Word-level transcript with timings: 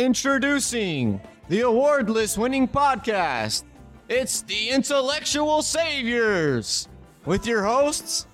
Introducing 0.00 1.20
the 1.50 1.60
award 1.60 2.08
list 2.08 2.38
winning 2.38 2.66
podcast. 2.66 3.64
It's 4.08 4.40
the 4.40 4.70
Intellectual 4.70 5.60
Saviors 5.60 6.88
with 7.26 7.46
your 7.46 7.62
hosts, 7.64 8.26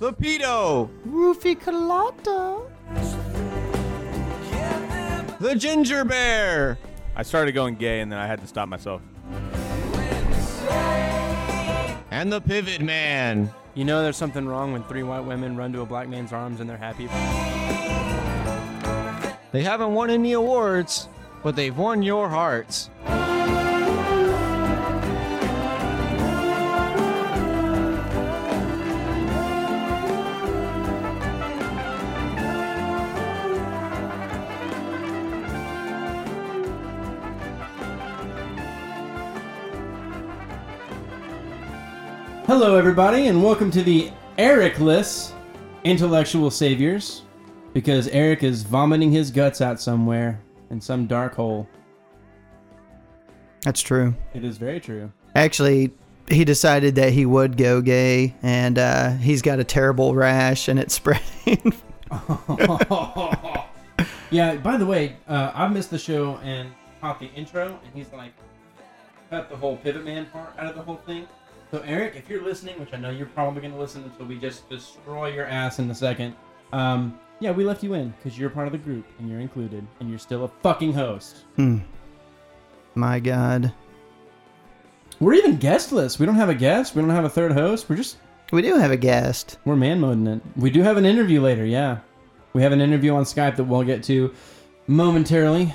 the 0.00 0.12
Pedo, 0.12 0.90
Roofie 1.08 1.58
Colada. 1.58 2.60
the 5.40 5.54
Ginger 5.54 6.04
Bear, 6.04 6.76
I 7.16 7.22
started 7.22 7.52
going 7.52 7.76
gay 7.76 8.00
and 8.00 8.12
then 8.12 8.18
I 8.18 8.26
had 8.26 8.42
to 8.42 8.46
stop 8.46 8.68
myself. 8.68 9.00
and 12.10 12.30
the 12.30 12.42
Pivot 12.42 12.82
Man. 12.82 13.50
You 13.72 13.86
know 13.86 14.02
there's 14.02 14.18
something 14.18 14.46
wrong 14.46 14.74
when 14.74 14.84
three 14.84 15.04
white 15.04 15.24
women 15.24 15.56
run 15.56 15.72
to 15.72 15.80
a 15.80 15.86
black 15.86 16.06
man's 16.06 16.34
arms 16.34 16.60
and 16.60 16.68
they're 16.68 16.76
happy. 16.76 17.08
They 19.50 19.62
haven't 19.62 19.94
won 19.94 20.10
any 20.10 20.32
awards, 20.32 21.08
but 21.42 21.56
they've 21.56 21.76
won 21.76 22.02
your 22.02 22.28
hearts. 22.28 22.90
Hello, 42.44 42.76
everybody, 42.76 43.28
and 43.28 43.42
welcome 43.42 43.70
to 43.70 43.82
the 43.82 44.10
Ericless 44.36 45.32
Intellectual 45.84 46.50
Saviors. 46.50 47.22
Because 47.78 48.08
Eric 48.08 48.42
is 48.42 48.64
vomiting 48.64 49.12
his 49.12 49.30
guts 49.30 49.60
out 49.60 49.80
somewhere 49.80 50.40
in 50.68 50.80
some 50.80 51.06
dark 51.06 51.36
hole. 51.36 51.68
That's 53.60 53.80
true. 53.80 54.16
It 54.34 54.42
is 54.42 54.58
very 54.58 54.80
true. 54.80 55.12
Actually, 55.36 55.92
he 56.28 56.44
decided 56.44 56.96
that 56.96 57.12
he 57.12 57.24
would 57.24 57.56
go 57.56 57.80
gay, 57.80 58.34
and 58.42 58.80
uh, 58.80 59.12
he's 59.12 59.42
got 59.42 59.60
a 59.60 59.64
terrible 59.64 60.16
rash, 60.16 60.66
and 60.66 60.80
it's 60.80 60.92
spreading. 60.96 61.72
yeah, 64.32 64.56
by 64.56 64.76
the 64.76 64.84
way, 64.84 65.16
uh, 65.28 65.52
I 65.54 65.68
missed 65.68 65.90
the 65.90 66.00
show 66.00 66.38
and 66.38 66.72
caught 67.00 67.20
the 67.20 67.30
intro, 67.34 67.78
and 67.84 67.94
he's 67.94 68.12
like, 68.12 68.32
cut 69.30 69.48
the 69.48 69.56
whole 69.56 69.76
Pivot 69.76 70.04
Man 70.04 70.26
part 70.26 70.52
out 70.58 70.66
of 70.66 70.74
the 70.74 70.82
whole 70.82 71.00
thing. 71.06 71.28
So, 71.70 71.80
Eric, 71.86 72.16
if 72.16 72.28
you're 72.28 72.42
listening, 72.42 72.80
which 72.80 72.92
I 72.92 72.96
know 72.96 73.10
you're 73.10 73.26
probably 73.26 73.60
going 73.60 73.74
to 73.74 73.78
listen 73.78 74.02
until 74.02 74.26
we 74.26 74.36
just 74.36 74.68
destroy 74.68 75.32
your 75.32 75.46
ass 75.46 75.78
in 75.78 75.88
a 75.92 75.94
second, 75.94 76.34
um, 76.72 77.16
yeah, 77.40 77.50
we 77.52 77.64
left 77.64 77.82
you 77.82 77.94
in 77.94 78.10
because 78.10 78.38
you're 78.38 78.50
part 78.50 78.66
of 78.66 78.72
the 78.72 78.78
group 78.78 79.04
and 79.18 79.28
you're 79.28 79.40
included, 79.40 79.86
and 80.00 80.08
you're 80.10 80.18
still 80.18 80.44
a 80.44 80.48
fucking 80.48 80.92
host. 80.92 81.44
Hmm. 81.56 81.78
My 82.94 83.20
God, 83.20 83.72
We're 85.20 85.34
even 85.34 85.56
guestless. 85.56 86.18
We 86.18 86.26
don't 86.26 86.34
have 86.34 86.48
a 86.48 86.54
guest. 86.54 86.94
We 86.94 87.02
don't 87.02 87.10
have 87.10 87.24
a 87.24 87.28
third 87.28 87.52
host. 87.52 87.88
We're 87.88 87.96
just 87.96 88.16
we 88.50 88.62
do 88.62 88.76
have 88.76 88.90
a 88.90 88.96
guest. 88.96 89.58
we're 89.64 89.76
man 89.76 90.00
moding 90.00 90.26
it. 90.26 90.40
We 90.56 90.70
do 90.70 90.82
have 90.82 90.96
an 90.96 91.06
interview 91.06 91.40
later. 91.40 91.64
Yeah, 91.64 91.98
we 92.54 92.62
have 92.62 92.72
an 92.72 92.80
interview 92.80 93.14
on 93.14 93.24
Skype 93.24 93.56
that 93.56 93.64
we'll 93.64 93.84
get 93.84 94.02
to 94.04 94.34
momentarily. 94.88 95.72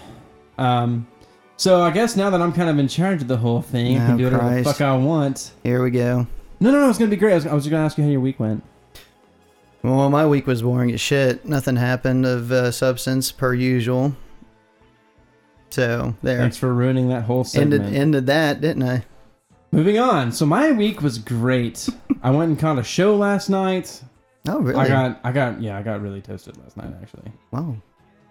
Um, 0.58 1.08
so 1.56 1.82
I 1.82 1.92
guess 1.92 2.16
now 2.18 2.30
that 2.30 2.42
I'm 2.42 2.52
kind 2.52 2.70
of 2.70 2.78
in 2.80 2.88
charge 2.88 3.22
of 3.22 3.28
the 3.28 3.38
whole 3.38 3.62
thing, 3.62 3.98
I 3.98 4.04
Oh, 4.04 4.08
can 4.08 4.18
do 4.18 4.24
whatever 4.26 4.56
the 4.56 4.64
fuck 4.64 4.82
I 4.82 4.96
want. 4.98 5.52
Here 5.64 5.82
we 5.84 5.92
go. 5.92 6.28
No, 6.60 6.72
no, 6.72 6.80
no. 6.82 6.90
It's 6.90 6.98
gonna 6.98 7.12
be 7.12 7.16
great. 7.16 7.34
I 7.34 7.36
was, 7.36 7.48
I 7.48 7.54
was 7.54 7.64
just 7.64 7.72
gonna 7.72 7.86
ask 7.86 7.98
you 7.98 8.04
how 8.04 8.10
your 8.10 8.20
week 8.22 8.40
went. 8.40 8.64
Well, 9.84 10.10
my 10.10 10.26
week 10.26 10.48
was 10.48 10.62
boring 10.62 10.92
as 10.94 11.02
shit. 11.02 11.46
Nothing 11.46 11.76
happened 11.76 12.26
of 12.26 12.52
uh, 12.52 12.72
substance 12.72 13.32
per 13.32 13.54
usual. 13.54 14.16
So 15.72 16.16
there. 16.22 16.38
Thanks 16.38 16.58
for 16.58 16.74
ruining 16.74 17.10
that 17.10 17.24
whole 17.24 17.44
segment. 17.44 17.84
Ended 17.84 18.00
ended 18.00 18.26
that, 18.28 18.62
didn't 18.62 18.84
I? 18.84 19.04
Moving 19.72 19.98
on. 20.00 20.32
So 20.32 20.46
my 20.46 20.72
week 20.72 21.02
was 21.02 21.18
great. 21.18 21.90
I 22.22 22.30
went 22.30 22.50
and 22.52 22.60
caught 22.60 22.78
a 22.80 22.84
show 22.84 23.16
last 23.16 23.50
night. 23.50 24.02
Oh, 24.48 24.60
really? 24.60 24.80
I 24.80 24.88
got, 24.88 25.20
I 25.24 25.32
got, 25.32 25.62
yeah, 25.62 25.78
I 25.78 25.82
got 25.82 26.02
really 26.02 26.22
toasted 26.22 26.58
last 26.58 26.78
night 26.78 26.94
actually. 27.02 27.32
Wow. 27.52 27.76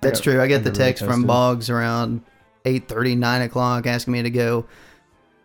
That's 0.00 0.20
got- 0.20 0.24
true. 0.24 0.40
I 0.40 0.44
I 0.44 0.46
get 0.46 0.62
the 0.64 0.70
got 0.70 0.78
really 0.78 0.90
text 0.92 1.04
from. 1.04 1.24
Boggs 1.24 1.68
around 1.68 2.22
eight 2.64 2.86
thirty, 2.88 3.14
nine 3.16 3.42
o'clock 3.42 3.86
asking 3.86 4.12
me 4.12 4.22
to 4.22 4.30
go 4.30 4.64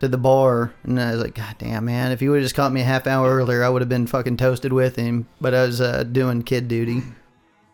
to 0.00 0.08
the 0.08 0.18
bar. 0.18 0.72
And 0.84 1.00
I 1.00 1.12
was 1.12 1.22
like, 1.22 1.34
God 1.34 1.56
damn, 1.58 1.84
man. 1.84 2.12
If 2.12 2.22
you 2.22 2.30
would 2.30 2.38
have 2.38 2.44
just 2.44 2.54
caught 2.54 2.72
me 2.72 2.80
a 2.80 2.84
half 2.84 3.06
hour 3.06 3.30
earlier, 3.34 3.64
I 3.64 3.68
would 3.68 3.82
have 3.82 3.88
been 3.88 4.06
fucking 4.06 4.36
toasted 4.36 4.72
with 4.72 4.96
him. 4.96 5.28
But 5.40 5.54
I 5.54 5.62
was 5.62 5.80
uh, 5.80 6.04
doing 6.04 6.42
kid 6.42 6.68
duty. 6.68 7.02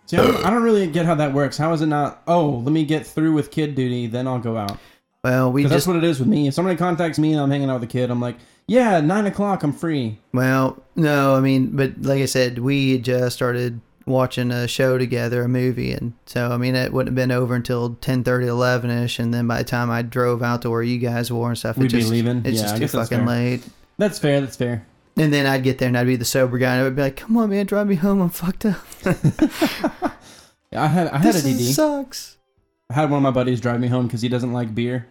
See, 0.07 0.19
I 0.19 0.23
don't, 0.23 0.45
I 0.45 0.51
don't 0.51 0.63
really 0.63 0.87
get 0.87 1.07
how 1.07 1.15
that 1.15 1.33
works. 1.33 1.57
How 1.57 1.73
is 1.73 1.81
it 1.81 1.87
not? 1.87 2.23
Oh, 2.27 2.51
let 2.59 2.73
me 2.73 2.85
get 2.85 3.07
through 3.07 3.33
with 3.33 3.51
kid 3.51 3.75
duty, 3.75 4.07
then 4.07 4.27
I'll 4.29 4.39
go 4.39 4.57
out. 4.57 4.79
Well, 5.23 5.51
we 5.51 5.63
just, 5.63 5.73
that's 5.73 5.87
what 5.87 5.97
it 5.97 6.05
is 6.05 6.19
with 6.19 6.29
me. 6.29 6.49
If 6.49 6.55
somebody 6.55 6.77
contacts 6.77 7.19
me 7.19 7.33
and 7.33 7.41
I'm 7.41 7.51
hanging 7.51 7.71
out 7.71 7.81
with 7.81 7.89
a 7.89 7.93
kid, 7.93 8.11
I'm 8.11 8.21
like, 8.21 8.37
yeah, 8.67 9.01
nine 9.01 9.25
o'clock, 9.25 9.63
I'm 9.63 9.73
free. 9.73 10.19
Well, 10.35 10.83
no, 10.95 11.35
I 11.35 11.41
mean, 11.41 11.75
but 11.75 12.03
like 12.03 12.21
I 12.21 12.27
said, 12.27 12.59
we 12.59 12.99
just 12.99 13.35
started 13.35 13.81
watching 14.07 14.51
a 14.51 14.69
show 14.69 14.99
together, 14.99 15.43
a 15.43 15.49
movie. 15.49 15.93
And 15.93 16.13
so, 16.27 16.51
I 16.51 16.57
mean, 16.57 16.75
it 16.75 16.93
wouldn't 16.93 17.09
have 17.09 17.15
been 17.15 17.31
over 17.35 17.55
until 17.55 17.91
10.30, 17.97 18.25
11ish. 18.25 19.19
And 19.19 19.33
then 19.33 19.47
by 19.47 19.59
the 19.59 19.65
time 19.65 19.91
I 19.91 20.03
drove 20.03 20.43
out 20.43 20.63
to 20.63 20.71
where 20.71 20.83
you 20.83 20.99
guys 20.99 21.33
were 21.33 21.49
and 21.49 21.59
stuff, 21.59 21.77
We'd 21.79 21.87
it 21.87 21.95
be 21.95 22.01
just, 22.01 22.11
leaving? 22.11 22.43
it's 22.45 22.61
Yeah, 22.61 22.63
just 22.63 22.75
I 22.75 22.79
too 22.79 22.89
fucking 22.89 23.19
fair. 23.19 23.27
late. 23.27 23.69
That's 23.99 24.19
fair. 24.19 24.41
That's 24.41 24.57
fair. 24.57 24.87
And 25.17 25.33
then 25.33 25.47
I'd 25.47 25.63
get 25.63 25.79
there 25.79 25.89
and 25.89 25.97
I'd 25.97 26.07
be 26.09 26.17
the 26.17 26.25
sober 26.25 26.59
guy 26.59 26.73
and 26.73 26.81
I 26.81 26.85
would 26.85 26.97
be 26.97 27.03
like, 27.03 27.17
come 27.17 27.37
on, 27.37 27.51
man, 27.51 27.67
drive 27.67 27.87
me 27.87 27.95
home. 27.95 28.21
I'm 28.21 28.31
fucked 28.31 28.67
up. 28.67 28.77
I 30.77 30.89
had 30.89 31.09
I 31.09 31.19
had 31.19 31.35
this 31.35 31.45
a 31.45 31.49
DD. 31.49 31.73
sucks. 31.73 32.37
I 32.91 32.95
had 32.95 33.11
one 33.11 33.19
of 33.19 33.23
my 33.23 33.31
buddies 33.31 33.61
drive 33.61 33.79
me 33.81 33.87
home 33.89 34.07
because 34.07 34.23
he 34.23 34.29
doesn't 34.29 34.53
like 34.53 34.75
beer. 34.75 35.07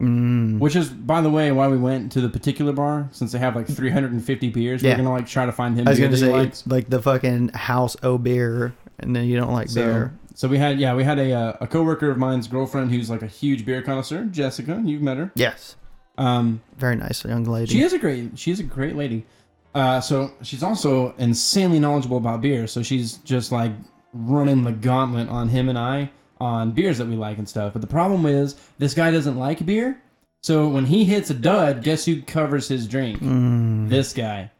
Mm. 0.00 0.58
Which 0.58 0.76
is, 0.76 0.88
by 0.88 1.20
the 1.20 1.28
way, 1.30 1.52
why 1.52 1.68
we 1.68 1.76
went 1.76 2.10
to 2.12 2.20
the 2.22 2.28
particular 2.28 2.72
bar 2.72 3.08
since 3.12 3.32
they 3.32 3.38
have 3.38 3.54
like 3.54 3.66
350 3.66 4.48
beers. 4.48 4.82
Yeah. 4.82 4.92
We're 4.92 4.96
gonna 4.98 5.12
like 5.12 5.26
try 5.26 5.44
to 5.46 5.52
find 5.52 5.76
him. 5.76 5.86
I 5.86 5.90
was 5.90 5.98
to 5.98 6.16
say, 6.16 6.32
likes. 6.32 6.66
like 6.66 6.88
the 6.88 7.02
fucking 7.02 7.50
house 7.50 7.96
O 8.02 8.16
beer, 8.16 8.72
and 8.98 9.14
then 9.14 9.26
you 9.26 9.36
don't 9.36 9.52
like 9.52 9.68
So, 9.68 9.82
beer. 9.84 10.18
so 10.34 10.48
we 10.48 10.56
had 10.58 10.78
yeah 10.80 10.94
we 10.94 11.04
had 11.04 11.18
a 11.18 11.32
uh, 11.32 11.52
a 11.60 11.66
coworker 11.66 12.10
of 12.10 12.16
mine's 12.16 12.48
girlfriend 12.48 12.90
who's 12.90 13.10
like 13.10 13.22
a 13.22 13.26
huge 13.26 13.66
beer 13.66 13.82
connoisseur, 13.82 14.24
Jessica. 14.24 14.80
You've 14.84 15.02
met 15.02 15.18
her. 15.18 15.30
Yes. 15.34 15.76
Um, 16.16 16.60
Very 16.78 16.96
nice 16.96 17.24
young 17.24 17.44
lady. 17.44 17.72
She 17.72 17.82
is 17.82 17.92
a 17.92 17.98
great. 17.98 18.38
She's 18.38 18.58
a 18.60 18.64
great 18.64 18.96
lady. 18.96 19.26
Uh, 19.74 20.00
so 20.00 20.32
she's 20.42 20.62
also 20.62 21.14
insanely 21.18 21.78
knowledgeable 21.78 22.16
about 22.16 22.40
beer. 22.40 22.66
So 22.66 22.82
she's 22.82 23.18
just 23.18 23.52
like 23.52 23.72
running 24.12 24.64
the 24.64 24.72
gauntlet 24.72 25.28
on 25.28 25.48
him 25.48 25.68
and 25.68 25.78
I 25.78 26.10
on 26.40 26.72
beers 26.72 26.98
that 26.98 27.06
we 27.06 27.16
like 27.16 27.38
and 27.38 27.48
stuff. 27.48 27.72
But 27.72 27.82
the 27.82 27.88
problem 27.88 28.26
is 28.26 28.56
this 28.78 28.94
guy 28.94 29.10
doesn't 29.10 29.36
like 29.38 29.64
beer. 29.66 30.00
So 30.42 30.68
when 30.68 30.86
he 30.86 31.04
hits 31.04 31.28
a 31.30 31.34
dud, 31.34 31.82
guess 31.82 32.04
who 32.06 32.22
covers 32.22 32.66
his 32.68 32.86
drink? 32.88 33.20
Mm. 33.20 33.88
This 33.90 34.12
guy. 34.14 34.50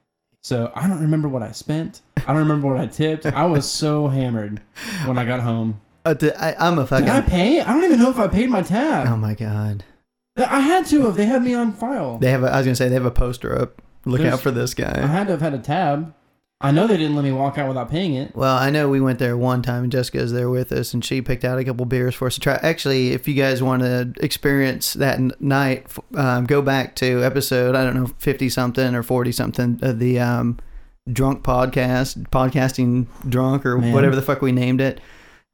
So 0.43 0.71
I 0.75 0.87
don't 0.89 1.01
remember 1.01 1.29
what 1.29 1.43
I 1.43 1.53
spent. 1.53 2.01
I 2.19 2.23
don't 2.29 2.37
remember 2.39 2.69
what 2.69 2.81
I 2.81 2.87
tipped. 2.87 3.27
I 3.27 3.47
was 3.47 3.71
so 3.71 4.09
hammered 4.09 4.61
when 5.07 5.19
I 5.19 5.25
got 5.25 5.41
home. 5.41 5.81
Uh, 6.05 6.15
th- 6.15 6.35
I, 6.39 6.55
I'm 6.59 6.79
a 6.79 6.87
fucking. 6.87 7.07
Did 7.07 7.15
I 7.15 7.21
pay? 7.23 7.61
I 7.61 7.73
don't 7.73 7.85
even 7.85 7.99
know 7.99 8.11
if 8.11 8.19
I 8.19 8.27
paid 8.29 8.49
my 8.51 8.63
tab. 8.63 9.07
oh 9.09 9.17
my 9.17 9.35
god. 9.35 9.85
I 10.37 10.61
had 10.61 10.87
to 10.87 11.03
have. 11.03 11.17
They 11.17 11.27
had 11.27 11.43
me 11.43 11.55
on 11.55 11.73
file. 11.73 12.19
They 12.19 12.31
have. 12.31 12.43
A, 12.43 12.51
I 12.51 12.57
was 12.59 12.67
gonna 12.67 12.77
say 12.77 12.89
they 12.89 12.95
have 12.95 13.05
a 13.05 13.11
poster 13.11 13.59
up. 13.59 13.83
Look 14.07 14.21
There's- 14.21 14.33
out 14.35 14.41
for 14.41 14.51
this 14.51 14.73
guy. 14.75 14.99
I 15.03 15.07
had 15.07 15.27
to 15.27 15.33
have 15.33 15.43
had 15.43 15.53
a 15.55 15.59
tab. 15.59 16.15
I 16.63 16.73
know 16.73 16.87
they 16.87 16.99
didn't 16.99 17.17
let 17.17 17.25
me 17.25 17.33
walk 17.33 17.57
out 17.57 17.69
without 17.69 17.91
paying 17.91 18.13
it. 18.15 18.37
Well, 18.37 18.55
I 18.57 18.69
know 18.69 18.89
we 18.91 19.01
went 19.01 19.19
there 19.19 19.35
one 19.37 19.63
time, 19.63 19.85
and 19.85 19.91
Jessica's 19.93 20.31
there 20.33 20.51
with 20.51 20.73
us, 20.73 20.93
and 20.93 21.03
she 21.03 21.23
picked 21.23 21.43
out 21.45 21.59
a 21.59 21.65
couple 21.65 21.87
beers 21.87 22.15
for 22.15 22.27
us 22.27 22.35
to 22.35 22.41
try. 22.41 22.57
Actually, 22.63 23.13
if 23.13 23.27
you 23.27 23.33
guys 23.35 23.63
want 23.63 23.81
to 23.83 24.13
experience 24.21 24.93
that 24.95 25.19
n- 25.19 25.33
night, 25.41 25.87
um, 26.15 26.45
go 26.45 26.61
back 26.61 26.97
to 26.97 27.25
episode 27.25 27.75
I 27.75 27.83
don't 27.85 27.95
know 27.95 28.09
fifty 28.19 28.51
something 28.51 28.95
or 28.95 29.03
forty 29.03 29.33
something 29.33 29.79
of 29.81 29.99
the 29.99 30.21
um, 30.21 30.59
drunk 31.11 31.43
podcast, 31.43 32.29
podcasting 32.29 33.07
drunk 33.27 33.65
or 33.65 33.79
Man. 33.79 33.95
whatever 33.95 34.15
the 34.15 34.23
fuck 34.23 34.43
we 34.43 34.53
named 34.53 34.83
it. 34.83 35.01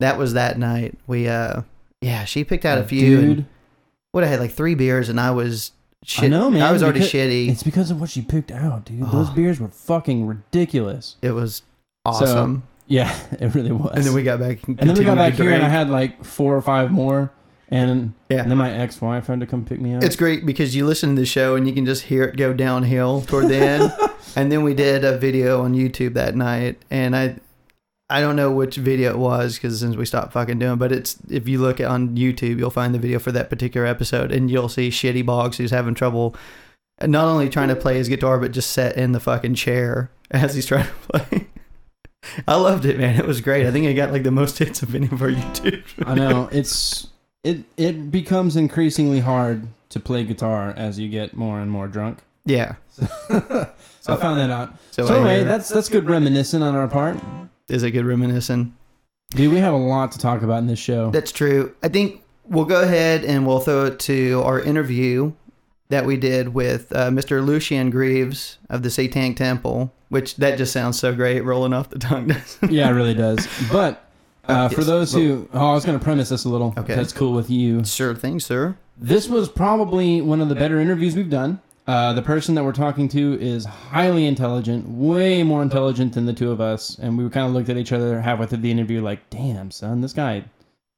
That 0.00 0.19
was 0.19 0.32
that 0.32 0.58
night. 0.58 0.98
We 1.06 1.28
uh, 1.28 1.62
yeah, 2.00 2.25
she 2.25 2.42
picked 2.42 2.64
out 2.64 2.78
a 2.78 2.84
few. 2.84 3.16
Dude, 3.20 3.25
And 3.38 3.46
what 4.10 4.25
I 4.25 4.26
had 4.26 4.40
like 4.40 4.50
three 4.52 4.75
beers, 4.75 5.08
and 5.08 5.20
I 5.20 5.31
was 5.31 5.70
shit. 6.04 6.25
I 6.25 6.28
know, 6.28 6.50
man. 6.50 6.62
I 6.62 6.72
was 6.72 6.82
already 6.82 7.00
because- 7.00 7.12
shitty. 7.12 7.48
It's 7.50 7.62
because 7.62 7.90
of 7.90 8.00
what 8.00 8.10
she 8.10 8.22
picked 8.22 8.50
out, 8.50 8.84
dude. 8.84 9.02
Those 9.10 9.31
Oh. 9.31 9.32
beers 9.34 9.60
were 9.60 9.69
fucking 9.69 10.26
ridiculous. 10.26 11.16
It 11.22 11.32
was 11.32 11.62
awesome. 12.04 12.62
Yeah, 12.87 13.12
it 13.40 13.54
really 13.54 13.72
was. 13.72 13.93
and 13.94 14.04
then 14.04 14.14
we 14.14 14.22
got 14.22 14.38
back. 14.38 14.66
and 14.69 14.78
then 14.78 14.94
we 14.96 15.04
got 15.04 15.16
back 15.16 15.34
here, 15.34 15.50
and 15.50 15.64
I 15.64 15.69
had 15.69 15.90
like 15.90 16.25
four 16.25 16.56
or 16.56 16.62
five 16.62 16.90
more, 16.93 17.32
and 17.69 18.12
Yeah. 18.28 18.43
and 18.43 18.50
then 18.50 18.58
my 18.58 18.70
ex-wife 18.70 19.26
had 19.26 19.40
to 19.40 19.46
come 19.46 19.64
pick 19.64 19.81
me 19.81 19.94
up. 19.94 20.04
It's 20.04 20.14
great 20.16 20.46
because 20.46 20.76
you 20.76 20.87
listen 20.87 21.16
to 21.16 21.20
the 21.20 21.26
show 21.26 21.56
and 21.56 21.66
you 21.66 21.75
can 21.75 21.84
just 21.84 22.04
hear 22.04 22.22
it 22.25 22.37
go 22.37 22.52
downhill 22.52 23.22
toward 23.22 23.48
the 23.48 23.56
end. 23.56 23.93
and 24.37 24.52
then 24.52 24.62
we 24.62 24.72
did 24.75 25.04
a 25.04 25.19
video 25.19 25.62
on 25.62 25.75
YouTube 25.75 26.14
that 26.14 26.37
night, 26.37 26.81
and 26.90 27.16
I, 27.16 27.37
I 28.08 28.20
don't 28.20 28.37
know 28.37 28.53
which 28.53 28.76
video 28.76 29.11
it 29.11 29.19
was 29.19 29.56
because 29.56 29.81
since 29.81 29.97
we 29.97 30.06
stopped 30.06 30.32
fucking 30.32 30.61
doing, 30.61 30.79
but 30.79 30.93
it's 30.93 31.17
if 31.29 31.49
you 31.49 31.61
look 31.61 31.81
on 31.81 32.17
YouTube, 32.17 32.58
you'll 32.58 32.70
find 32.70 32.94
the 32.94 33.00
video 33.00 33.19
for 33.19 33.32
that 33.32 33.50
particular 33.50 33.87
episode, 33.87 34.31
and 34.31 34.50
you'll 34.50 34.69
see 34.69 34.91
Shitty 34.91 35.26
Boggs 35.26 35.56
who's 35.56 35.73
having 35.73 35.94
trouble, 35.94 36.37
uh, 37.00 37.06
not 37.06 37.26
only 37.26 37.49
trying 37.49 37.69
to 37.69 37.76
play 37.76 37.97
his 37.97 38.08
guitar 38.08 38.38
but 38.38 38.53
just 38.53 38.70
set 38.70 38.97
in 38.97 39.12
the 39.12 39.20
fucking 39.20 39.55
chair 39.55 40.11
as 40.31 40.55
he's 40.55 40.67
trying 40.67 40.87
to 40.87 40.93
play. 41.08 41.47
I 42.49 42.56
loved 42.56 42.85
it, 42.85 42.99
man. 42.99 43.19
It 43.19 43.26
was 43.26 43.41
great. 43.41 43.67
I 43.67 43.70
think 43.73 43.87
it 43.87 43.94
got 43.94 44.12
like 44.12 44.25
the 44.25 44.31
most 44.31 44.58
hits 44.58 44.82
of 44.82 44.94
any 44.94 45.06
of 45.06 45.20
our 45.20 45.31
YouTube. 45.31 45.82
I 46.06 46.14
know 46.14 46.49
it's 46.53 47.08
it 47.43 47.64
it 47.76 48.12
becomes 48.12 48.56
increasingly 48.56 49.20
hard 49.20 49.67
to 49.88 49.99
play 49.99 50.23
guitar 50.23 50.73
as 50.76 50.99
you 50.99 51.08
get 51.08 51.37
more 51.37 51.58
and 51.61 51.70
more 51.70 51.88
drunk. 51.88 52.20
Yeah. 52.44 52.76
So 54.00 54.12
I 54.12 54.17
found 54.17 54.38
that 54.38 54.50
out. 54.50 54.75
So, 54.93 55.06
So, 55.06 55.17
anyway, 55.17 55.43
that's 55.43 55.69
that's 55.69 55.88
good 55.88 56.08
reminiscing 56.08 56.62
on 56.62 56.76
our 56.76 56.87
part. 56.87 57.19
Is 57.68 57.82
a 57.82 57.90
good 57.90 58.04
reminiscent. 58.04 58.72
Dude, 59.30 59.52
we 59.52 59.58
have 59.58 59.74
a 59.74 59.76
lot 59.76 60.12
to 60.12 60.18
talk 60.18 60.42
about 60.42 60.58
in 60.58 60.66
this 60.68 60.78
show. 60.78 61.10
That's 61.10 61.32
true. 61.32 61.74
I 61.82 61.88
think 61.88 62.22
we'll 62.48 62.64
go 62.64 62.80
ahead 62.82 63.24
and 63.24 63.44
we'll 63.46 63.58
throw 63.58 63.86
it 63.86 63.98
to 64.00 64.40
our 64.44 64.60
interview 64.60 65.32
that 65.88 66.06
we 66.06 66.16
did 66.16 66.54
with 66.54 66.92
uh, 66.94 67.10
Mr. 67.10 67.44
Lucien 67.44 67.90
Greaves 67.90 68.58
of 68.70 68.82
the 68.84 68.90
Satanic 68.90 69.36
Temple, 69.36 69.92
which 70.10 70.36
that 70.36 70.58
just 70.58 70.72
sounds 70.72 70.98
so 70.98 71.12
great 71.12 71.40
rolling 71.40 71.72
off 71.72 71.90
the 71.90 71.98
tongue. 71.98 72.28
doesn't 72.28 72.62
it? 72.62 72.70
yeah, 72.70 72.88
it 72.88 72.92
really 72.92 73.14
does. 73.14 73.46
But 73.72 74.08
uh, 74.46 74.69
for 74.69 74.82
Yes. 74.82 74.86
those 74.86 75.12
who, 75.12 75.48
oh, 75.52 75.70
I 75.70 75.74
was 75.74 75.84
going 75.84 75.98
to 75.98 76.04
premise 76.04 76.28
this 76.28 76.44
a 76.44 76.48
little. 76.48 76.72
Okay. 76.78 76.94
That's 76.94 77.12
cool 77.12 77.32
with 77.32 77.50
you. 77.50 77.84
sure 77.84 78.14
thing, 78.14 78.38
sir. 78.38 78.76
This 78.96 79.28
was 79.28 79.48
probably 79.48 80.20
one 80.20 80.40
of 80.40 80.48
the 80.48 80.54
better 80.54 80.78
interviews 80.80 81.16
we've 81.16 81.28
done. 81.30 81.60
Uh, 81.86 82.12
the 82.12 82.22
person 82.22 82.54
that 82.56 82.64
we're 82.64 82.72
talking 82.72 83.06
to 83.08 83.38
is 83.40 83.64
highly 83.64 84.26
intelligent, 84.26 84.88
way 84.88 85.42
more 85.44 85.62
intelligent 85.62 86.14
than 86.14 86.26
the 86.26 86.32
two 86.32 86.50
of 86.50 86.60
us. 86.60 86.98
And 86.98 87.16
we 87.16 87.28
kind 87.30 87.46
of 87.46 87.52
looked 87.52 87.68
at 87.68 87.76
each 87.76 87.92
other 87.92 88.20
halfway 88.20 88.46
through 88.46 88.58
the 88.58 88.70
interview, 88.72 89.00
like, 89.02 89.28
damn, 89.30 89.70
son, 89.70 90.00
this 90.00 90.12
guy, 90.12 90.44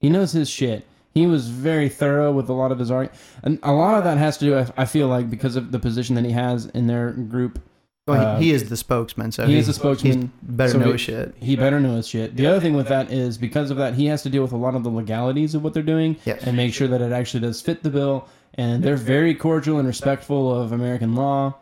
he 0.00 0.08
knows 0.08 0.32
his 0.32 0.49
shit. 0.49 0.87
He 1.12 1.26
was 1.26 1.49
very 1.49 1.88
thorough 1.90 2.32
with 2.32 2.49
a 2.49 2.52
lot 2.55 2.73
of 2.73 2.79
his 2.79 2.90
art. 2.90 3.12
And 3.43 3.58
a 3.62 3.73
lot 3.73 3.99
of 3.99 4.05
that 4.05 4.17
has 4.17 4.38
to 4.38 4.44
do, 4.46 4.56
I- 4.58 4.69
I 4.79 4.85
feel 4.87 5.08
like, 5.08 5.29
because 5.29 5.56
of 5.56 5.73
the 5.73 5.79
position 5.79 6.14
that 6.14 6.25
he 6.25 6.31
has 6.32 6.67
in 6.67 6.87
their 6.87 7.11
group. 7.11 7.58
Well, 8.06 8.25
Uh, 8.37 8.38
he, 8.38 8.46
he 8.46 8.50
is 8.52 8.70
the 8.70 8.76
spokesman, 8.79 9.32
so 9.32 9.46
he 9.46 9.58
is 9.58 9.67
the 9.67 9.73
He 9.73 9.79
spokesman. 9.79 10.32
better 10.43 10.73
So 10.73 10.79
know 10.79 10.87
he- 10.87 10.93
his 10.93 11.00
shit. 11.02 11.35
He 11.38 11.56
better 11.56 11.81
know 11.81 11.96
his 11.96 12.08
shit. 12.08 12.35
The 12.37 12.46
other 12.46 12.61
thing 12.61 12.75
with 12.75 12.88
that 12.88 13.12
is 13.12 13.37
because 13.37 13.70
of 13.70 13.76
that, 13.76 13.93
he 13.94 14.06
has 14.06 14.23
to 14.23 14.31
deal 14.31 14.40
with 14.40 14.52
a 14.52 14.56
lot 14.56 14.75
of 14.75 14.85
the 14.85 14.88
legalities 14.90 15.55
of 15.55 15.62
what 15.62 15.75
they're 15.75 15.82
doing 15.82 16.17
Yes. 16.25 16.43
and 16.44 16.56
make 16.56 16.73
sure 16.73 16.88
that 16.88 17.02
it 17.02 17.12
actually 17.12 17.40
does 17.40 17.61
fit 17.61 17.82
the 17.82 17.90
bill. 17.90 18.26
And 18.59 18.83
they're 18.83 18.97
very 18.97 19.35
cordial 19.35 19.79
and 19.79 19.87
respectful 19.89 20.53
of 20.55 20.73
American 20.73 21.15
law. 21.15 21.55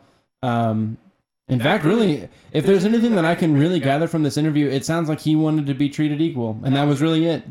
Um, 0.43 0.97
in 1.47 1.59
fact, 1.61 1.85
really, 1.85 2.27
if 2.51 2.65
there's 2.65 2.83
anything 2.83 3.15
that 3.15 3.23
I 3.23 3.35
can 3.35 3.55
really 3.57 3.79
gather 3.79 4.07
from 4.07 4.23
this 4.23 4.35
interview, 4.35 4.67
it 4.67 4.83
sounds 4.83 5.07
like 5.07 5.19
he 5.21 5.35
wanted 5.35 5.67
to 5.67 5.73
be 5.73 5.87
treated 5.89 6.19
equal, 6.21 6.59
and 6.65 6.75
that 6.75 6.83
was 6.85 6.99
really 7.01 7.25
it. 7.27 7.43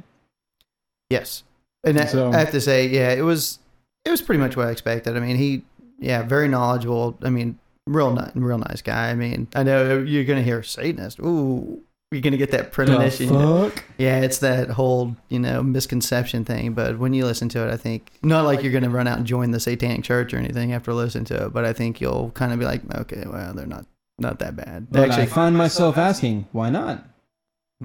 Yes, 1.09 1.45
and 1.85 1.99
I, 1.99 2.05
So- 2.07 2.31
I 2.33 2.39
have 2.39 2.51
to 2.51 2.61
say, 2.61 2.89
yeah, 2.89 3.13
it 3.13 3.23
was 3.23 3.59
it 4.05 4.11
was 4.11 4.21
pretty 4.21 4.41
much 4.41 4.57
what 4.57 4.67
I 4.67 4.71
expected. 4.71 5.17
I 5.17 5.21
mean, 5.21 5.37
he, 5.37 5.63
yeah, 5.99 6.23
very 6.23 6.49
knowledgeable. 6.49 7.17
I 7.23 7.31
mean, 7.31 7.59
real 7.87 8.13
ni- 8.13 8.31
real 8.35 8.59
nice 8.59 8.83
guy. 8.83 9.11
I 9.11 9.15
mean, 9.15 9.49
I 9.55 9.63
know 9.63 9.99
you're 9.99 10.25
gonna 10.25 10.43
hear 10.43 10.63
Satanist. 10.63 11.19
Ooh, 11.21 11.81
you're 12.17 12.23
gonna 12.23 12.37
get 12.39 12.51
that 12.53 12.73
premonition. 12.73 13.29
fuck? 13.29 13.85
Yeah, 13.99 14.21
it's 14.21 14.39
that 14.39 14.71
whole 14.71 15.15
you 15.29 15.39
know 15.39 15.63
misconception 15.63 16.45
thing. 16.45 16.73
But 16.73 16.99
when 16.99 17.13
you 17.15 17.27
listen 17.27 17.49
to 17.51 17.69
it, 17.69 17.73
I 17.73 17.77
think 17.77 18.11
not 18.23 18.45
like 18.45 18.63
you're 18.63 18.73
gonna 18.73 18.89
run 18.91 19.07
out 19.07 19.19
and 19.19 19.27
join 19.27 19.51
the 19.51 19.61
Satanic 19.61 20.03
Church 20.05 20.33
or 20.35 20.39
anything 20.39 20.73
after 20.73 20.93
listening 20.95 21.27
to 21.27 21.47
it. 21.47 21.53
But 21.53 21.65
I 21.65 21.73
think 21.73 22.01
you'll 22.01 22.31
kind 22.31 22.53
of 22.53 22.59
be 22.59 22.65
like, 22.65 22.83
okay, 22.95 23.25
well, 23.27 23.53
they're 23.55 23.67
not 23.67 23.87
not 24.19 24.39
that 24.39 24.57
bad. 24.57 24.87
But 24.91 25.03
I 25.03 25.07
Actually, 25.09 25.27
find 25.27 25.57
myself 25.57 25.99
asking, 25.99 26.47
why 26.53 26.71
not? 26.71 27.05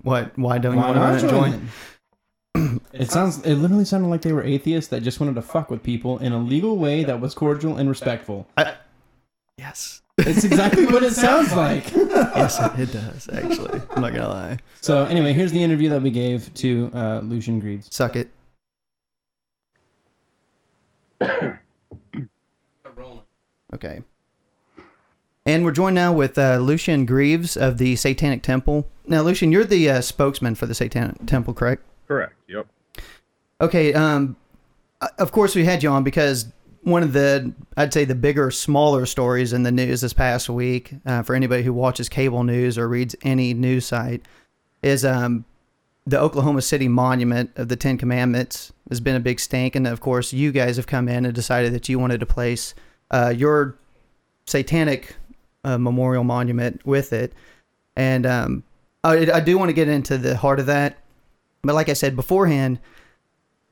what? 0.03 0.37
Why 0.37 0.57
don't 0.57 0.75
you 0.75 0.79
Why 0.79 0.91
want 0.91 0.95
to 0.95 1.01
run 1.01 1.13
not 1.13 1.21
and 1.21 1.29
join? 1.29 1.51
join? 1.51 2.81
It 2.93 3.09
sounds. 3.09 3.39
It 3.43 3.55
literally 3.55 3.85
sounded 3.85 4.07
like 4.09 4.21
they 4.21 4.33
were 4.33 4.43
atheists 4.43 4.89
that 4.91 5.01
just 5.03 5.19
wanted 5.19 5.35
to 5.35 5.41
fuck 5.41 5.69
with 5.71 5.81
people 5.83 6.17
in 6.19 6.33
a 6.33 6.37
legal 6.39 6.77
way 6.77 7.03
that 7.05 7.19
was 7.21 7.33
cordial 7.33 7.77
and 7.77 7.87
respectful. 7.89 8.47
Yes, 9.57 10.00
It's 10.17 10.43
exactly 10.43 10.85
what 10.85 11.03
it 11.03 11.13
sounds 11.13 11.53
like. 11.55 11.91
yes, 11.93 12.59
it, 12.59 12.79
it 12.81 12.91
does. 12.93 13.29
Actually, 13.29 13.81
I'm 13.91 14.01
not 14.01 14.13
gonna 14.13 14.29
lie. 14.29 14.57
So 14.81 15.05
anyway, 15.05 15.33
here's 15.33 15.51
the 15.51 15.63
interview 15.63 15.89
that 15.89 16.01
we 16.01 16.11
gave 16.11 16.53
to 16.55 16.91
uh, 16.93 17.19
Lucien 17.23 17.59
Greaves. 17.59 17.87
Suck 17.93 18.15
it. 18.15 18.29
Okay. 23.73 24.01
And 25.45 25.63
we're 25.63 25.71
joined 25.71 25.95
now 25.95 26.11
with 26.13 26.37
uh, 26.37 26.57
Lucien 26.57 27.05
Greaves 27.05 27.55
of 27.57 27.77
the 27.77 27.95
Satanic 27.95 28.43
Temple. 28.43 28.87
Now, 29.07 29.21
Lucien, 29.21 29.51
you're 29.51 29.63
the 29.63 29.89
uh, 29.89 30.01
spokesman 30.01 30.55
for 30.55 30.65
the 30.65 30.75
Satanic 30.75 31.25
Temple, 31.25 31.53
correct? 31.53 31.83
Correct. 32.07 32.33
Yep. 32.47 32.67
Okay. 33.61 33.93
Um, 33.93 34.35
uh, 34.99 35.07
of 35.17 35.31
course, 35.31 35.55
we 35.55 35.63
had 35.65 35.81
you 35.81 35.89
on 35.89 36.03
because 36.03 36.47
one 36.83 37.03
of 37.03 37.13
the, 37.13 37.53
I'd 37.77 37.93
say, 37.93 38.05
the 38.05 38.15
bigger, 38.15 38.49
smaller 38.51 39.05
stories 39.05 39.53
in 39.53 39.63
the 39.63 39.71
news 39.71 40.01
this 40.01 40.13
past 40.13 40.49
week, 40.49 40.93
uh, 41.05 41.21
for 41.23 41.35
anybody 41.35 41.63
who 41.63 41.73
watches 41.73 42.09
cable 42.09 42.43
news 42.43 42.77
or 42.77 42.87
reads 42.87 43.15
any 43.23 43.53
news 43.53 43.85
site, 43.85 44.25
is 44.81 45.05
um, 45.05 45.45
the 46.07 46.19
Oklahoma 46.19 46.61
City 46.61 46.87
Monument 46.87 47.51
of 47.55 47.67
the 47.67 47.75
Ten 47.75 47.97
Commandments 47.97 48.73
has 48.89 48.99
been 48.99 49.15
a 49.15 49.19
big 49.19 49.39
stink, 49.39 49.75
and 49.75 49.85
of 49.85 50.01
course, 50.01 50.33
you 50.33 50.51
guys 50.51 50.75
have 50.75 50.87
come 50.87 51.07
in 51.07 51.25
and 51.25 51.33
decided 51.33 51.73
that 51.73 51.87
you 51.87 51.99
wanted 51.99 52.19
to 52.19 52.25
place 52.25 52.73
uh, 53.11 53.33
your 53.35 53.77
satanic 54.45 55.15
uh, 55.63 55.77
memorial 55.77 56.23
monument 56.23 56.83
with 56.85 57.13
it, 57.13 57.33
and 57.95 58.25
um, 58.25 58.63
I, 59.03 59.31
I 59.31 59.39
do 59.39 59.57
want 59.57 59.69
to 59.69 59.73
get 59.73 59.87
into 59.87 60.17
the 60.17 60.35
heart 60.35 60.59
of 60.59 60.65
that, 60.65 60.97
but 61.61 61.75
like 61.75 61.89
I 61.89 61.93
said 61.93 62.15
beforehand, 62.15 62.79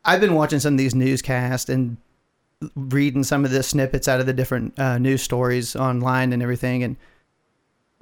I've 0.06 0.22
been 0.22 0.36
watching 0.36 0.60
some 0.60 0.76
of 0.76 0.78
these 0.78 0.96
newscasts 0.96 1.70
and 1.70 1.98
reading 2.76 3.24
some 3.24 3.46
of 3.46 3.52
the 3.52 3.64
snippets 3.64 4.08
out 4.08 4.20
of 4.20 4.26
the 4.26 4.34
different 4.34 4.78
uh, 4.78 4.98
news 4.98 5.22
stories 5.22 5.76
online 5.76 6.34
and 6.34 6.44
everything, 6.44 6.84
and 6.84 6.98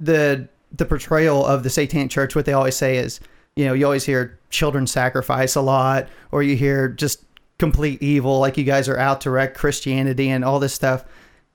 the 0.00 0.48
the 0.72 0.84
portrayal 0.84 1.46
of 1.46 1.62
the 1.62 1.70
Satanic 1.70 2.10
Church. 2.10 2.34
What 2.34 2.44
they 2.44 2.52
always 2.52 2.76
say 2.76 2.96
is, 2.96 3.20
you 3.56 3.64
know, 3.64 3.72
you 3.72 3.84
always 3.84 4.04
hear 4.04 4.38
children 4.50 4.86
sacrifice 4.86 5.54
a 5.54 5.60
lot, 5.60 6.08
or 6.32 6.42
you 6.42 6.56
hear 6.56 6.88
just 6.88 7.24
complete 7.58 8.02
evil, 8.02 8.38
like 8.38 8.56
you 8.56 8.64
guys 8.64 8.88
are 8.88 8.98
out 8.98 9.20
to 9.22 9.30
wreck 9.30 9.54
Christianity 9.54 10.28
and 10.30 10.44
all 10.44 10.60
this 10.60 10.74
stuff. 10.74 11.04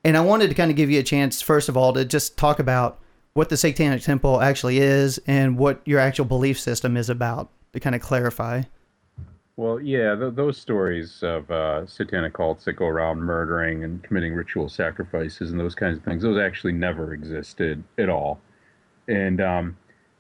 And 0.04 0.18
I 0.18 0.22
wanted 0.22 0.50
to 0.50 0.56
kind 0.56 0.70
of 0.70 0.76
give 0.76 0.92
you 0.92 1.00
a 1.00 1.04
chance, 1.04 1.42
first 1.42 1.70
of 1.70 1.78
all, 1.78 1.94
to 1.94 2.04
just 2.04 2.38
talk 2.38 2.60
about 2.60 3.00
what 3.34 3.50
the 3.50 3.58
Satanic 3.58 4.02
Temple 4.02 4.42
actually 4.42 4.80
is 4.80 5.20
and 5.28 5.58
what 5.58 5.82
your 5.86 6.00
actual 6.00 6.26
belief 6.26 6.60
system 6.60 6.98
is 6.98 7.10
about, 7.10 7.50
to 7.72 7.80
kind 7.80 7.96
of 7.96 8.02
clarify. 8.02 8.64
Well, 9.56 9.80
yeah, 9.80 10.16
th- 10.16 10.34
those 10.34 10.58
stories 10.58 11.22
of 11.22 11.50
uh, 11.52 11.86
satanic 11.86 12.34
cults 12.34 12.66
that 12.66 12.74
go 12.74 12.88
around 12.88 13.20
murdering 13.20 13.84
and 13.84 14.02
committing 14.02 14.34
ritual 14.34 14.68
sacrifices 14.68 15.52
and 15.52 15.60
those 15.60 15.76
kinds 15.76 15.98
of 15.98 16.04
things, 16.04 16.24
those 16.24 16.40
actually 16.40 16.74
never 16.74 17.14
existed 17.14 17.84
at 18.00 18.10
all. 18.10 18.40
And, 19.08 19.40
um, 19.42 19.78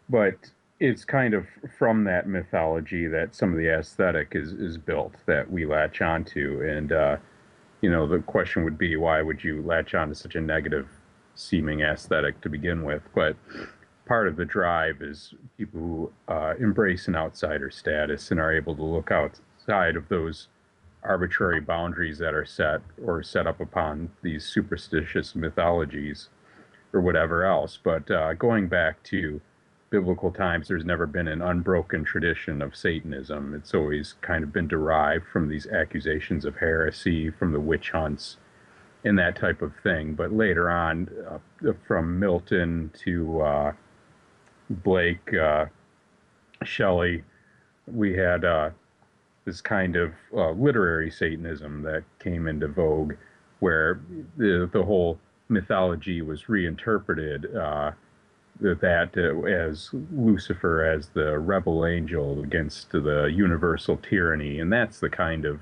but 0.07 0.35
it's 0.79 1.03
kind 1.03 1.33
of 1.33 1.47
from 1.79 2.03
that 2.03 2.27
mythology 2.27 3.07
that 3.07 3.33
some 3.33 3.51
of 3.51 3.57
the 3.57 3.69
aesthetic 3.69 4.33
is, 4.33 4.51
is 4.53 4.77
built 4.77 5.15
that 5.25 5.49
we 5.51 5.65
latch 5.65 6.01
onto. 6.01 6.61
And, 6.61 6.91
uh, 6.91 7.17
you 7.81 7.89
know, 7.89 8.05
the 8.07 8.19
question 8.19 8.63
would 8.63 8.77
be 8.77 8.97
why 8.97 9.23
would 9.23 9.43
you 9.43 9.63
latch 9.63 9.95
on 9.95 10.09
to 10.09 10.15
such 10.15 10.35
a 10.35 10.41
negative 10.41 10.87
seeming 11.33 11.81
aesthetic 11.81 12.39
to 12.41 12.49
begin 12.49 12.83
with? 12.83 13.01
But 13.15 13.35
part 14.05 14.27
of 14.27 14.35
the 14.35 14.45
drive 14.45 15.01
is 15.01 15.33
people 15.57 15.79
who 15.79 16.11
uh, 16.27 16.53
embrace 16.59 17.07
an 17.07 17.15
outsider 17.15 17.71
status 17.71 18.31
and 18.31 18.39
are 18.39 18.55
able 18.55 18.75
to 18.75 18.83
look 18.83 19.11
outside 19.11 19.95
of 19.95 20.09
those 20.09 20.47
arbitrary 21.03 21.59
boundaries 21.59 22.17
that 22.17 22.33
are 22.33 22.45
set 22.45 22.81
or 23.05 23.21
set 23.23 23.47
up 23.47 23.59
upon 23.59 24.09
these 24.21 24.45
superstitious 24.45 25.35
mythologies 25.35 26.29
or 26.93 27.01
whatever 27.01 27.43
else. 27.45 27.77
But 27.81 28.09
uh, 28.09 28.33
going 28.33 28.67
back 28.67 29.03
to 29.03 29.41
biblical 29.89 30.31
times, 30.31 30.67
there's 30.67 30.85
never 30.85 31.05
been 31.05 31.27
an 31.27 31.41
unbroken 31.41 32.03
tradition 32.03 32.61
of 32.61 32.75
Satanism. 32.75 33.53
It's 33.53 33.73
always 33.73 34.15
kind 34.21 34.43
of 34.43 34.51
been 34.51 34.67
derived 34.67 35.25
from 35.31 35.49
these 35.49 35.67
accusations 35.67 36.45
of 36.45 36.57
heresy, 36.57 37.29
from 37.29 37.51
the 37.51 37.59
witch 37.59 37.91
hunts, 37.91 38.37
and 39.03 39.19
that 39.19 39.35
type 39.35 39.61
of 39.61 39.73
thing. 39.83 40.13
But 40.13 40.31
later 40.31 40.69
on, 40.69 41.09
uh, 41.29 41.73
from 41.87 42.19
Milton 42.19 42.91
to 43.03 43.41
uh, 43.41 43.73
Blake, 44.83 45.33
uh, 45.33 45.65
Shelley, 46.63 47.23
we 47.87 48.15
had 48.15 48.45
uh, 48.45 48.69
this 49.45 49.61
kind 49.61 49.95
of 49.95 50.13
uh, 50.35 50.51
literary 50.51 51.11
Satanism 51.11 51.81
that 51.83 52.03
came 52.19 52.47
into 52.47 52.67
vogue, 52.67 53.13
where 53.59 54.01
the 54.37 54.69
the 54.71 54.83
whole 54.83 55.19
mythology 55.49 56.21
was 56.21 56.49
reinterpreted. 56.49 57.55
Uh, 57.55 57.91
that 58.59 59.09
uh, 59.17 59.45
as 59.47 59.89
Lucifer 60.11 60.85
as 60.85 61.09
the 61.09 61.39
rebel 61.39 61.85
angel 61.85 62.41
against 62.43 62.91
the 62.91 63.25
universal 63.33 63.97
tyranny, 63.97 64.59
and 64.59 64.71
that's 64.71 64.99
the 64.99 65.09
kind 65.09 65.45
of 65.45 65.59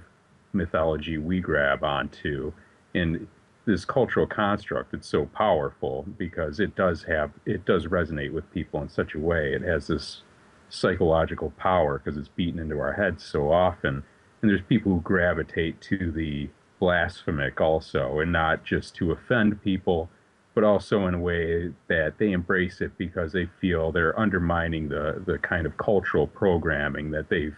mythology 0.54 1.18
we 1.18 1.40
grab 1.40 1.84
onto. 1.84 2.52
And 2.94 3.28
this 3.66 3.86
cultural 3.86 4.26
construct 4.26 4.94
it's 4.94 5.08
so 5.08 5.26
powerful 5.28 6.06
because 6.18 6.60
it 6.60 6.76
does 6.76 7.04
have 7.04 7.32
it 7.46 7.66
does 7.66 7.88
resonate 7.88 8.34
with 8.34 8.52
people 8.52 8.82
in 8.82 8.90
such 8.90 9.14
a 9.14 9.20
way 9.20 9.54
it 9.54 9.62
has 9.62 9.88
this 9.88 10.24
psychological 10.70 11.52
power 11.58 12.00
because 12.00 12.18
it's 12.18 12.30
beaten 12.30 12.60
into 12.60 12.80
our 12.80 12.94
heads 12.94 13.24
so 13.24 13.52
often 13.52 14.04
and 14.42 14.50
there's 14.50 14.62
people 14.68 14.92
who 14.92 15.02
gravitate 15.02 15.80
to 15.82 16.12
the 16.12 16.50
blasphemic 16.80 17.62
also 17.62 18.20
and 18.20 18.32
not 18.32 18.64
just 18.64 18.96
to 18.96 19.12
offend 19.12 19.62
people 19.62 20.10
but 20.54 20.64
also 20.64 21.08
in 21.08 21.14
a 21.14 21.20
way 21.20 21.72
that 21.88 22.18
they 22.18 22.32
embrace 22.32 22.82
it 22.82 22.98
because 22.98 23.32
they 23.32 23.48
feel 23.60 23.92
they're 23.92 24.20
undermining 24.20 24.90
the 24.90 25.22
the 25.26 25.38
kind 25.38 25.66
of 25.66 25.78
cultural 25.78 26.28
programming 26.28 27.12
that 27.12 27.30
they've 27.30 27.58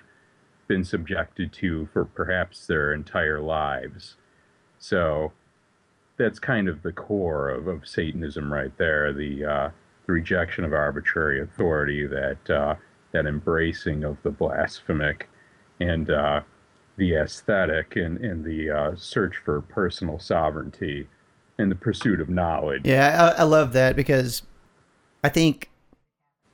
been 0.67 0.83
subjected 0.83 1.51
to 1.51 1.87
for 1.91 2.05
perhaps 2.05 2.67
their 2.67 2.93
entire 2.93 3.39
lives. 3.39 4.15
So 4.77 5.33
that's 6.17 6.39
kind 6.39 6.67
of 6.67 6.81
the 6.83 6.91
core 6.91 7.49
of, 7.49 7.67
of 7.67 7.87
Satanism 7.87 8.51
right 8.51 8.75
there 8.77 9.13
the, 9.13 9.45
uh, 9.45 9.69
the 10.05 10.13
rejection 10.13 10.63
of 10.63 10.73
arbitrary 10.73 11.41
authority, 11.41 12.05
that, 12.07 12.49
uh, 12.49 12.75
that 13.11 13.25
embracing 13.25 14.03
of 14.03 14.17
the 14.23 14.29
blasphemic, 14.29 15.29
and 15.79 16.09
uh, 16.09 16.41
the 16.97 17.15
aesthetic, 17.15 17.95
and, 17.95 18.17
and 18.19 18.43
the 18.43 18.69
uh, 18.69 18.95
search 18.95 19.37
for 19.37 19.61
personal 19.61 20.19
sovereignty 20.19 21.07
and 21.57 21.71
the 21.71 21.75
pursuit 21.75 22.19
of 22.19 22.29
knowledge. 22.29 22.81
Yeah, 22.85 23.33
I, 23.37 23.41
I 23.41 23.43
love 23.43 23.73
that 23.73 23.95
because 23.95 24.43
I 25.23 25.29
think 25.29 25.69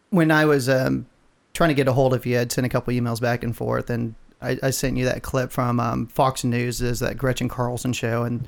when 0.09 0.31
I 0.31 0.45
was 0.45 0.69
um, 0.69 1.07
trying 1.53 1.69
to 1.69 1.73
get 1.73 1.87
a 1.87 1.93
hold 1.93 2.13
of 2.13 2.25
you, 2.25 2.39
I'd 2.39 2.51
sent 2.51 2.65
a 2.65 2.69
couple 2.69 2.93
emails 2.93 3.21
back 3.21 3.43
and 3.43 3.55
forth, 3.55 3.89
and 3.89 4.15
I, 4.41 4.57
I 4.63 4.69
sent 4.69 4.97
you 4.97 5.05
that 5.05 5.23
clip 5.23 5.51
from 5.51 5.79
um, 5.79 6.07
Fox 6.07 6.43
News, 6.43 6.81
is 6.81 6.99
that 6.99 7.17
Gretchen 7.17 7.49
Carlson 7.49 7.93
show, 7.93 8.23
and 8.23 8.47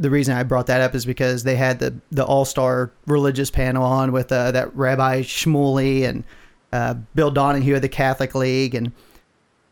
the 0.00 0.10
reason 0.10 0.34
I 0.34 0.42
brought 0.42 0.66
that 0.66 0.80
up 0.80 0.94
is 0.94 1.04
because 1.04 1.44
they 1.44 1.56
had 1.56 1.78
the 1.78 1.94
the 2.10 2.24
all 2.24 2.44
star 2.44 2.90
religious 3.06 3.50
panel 3.50 3.84
on 3.84 4.12
with 4.12 4.32
uh, 4.32 4.50
that 4.52 4.74
Rabbi 4.74 5.20
Shmuley 5.20 6.08
and 6.08 6.24
uh, 6.72 6.94
Bill 7.14 7.30
Donohue 7.30 7.76
of 7.76 7.82
the 7.82 7.88
Catholic 7.88 8.34
League, 8.34 8.74
and 8.74 8.92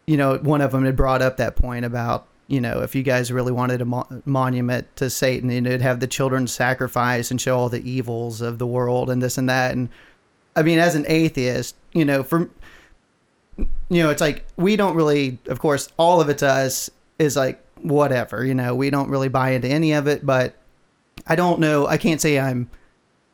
you 0.07 0.17
know 0.17 0.37
one 0.37 0.61
of 0.61 0.73
them 0.73 0.85
had 0.85 0.97
brought 0.97 1.23
up 1.23 1.39
that 1.39 1.57
point 1.57 1.85
about 1.85 2.27
you 2.47 2.61
know 2.61 2.83
if 2.83 2.95
you 2.95 3.03
guys 3.03 3.33
really 3.33 3.53
wanted 3.53 3.81
a 3.81 3.87
mo- 3.87 4.23
monument 4.27 4.95
to 4.97 5.09
Satan, 5.09 5.51
you 5.51 5.63
know, 5.63 5.71
it'd 5.71 5.81
have 5.81 6.01
the 6.01 6.07
children 6.07 6.47
sacrifice 6.47 7.31
and 7.31 7.41
show 7.41 7.59
all 7.59 7.71
the 7.71 7.89
evils 7.91 8.43
of 8.43 8.59
the 8.59 8.67
world 8.67 9.09
and 9.09 9.23
this 9.23 9.39
and 9.39 9.49
that, 9.49 9.73
and 9.73 9.89
I 10.55 10.63
mean 10.63 10.79
as 10.79 10.95
an 10.95 11.07
atheist, 11.09 11.75
you 11.95 12.05
know, 12.05 12.23
for 12.23 12.51
you 13.57 14.03
know, 14.03 14.11
it's 14.11 14.21
like 14.21 14.45
we 14.57 14.77
don't 14.77 14.95
really, 14.95 15.39
of 15.47 15.59
course, 15.59 15.89
all 15.97 16.21
of 16.21 16.29
it 16.29 16.39
to 16.39 16.49
us 16.49 16.91
is 17.19 17.35
like 17.35 17.65
whatever, 17.83 18.45
you 18.45 18.55
know, 18.55 18.75
we 18.75 18.91
don't 18.91 19.09
really 19.11 19.29
buy 19.29 19.51
into 19.51 19.69
any 19.69 19.93
of 19.93 20.07
it, 20.07 20.25
but 20.25 20.55
I 21.27 21.37
don't 21.37 21.61
know, 21.61 21.87
I 21.87 21.97
can't 21.97 22.21
say 22.21 22.39
I'm 22.39 22.71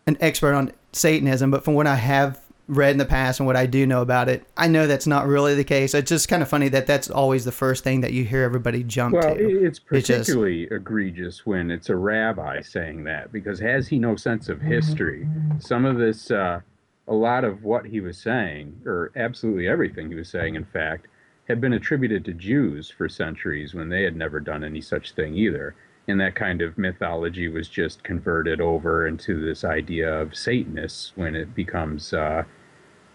an 0.07 0.17
expert 0.21 0.55
on 0.55 0.73
Satanism, 0.93 1.51
but 1.51 1.65
from 1.65 1.75
what 1.75 1.87
I 1.87 1.97
have 1.97 2.41
read 2.67 2.93
in 2.93 2.99
the 2.99 3.05
past 3.05 3.41
and 3.41 3.47
what 3.47 3.57
I 3.57 3.67
do 3.67 3.87
know 3.87 4.01
about 4.01 4.29
it, 4.29 4.43
I 4.57 4.69
know 4.69 4.87
that's 4.87 5.07
not 5.07 5.27
really 5.27 5.55
the 5.55 5.65
case. 5.65 5.93
It's 5.95 6.09
just 6.09 6.29
kind 6.29 6.43
of 6.43 6.49
funny 6.49 6.69
that 6.69 6.87
that's 6.87 7.11
always 7.11 7.45
the 7.45 7.53
first 7.53 7.85
thing 7.85 8.01
that 8.01 8.13
you 8.15 8.25
hear 8.25 8.43
everybody 8.43 8.83
jump 8.83 9.15
Well, 9.15 9.35
to. 9.35 9.41
it- 9.41 9.63
it's 9.67 9.81
It's 9.91 10.07
just- 10.09 10.21
particularly 10.29 10.65
egregious 10.71 11.45
when 11.45 11.71
it's 11.71 11.91
a 11.91 11.97
rabbi 11.97 12.61
saying 12.63 13.05
that 13.05 13.33
because 13.33 13.61
has 13.61 13.89
he 13.89 13.99
no 13.99 14.17
sense 14.17 14.49
of 14.49 14.63
history? 14.63 15.29
Some 15.59 15.85
of 15.85 15.99
this, 15.99 16.31
uh, 16.31 16.61
a 17.07 17.15
lot 17.15 17.45
of 17.45 17.65
what 17.65 17.85
he 17.85 18.01
was 18.01 18.17
saying, 18.17 18.81
or 18.87 19.11
absolutely 19.15 19.69
everything 19.69 20.09
he 20.09 20.15
was 20.15 20.29
saying, 20.31 20.55
in 20.55 20.65
fact, 20.65 21.07
had 21.49 21.61
been 21.61 21.75
attributed 21.75 22.25
to 22.25 22.33
Jews 22.33 22.91
for 22.91 23.09
centuries 23.09 23.75
when 23.75 23.89
they 23.89 24.03
had 24.03 24.17
never 24.17 24.41
done 24.41 24.65
any 24.65 24.81
such 24.81 25.13
thing 25.13 25.35
either. 25.35 25.75
And 26.09 26.21
that 26.21 26.35
kind 26.35 26.61
of 26.63 26.77
mythology 26.77 27.49
was 27.49 27.69
just 27.69 28.05
converted 28.05 28.61
over 28.61 29.07
into 29.07 29.45
this 29.45 29.65
idea 29.65 30.13
of 30.21 30.37
Satanists 30.37 31.13
when 31.17 31.35
it 31.35 31.55
becomes 31.55 32.13
uh, 32.13 32.45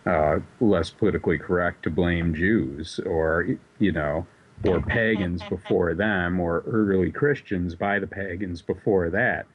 uh, 0.06 0.40
less 0.60 0.90
politically 0.90 1.38
correct 1.38 1.84
to 1.84 1.90
blame 1.90 2.34
Jews 2.34 3.00
or, 3.06 3.48
you 3.80 3.92
know, 3.92 4.26
or 4.66 4.82
pagans 4.82 5.42
before 5.50 5.94
them 5.94 6.40
or 6.40 6.64
early 6.68 7.12
Christians 7.12 7.76
by 7.76 8.00
the 8.00 8.08
pagans 8.08 8.62
before 8.62 9.10
that. 9.10 9.46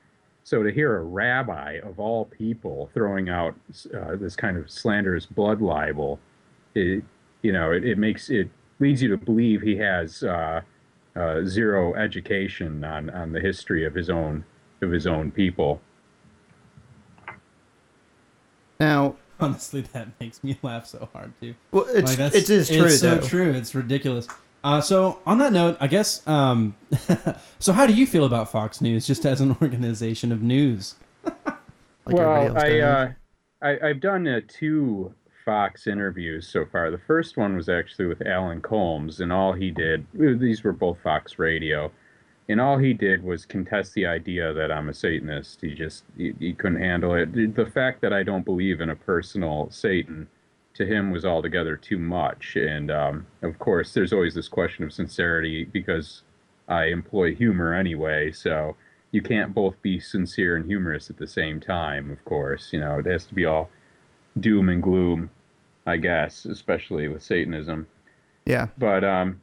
So 0.45 0.63
to 0.63 0.71
hear 0.71 0.97
a 0.97 1.03
rabbi 1.03 1.81
of 1.83 1.99
all 1.99 2.27
people 2.27 2.91
throwing 2.95 3.29
out 3.29 3.55
uh, 3.95 4.17
this 4.17 4.37
kind 4.37 4.57
of 4.57 4.71
slanderous 4.71 5.27
blood 5.27 5.61
libel, 5.61 6.21
it, 6.75 7.03
you 7.43 7.53
know, 7.53 7.73
it, 7.73 7.85
it 7.85 7.99
makes 7.99 8.31
it 8.31 8.49
leads 8.81 9.03
you 9.03 9.09
to 9.09 9.17
believe 9.17 9.63
he 9.63 9.77
has 9.77 10.23
uh, 10.23 10.61
uh, 11.17 11.45
zero 11.45 11.95
education 11.95 12.85
on, 12.85 13.11
on 13.11 13.33
the 13.33 13.41
history 13.41 13.85
of 13.85 13.95
his 13.95 14.11
own 14.11 14.45
of 14.81 14.91
his 14.91 15.07
own 15.07 15.31
people. 15.31 15.81
now, 18.79 19.17
Honestly, 19.41 19.81
that 19.93 20.09
makes 20.21 20.45
me 20.45 20.57
laugh 20.63 20.87
so 20.87 21.09
hard 21.13 21.33
too. 21.41 21.55
well, 21.73 21.87
it's 21.89 22.19
Like, 22.19 22.35
it 22.35 22.49
is 22.49 22.69
true 22.69 22.85
It's 22.85 23.01
so 23.01 23.21
true. 23.21 23.51
It's 23.53 23.75
ridiculous. 23.75 24.29
Uh, 24.63 24.81
so 24.81 25.19
on 25.27 25.39
that 25.39 25.53
note, 25.53 25.77
I 25.81 25.87
guess. 25.89 26.27
Um, 26.27 26.75
so 27.59 27.73
how 27.73 27.87
do 27.87 27.93
you 27.93 28.07
feel 28.07 28.25
about 28.25 28.51
Fox 28.51 28.81
News, 28.81 29.07
just 29.07 29.27
as 29.27 29.41
an 29.41 29.57
organization 29.63 30.33
of 30.33 30.43
news? 30.43 30.95
like 31.25 31.57
well, 32.07 32.57
I, 32.57 32.79
uh, 32.79 33.13
I 33.61 33.89
I've 33.89 34.01
done 34.01 34.27
uh, 34.27 34.41
two 34.49 35.13
Fox 35.45 35.87
interviews 35.87 36.49
so 36.49 36.65
far. 36.65 36.91
The 36.91 36.99
first 36.99 37.37
one 37.37 37.57
was 37.57 37.69
actually 37.69 38.07
with 38.07 38.27
Alan 38.27 38.61
Colmes, 38.61 39.21
and 39.21 39.33
all 39.33 39.53
he 39.53 39.71
did 39.71 40.07
these 40.15 40.65
were 40.65 40.73
both 40.73 40.99
Fox 41.03 41.39
Radio, 41.39 41.93
and 42.49 42.61
all 42.61 42.79
he 42.79 42.95
did 42.95 43.23
was 43.23 43.45
contest 43.47 43.95
the 43.95 44.07
idea 44.07 44.53
that 44.53 44.73
I'm 44.73 44.89
a 44.89 44.95
Satanist. 44.95 45.61
He 45.61 45.75
just 45.75 46.05
he, 46.17 46.35
he 46.39 46.53
couldn't 46.53 46.81
handle 46.81 47.15
it. 47.15 47.55
The 47.55 47.67
fact 47.67 48.01
that 48.03 48.13
I 48.13 48.23
don't 48.23 48.45
believe 48.45 48.81
in 48.81 48.91
a 48.91 48.97
personal 48.97 49.69
Satan 49.71 50.29
to 50.75 50.87
him 50.87 51.11
was 51.11 51.25
altogether 51.25 51.77
too 51.77 51.99
much. 51.99 52.57
And 52.57 52.91
um, 52.91 53.27
of 53.43 53.59
course, 53.59 53.95
there's 53.95 54.13
always 54.13 54.35
this 54.35 54.49
question 54.49 54.85
of 54.85 54.93
sincerity 54.93 55.65
because 55.65 56.23
I 56.69 56.87
employ 56.87 57.35
humor 57.35 57.75
anyway, 57.75 58.33
so 58.33 58.77
you 59.13 59.23
can't 59.23 59.55
both 59.55 59.81
be 59.83 60.01
sincere 60.01 60.57
and 60.57 60.67
humorous 60.67 61.11
at 61.11 61.17
the 61.17 61.27
same 61.27 61.61
time, 61.61 62.11
of 62.11 62.25
course. 62.25 62.71
You 62.73 62.81
know, 62.81 62.99
it 62.99 63.07
has 63.07 63.27
to 63.27 63.35
be 63.35 63.45
all 63.45 63.71
doom 64.39 64.69
and 64.69 64.83
gloom, 64.83 65.31
I 65.87 65.97
guess, 65.97 66.45
especially 66.45 67.09
with 67.09 67.23
Satanism. 67.23 67.87
yeah. 68.45 68.69
But 68.79 69.05
um, 69.05 69.41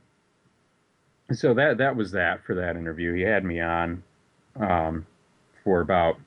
so 1.31 1.53
that 1.53 1.77
that 1.77 1.95
was 1.95 2.11
that 2.11 2.43
for 2.45 2.55
that 2.55 2.75
interview. 2.75 3.13
He 3.13 3.21
had 3.21 3.43
me 3.43 3.59
on 3.61 4.03
um, 4.59 5.05
for 5.63 5.81
about 5.81 6.17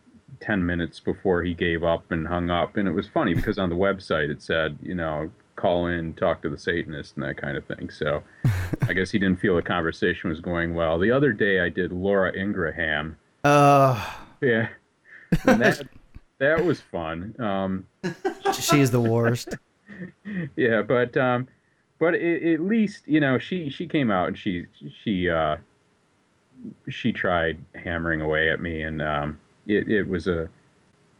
ten 0.40 0.64
minutes 0.64 1.00
before 1.00 1.42
he 1.42 1.54
gave 1.54 1.85
up 1.85 2.11
and 2.11 2.26
hung 2.26 2.50
up, 2.50 2.76
and 2.76 2.88
it 2.88 2.92
was 2.92 3.09
funny 3.09 3.35
because 3.35 3.59
on 3.59 3.68
the 3.68 3.76
website 3.76 4.30
it 4.30 4.42
said, 4.42 4.78
you 4.83 4.94
know, 4.94 5.30
call 5.56 5.87
in, 5.87 6.14
talk 6.14 6.42
to 6.42 6.50
the 6.50 6.59
Satanist, 6.59 7.16
and 7.16 7.25
that 7.25 7.37
kind 7.37 7.56
of 7.56 7.64
thing. 7.66 7.90
So 7.90 8.23
I 8.88 8.92
guess 8.92 9.11
he 9.11 9.18
didn't 9.18 9.40
feel 9.40 9.56
the 9.56 9.62
conversation 9.62 10.30
was 10.30 10.40
going 10.40 10.75
well. 10.75 10.99
The 10.99 11.11
other 11.11 11.33
day 11.33 11.61
I 11.61 11.68
did 11.68 11.92
Laura 11.92 12.33
Ingraham. 12.37 13.16
Uh, 13.42 14.12
Yeah, 14.40 14.68
and 15.47 15.61
that 15.61 15.83
that 16.38 16.64
was 16.64 16.81
fun. 16.81 17.35
Um, 17.38 17.87
she 18.53 18.81
is 18.81 18.91
the 18.91 19.00
worst. 19.00 19.57
yeah, 20.57 20.83
but 20.83 21.17
um, 21.17 21.49
but 21.99 22.14
it, 22.14 22.55
at 22.55 22.61
least 22.61 23.03
you 23.07 23.21
know 23.21 23.38
she 23.38 23.71
she 23.71 23.87
came 23.87 24.11
out 24.11 24.29
and 24.29 24.38
she 24.38 24.67
she 25.03 25.31
uh, 25.31 25.57
she 26.88 27.12
tried 27.12 27.59
hammering 27.75 28.21
away 28.21 28.50
at 28.50 28.61
me, 28.61 28.83
and 28.83 29.00
um, 29.03 29.41
it 29.67 29.88
it 29.88 30.09
was 30.09 30.26
a 30.26 30.49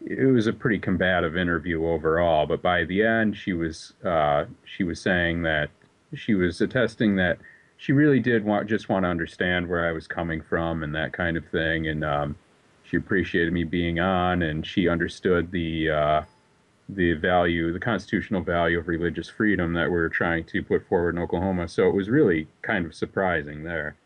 it 0.05 0.27
was 0.27 0.47
a 0.47 0.53
pretty 0.53 0.79
combative 0.79 1.37
interview 1.37 1.87
overall. 1.87 2.47
But 2.47 2.63
by 2.63 2.85
the 2.85 3.03
end, 3.03 3.37
she 3.37 3.53
was 3.53 3.95
uh, 4.05 4.47
she 4.65 4.85
was 4.85 5.01
saying 5.01 5.43
that 5.43 5.71
she 6.15 6.35
was 6.35 6.61
attesting 6.61 7.17
that 7.17 7.39
she 7.77 7.93
really 7.93 8.21
did 8.21 8.45
want 8.45 8.69
just 8.69 8.89
want 8.89 9.05
to 9.05 9.09
understand 9.09 9.69
where 9.69 9.87
I 9.87 9.93
was 9.93 10.07
coming 10.07 10.43
from 10.43 10.83
and 10.83 10.95
that 10.95 11.13
kind 11.13 11.37
of 11.37 11.47
thing, 11.49 11.89
and 11.89 12.05
um, 12.05 12.37
she 12.95 12.99
appreciated 12.99 13.53
me 13.53 13.65
being 13.65 13.99
on, 13.99 14.43
and 14.43 14.65
she 14.65 14.89
understood 14.89 15.51
the 15.51 15.91
uh, 15.91 16.23
the 16.89 17.15
value, 17.15 17.73
the 17.73 17.81
constitutional 17.81 18.41
value 18.41 18.79
of 18.79 18.87
religious 18.87 19.29
freedom 19.29 19.73
that 19.73 19.91
we're 19.91 20.09
trying 20.09 20.45
to 20.45 20.63
put 20.63 20.87
forward 20.87 21.17
in 21.17 21.23
Oklahoma. 21.23 21.67
So 21.67 21.89
it 21.89 21.95
was 21.95 22.09
really 22.09 22.47
kind 22.63 22.87
of 22.87 22.95
surprising 22.95 23.65
there. 23.65 23.97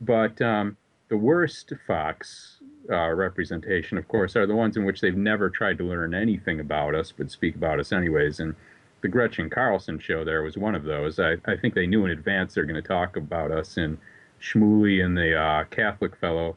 But 0.00 0.40
um, 0.42 0.76
the 1.08 1.16
worst 1.16 1.72
Fox 1.86 2.56
uh, 2.90 3.10
representation, 3.10 3.96
of 3.96 4.08
course, 4.08 4.34
are 4.34 4.46
the 4.46 4.56
ones 4.56 4.76
in 4.76 4.84
which 4.84 5.00
they've 5.00 5.16
never 5.16 5.48
tried 5.50 5.78
to 5.78 5.84
learn 5.84 6.14
anything 6.14 6.58
about 6.58 6.94
us, 6.94 7.12
but 7.16 7.30
speak 7.30 7.54
about 7.54 7.78
us 7.78 7.92
anyways. 7.92 8.40
And 8.40 8.56
the 9.02 9.08
Gretchen 9.08 9.50
Carlson 9.50 10.00
show 10.00 10.24
there 10.24 10.42
was 10.42 10.56
one 10.56 10.74
of 10.74 10.84
those. 10.84 11.20
I, 11.20 11.36
I 11.44 11.56
think 11.56 11.74
they 11.74 11.86
knew 11.86 12.04
in 12.06 12.10
advance 12.10 12.54
they're 12.54 12.64
going 12.64 12.82
to 12.82 12.88
talk 12.88 13.16
about 13.16 13.52
us, 13.52 13.76
and 13.76 13.98
Shmuley 14.40 15.04
and 15.04 15.16
the 15.16 15.38
uh, 15.38 15.64
Catholic 15.64 16.16
fellow 16.16 16.56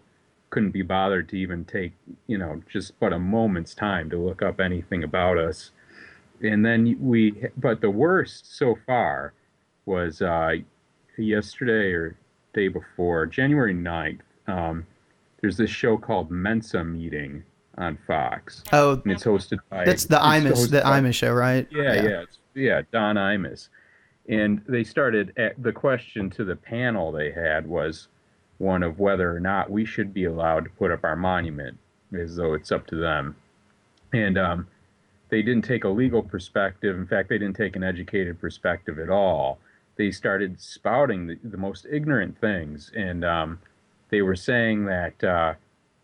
couldn't 0.50 0.72
be 0.72 0.82
bothered 0.82 1.30
to 1.30 1.38
even 1.38 1.66
take, 1.66 1.94
you 2.28 2.38
know, 2.38 2.62
just 2.72 3.00
but 3.00 3.14
a 3.14 3.20
moment's 3.20 3.74
time 3.76 4.10
to 4.10 4.18
look 4.18 4.42
up 4.42 4.60
anything 4.60 5.04
about 5.04 5.38
us. 5.38 5.72
And 6.42 6.66
then 6.66 6.98
we, 7.00 7.48
but 7.58 7.82
the 7.82 7.90
worst 7.90 8.58
so 8.58 8.78
far 8.88 9.34
was 9.86 10.22
uh, 10.22 10.54
yesterday 11.18 11.92
or 11.92 12.18
day 12.54 12.68
before, 12.68 13.26
January 13.26 13.74
9th. 13.76 14.22
Um, 14.48 14.86
there's 15.42 15.58
this 15.58 15.70
show 15.70 15.98
called 15.98 16.32
Mensa 16.32 16.84
Meeting 16.84 17.44
on 17.78 17.98
Fox, 18.08 18.64
Oh, 18.74 19.00
and 19.04 19.12
it's 19.12 19.24
hosted 19.24 19.60
by. 19.70 19.86
that's 19.86 20.06
the 20.06 20.18
Imus, 20.18 20.70
the 20.70 20.82
Imus 20.82 21.14
show, 21.14 21.32
right? 21.32 21.66
yeah, 21.72 21.94
yeah, 21.94 22.22
it's, 22.24 22.40
yeah, 22.54 22.82
Don 22.92 23.16
Imus. 23.16 23.70
And 24.28 24.62
they 24.68 24.84
started 24.84 25.34
at 25.38 25.62
the 25.64 25.72
question 25.72 26.30
to 26.32 26.44
the 26.44 26.56
panel 26.58 27.12
they 27.12 27.32
had 27.32 27.66
was 27.66 28.10
one 28.60 28.84
of 28.84 29.00
whether 29.00 29.36
or 29.36 29.40
not 29.40 29.72
we 29.72 29.84
should 29.86 30.14
be 30.14 30.26
allowed 30.26 30.64
to 30.66 30.70
put 30.70 30.92
up 30.92 31.04
our 31.04 31.16
monument, 31.16 31.78
as 32.14 32.36
though 32.36 32.54
it's 32.54 32.72
up 32.72 32.86
to 32.88 32.96
them. 32.96 33.36
And 34.14 34.38
um, 34.38 34.68
they 35.30 35.42
didn't 35.42 35.66
take 35.66 35.84
a 35.84 35.90
legal 35.90 36.22
perspective. 36.22 36.96
In 36.96 37.08
fact, 37.08 37.30
they 37.30 37.38
didn't 37.38 37.56
take 37.56 37.76
an 37.76 37.84
educated 37.84 38.40
perspective 38.40 39.00
at 39.00 39.10
all. 39.10 39.60
they 40.00 40.12
started 40.12 40.60
spouting 40.62 41.28
the, 41.28 41.38
the 41.44 41.58
most 41.58 41.86
ignorant 41.92 42.40
things, 42.40 42.90
and 42.96 43.26
um, 43.26 43.60
they 44.10 44.22
were 44.22 44.36
saying 44.36 44.86
that 44.86 45.22
uh, 45.24 45.54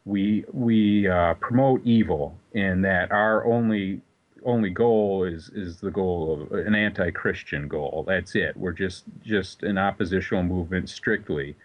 we 0.03 0.43
we 0.51 1.07
uh, 1.07 1.33
promote 1.35 1.81
evil, 1.85 2.37
and 2.53 2.83
that 2.83 3.11
our 3.11 3.45
only 3.45 4.01
only 4.43 4.69
goal 4.69 5.23
is 5.23 5.49
is 5.55 5.77
the 5.79 5.89
goal 5.89 6.47
of 6.51 6.51
an 6.67 6.75
anti-Christian 6.75 7.69
goal. 7.69 8.03
That's 8.05 8.35
it. 8.35 8.57
We're 8.57 8.73
just 8.73 9.05
just 9.23 9.63
an 9.63 9.77
oppositional 9.77 10.43
movement 10.43 10.89
strictly. 10.89 11.55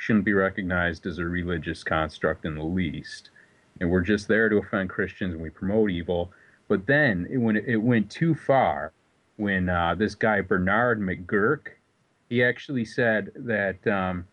Shouldn't 0.00 0.24
be 0.24 0.32
recognized 0.32 1.04
as 1.04 1.18
a 1.18 1.26
religious 1.26 1.84
construct 1.84 2.46
in 2.46 2.54
the 2.54 2.64
least. 2.64 3.28
And 3.80 3.90
we're 3.90 4.00
just 4.00 4.28
there 4.28 4.48
to 4.48 4.56
offend 4.56 4.88
Christians 4.88 5.34
and 5.34 5.42
we 5.42 5.50
promote 5.50 5.90
evil. 5.90 6.32
But 6.68 6.86
then 6.86 7.26
it, 7.30 7.36
when 7.36 7.56
it, 7.56 7.76
went 7.76 8.10
too 8.10 8.34
far, 8.34 8.94
when 9.36 9.68
uh, 9.68 9.94
this 9.94 10.14
guy 10.14 10.40
Bernard 10.40 11.00
McGuirk, 11.00 11.72
he 12.30 12.42
actually 12.42 12.86
said 12.86 13.30
that 13.34 13.86
um, 13.86 14.26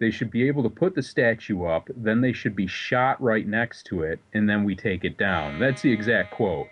they 0.00 0.10
should 0.10 0.32
be 0.32 0.48
able 0.48 0.64
to 0.64 0.68
put 0.68 0.96
the 0.96 1.02
statue 1.04 1.64
up, 1.64 1.88
then 1.96 2.20
they 2.20 2.32
should 2.32 2.56
be 2.56 2.66
shot 2.66 3.22
right 3.22 3.46
next 3.46 3.84
to 3.84 4.02
it, 4.02 4.18
and 4.34 4.50
then 4.50 4.64
we 4.64 4.74
take 4.74 5.04
it 5.04 5.16
down. 5.16 5.60
That's 5.60 5.82
the 5.82 5.92
exact 5.92 6.32
quote. 6.32 6.66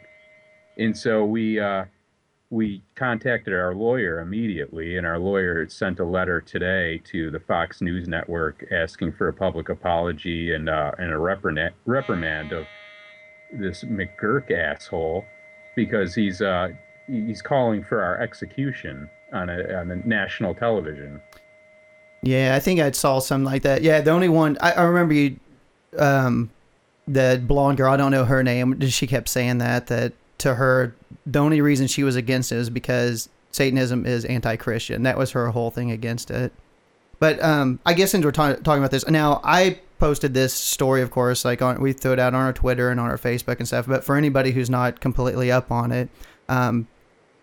And 0.79 0.99
so 0.99 1.25
we 1.25 1.61
uh, 1.61 1.85
we 2.51 2.83
contacted 2.95 3.53
our 3.53 3.75
lawyer 3.75 4.21
immediately, 4.21 4.97
and 4.97 5.07
our 5.07 5.19
lawyer 5.19 5.69
sent 5.69 5.99
a 5.99 6.05
letter 6.05 6.41
today 6.41 7.01
to 7.05 7.31
the 7.31 7.41
Fox 7.41 7.81
News 7.81 8.07
Network 8.07 8.65
asking 8.71 9.13
for 9.13 9.29
a 9.29 9.33
public 9.33 9.69
apology 9.69 10.53
and 10.53 10.69
uh, 10.69 10.93
and 10.99 11.11
a 11.13 11.19
reprimand, 11.19 11.75
reprimand 11.87 12.53
of 12.53 12.67
this 13.53 13.83
McGuirk 13.85 14.51
asshole 14.51 15.25
because 15.75 16.15
he's 16.15 16.41
uh, 16.41 16.69
he's 17.07 17.43
calling 17.43 17.83
for 17.83 18.03
our 18.03 18.21
execution 18.21 19.11
on 19.33 19.51
a 19.51 19.75
on 19.75 19.91
a 19.91 19.97
national 20.07 20.55
television. 20.55 21.21
Yeah, 22.23 22.55
I 22.55 22.61
think 22.61 22.81
I 22.81 22.91
saw 22.93 23.19
something 23.19 23.45
like 23.45 23.63
that. 23.63 23.83
Yeah, 23.83 24.01
the 24.01 24.11
only 24.11 24.29
one 24.29 24.57
I, 24.61 24.73
I 24.73 24.83
remember 24.83 25.15
you, 25.15 25.39
um, 25.99 26.51
the 27.09 27.43
blonde 27.45 27.79
girl. 27.79 27.93
I 27.93 27.97
don't 27.97 28.13
know 28.13 28.25
her 28.25 28.45
name. 28.45 28.81
She 28.89 29.09
kept 29.09 29.29
saying 29.29 29.59
that 29.59 29.89
that 29.89 30.13
to 30.39 30.55
her 30.55 30.95
the 31.27 31.41
only 31.41 31.61
reason 31.61 31.89
she 31.89 32.05
was 32.05 32.17
against 32.17 32.53
it 32.53 32.57
is 32.57 32.71
because 32.71 33.29
Satanism 33.51 34.07
is 34.07 34.25
anti-Christian. 34.25 35.03
That 35.03 35.19
was 35.19 35.33
her 35.33 35.49
whole 35.49 35.71
thing 35.71 35.91
against 35.91 36.31
it. 36.31 36.53
But 37.19 37.43
um, 37.43 37.81
I 37.85 37.95
guess 37.95 38.11
since 38.11 38.25
we're 38.25 38.33
ta- 38.33 38.55
talking 38.55 38.79
about 38.79 38.91
this 38.91 39.07
now, 39.09 39.41
I 39.43 39.81
posted 39.99 40.35
this 40.35 40.53
story, 40.53 41.01
of 41.03 41.11
course, 41.11 41.45
like 41.45 41.63
on 41.63 41.81
we 41.81 41.93
threw 41.93 42.13
it 42.13 42.19
out 42.19 42.35
on 42.35 42.43
our 42.43 42.53
Twitter 42.53 42.91
and 42.91 43.01
on 43.01 43.09
our 43.09 43.19
Facebook 43.19 43.59
and 43.59 43.67
stuff. 43.67 43.87
But 43.87 44.05
for 44.05 44.17
anybody 44.17 44.53
who's 44.53 44.71
not 44.71 45.01
completely 45.01 45.51
up 45.51 45.73
on 45.73 45.91
it, 45.91 46.09
um, 46.49 46.87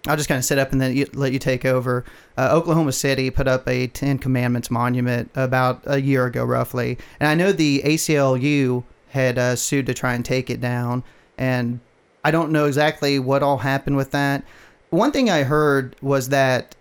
I'll 0.08 0.18
just 0.18 0.28
kind 0.28 0.38
of 0.38 0.46
sit 0.46 0.60
up 0.60 0.72
and 0.72 0.82
then 0.82 0.96
you, 0.96 1.08
let 1.14 1.32
you 1.32 1.40
take 1.40 1.66
over. 1.66 2.06
Uh, 2.38 2.50
Oklahoma 2.52 2.92
City 2.92 3.30
put 3.30 3.48
up 3.48 3.68
a 3.68 3.88
Ten 3.88 4.20
Commandments 4.20 4.70
monument 4.70 5.32
about 5.34 5.82
a 5.86 6.02
year 6.02 6.26
ago, 6.26 6.44
roughly, 6.46 6.98
and 7.20 7.28
I 7.28 7.36
know 7.36 7.52
the 7.52 7.82
ACLU 7.84 8.84
had 9.10 9.38
uh, 9.38 9.56
sued 9.56 9.86
to 9.88 9.94
try 9.94 10.14
and 10.14 10.24
take 10.24 10.50
it 10.50 10.60
down, 10.60 11.04
and 11.38 11.80
I 12.24 12.32
don't 12.32 12.52
know 12.52 12.66
exactly 12.66 13.20
what 13.20 13.44
all 13.44 13.58
happened 13.58 13.98
with 13.98 14.12
that. 14.12 14.44
One 14.90 15.12
thing 15.12 15.30
I 15.30 15.44
heard 15.44 15.96
was 16.02 16.30
that 16.30 16.76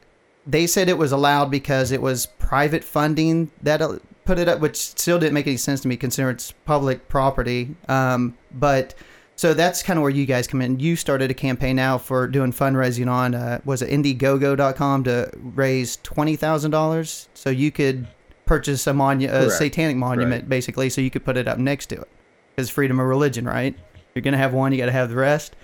they 0.47 0.67
said 0.67 0.89
it 0.89 0.99
was 0.99 1.13
allowed 1.13 1.51
because 1.51 1.93
it 1.93 2.03
was 2.03 2.27
private 2.27 2.85
funding 2.85 3.51
that 3.63 3.81
uh, 3.83 3.99
put 4.25 4.39
it 4.39 4.49
up, 4.49 4.61
which 4.61 4.77
still 4.77 5.19
didn't 5.19 5.35
make 5.35 5.47
any 5.47 5.57
sense 5.57 5.81
to 5.83 5.89
me 5.89 5.97
considering 5.97 6.35
it's 6.35 6.53
public 6.65 7.09
property. 7.09 7.75
Um, 7.89 8.37
but 8.53 8.95
so 9.35 9.55
that's 9.55 9.83
kind 9.83 9.99
of 9.99 10.03
where 10.03 10.11
you 10.11 10.27
guys 10.27 10.47
come 10.47 10.61
in. 10.61 10.79
You 10.79 10.95
started 10.95 11.31
a 11.31 11.35
campaign 11.35 11.77
now 11.77 11.97
for 11.99 12.29
doing 12.29 12.53
fundraising 12.53 13.11
on 13.11 13.35
uh, 13.35 13.61
was 13.64 13.83
it 13.83 13.90
Indiegogo.com 13.90 15.05
to 15.05 15.31
raise 15.35 15.97
twenty 16.03 16.37
thousand 16.37 16.71
dollars 16.71 17.29
so 17.35 17.51
you 17.51 17.71
could 17.71 18.07
purchase 18.45 18.87
a 18.87 18.93
monu- 18.93 19.31
a 19.33 19.51
satanic 19.51 19.97
monument 19.97 20.43
Right. 20.43 20.49
basically, 20.49 20.90
so 20.90 21.01
you 21.01 21.11
could 21.11 21.25
put 21.25 21.37
it 21.37 21.49
up 21.49 21.59
next 21.59 21.87
to 21.87 22.01
it. 22.01 22.09
Because 22.55 22.69
freedom 22.69 23.01
of 23.01 23.07
religion, 23.07 23.47
right? 23.47 23.75
You're 24.14 24.22
gonna 24.22 24.38
have 24.38 24.53
one, 24.53 24.72
you 24.72 24.79
got 24.79 24.87
to 24.87 24.92
have 24.92 25.09
the 25.09 25.16
rest. 25.16 25.57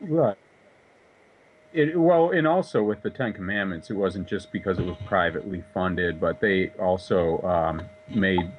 Right. 0.00 0.36
It, 1.72 1.98
well, 1.98 2.30
and 2.30 2.46
also 2.46 2.82
with 2.82 3.02
the 3.02 3.10
Ten 3.10 3.32
Commandments, 3.32 3.88
it 3.88 3.94
wasn't 3.94 4.28
just 4.28 4.52
because 4.52 4.78
it 4.78 4.84
was 4.84 4.96
privately 5.06 5.64
funded, 5.72 6.20
but 6.20 6.40
they 6.40 6.68
also 6.78 7.40
um, 7.42 7.82
made 8.14 8.52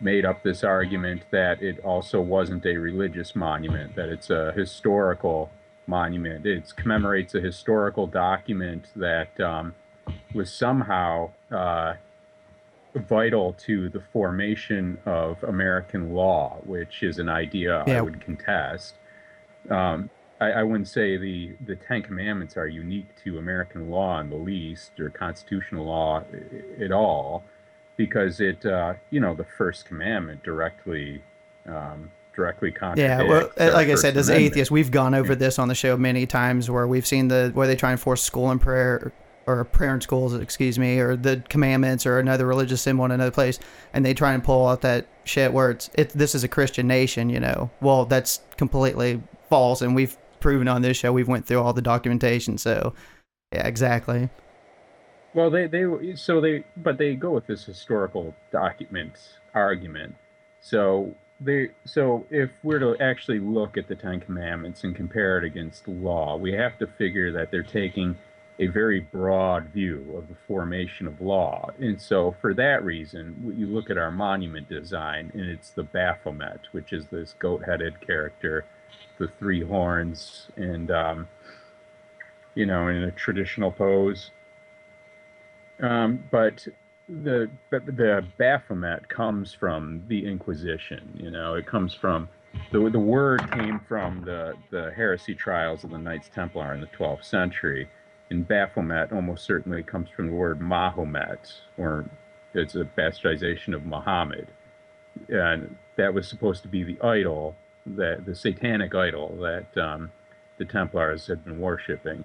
made 0.00 0.24
up 0.24 0.42
this 0.42 0.64
argument 0.64 1.22
that 1.30 1.62
it 1.62 1.78
also 1.80 2.20
wasn't 2.20 2.64
a 2.64 2.76
religious 2.76 3.36
monument, 3.36 3.94
that 3.96 4.08
it's 4.08 4.30
a 4.30 4.52
historical 4.52 5.50
monument. 5.86 6.46
It 6.46 6.72
commemorates 6.76 7.34
a 7.34 7.40
historical 7.40 8.06
document 8.06 8.86
that 8.96 9.38
um, 9.40 9.74
was 10.34 10.50
somehow 10.50 11.32
uh, 11.50 11.94
vital 12.94 13.52
to 13.52 13.88
the 13.88 14.00
formation 14.12 14.98
of 15.06 15.42
American 15.44 16.12
law, 16.12 16.58
which 16.64 17.02
is 17.02 17.18
an 17.18 17.28
idea 17.28 17.84
Yeah. 17.86 17.98
I 17.98 18.00
would 18.00 18.20
contest. 18.20 18.94
Um, 19.68 20.10
I, 20.40 20.52
I 20.52 20.62
wouldn't 20.62 20.88
say 20.88 21.16
the, 21.16 21.56
the 21.66 21.76
Ten 21.76 22.02
Commandments 22.02 22.56
are 22.56 22.66
unique 22.66 23.08
to 23.24 23.38
American 23.38 23.90
law 23.90 24.20
in 24.20 24.30
the 24.30 24.36
least, 24.36 24.98
or 24.98 25.10
constitutional 25.10 25.84
law 25.84 26.24
at 26.80 26.90
all, 26.90 27.44
because 27.96 28.40
it, 28.40 28.64
uh, 28.64 28.94
you 29.10 29.20
know, 29.20 29.34
the 29.34 29.44
First 29.44 29.84
Commandment 29.84 30.42
directly 30.42 31.22
um, 31.66 32.10
directly 32.32 32.70
contradicts. 32.72 33.22
Yeah, 33.22 33.28
well, 33.28 33.74
like 33.74 33.88
I 33.88 33.94
said, 33.96 34.16
as 34.16 34.30
atheists, 34.30 34.70
we've 34.70 34.90
gone 34.90 35.14
over 35.14 35.34
this 35.34 35.58
on 35.58 35.68
the 35.68 35.74
show 35.74 35.96
many 35.96 36.26
times 36.26 36.70
where 36.70 36.86
we've 36.86 37.06
seen 37.06 37.28
the 37.28 37.50
where 37.54 37.66
they 37.66 37.76
try 37.76 37.90
and 37.90 38.00
force 38.00 38.22
school 38.22 38.50
and 38.50 38.60
prayer 38.60 39.12
or 39.46 39.64
in 39.64 40.02
schools, 40.02 40.34
excuse 40.34 40.78
me, 40.78 40.98
or 40.98 41.16
the 41.16 41.42
commandments 41.48 42.06
or 42.06 42.18
another 42.18 42.46
religious 42.46 42.82
symbol 42.82 43.04
in 43.04 43.10
another 43.10 43.30
place, 43.30 43.58
and 43.92 44.04
they 44.04 44.14
try 44.14 44.32
and 44.32 44.44
pull 44.44 44.68
out 44.68 44.80
that 44.82 45.06
shit 45.24 45.52
where 45.52 45.70
it's 45.70 45.90
it. 45.94 46.10
This 46.10 46.34
is 46.34 46.44
a 46.44 46.48
Christian 46.48 46.86
nation, 46.86 47.30
you 47.30 47.40
know. 47.40 47.70
Well, 47.80 48.04
that's 48.04 48.40
completely 48.56 49.22
false, 49.48 49.82
and 49.82 49.94
we've 49.94 50.16
proven 50.40 50.68
on 50.68 50.82
this 50.82 50.96
show. 50.96 51.12
We've 51.12 51.28
went 51.28 51.46
through 51.46 51.60
all 51.60 51.72
the 51.72 51.82
documentation, 51.82 52.58
so 52.58 52.94
yeah, 53.52 53.66
exactly. 53.66 54.28
Well, 55.34 55.50
they 55.50 55.66
they 55.66 56.14
so 56.14 56.40
they 56.40 56.64
but 56.76 56.98
they 56.98 57.14
go 57.14 57.30
with 57.30 57.46
this 57.46 57.64
historical 57.64 58.34
document 58.50 59.12
argument. 59.54 60.14
So 60.60 61.14
they 61.40 61.70
so 61.84 62.26
if 62.30 62.50
we're 62.62 62.78
to 62.80 62.96
actually 63.00 63.38
look 63.38 63.76
at 63.76 63.88
the 63.88 63.94
Ten 63.94 64.20
Commandments 64.20 64.84
and 64.84 64.94
compare 64.94 65.38
it 65.38 65.44
against 65.44 65.86
law, 65.88 66.36
we 66.36 66.52
have 66.52 66.78
to 66.78 66.86
figure 66.86 67.32
that 67.32 67.50
they're 67.50 67.62
taking 67.62 68.16
a 68.60 68.66
very 68.66 69.00
broad 69.00 69.64
view 69.70 70.14
of 70.16 70.28
the 70.28 70.36
formation 70.46 71.06
of 71.06 71.18
law. 71.20 71.70
And 71.78 72.00
so 72.00 72.36
for 72.42 72.52
that 72.54 72.84
reason, 72.84 73.54
you 73.56 73.66
look 73.66 73.88
at 73.88 73.96
our 73.96 74.10
monument 74.10 74.68
design 74.68 75.30
and 75.32 75.48
it's 75.48 75.70
the 75.70 75.82
Baphomet, 75.82 76.60
which 76.72 76.92
is 76.92 77.06
this 77.06 77.34
goat-headed 77.38 78.06
character, 78.06 78.66
the 79.18 79.28
three 79.38 79.64
horns, 79.64 80.48
and 80.56 80.90
um, 80.90 81.26
you 82.54 82.66
know, 82.66 82.88
in 82.88 83.02
a 83.04 83.10
traditional 83.12 83.70
pose. 83.70 84.30
Um, 85.80 86.22
but 86.30 86.68
the 87.08 87.50
the 87.70 88.24
Baphomet 88.36 89.08
comes 89.08 89.54
from 89.54 90.02
the 90.08 90.26
Inquisition. 90.26 91.18
You 91.18 91.30
know, 91.30 91.54
it 91.54 91.64
comes 91.64 91.94
from 91.94 92.28
the 92.72 92.90
the 92.90 92.98
word 92.98 93.50
came 93.52 93.80
from 93.88 94.22
the 94.22 94.52
the 94.70 94.92
heresy 94.94 95.34
trials 95.34 95.82
of 95.82 95.90
the 95.90 95.98
Knights 95.98 96.28
Templar 96.34 96.74
in 96.74 96.82
the 96.82 96.86
12th 96.88 97.24
century. 97.24 97.88
And 98.30 98.46
Baphomet 98.46 99.12
almost 99.12 99.44
certainly 99.44 99.82
comes 99.82 100.08
from 100.08 100.28
the 100.28 100.32
word 100.32 100.60
Mahomet, 100.60 101.52
or 101.76 102.04
it's 102.54 102.76
a 102.76 102.84
bastardization 102.84 103.74
of 103.74 103.84
Muhammad. 103.84 104.48
And 105.28 105.76
that 105.96 106.14
was 106.14 106.28
supposed 106.28 106.62
to 106.62 106.68
be 106.68 106.84
the 106.84 107.00
idol, 107.02 107.56
that 107.84 108.24
the 108.24 108.34
satanic 108.34 108.94
idol 108.94 109.36
that 109.40 109.76
um, 109.76 110.12
the 110.58 110.64
Templars 110.64 111.26
had 111.26 111.44
been 111.44 111.58
worshiping. 111.58 112.24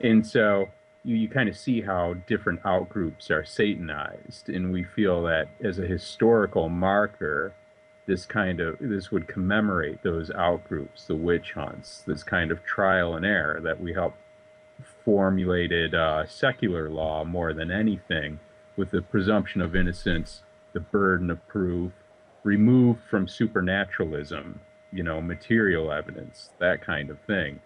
And 0.00 0.26
so 0.26 0.68
you, 1.04 1.16
you 1.16 1.28
kind 1.28 1.48
of 1.48 1.56
see 1.56 1.82
how 1.82 2.14
different 2.26 2.62
outgroups 2.62 3.30
are 3.30 3.44
satanized 3.44 4.48
and 4.48 4.72
we 4.72 4.84
feel 4.84 5.22
that 5.22 5.48
as 5.62 5.78
a 5.78 5.86
historical 5.86 6.68
marker 6.68 7.52
this 8.06 8.26
kind 8.26 8.60
of 8.60 8.76
this 8.80 9.10
would 9.10 9.28
commemorate 9.28 10.02
those 10.02 10.30
outgroups 10.30 11.06
the 11.06 11.16
witch 11.16 11.52
hunts 11.52 12.02
this 12.06 12.22
kind 12.22 12.50
of 12.50 12.62
trial 12.64 13.14
and 13.14 13.24
error 13.24 13.60
that 13.60 13.80
we 13.80 13.92
help 13.92 14.14
formulated 15.04 15.94
uh, 15.94 16.26
secular 16.26 16.88
law 16.88 17.24
more 17.24 17.52
than 17.52 17.70
anything 17.70 18.38
with 18.76 18.90
the 18.90 19.02
presumption 19.02 19.60
of 19.60 19.76
innocence 19.76 20.42
the 20.72 20.80
burden 20.80 21.30
of 21.30 21.46
proof 21.48 21.92
removed 22.44 23.00
from 23.08 23.28
supernaturalism 23.28 24.60
you 24.92 25.02
know 25.02 25.20
material 25.20 25.92
evidence 25.92 26.50
that 26.58 26.80
kind 26.80 27.10
of 27.10 27.18
thing 27.20 27.60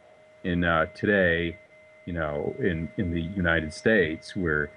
and 0.45 0.65
uh, 0.65 0.87
today 0.95 1.57
you 2.05 2.13
know, 2.13 2.55
in, 2.59 2.91
in 2.97 3.13
the 3.13 3.21
United 3.21 3.73
States, 3.73 4.37
we're 4.37 4.71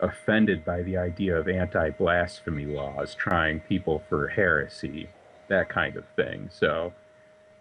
offended 0.00 0.64
by 0.64 0.82
the 0.82 0.96
idea 0.96 1.36
of 1.36 1.48
anti 1.48 1.90
blasphemy 1.90 2.66
laws, 2.66 3.14
trying 3.14 3.60
people 3.60 4.02
for 4.08 4.28
heresy, 4.28 5.08
that 5.48 5.68
kind 5.68 5.96
of 5.96 6.04
thing. 6.16 6.48
So, 6.52 6.92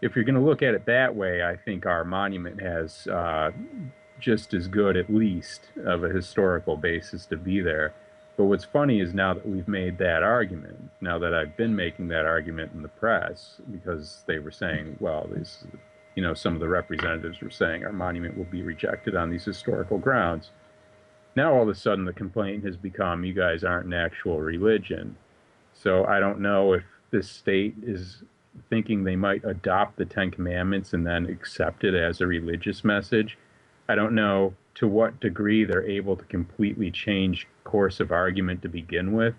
if 0.01 0.15
you're 0.15 0.25
going 0.25 0.35
to 0.35 0.41
look 0.41 0.63
at 0.63 0.73
it 0.73 0.85
that 0.87 1.15
way, 1.15 1.43
I 1.43 1.55
think 1.55 1.85
our 1.85 2.03
monument 2.03 2.59
has 2.59 3.05
uh, 3.07 3.51
just 4.21 4.53
as 4.53 4.67
good, 4.67 4.95
at 4.95 5.13
least, 5.13 5.69
of 5.83 6.03
a 6.03 6.09
historical 6.09 6.77
basis 6.77 7.25
to 7.25 7.35
be 7.35 7.59
there. 7.59 7.93
But 8.37 8.45
what's 8.45 8.63
funny 8.63 9.01
is 9.01 9.13
now 9.13 9.33
that 9.33 9.47
we've 9.47 9.67
made 9.67 9.97
that 9.97 10.23
argument, 10.23 10.89
now 11.01 11.19
that 11.19 11.33
I've 11.33 11.57
been 11.57 11.75
making 11.75 12.07
that 12.09 12.25
argument 12.25 12.71
in 12.73 12.81
the 12.81 12.87
press, 12.87 13.59
because 13.71 14.23
they 14.27 14.39
were 14.39 14.51
saying, 14.51 14.95
well, 14.99 15.27
this, 15.29 15.65
you 16.15 16.23
know, 16.23 16.33
some 16.33 16.53
of 16.53 16.59
the 16.59 16.69
representatives 16.69 17.41
were 17.41 17.49
saying 17.49 17.85
our 17.85 17.91
monument 17.91 18.37
will 18.37 18.45
be 18.45 18.61
rejected 18.61 19.15
on 19.15 19.29
these 19.29 19.43
historical 19.43 19.97
grounds. 19.97 20.51
Now 21.35 21.53
all 21.53 21.63
of 21.63 21.69
a 21.69 21.75
sudden 21.75 22.05
the 22.05 22.13
complaint 22.13 22.63
has 22.65 22.77
become, 22.77 23.23
you 23.23 23.33
guys 23.33 23.63
aren't 23.63 23.87
an 23.87 23.93
actual 23.93 24.39
religion. 24.39 25.17
So 25.73 26.05
I 26.05 26.19
don't 26.19 26.39
know 26.39 26.73
if 26.73 26.83
this 27.11 27.29
state 27.29 27.75
is 27.83 28.23
thinking 28.69 29.03
they 29.03 29.15
might 29.15 29.43
adopt 29.45 29.97
the 29.97 30.05
Ten 30.05 30.31
Commandments 30.31 30.93
and 30.93 31.05
then 31.05 31.25
accept 31.27 31.83
it 31.83 31.93
as 31.93 32.21
a 32.21 32.27
religious 32.27 32.83
message. 32.83 33.37
I 33.87 33.95
don't 33.95 34.15
know 34.15 34.53
to 34.75 34.87
what 34.87 35.19
degree 35.19 35.63
they're 35.63 35.85
able 35.85 36.15
to 36.15 36.23
completely 36.25 36.91
change 36.91 37.47
course 37.63 37.99
of 37.99 38.11
argument 38.11 38.61
to 38.61 38.69
begin 38.69 39.13
with 39.13 39.35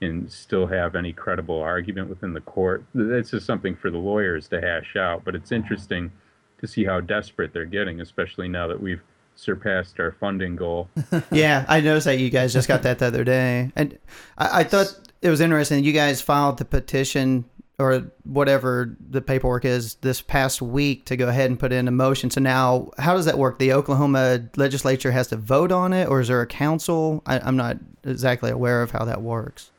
and 0.00 0.30
still 0.30 0.66
have 0.66 0.94
any 0.94 1.12
credible 1.12 1.60
argument 1.60 2.08
within 2.08 2.32
the 2.32 2.40
court. 2.40 2.84
This 2.94 3.32
is 3.32 3.44
something 3.44 3.74
for 3.74 3.90
the 3.90 3.98
lawyers 3.98 4.48
to 4.48 4.60
hash 4.60 4.96
out, 4.96 5.24
but 5.24 5.34
it's 5.34 5.50
interesting 5.50 6.12
to 6.60 6.66
see 6.66 6.84
how 6.84 7.00
desperate 7.00 7.52
they're 7.52 7.64
getting, 7.64 8.00
especially 8.00 8.48
now 8.48 8.66
that 8.68 8.80
we've 8.80 9.02
surpassed 9.34 9.98
our 10.00 10.12
funding 10.12 10.56
goal. 10.56 10.88
yeah, 11.32 11.64
I 11.68 11.80
noticed 11.80 12.06
that 12.06 12.18
you 12.18 12.30
guys 12.30 12.52
just 12.52 12.68
got 12.68 12.82
that 12.82 12.98
the 12.98 13.06
other 13.06 13.24
day, 13.24 13.72
and 13.74 13.98
I, 14.36 14.60
I 14.60 14.64
thought 14.64 14.96
it 15.22 15.30
was 15.30 15.40
interesting. 15.40 15.84
You 15.84 15.92
guys 15.92 16.20
filed 16.20 16.58
the 16.58 16.64
petition 16.64 17.44
or 17.78 18.10
whatever 18.24 18.96
the 19.08 19.20
paperwork 19.20 19.64
is 19.64 19.94
this 19.96 20.20
past 20.20 20.60
week 20.60 21.04
to 21.04 21.16
go 21.16 21.28
ahead 21.28 21.48
and 21.48 21.60
put 21.60 21.72
in 21.72 21.86
a 21.86 21.92
motion. 21.92 22.28
So 22.28 22.40
now, 22.40 22.90
how 22.98 23.14
does 23.14 23.24
that 23.26 23.38
work? 23.38 23.60
The 23.60 23.72
Oklahoma 23.72 24.48
legislature 24.56 25.12
has 25.12 25.28
to 25.28 25.36
vote 25.36 25.70
on 25.70 25.92
it, 25.92 26.08
or 26.08 26.20
is 26.20 26.28
there 26.28 26.40
a 26.40 26.46
council? 26.46 27.22
I, 27.24 27.38
I'm 27.38 27.56
not 27.56 27.76
exactly 28.02 28.50
aware 28.50 28.82
of 28.82 28.90
how 28.90 29.04
that 29.04 29.22
works. 29.22 29.70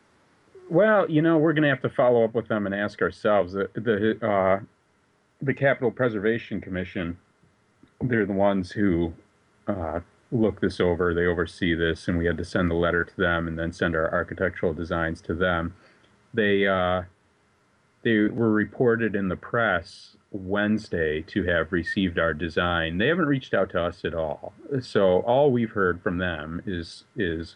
Well, 0.70 1.10
you 1.10 1.22
know, 1.22 1.38
we're 1.38 1.52
going 1.52 1.64
to 1.64 1.70
have 1.70 1.82
to 1.82 1.90
follow 1.90 2.24
up 2.24 2.34
with 2.34 2.48
them 2.48 2.66
and 2.66 2.74
ask 2.74 3.02
ourselves. 3.02 3.54
The 3.54 3.70
the, 3.74 4.26
uh, 4.26 4.60
the 5.42 5.54
Capitol 5.54 5.92
Preservation 5.92 6.62
Commission, 6.62 7.18
they're 8.00 8.26
the 8.26 8.34
ones 8.34 8.72
who 8.72 9.14
uh, 9.68 10.00
look 10.32 10.62
this 10.62 10.80
over. 10.80 11.14
They 11.14 11.26
oversee 11.26 11.74
this, 11.74 12.08
and 12.08 12.18
we 12.18 12.28
had 12.28 12.38
to 12.38 12.46
send 12.46 12.72
the 12.72 12.76
letter 12.76 13.04
to 13.04 13.18
them 13.18 13.48
and 13.48 13.60
then 13.60 13.74
send 13.74 13.94
our 13.94 14.10
architectural 14.14 14.74
designs 14.74 15.20
to 15.22 15.34
them. 15.34 15.74
They 16.34 16.68
uh, 16.68 17.04
they 18.04 18.18
were 18.22 18.52
reported 18.52 19.16
in 19.16 19.28
the 19.28 19.36
press 19.36 20.16
Wednesday 20.32 21.22
to 21.24 21.44
have 21.44 21.72
received 21.72 22.20
our 22.20 22.34
design. 22.34 22.98
They 22.98 23.08
haven't 23.08 23.26
reached 23.26 23.54
out 23.54 23.72
to 23.72 23.84
us 23.84 24.06
at 24.06 24.14
all. 24.14 24.54
So 24.82 25.20
all 25.22 25.52
we've 25.52 25.72
heard 25.72 26.02
from 26.02 26.18
them 26.18 26.62
is 26.66 27.04
is 27.16 27.56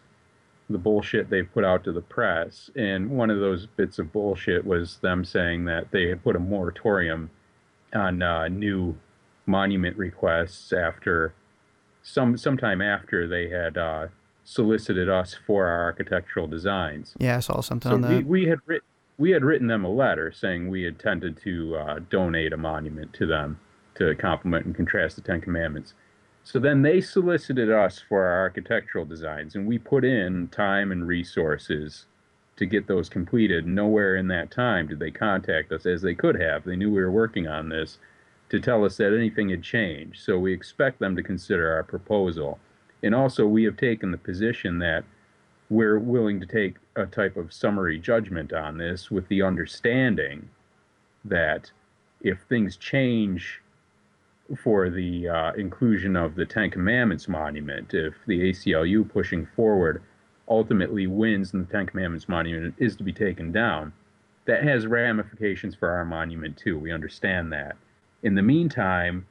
the 0.70 0.78
bullshit 0.78 1.30
they've 1.30 1.52
put 1.54 1.64
out 1.64 1.84
to 1.84 1.92
the 1.92 2.02
press. 2.02 2.70
And 2.76 3.12
one 3.12 3.30
of 3.30 3.40
those 3.40 3.66
bits 3.66 4.00
of 4.00 4.12
bullshit 4.12 4.66
was 4.66 4.98
them 4.98 5.24
saying 5.24 5.66
that 5.66 5.92
they 5.92 6.08
had 6.08 6.24
put 6.24 6.36
a 6.36 6.40
moratorium 6.40 7.30
on 7.94 8.22
uh, 8.22 8.48
new 8.48 8.98
monument 9.46 9.98
requests 9.98 10.74
after 10.74 11.34
some 12.02 12.38
sometime 12.38 12.82
after 12.82 13.28
they 13.28 13.50
had 13.50 13.78
uh, 13.78 14.08
solicited 14.44 15.10
us 15.10 15.36
for 15.46 15.68
our 15.68 15.84
architectural 15.84 16.48
designs. 16.48 17.14
Yeah, 17.20 17.38
I 17.38 17.40
saw 17.40 17.62
something 17.62 17.90
so 17.90 17.96
on 17.96 18.02
that. 18.02 18.10
We, 18.10 18.24
we 18.24 18.48
had 18.48 18.60
written 18.66 18.88
we 19.18 19.32
had 19.32 19.44
written 19.44 19.68
them 19.68 19.86
a 19.86 19.92
letter 19.92 20.32
saying 20.32 20.68
we 20.68 20.88
intended 20.88 21.38
to 21.44 21.76
uh, 21.76 22.00
donate 22.10 22.54
a 22.54 22.58
monument 22.58 23.14
to 23.14 23.26
them 23.26 23.60
to 23.96 24.16
complement 24.16 24.66
and 24.66 24.76
contrast 24.76 25.16
the 25.16 25.22
Ten 25.22 25.40
Commandments. 25.40 25.94
So 26.44 26.60
then 26.60 26.82
they 26.82 27.00
solicited 27.00 27.72
us 27.72 28.02
for 28.08 28.26
our 28.26 28.42
architectural 28.42 29.06
designs, 29.06 29.56
and 29.56 29.66
we 29.66 29.78
put 29.78 30.04
in 30.04 30.50
time 30.50 30.92
and 30.92 31.08
resources 31.08 32.06
to 32.58 32.66
get 32.66 32.88
those 32.88 33.08
completed. 33.08 33.66
Nowhere 33.66 34.16
in 34.16 34.28
that 34.28 34.52
time 34.52 34.88
did 34.88 35.00
they 35.00 35.12
contact 35.12 35.72
us, 35.72 35.86
as 35.86 36.02
they 36.02 36.14
could 36.16 36.40
have. 36.40 36.64
They 36.64 36.76
knew 36.76 36.92
we 36.92 37.02
were 37.02 37.12
working 37.12 37.48
on 37.48 37.70
this 37.70 37.98
to 38.50 38.60
tell 38.60 38.84
us 38.84 38.98
that 38.98 39.16
anything 39.16 39.50
had 39.50 39.64
changed. 39.64 40.22
So 40.22 40.38
we 40.38 40.54
expect 40.54 41.00
them 41.00 41.16
to 41.16 41.24
consider 41.24 41.72
our 41.74 41.84
proposal. 41.84 42.60
And 43.02 43.16
also, 43.16 43.48
we 43.48 43.64
have 43.64 43.78
taken 43.78 44.12
the 44.12 44.18
position 44.18 44.80
that 44.80 45.04
we're 45.74 45.98
willing 45.98 46.40
to 46.40 46.46
take 46.46 46.76
a 46.96 47.06
type 47.08 47.36
of 47.36 47.52
summary 47.52 47.98
judgment 47.98 48.54
on 48.54 48.78
this 48.78 49.10
with 49.10 49.28
the 49.28 49.42
understanding 49.42 50.48
that 51.26 51.72
if 52.22 52.40
things 52.48 52.78
change 52.78 53.60
for 54.62 54.92
the 54.92 55.28
uh, 55.28 55.52
inclusion 55.54 56.16
of 56.16 56.36
the 56.36 56.46
Ten 56.46 56.70
Commandments 56.70 57.28
monument, 57.28 57.92
if 57.96 58.14
the 58.28 58.52
ACLU 58.52 59.10
pushing 59.10 59.48
forward 59.56 60.04
ultimately 60.48 61.08
wins 61.08 61.54
and 61.54 61.68
the 61.68 61.72
Ten 61.72 61.88
Commandments 61.88 62.30
monument 62.30 62.76
is 62.78 62.96
to 62.98 63.04
be 63.04 63.14
taken 63.14 63.52
down, 63.52 63.92
that 64.46 64.64
has 64.64 64.86
ramifications 64.86 65.74
for 65.74 65.90
our 65.90 66.06
monument 66.06 66.56
too. 66.56 66.78
We 66.78 66.92
understand 66.92 67.52
that. 67.52 67.78
In 68.22 68.36
the 68.36 68.44
meantime, 68.44 69.26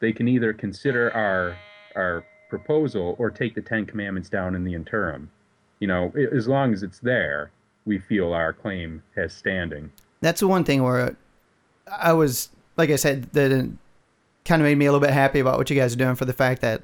they 0.00 0.12
can 0.12 0.28
either 0.28 0.52
consider 0.52 1.10
our 1.14 1.56
our 1.96 2.26
proposal 2.50 3.16
or 3.18 3.30
take 3.30 3.54
the 3.54 3.62
Ten 3.62 3.86
Commandments 3.86 4.28
down 4.28 4.54
in 4.54 4.64
the 4.64 4.74
interim. 4.74 5.30
You 5.82 5.88
know, 5.88 6.12
as 6.32 6.46
long 6.46 6.72
as 6.72 6.84
it's 6.84 7.00
there, 7.00 7.50
we 7.86 7.98
feel 7.98 8.32
our 8.32 8.52
claim 8.52 9.02
has 9.16 9.32
standing. 9.32 9.90
That's 10.20 10.38
the 10.38 10.46
one 10.46 10.62
thing 10.62 10.84
where 10.84 11.16
I 11.90 12.12
was, 12.12 12.50
like 12.76 12.90
I 12.90 12.94
said, 12.94 13.24
that 13.32 13.50
kind 14.44 14.62
of 14.62 14.64
made 14.64 14.78
me 14.78 14.86
a 14.86 14.92
little 14.92 15.04
bit 15.04 15.12
happy 15.12 15.40
about 15.40 15.58
what 15.58 15.68
you 15.70 15.74
guys 15.74 15.92
are 15.92 15.98
doing 15.98 16.14
for 16.14 16.24
the 16.24 16.32
fact 16.32 16.60
that, 16.60 16.82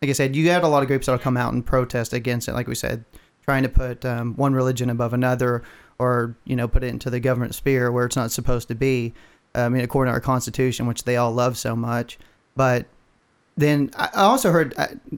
like 0.00 0.08
I 0.08 0.12
said, 0.12 0.36
you 0.36 0.48
had 0.50 0.62
a 0.62 0.68
lot 0.68 0.84
of 0.84 0.86
groups 0.86 1.06
that'll 1.06 1.18
come 1.18 1.36
out 1.36 1.52
and 1.52 1.66
protest 1.66 2.12
against 2.12 2.46
it. 2.46 2.52
Like 2.52 2.68
we 2.68 2.76
said, 2.76 3.04
trying 3.44 3.64
to 3.64 3.68
put 3.68 4.04
um, 4.04 4.36
one 4.36 4.54
religion 4.54 4.88
above 4.88 5.12
another, 5.12 5.64
or 5.98 6.36
you 6.44 6.54
know, 6.54 6.68
put 6.68 6.84
it 6.84 6.90
into 6.90 7.10
the 7.10 7.18
government 7.18 7.56
sphere 7.56 7.90
where 7.90 8.06
it's 8.06 8.14
not 8.14 8.30
supposed 8.30 8.68
to 8.68 8.76
be. 8.76 9.14
I 9.52 9.68
mean, 9.68 9.82
according 9.82 10.12
to 10.12 10.14
our 10.14 10.20
Constitution, 10.20 10.86
which 10.86 11.02
they 11.02 11.16
all 11.16 11.32
love 11.32 11.58
so 11.58 11.74
much. 11.74 12.20
But 12.54 12.86
then 13.56 13.90
I 13.96 14.08
also 14.14 14.50
heard 14.50 14.74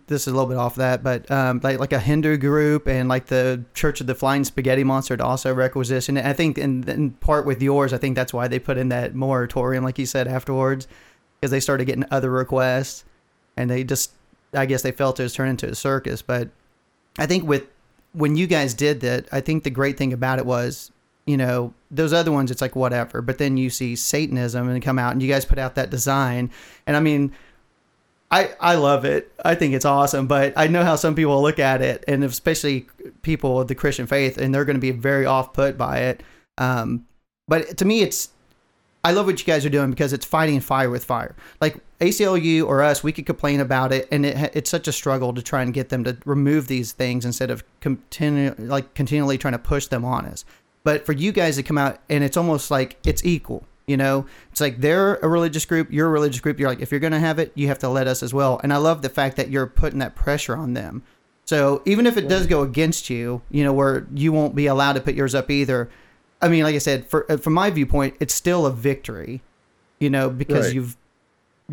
this 0.08 0.22
is 0.22 0.26
a 0.26 0.32
little 0.32 0.48
bit 0.48 0.56
off 0.56 0.74
that, 0.76 1.04
but 1.04 1.30
um, 1.30 1.60
like 1.62 1.78
like 1.78 1.92
a 1.92 2.00
Hindu 2.00 2.36
group 2.38 2.88
and 2.88 3.08
like 3.08 3.26
the 3.26 3.64
Church 3.74 4.00
of 4.00 4.08
the 4.08 4.14
Flying 4.14 4.42
Spaghetti 4.42 4.82
Monster 4.82 5.16
also 5.22 5.54
requisition. 5.54 6.16
And 6.16 6.26
I 6.26 6.32
think 6.32 6.58
in, 6.58 6.88
in 6.88 7.12
part 7.12 7.46
with 7.46 7.62
yours, 7.62 7.92
I 7.92 7.98
think 7.98 8.16
that's 8.16 8.34
why 8.34 8.48
they 8.48 8.58
put 8.58 8.76
in 8.76 8.88
that 8.88 9.14
moratorium, 9.14 9.84
like 9.84 9.98
you 10.00 10.06
said 10.06 10.26
afterwards, 10.26 10.88
because 11.38 11.52
they 11.52 11.60
started 11.60 11.84
getting 11.84 12.04
other 12.10 12.30
requests, 12.30 13.04
and 13.56 13.70
they 13.70 13.84
just 13.84 14.10
I 14.52 14.66
guess 14.66 14.82
they 14.82 14.92
felt 14.92 15.20
it 15.20 15.24
was 15.24 15.34
turned 15.34 15.50
into 15.50 15.68
a 15.68 15.74
circus. 15.76 16.20
But 16.20 16.48
I 17.18 17.26
think 17.26 17.46
with 17.46 17.68
when 18.14 18.34
you 18.34 18.48
guys 18.48 18.74
did 18.74 19.00
that, 19.02 19.28
I 19.30 19.40
think 19.42 19.62
the 19.62 19.70
great 19.70 19.96
thing 19.96 20.12
about 20.12 20.40
it 20.40 20.46
was 20.46 20.90
you 21.26 21.36
know 21.36 21.72
those 21.90 22.12
other 22.12 22.30
ones 22.30 22.50
it's 22.50 22.60
like 22.60 22.76
whatever 22.76 23.22
but 23.22 23.38
then 23.38 23.56
you 23.56 23.70
see 23.70 23.96
satanism 23.96 24.68
and 24.68 24.82
come 24.82 24.98
out 24.98 25.12
and 25.12 25.22
you 25.22 25.28
guys 25.28 25.46
put 25.46 25.58
out 25.58 25.74
that 25.74 25.88
design 25.88 26.50
and 26.86 26.98
i 26.98 27.00
mean 27.00 27.32
i 28.30 28.50
i 28.60 28.74
love 28.74 29.04
it 29.04 29.32
i 29.44 29.54
think 29.54 29.74
it's 29.74 29.84
awesome 29.84 30.26
but 30.26 30.52
i 30.56 30.66
know 30.66 30.82
how 30.82 30.96
some 30.96 31.14
people 31.14 31.40
look 31.42 31.58
at 31.58 31.82
it 31.82 32.04
and 32.08 32.24
especially 32.24 32.86
people 33.22 33.60
of 33.60 33.68
the 33.68 33.74
christian 33.74 34.06
faith 34.06 34.38
and 34.38 34.54
they're 34.54 34.64
going 34.64 34.76
to 34.76 34.80
be 34.80 34.90
very 34.90 35.26
off 35.26 35.52
put 35.52 35.76
by 35.78 35.98
it 35.98 36.22
um 36.58 37.06
but 37.48 37.76
to 37.76 37.84
me 37.84 38.02
it's 38.02 38.30
I 39.04 39.12
love 39.12 39.26
what 39.26 39.38
you 39.38 39.44
guys 39.44 39.66
are 39.66 39.70
doing 39.70 39.90
because 39.90 40.14
it's 40.14 40.24
fighting 40.24 40.60
fire 40.60 40.88
with 40.88 41.04
fire. 41.04 41.36
Like 41.60 41.76
ACLU 42.00 42.66
or 42.66 42.82
us, 42.82 43.04
we 43.04 43.12
could 43.12 43.26
complain 43.26 43.60
about 43.60 43.92
it, 43.92 44.08
and 44.10 44.24
it, 44.24 44.52
it's 44.56 44.70
such 44.70 44.88
a 44.88 44.92
struggle 44.92 45.34
to 45.34 45.42
try 45.42 45.62
and 45.62 45.74
get 45.74 45.90
them 45.90 46.04
to 46.04 46.16
remove 46.24 46.68
these 46.68 46.92
things 46.92 47.26
instead 47.26 47.50
of 47.50 47.62
continue 47.80 48.54
like 48.56 48.94
continually 48.94 49.36
trying 49.36 49.52
to 49.52 49.58
push 49.58 49.88
them 49.88 50.06
on 50.06 50.24
us. 50.24 50.46
But 50.84 51.04
for 51.04 51.12
you 51.12 51.32
guys 51.32 51.56
to 51.56 51.62
come 51.62 51.76
out 51.76 52.00
and 52.08 52.24
it's 52.24 52.36
almost 52.36 52.70
like 52.70 52.96
it's 53.04 53.24
equal. 53.24 53.66
You 53.86 53.98
know, 53.98 54.26
it's 54.50 54.60
like 54.62 54.80
they're 54.80 55.16
a 55.16 55.28
religious 55.28 55.66
group, 55.66 55.92
you're 55.92 56.06
a 56.06 56.10
religious 56.10 56.40
group. 56.40 56.58
You're 56.58 56.70
like, 56.70 56.80
if 56.80 56.90
you're 56.90 57.00
going 57.00 57.12
to 57.12 57.18
have 57.18 57.38
it, 57.38 57.52
you 57.54 57.68
have 57.68 57.78
to 57.80 57.88
let 57.88 58.06
us 58.06 58.22
as 58.22 58.32
well. 58.32 58.58
And 58.62 58.72
I 58.72 58.78
love 58.78 59.02
the 59.02 59.10
fact 59.10 59.36
that 59.36 59.50
you're 59.50 59.66
putting 59.66 59.98
that 59.98 60.14
pressure 60.14 60.56
on 60.56 60.72
them. 60.72 61.02
So 61.44 61.82
even 61.84 62.06
if 62.06 62.16
it 62.16 62.26
does 62.26 62.46
go 62.46 62.62
against 62.62 63.10
you, 63.10 63.42
you 63.50 63.62
know, 63.62 63.74
where 63.74 64.06
you 64.14 64.32
won't 64.32 64.54
be 64.54 64.66
allowed 64.66 64.94
to 64.94 65.00
put 65.02 65.14
yours 65.14 65.34
up 65.34 65.50
either. 65.50 65.90
I 66.40 66.48
mean, 66.48 66.62
like 66.64 66.74
I 66.74 66.78
said, 66.78 67.06
for 67.06 67.30
uh, 67.30 67.36
from 67.36 67.52
my 67.52 67.68
viewpoint, 67.68 68.16
it's 68.20 68.32
still 68.34 68.64
a 68.64 68.72
victory, 68.72 69.42
you 70.00 70.08
know, 70.08 70.30
because 70.30 70.66
Right. 70.66 70.74
you've 70.74 70.96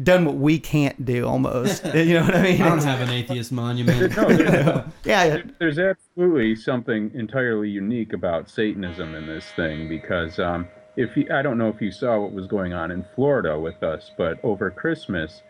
done 0.02 0.26
what 0.26 0.36
we 0.36 0.60
can't 0.60 1.06
do 1.06 1.26
almost. 1.26 1.86
you 1.94 2.14
know 2.16 2.24
what 2.24 2.36
I 2.36 2.42
mean? 2.44 2.62
I 2.62 2.68
don't 2.70 2.84
have 2.84 3.00
an 3.02 3.10
atheist 3.10 3.52
monument. 3.64 4.16
No, 4.18 4.28
there's, 4.28 4.86
yeah, 5.06 5.28
there- 5.30 5.44
there's 5.60 5.80
absolutely 5.80 6.56
something 6.58 7.10
entirely 7.14 7.70
unique 7.70 8.12
about 8.12 8.50
Satanism 8.50 9.16
in 9.16 9.26
this 9.28 9.46
thing 9.56 9.88
because 9.88 10.38
um, 10.40 10.68
if 10.96 11.16
you, 11.16 11.28
I 11.34 11.42
don't 11.42 11.58
know 11.58 11.70
if 11.70 11.82
you 11.82 11.92
saw 11.92 12.20
what 12.20 12.34
was 12.34 12.48
going 12.48 12.74
on 12.74 12.92
in 12.92 13.06
Florida 13.16 13.60
with 13.60 13.82
us, 13.84 14.12
but 14.18 14.38
over 14.44 14.70
Christmas 14.72 15.44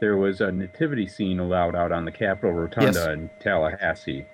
there 0.00 0.16
was 0.16 0.40
a 0.40 0.50
nativity 0.50 1.06
scene 1.06 1.38
allowed 1.38 1.74
out 1.74 1.92
on 1.92 2.04
the 2.06 2.12
Capitol 2.12 2.52
Rotunda 2.52 2.92
Yes. 3.00 3.06
in 3.06 3.30
Tallahassee, 3.38 4.26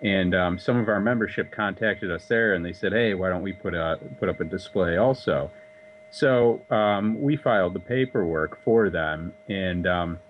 and 0.00 0.34
um, 0.34 0.58
some 0.58 0.76
of 0.76 0.88
our 0.88 1.00
membership 1.00 1.50
contacted 1.50 2.10
us 2.10 2.26
there 2.26 2.54
and 2.54 2.64
they 2.64 2.72
said, 2.72 2.92
"Hey, 2.92 3.14
why 3.14 3.28
don't 3.28 3.42
we 3.42 3.52
put 3.52 3.74
a 3.74 3.98
put 4.20 4.28
up 4.28 4.40
a 4.40 4.44
display 4.44 4.96
also?" 4.96 5.50
So 6.10 6.62
um, 6.70 7.20
we 7.20 7.36
filed 7.36 7.74
the 7.74 7.80
paperwork 7.80 8.62
for 8.64 8.90
them, 8.90 9.34
and 9.48 9.86
um, 9.86 10.20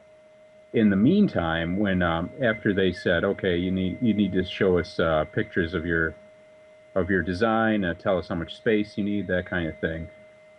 in 0.73 0.91
the 0.91 0.97
meantime, 0.97 1.77
when 1.79 2.03
um, 2.03 2.31
after 2.43 2.75
they 2.75 2.93
said, 2.93 3.25
okay, 3.25 3.57
you 3.57 3.71
need 3.71 3.99
you 4.01 4.15
need 4.15 4.33
to 4.33 4.45
show 4.45 4.79
us 4.79 4.99
uh, 4.99 5.25
pictures 5.33 5.75
of 5.75 5.87
your 5.87 6.15
of 6.95 7.11
your 7.11 7.23
design, 7.23 7.85
uh, 7.85 7.95
tell 7.95 8.19
us 8.19 8.29
how 8.29 8.35
much 8.35 8.57
space 8.57 8.97
you 8.97 9.05
need, 9.05 9.27
that 9.29 9.47
kind 9.47 9.69
of 9.69 9.79
thing. 9.79 10.09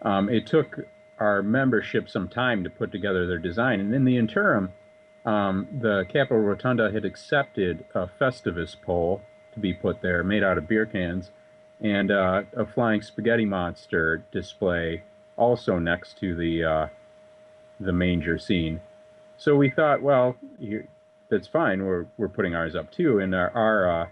Um, 0.02 0.30
it 0.30 0.46
took 0.48 0.80
our 1.20 1.44
membership 1.44 2.10
some 2.10 2.28
time 2.30 2.64
to 2.64 2.70
put 2.70 2.92
together 2.92 3.28
their 3.28 3.40
design, 3.40 3.80
and 3.80 3.94
in 3.94 4.06
the 4.06 4.18
interim, 4.18 4.72
um, 5.26 5.68
the 5.82 6.06
Capitol 6.08 6.40
Rotunda 6.40 6.92
had 6.92 7.04
accepted 7.04 7.84
a 7.94 8.08
Festivus 8.08 8.76
pole 8.82 9.22
to 9.54 9.60
be 9.60 9.74
put 9.74 10.02
there, 10.02 10.24
made 10.24 10.44
out 10.44 10.58
of 10.58 10.68
beer 10.68 10.86
cans, 10.86 11.32
and 11.82 12.12
uh, 12.12 12.44
a 12.56 12.66
flying 12.66 13.02
spaghetti 13.02 13.46
monster 13.46 14.24
display 14.32 15.04
also 15.36 15.80
next 15.80 16.18
to 16.20 16.36
the 16.36 16.64
uh, 16.64 16.88
the 17.80 17.94
manger 17.94 18.38
scene. 18.38 18.82
So 19.38 19.56
we 19.56 19.70
thought, 19.70 20.02
well, 20.02 20.36
you, 20.60 20.88
that's 21.30 21.48
fine. 21.48 21.86
We're 21.86 22.06
we're 22.18 22.28
putting 22.30 22.56
ours 22.56 22.76
up 22.76 22.92
too, 22.92 23.20
and 23.20 23.34
our 23.34 23.50
our, 23.52 24.02
uh, 24.02 24.08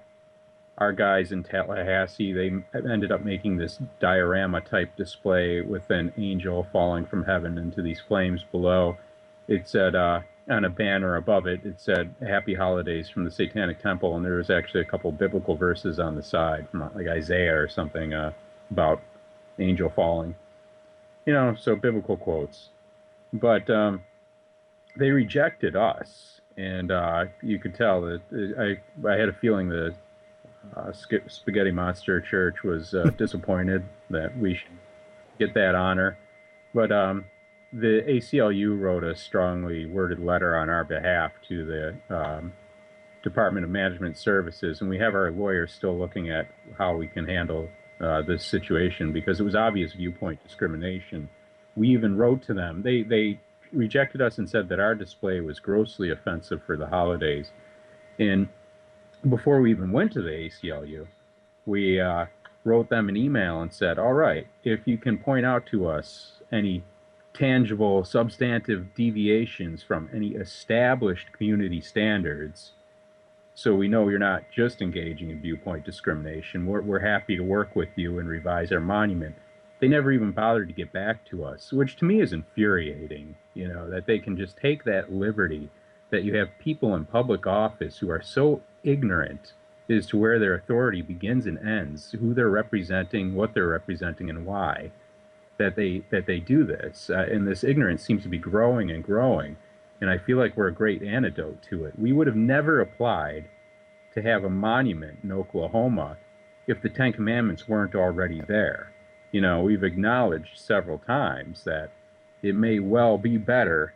our 0.78 0.92
guys 0.92 1.32
in 1.32 1.44
Tallahassee 1.44 2.34
they 2.34 2.52
ended 2.78 3.12
up 3.12 3.24
making 3.24 3.58
this 3.58 3.80
diorama 4.00 4.62
type 4.62 4.96
display 4.96 5.62
with 5.62 5.90
an 5.90 6.14
angel 6.18 6.68
falling 6.72 7.06
from 7.06 7.24
heaven 7.24 7.58
into 7.58 7.82
these 7.82 8.00
flames 8.00 8.44
below. 8.52 8.98
It 9.48 9.68
said 9.68 9.96
uh, 9.96 10.22
on 10.50 10.66
a 10.66 10.70
banner 10.70 11.16
above 11.16 11.48
it, 11.48 11.66
it 11.66 11.80
said 11.80 12.14
"Happy 12.22 12.54
Holidays 12.54 13.10
from 13.10 13.26
the 13.26 13.32
Satanic 13.32 13.82
Temple," 13.82 14.16
and 14.16 14.26
there 14.26 14.36
was 14.36 14.50
actually 14.50 14.82
a 14.82 14.86
couple 14.86 15.12
biblical 15.12 15.56
verses 15.56 16.00
on 16.00 16.16
the 16.16 16.24
side 16.24 16.68
from 16.70 16.90
like 16.94 17.08
Isaiah 17.08 17.60
or 17.60 17.68
something 17.68 18.14
uh, 18.14 18.32
about 18.70 19.02
angel 19.60 19.90
falling. 19.90 20.36
You 21.26 21.34
know, 21.34 21.56
so 21.60 21.76
biblical 21.76 22.18
quotes. 22.18 22.70
But 23.34 23.70
um, 23.70 24.04
they 24.96 25.10
rejected 25.10 25.76
us, 25.76 26.40
and 26.56 26.92
uh, 26.92 27.26
you 27.42 27.58
could 27.60 27.74
tell 27.74 28.02
that 28.02 28.22
uh, 28.32 28.62
I 28.62 29.12
I 29.12 29.18
had 29.18 29.30
a 29.30 29.34
feeling 29.34 29.70
the 29.70 29.94
uh, 30.76 30.92
Spaghetti 31.28 31.72
Monster 31.72 32.22
Church 32.22 32.64
was 32.64 32.94
uh, 32.94 33.12
disappointed 33.18 33.84
that 34.10 34.38
we 34.38 34.56
should 34.56 34.78
get 35.40 35.54
that 35.54 35.76
honor, 35.76 36.18
but 36.74 36.92
um, 36.92 37.26
the 37.74 38.04
ACLU 38.08 38.80
wrote 38.80 39.04
a 39.04 39.16
strongly 39.16 39.86
worded 39.86 40.20
letter 40.20 40.58
on 40.58 40.70
our 40.70 40.84
behalf 40.84 41.32
to 41.48 41.66
the 41.66 42.16
um, 42.16 42.54
Department 43.24 43.64
of 43.64 43.70
Management 43.70 44.18
Services, 44.18 44.82
and 44.82 44.90
we 44.90 44.98
have 44.98 45.14
our 45.14 45.32
lawyers 45.32 45.74
still 45.74 45.98
looking 45.98 46.30
at 46.30 46.48
how 46.78 46.96
we 46.96 47.08
can 47.08 47.26
handle 47.26 47.70
uh, 48.00 48.22
this 48.22 48.46
situation 48.46 49.12
because 49.12 49.40
it 49.40 49.44
was 49.44 49.56
obvious 49.56 49.94
viewpoint 49.94 50.42
discrimination. 50.44 51.30
We 51.76 51.90
even 51.90 52.16
wrote 52.16 52.44
to 52.44 52.54
them. 52.54 52.82
They 52.84 53.04
they 53.04 53.40
rejected 53.72 54.22
us 54.22 54.38
and 54.38 54.50
said 54.50 54.70
that 54.70 54.80
our 54.80 54.96
display 54.96 55.42
was 55.42 55.60
grossly 55.60 56.10
offensive 56.12 56.62
for 56.66 56.78
the 56.78 56.88
holidays. 56.88 57.52
And 58.20 58.48
before 59.30 59.62
we 59.62 59.72
even 59.72 59.92
went 59.92 60.12
to 60.14 60.22
the 60.22 60.30
ACLU, 60.30 61.08
we 61.66 62.00
uh, 62.00 62.26
wrote 62.64 62.90
them 62.90 63.10
an 63.10 63.18
email 63.18 63.62
and 63.62 63.72
said, 63.72 64.00
all 64.00 64.14
right, 64.14 64.48
if 64.64 64.82
you 64.86 64.98
can 64.98 65.18
point 65.18 65.46
out 65.46 65.66
to 65.68 65.88
us 65.88 66.34
any 66.52 66.84
tangible, 67.34 68.04
substantive 68.04 68.94
deviations 68.96 69.84
from 69.84 70.10
any 70.14 70.30
established 70.30 71.32
community 71.34 71.82
standards, 71.82 72.72
so 73.54 73.74
we 73.74 73.88
know 73.88 74.08
you're 74.08 74.20
not 74.20 74.44
just 74.56 74.82
engaging 74.82 75.32
in 75.32 75.42
viewpoint 75.42 75.84
discrimination, 75.84 76.66
we're, 76.66 76.82
we're 76.82 77.00
happy 77.00 77.36
to 77.36 77.44
work 77.44 77.76
with 77.76 77.90
you 77.96 78.20
and 78.20 78.30
revise 78.30 78.72
our 78.72 78.80
monument. 78.80 79.36
They 79.80 79.88
never 79.88 80.12
even 80.12 80.32
bothered 80.32 80.68
to 80.68 80.74
get 80.74 80.92
back 80.94 81.26
to 81.26 81.44
us, 81.44 81.72
which 81.72 81.96
to 81.98 82.06
me 82.06 82.22
is 82.22 82.34
infuriating, 82.34 83.36
you 83.54 83.68
know, 83.68 83.90
that 83.90 84.06
they 84.06 84.20
can 84.20 84.38
just 84.38 84.58
take 84.58 84.84
that 84.84 85.12
liberty 85.12 85.70
that 86.10 86.24
you 86.24 86.36
have 86.38 86.50
people 86.60 86.96
in 86.96 87.06
public 87.06 87.46
office 87.46 87.98
who 87.98 88.10
are 88.10 88.22
so 88.22 88.62
ignorant 88.88 89.54
as 89.90 90.08
to 90.08 90.18
where 90.18 90.40
their 90.40 90.56
authority 90.56 91.02
begins 91.02 91.46
and 91.46 91.58
ends, 91.60 92.12
who 92.12 92.34
they're 92.34 92.50
representing, 92.50 93.34
what 93.34 93.54
they're 93.54 93.68
representing, 93.68 94.30
and 94.30 94.46
why, 94.46 94.92
that 95.58 95.76
they 95.76 96.04
that 96.10 96.26
they 96.26 96.40
do 96.40 96.64
this. 96.64 97.10
Uh, 97.10 97.28
and 97.32 97.48
this 97.48 97.64
ignorance 97.64 98.04
seems 98.04 98.24
to 98.24 98.30
be 98.30 98.38
growing 98.38 98.92
and 98.92 99.04
growing. 99.04 99.58
And 100.02 100.10
I 100.10 100.18
feel 100.18 100.38
like 100.38 100.56
we're 100.56 100.68
a 100.68 100.74
great 100.74 101.02
antidote 101.02 101.64
to 101.70 101.86
it. 101.86 101.98
We 101.98 102.14
would 102.14 102.28
have 102.28 102.36
never 102.36 102.82
applied 102.82 103.46
to 104.14 104.22
have 104.22 104.44
a 104.44 104.50
monument 104.50 105.20
in 105.24 105.32
Oklahoma 105.32 106.18
if 106.68 106.82
the 106.82 106.90
Ten 106.90 107.14
Commandments 107.14 107.68
weren't 107.68 107.96
already 107.96 108.42
there 108.42 108.92
you 109.32 109.42
know, 109.42 109.62
we've 109.62 109.84
acknowledged 109.84 110.58
several 110.58 111.00
times 111.00 111.64
that 111.64 111.90
it 112.42 112.56
may 112.56 112.80
well 112.80 113.18
be 113.18 113.38
better 113.38 113.94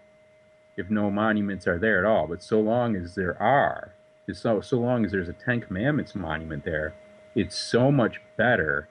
if 0.78 0.90
no 0.90 1.10
monuments 1.10 1.68
are 1.68 1.80
there 1.80 2.00
at 2.00 2.06
all. 2.06 2.28
But 2.28 2.44
so 2.44 2.60
long 2.60 2.96
as 2.96 3.16
there 3.16 3.42
are, 3.42 3.94
so 4.34 4.62
so 4.62 4.78
long 4.78 5.06
as 5.06 5.12
there's 5.12 5.30
a 5.30 5.34
Ten 5.34 5.62
Commandments 5.62 6.16
monument 6.16 6.64
there, 6.66 6.94
it's 7.36 7.56
so 7.56 7.92
much 7.92 8.22
better 8.38 8.88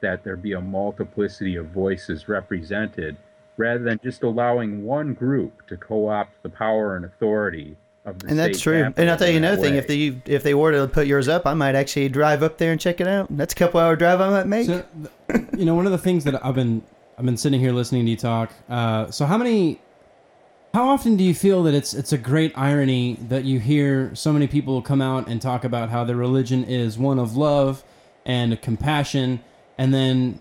that 0.00 0.24
there 0.24 0.36
be 0.36 0.52
a 0.52 0.60
multiplicity 0.60 1.56
of 1.56 1.66
voices 1.66 2.28
represented 2.28 3.16
rather 3.56 3.82
than 3.84 4.00
just 4.02 4.22
allowing 4.22 4.84
one 4.84 5.14
group 5.14 5.66
to 5.68 5.76
co-opt 5.76 6.42
the 6.42 6.48
power 6.48 6.96
and 6.96 7.04
authority 7.04 7.76
of 8.04 8.18
the 8.18 8.28
and 8.28 8.38
that's 8.38 8.60
true. 8.60 8.92
And 8.96 9.10
I'll 9.10 9.16
tell 9.16 9.28
you 9.28 9.36
another 9.36 9.60
thing: 9.60 9.76
if 9.76 9.86
they 9.86 10.20
if 10.26 10.42
they 10.42 10.54
were 10.54 10.72
to 10.72 10.88
put 10.88 11.06
yours 11.06 11.28
up, 11.28 11.46
I 11.46 11.54
might 11.54 11.74
actually 11.74 12.08
drive 12.08 12.42
up 12.42 12.58
there 12.58 12.72
and 12.72 12.80
check 12.80 13.00
it 13.00 13.06
out. 13.06 13.28
That's 13.30 13.52
a 13.52 13.56
couple 13.56 13.80
hour 13.80 13.94
drive 13.96 14.20
I 14.20 14.30
might 14.30 14.46
make. 14.46 14.66
So, 14.66 14.84
you 15.56 15.64
know, 15.64 15.74
one 15.74 15.86
of 15.86 15.92
the 15.92 15.98
things 15.98 16.24
that 16.24 16.44
I've 16.44 16.54
been 16.54 16.82
I've 17.16 17.24
been 17.24 17.36
sitting 17.36 17.60
here 17.60 17.72
listening 17.72 18.04
to 18.06 18.10
you 18.10 18.16
talk. 18.16 18.52
Uh, 18.68 19.10
so 19.10 19.26
how 19.26 19.38
many? 19.38 19.80
How 20.72 20.88
often 20.88 21.16
do 21.16 21.24
you 21.24 21.34
feel 21.34 21.62
that 21.64 21.74
it's 21.74 21.92
it's 21.92 22.12
a 22.12 22.18
great 22.18 22.56
irony 22.56 23.18
that 23.28 23.44
you 23.44 23.60
hear 23.60 24.14
so 24.14 24.32
many 24.32 24.46
people 24.46 24.80
come 24.80 25.02
out 25.02 25.28
and 25.28 25.40
talk 25.40 25.64
about 25.64 25.90
how 25.90 26.02
their 26.04 26.16
religion 26.16 26.64
is 26.64 26.96
one 26.96 27.18
of 27.18 27.36
love 27.36 27.84
and 28.24 28.60
compassion, 28.62 29.40
and 29.76 29.92
then 29.92 30.40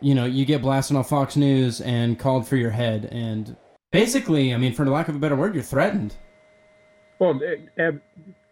you 0.00 0.14
know 0.14 0.24
you 0.24 0.44
get 0.44 0.62
blasted 0.62 0.96
on 0.96 1.02
Fox 1.02 1.34
News 1.34 1.80
and 1.80 2.16
called 2.16 2.46
for 2.46 2.54
your 2.54 2.70
head, 2.70 3.08
and 3.10 3.56
basically, 3.90 4.54
I 4.54 4.56
mean, 4.56 4.72
for 4.72 4.86
lack 4.86 5.08
of 5.08 5.16
a 5.16 5.18
better 5.18 5.34
word, 5.34 5.54
you're 5.54 5.64
threatened. 5.64 6.14
Well, 7.18 7.40
eh, 7.42 7.82
eh, 7.82 7.92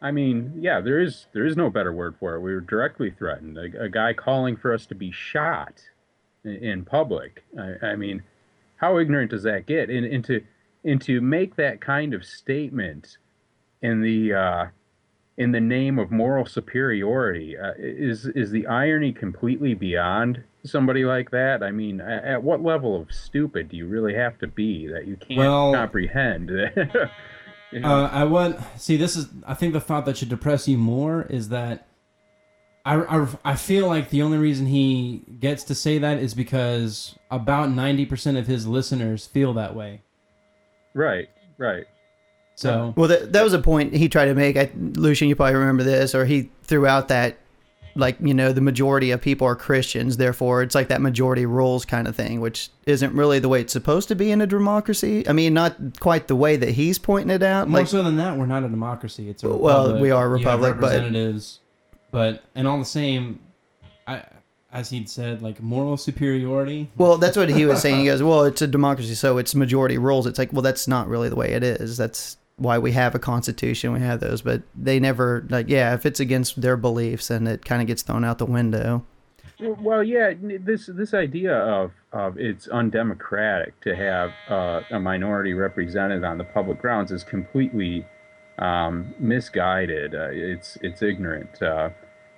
I 0.03 0.11
mean, 0.11 0.53
yeah, 0.59 0.81
there 0.81 1.00
is 1.00 1.27
there 1.33 1.46
is 1.46 1.57
no 1.57 1.70
better 1.70 1.92
word 1.92 2.16
for 2.18 2.35
it. 2.35 2.40
We 2.40 2.53
were 2.53 2.61
directly 2.61 3.12
threatened. 3.12 3.57
A, 3.57 3.85
a 3.85 3.88
guy 3.88 4.14
calling 4.14 4.57
for 4.57 4.74
us 4.74 4.85
to 4.87 4.96
be 4.96 5.12
shot 5.12 5.81
in, 6.42 6.85
public. 6.85 7.44
I, 7.57 7.87
I, 7.87 7.96
mean, 7.96 8.22
how 8.77 8.98
ignorant 8.98 9.31
does 9.31 9.44
that 9.44 9.66
get? 9.66 9.90
And, 9.90 10.05
and 10.05 10.24
to 10.24 10.42
and 10.85 11.01
to 11.03 11.20
make 11.20 11.57
that 11.57 11.81
kind 11.81 12.14
of 12.14 12.25
statement 12.25 13.18
in 13.83 14.01
the 14.01 14.35
uh, 14.35 14.66
in 15.37 15.53
the 15.53 15.61
name 15.61 15.99
of 15.99 16.11
moral 16.11 16.47
superiority 16.47 17.57
uh, 17.59 17.73
is 17.79 18.27
is 18.27 18.51
the 18.51 18.66
irony 18.66 19.12
completely 19.12 19.75
beyond 19.75 20.42
somebody 20.64 21.05
like 21.05 21.31
that? 21.31 21.62
I 21.62 21.70
mean, 21.70 22.01
at 22.01 22.42
what 22.42 22.62
level 22.62 23.01
of 23.01 23.12
stupid 23.12 23.68
do 23.68 23.77
you 23.77 23.87
really 23.87 24.14
have 24.14 24.38
to 24.38 24.47
be 24.47 24.87
that 24.88 25.07
you 25.07 25.16
can't 25.16 25.38
well, 25.38 25.73
comprehend? 25.73 26.51
Uh, 27.83 28.09
I 28.12 28.23
want 28.23 28.61
see. 28.77 28.97
This 28.97 29.16
is. 29.16 29.27
I 29.47 29.55
think 29.55 29.73
the 29.73 29.81
thought 29.81 30.07
that 30.07 30.16
should 30.16 30.29
depress 30.29 30.68
you 30.68 30.79
more 30.79 31.27
is 31.29 31.49
that 31.49 31.88
I, 32.85 32.97
I, 32.97 33.27
I 33.44 33.57
feel 33.57 33.88
like 33.88 34.11
the 34.11 34.23
only 34.23 34.38
reason 34.38 34.66
he 34.66 35.23
gets 35.40 35.64
to 35.64 35.75
say 35.75 35.99
that 35.99 36.18
is 36.18 36.35
because 36.35 37.18
about 37.33 37.70
ninety 37.70 38.07
percent 38.07 38.37
of 38.37 38.47
his 38.47 38.66
listeners 38.66 39.27
feel 39.27 39.53
that 39.55 39.75
way. 39.75 40.03
Right. 40.94 41.28
Right. 41.59 41.87
So 42.54 42.70
uh-huh. 42.70 42.92
well, 42.96 43.09
that, 43.09 43.33
that 43.33 43.42
was 43.42 43.52
a 43.52 43.59
point 43.59 43.94
he 43.94 44.09
tried 44.09 44.26
to 44.26 44.35
make. 44.35 44.57
I, 44.57 44.70
Lucien, 44.76 45.28
you 45.28 45.37
probably 45.37 45.54
remember 45.54 45.83
this, 45.83 46.14
or 46.14 46.24
he 46.24 46.50
threw 46.62 46.87
out 46.87 47.09
that 47.09 47.37
like 47.96 48.16
you 48.20 48.35
know 48.35 48.52
the 48.52 48.61
majority 48.61 49.11
of 49.11 49.20
people 49.20 49.46
are 49.46 49.57
Christians, 49.57 50.16
therefore 50.16 50.62
it's 50.62 50.74
like 50.74 50.88
that 50.88 51.00
majority 51.00 51.46
rules 51.46 51.85
kind 51.85 52.09
of 52.09 52.16
thing, 52.16 52.40
which 52.40 52.70
isn't 52.87 53.12
really 53.14 53.38
the 53.38 53.48
way 53.48 53.61
it's 53.61 53.72
supposed 53.72 54.09
to 54.09 54.14
be 54.14 54.30
in 54.30 54.40
a 54.40 54.46
democracy. 54.46 55.28
I 55.28 55.33
mean, 55.33 55.54
not 55.54 55.76
quite 56.00 56.28
the 56.28 56.37
way 56.37 56.57
that 56.57 56.70
he's 56.70 56.98
pointing 56.98 57.35
it 57.35 57.42
out. 57.42 57.68
More 57.68 57.80
like, 57.80 57.88
so 57.88 58.02
than 58.02 58.16
that, 58.16 58.37
we're 58.37 58.46
not 58.46 58.62
a 58.62 58.68
democracy. 58.68 59.28
It's 59.28 59.42
a 59.42 59.48
well, 59.48 59.98
we 59.98 60.11
are 60.11 60.26
a 60.26 60.28
republic, 60.28 60.74
representatives, 60.74 61.61
but, 62.11 62.35
but 62.35 62.44
and 62.54 62.66
all 62.66 62.78
the 62.78 62.85
same, 62.85 63.40
I 64.07 64.22
as 64.74 64.90
he'd 64.90 65.08
said, 65.08 65.40
like 65.40 65.62
moral 65.62 65.96
superiority. 65.96 66.90
Well, 66.96 67.16
that's 67.16 67.37
what 67.37 67.48
he 67.48 67.64
was 67.64 67.80
saying. 67.80 68.00
He 68.00 68.06
goes, 68.06 68.22
"Well, 68.22 68.42
it's 68.42 68.60
a 68.60 68.66
democracy, 68.66 69.14
so 69.14 69.38
it's 69.38 69.54
majority 69.54 69.96
rules." 69.96 70.26
It's 70.26 70.38
like, 70.38 70.52
well, 70.52 70.62
that's 70.62 70.88
not 70.88 71.08
really 71.08 71.28
the 71.28 71.37
way 71.37 71.52
it 71.52 71.62
is. 71.62 71.96
That's 71.96 72.37
why 72.56 72.78
we 72.78 72.92
have 72.92 73.14
a 73.14 73.18
constitution, 73.18 73.92
we 73.92 74.00
have 74.00 74.20
those, 74.20 74.42
but 74.42 74.62
they 74.74 75.00
never 75.00 75.46
like 75.48 75.68
yeah, 75.68 75.94
if 75.94 76.04
it's 76.04 76.20
against 76.20 76.60
their 76.60 76.76
beliefs, 76.76 77.30
and 77.30 77.46
it 77.46 77.64
kind 77.64 77.80
of 77.80 77.88
gets 77.88 78.02
thrown 78.02 78.24
out 78.24 78.38
the 78.38 78.46
window. 78.46 79.06
Well, 79.60 80.02
yeah, 80.02 80.34
this 80.40 80.87
this 80.92 81.14
idea 81.14 81.56
of 81.56 81.92
of 82.12 82.37
it's 82.37 82.66
undemocratic 82.66 83.80
to 83.82 83.94
have 83.94 84.32
uh, 84.48 84.82
a 84.90 84.98
minority 84.98 85.54
represented 85.54 86.24
on 86.24 86.38
the 86.38 86.44
public 86.44 86.80
grounds 86.80 87.12
is 87.12 87.22
completely 87.22 88.04
um, 88.58 89.14
misguided. 89.20 90.16
Uh, 90.16 90.30
it's 90.32 90.76
it's 90.82 91.00
ignorant. 91.00 91.62
Uh, 91.62 91.90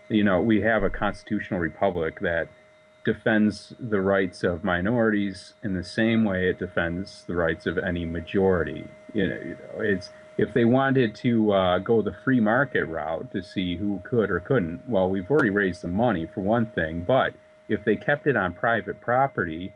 you 0.09 0.25
know, 0.25 0.41
we 0.41 0.61
have 0.63 0.83
a 0.83 0.91
constitutional 0.91 1.61
republic 1.61 2.21
that 2.21 2.49
defends 3.05 3.73
the 3.79 4.01
rights 4.01 4.43
of 4.43 4.65
minorities 4.65 5.55
in 5.63 5.75
the 5.75 5.85
same 5.85 6.25
way 6.25 6.49
it 6.49 6.59
defends 6.59 7.25
the 7.27 7.37
rights 7.37 7.67
of 7.67 7.79
any 7.79 8.05
majority. 8.05 8.85
You 9.15 9.29
know, 9.29 9.37
it's 9.79 10.11
if 10.37 10.53
they 10.53 10.65
wanted 10.65 11.15
to 11.17 11.53
uh, 11.53 11.79
go 11.79 12.03
the 12.03 12.17
free 12.25 12.41
market 12.41 12.85
route 12.85 13.33
to 13.33 13.43
see 13.43 13.77
who 13.77 14.01
could 14.05 14.31
or 14.31 14.41
couldn't, 14.41 14.89
well, 14.89 15.09
we've 15.09 15.31
already 15.31 15.51
raised 15.51 15.83
the 15.83 15.89
money 15.89 16.27
for 16.27 16.41
one 16.41 16.67
thing, 16.67 17.05
but 17.07 17.33
if 17.69 17.85
they 17.85 17.97
kept 17.97 18.27
it 18.27 18.37
on 18.37 18.53
private 18.53 19.01
property, 19.01 19.73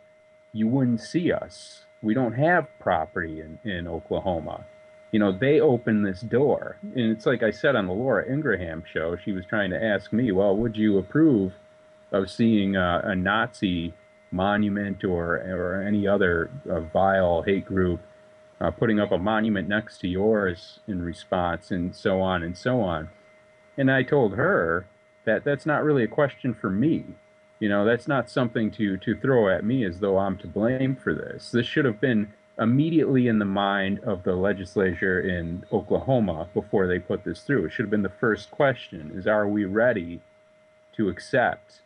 you 0.52 0.68
wouldn't 0.68 1.00
see 1.00 1.32
us. 1.32 1.84
We 2.02 2.14
don't 2.14 2.34
have 2.34 2.66
property 2.78 3.40
in, 3.40 3.58
in 3.64 3.86
Oklahoma. 3.86 4.64
You 5.12 5.18
know, 5.18 5.32
they 5.32 5.60
opened 5.60 6.06
this 6.06 6.20
door. 6.20 6.76
And 6.82 7.10
it's 7.10 7.26
like 7.26 7.42
I 7.42 7.50
said 7.50 7.76
on 7.76 7.86
the 7.86 7.92
Laura 7.92 8.30
Ingraham 8.30 8.84
show, 8.90 9.16
she 9.16 9.32
was 9.32 9.44
trying 9.46 9.70
to 9.70 9.82
ask 9.82 10.12
me, 10.12 10.30
well, 10.30 10.56
would 10.56 10.76
you 10.76 10.98
approve 10.98 11.52
of 12.12 12.30
seeing 12.30 12.76
a 12.76 13.14
Nazi 13.14 13.92
monument 14.30 15.02
or, 15.04 15.36
or 15.36 15.82
any 15.82 16.06
other 16.06 16.50
uh, 16.70 16.80
vile 16.80 17.42
hate 17.42 17.66
group 17.66 18.00
uh, 18.60 18.70
putting 18.70 19.00
up 19.00 19.10
a 19.10 19.18
monument 19.18 19.68
next 19.68 19.98
to 19.98 20.08
yours 20.08 20.80
in 20.86 21.02
response, 21.02 21.70
and 21.70 21.94
so 21.96 22.20
on 22.20 22.42
and 22.42 22.56
so 22.56 22.80
on. 22.80 23.08
And 23.76 23.90
I 23.90 24.02
told 24.02 24.34
her 24.34 24.86
that 25.24 25.44
that's 25.44 25.64
not 25.64 25.82
really 25.82 26.04
a 26.04 26.08
question 26.08 26.54
for 26.54 26.70
me. 26.70 27.04
You 27.58 27.68
know, 27.68 27.84
that's 27.84 28.08
not 28.08 28.30
something 28.30 28.70
to, 28.72 28.96
to 28.98 29.16
throw 29.16 29.48
at 29.48 29.64
me 29.64 29.84
as 29.84 30.00
though 30.00 30.18
I'm 30.18 30.36
to 30.38 30.46
blame 30.46 30.96
for 30.96 31.14
this. 31.14 31.50
This 31.50 31.66
should 31.66 31.84
have 31.84 32.00
been 32.00 32.32
immediately 32.60 33.26
in 33.26 33.38
the 33.38 33.44
mind 33.44 34.00
of 34.04 34.22
the 34.22 34.34
legislature 34.34 35.20
in 35.20 35.64
Oklahoma 35.72 36.46
before 36.52 36.86
they 36.86 36.98
put 36.98 37.24
this 37.24 37.40
through. 37.40 37.64
It 37.64 37.72
should 37.72 37.84
have 37.84 37.90
been 37.90 38.02
the 38.02 38.10
first 38.20 38.50
question 38.50 39.12
is 39.14 39.26
are 39.26 39.48
we 39.48 39.64
ready 39.64 40.20
to 40.96 41.08
accept, 41.08 41.80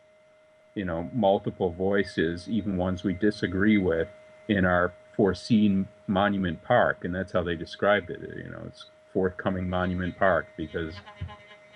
you 0.74 0.84
know, 0.84 1.08
multiple 1.12 1.70
voices, 1.70 2.48
even 2.48 2.76
ones 2.76 3.04
we 3.04 3.14
disagree 3.14 3.78
with, 3.78 4.08
in 4.48 4.64
our 4.64 4.92
foreseen 5.16 5.86
monument 6.08 6.62
park, 6.64 7.04
and 7.04 7.14
that's 7.14 7.32
how 7.32 7.42
they 7.42 7.54
described 7.54 8.10
it. 8.10 8.20
You 8.36 8.50
know, 8.50 8.62
it's 8.66 8.86
forthcoming 9.12 9.68
monument 9.68 10.18
park 10.18 10.46
because 10.56 10.94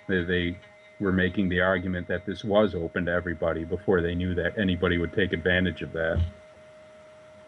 they, 0.08 0.24
they 0.24 0.58
were 0.98 1.12
making 1.12 1.48
the 1.48 1.60
argument 1.60 2.08
that 2.08 2.26
this 2.26 2.42
was 2.42 2.74
open 2.74 3.06
to 3.06 3.12
everybody 3.12 3.64
before 3.64 4.02
they 4.02 4.14
knew 4.14 4.34
that 4.34 4.58
anybody 4.58 4.98
would 4.98 5.12
take 5.12 5.32
advantage 5.32 5.82
of 5.82 5.92
that. 5.92 6.20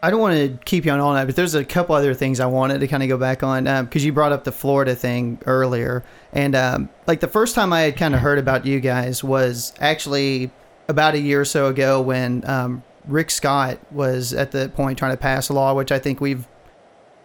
I 0.03 0.09
don't 0.09 0.19
want 0.19 0.35
to 0.35 0.57
keep 0.65 0.85
you 0.85 0.91
on 0.91 0.99
all 0.99 1.13
night, 1.13 1.25
but 1.25 1.35
there's 1.35 1.53
a 1.53 1.63
couple 1.63 1.93
other 1.93 2.15
things 2.15 2.39
I 2.39 2.47
wanted 2.47 2.79
to 2.79 2.87
kind 2.87 3.03
of 3.03 3.09
go 3.09 3.17
back 3.17 3.43
on 3.43 3.65
because 3.65 4.01
um, 4.01 4.05
you 4.05 4.11
brought 4.11 4.31
up 4.31 4.45
the 4.45 4.51
Florida 4.51 4.95
thing 4.95 5.39
earlier, 5.45 6.03
and 6.33 6.55
um, 6.55 6.89
like 7.05 7.19
the 7.19 7.27
first 7.27 7.53
time 7.53 7.71
I 7.71 7.81
had 7.81 7.97
kind 7.97 8.15
of 8.15 8.21
heard 8.21 8.39
about 8.39 8.65
you 8.65 8.79
guys 8.79 9.23
was 9.23 9.73
actually 9.79 10.49
about 10.87 11.13
a 11.13 11.19
year 11.19 11.41
or 11.41 11.45
so 11.45 11.67
ago 11.67 12.01
when 12.01 12.43
um, 12.49 12.83
Rick 13.05 13.29
Scott 13.29 13.77
was 13.91 14.33
at 14.33 14.51
the 14.51 14.69
point 14.69 14.97
trying 14.97 15.13
to 15.13 15.17
pass 15.17 15.49
a 15.49 15.53
law, 15.53 15.75
which 15.75 15.91
I 15.91 15.99
think 15.99 16.19
we've 16.19 16.47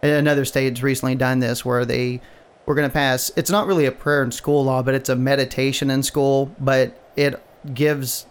another 0.02 0.44
state's 0.44 0.82
recently 0.82 1.14
done 1.14 1.38
this, 1.38 1.64
where 1.64 1.86
they 1.86 2.20
were 2.66 2.74
going 2.74 2.88
to 2.88 2.92
pass. 2.92 3.30
It's 3.36 3.50
not 3.50 3.66
really 3.66 3.86
a 3.86 3.92
prayer 3.92 4.22
in 4.22 4.32
school 4.32 4.64
law, 4.64 4.82
but 4.82 4.94
it's 4.94 5.08
a 5.08 5.16
meditation 5.16 5.90
in 5.90 6.02
school, 6.02 6.54
but 6.60 7.00
it 7.16 7.42
gives. 7.72 8.26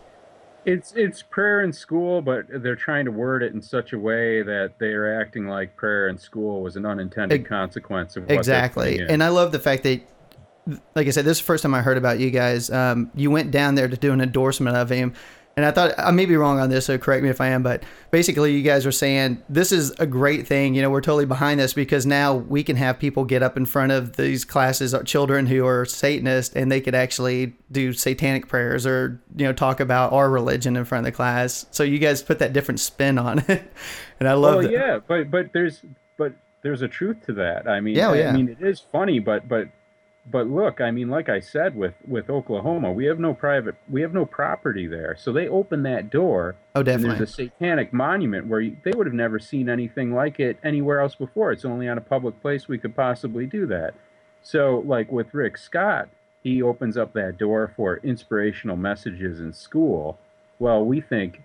It's 0.66 0.94
it's 0.94 1.22
prayer 1.22 1.62
in 1.62 1.72
school, 1.72 2.22
but 2.22 2.46
they're 2.50 2.76
trying 2.76 3.06
to 3.06 3.12
word 3.12 3.44
it 3.44 3.54
in 3.54 3.62
such 3.62 3.94
a 3.94 4.00
way 4.00 4.42
that 4.42 4.74
they 4.80 4.88
are 4.88 5.22
acting 5.22 5.48
like 5.48 5.76
prayer 5.76 6.08
in 6.08 6.18
school 6.18 6.62
was 6.62 6.76
an 6.76 6.86
unintended 6.86 7.42
it, 7.42 7.46
consequence 7.46 8.16
of 8.16 8.24
what 8.24 8.32
exactly. 8.32 9.00
And 9.00 9.24
I 9.24 9.30
love 9.30 9.52
the 9.52 9.60
fact 9.60 9.84
that 9.84 10.02
like 10.96 11.08
I 11.08 11.12
said, 11.12 11.26
this 11.26 11.38
is 11.38 11.42
the 11.42 11.46
first 11.46 11.62
time 11.62 11.76
I 11.76 11.82
heard 11.82 11.98
about 11.98 12.20
you 12.20 12.32
guys. 12.32 12.72
Um, 12.72 13.12
you 13.14 13.30
went 13.30 13.52
down 13.52 13.76
there 13.76 13.88
to 13.88 13.96
do 13.96 14.12
an 14.12 14.22
endorsement 14.22 14.76
of 14.76 14.90
him 14.90 15.14
and 15.58 15.66
I 15.66 15.72
thought 15.72 15.94
I 15.98 16.12
may 16.12 16.26
be 16.26 16.36
wrong 16.36 16.60
on 16.60 16.70
this, 16.70 16.86
so 16.86 16.98
correct 16.98 17.24
me 17.24 17.30
if 17.30 17.40
I 17.40 17.48
am. 17.48 17.64
But 17.64 17.84
basically, 18.12 18.54
you 18.54 18.62
guys 18.62 18.86
are 18.86 18.92
saying 18.92 19.42
this 19.48 19.72
is 19.72 19.92
a 20.00 20.06
great 20.06 20.46
thing. 20.46 20.76
You 20.76 20.82
know, 20.82 20.90
we're 20.90 21.00
totally 21.00 21.26
behind 21.26 21.62
this 21.62 21.74
because 21.74 22.06
now 22.06 22.34
we 22.36 22.62
can 22.62 22.76
have 22.76 23.00
people 23.00 23.24
get 23.24 23.42
up 23.42 23.56
in 23.56 23.66
front 23.66 23.94
of 23.94 24.18
these 24.18 24.44
classes, 24.44 24.94
uh, 24.94 25.04
children 25.04 25.46
who 25.46 25.66
are 25.66 25.86
Satanists, 25.86 26.54
and 26.56 26.70
they 26.70 26.82
could 26.82 26.94
actually 26.94 27.54
do 27.72 27.94
satanic 27.94 28.50
prayers 28.50 28.86
or 28.86 29.22
you 29.38 29.46
know 29.46 29.54
talk 29.54 29.80
about 29.80 30.12
our 30.12 30.30
religion 30.30 30.76
in 30.76 30.84
front 30.84 31.08
of 31.08 31.14
the 31.14 31.16
class. 31.16 31.66
So 31.72 31.84
you 31.84 32.00
guys 32.00 32.22
put 32.22 32.40
that 32.40 32.52
different 32.52 32.82
spin 32.82 33.18
on 33.18 33.40
it, 33.40 33.50
and 34.20 34.28
I 34.28 34.34
love. 34.34 34.64
Well, 34.64 34.72
yeah, 34.72 35.00
but 35.08 35.32
but 35.32 35.54
there's 35.54 35.82
but 36.18 36.34
there's 36.64 36.82
a 36.82 36.88
truth 36.90 37.26
to 37.28 37.34
that. 37.34 37.66
I 37.66 37.80
mean, 37.80 37.96
yeah, 37.96 38.14
yeah. 38.14 38.30
I 38.30 38.34
mean, 38.34 38.50
it 38.50 38.62
is 38.62 38.82
funny, 38.92 39.20
but 39.20 39.48
but 39.48 39.70
but 40.30 40.48
look, 40.48 40.82
I 40.82 40.90
mean, 40.90 41.10
like 41.10 41.30
I 41.30 41.40
said 41.40 41.76
with 41.76 41.94
with 42.08 42.30
Oklahoma, 42.30 42.92
we 42.92 43.06
have 43.06 43.20
no 43.20 43.34
private, 43.34 43.76
we 43.90 44.02
have 44.02 44.14
no 44.14 44.26
property 44.26 44.88
there. 44.88 45.16
So 45.18 45.32
they 45.32 45.48
open 45.48 45.84
that 45.84 46.10
door. 46.10 46.56
Oh, 46.74 46.82
definitely. 46.82 47.18
there's 47.18 47.30
a 47.30 47.34
satanic 47.34 47.94
monument 47.94 48.48
where 48.48 48.62
you, 48.62 48.78
they 48.84 48.92
would 48.92 49.06
have 49.06 49.14
never 49.14 49.38
seen 49.38 49.70
anything 49.70 50.14
like 50.14 50.40
it 50.40 50.58
anywhere 50.64 51.00
else 51.00 51.16
before. 51.16 51.52
It's 51.52 51.66
only 51.66 51.88
on 51.88 51.98
a 51.98 52.02
public 52.02 52.42
place 52.42 52.68
we 52.68 52.80
could 52.80 52.96
possibly 52.96 53.46
do 53.46 53.68
that. 53.68 53.94
So, 54.42 54.84
like 54.86 55.12
with 55.12 55.34
Rick 55.34 55.58
Scott, 55.58 56.10
he 56.42 56.62
opens 56.62 56.98
up 56.98 57.14
that 57.14 57.38
door 57.38 57.72
for 57.76 57.98
inspirational 57.98 58.78
messages 58.78 59.40
in 59.40 59.54
school. 59.54 60.18
Well, 60.58 60.86
we 60.86 61.02
think, 61.02 61.44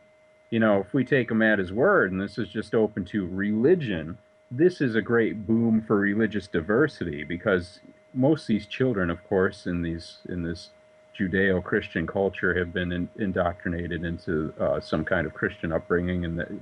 you 0.51 0.59
know, 0.59 0.81
if 0.81 0.95
we 0.95 1.05
take 1.05 1.31
him 1.31 1.43
at 1.43 1.59
his 1.59 1.73
word, 1.73 2.13
and 2.13 2.21
this 2.21 2.39
is 2.39 2.49
just 2.49 2.75
open 2.75 3.05
to 3.07 3.27
religion, 3.27 4.19
this 4.51 4.81
is 4.81 4.95
a 4.95 5.03
great 5.03 5.47
boom 5.47 5.83
for 5.87 5.97
religious 5.99 6.47
diversity 6.47 7.25
because 7.25 7.81
most 8.15 8.43
of 8.43 8.47
these 8.49 8.67
children, 8.67 9.11
of 9.11 9.27
course, 9.29 9.67
in 9.67 9.83
these 9.83 10.19
in 10.29 10.43
this 10.43 10.71
Judeo-Christian 11.19 12.07
culture, 12.07 12.57
have 12.57 12.73
been 12.73 12.93
in, 12.93 13.09
indoctrinated 13.19 14.05
into 14.05 14.55
uh, 14.61 14.81
some 14.81 15.05
kind 15.05 15.27
of 15.27 15.35
Christian 15.35 15.73
upbringing, 15.73 16.25
and 16.25 16.59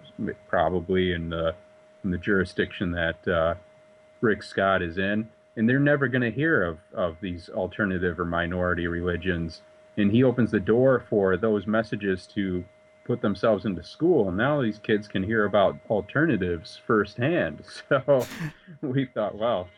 probably 0.48 1.12
in 1.12 1.30
the 1.30 1.54
in 2.04 2.10
the 2.10 2.18
jurisdiction 2.18 2.92
that 2.92 3.28
uh, 3.28 3.54
Rick 4.20 4.42
Scott 4.42 4.82
is 4.82 4.98
in, 4.98 5.28
and 5.56 5.68
they're 5.68 5.80
never 5.80 6.08
going 6.08 6.22
to 6.22 6.30
hear 6.30 6.62
of 6.62 6.78
of 6.94 7.16
these 7.20 7.48
alternative 7.50 8.18
or 8.20 8.24
minority 8.24 8.86
religions. 8.86 9.62
And 9.96 10.12
he 10.12 10.22
opens 10.22 10.52
the 10.52 10.60
door 10.60 11.04
for 11.10 11.36
those 11.36 11.66
messages 11.66 12.26
to 12.28 12.64
put 13.04 13.20
themselves 13.20 13.64
into 13.64 13.82
school, 13.82 14.28
and 14.28 14.36
now 14.36 14.62
these 14.62 14.78
kids 14.78 15.08
can 15.08 15.22
hear 15.22 15.44
about 15.46 15.76
alternatives 15.90 16.80
firsthand. 16.86 17.62
So 17.88 18.26
we 18.82 19.06
thought, 19.06 19.36
well, 19.36 19.68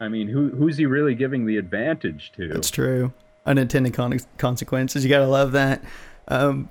I 0.00 0.08
mean, 0.08 0.28
who 0.28 0.48
who's 0.48 0.78
he 0.78 0.86
really 0.86 1.14
giving 1.14 1.46
the 1.46 1.58
advantage 1.58 2.32
to? 2.36 2.48
That's 2.48 2.70
true. 2.70 3.12
Unintended 3.46 3.94
con- 3.94 4.18
consequences. 4.38 5.04
You 5.04 5.10
gotta 5.10 5.28
love 5.28 5.52
that. 5.52 5.84
Um, 6.28 6.70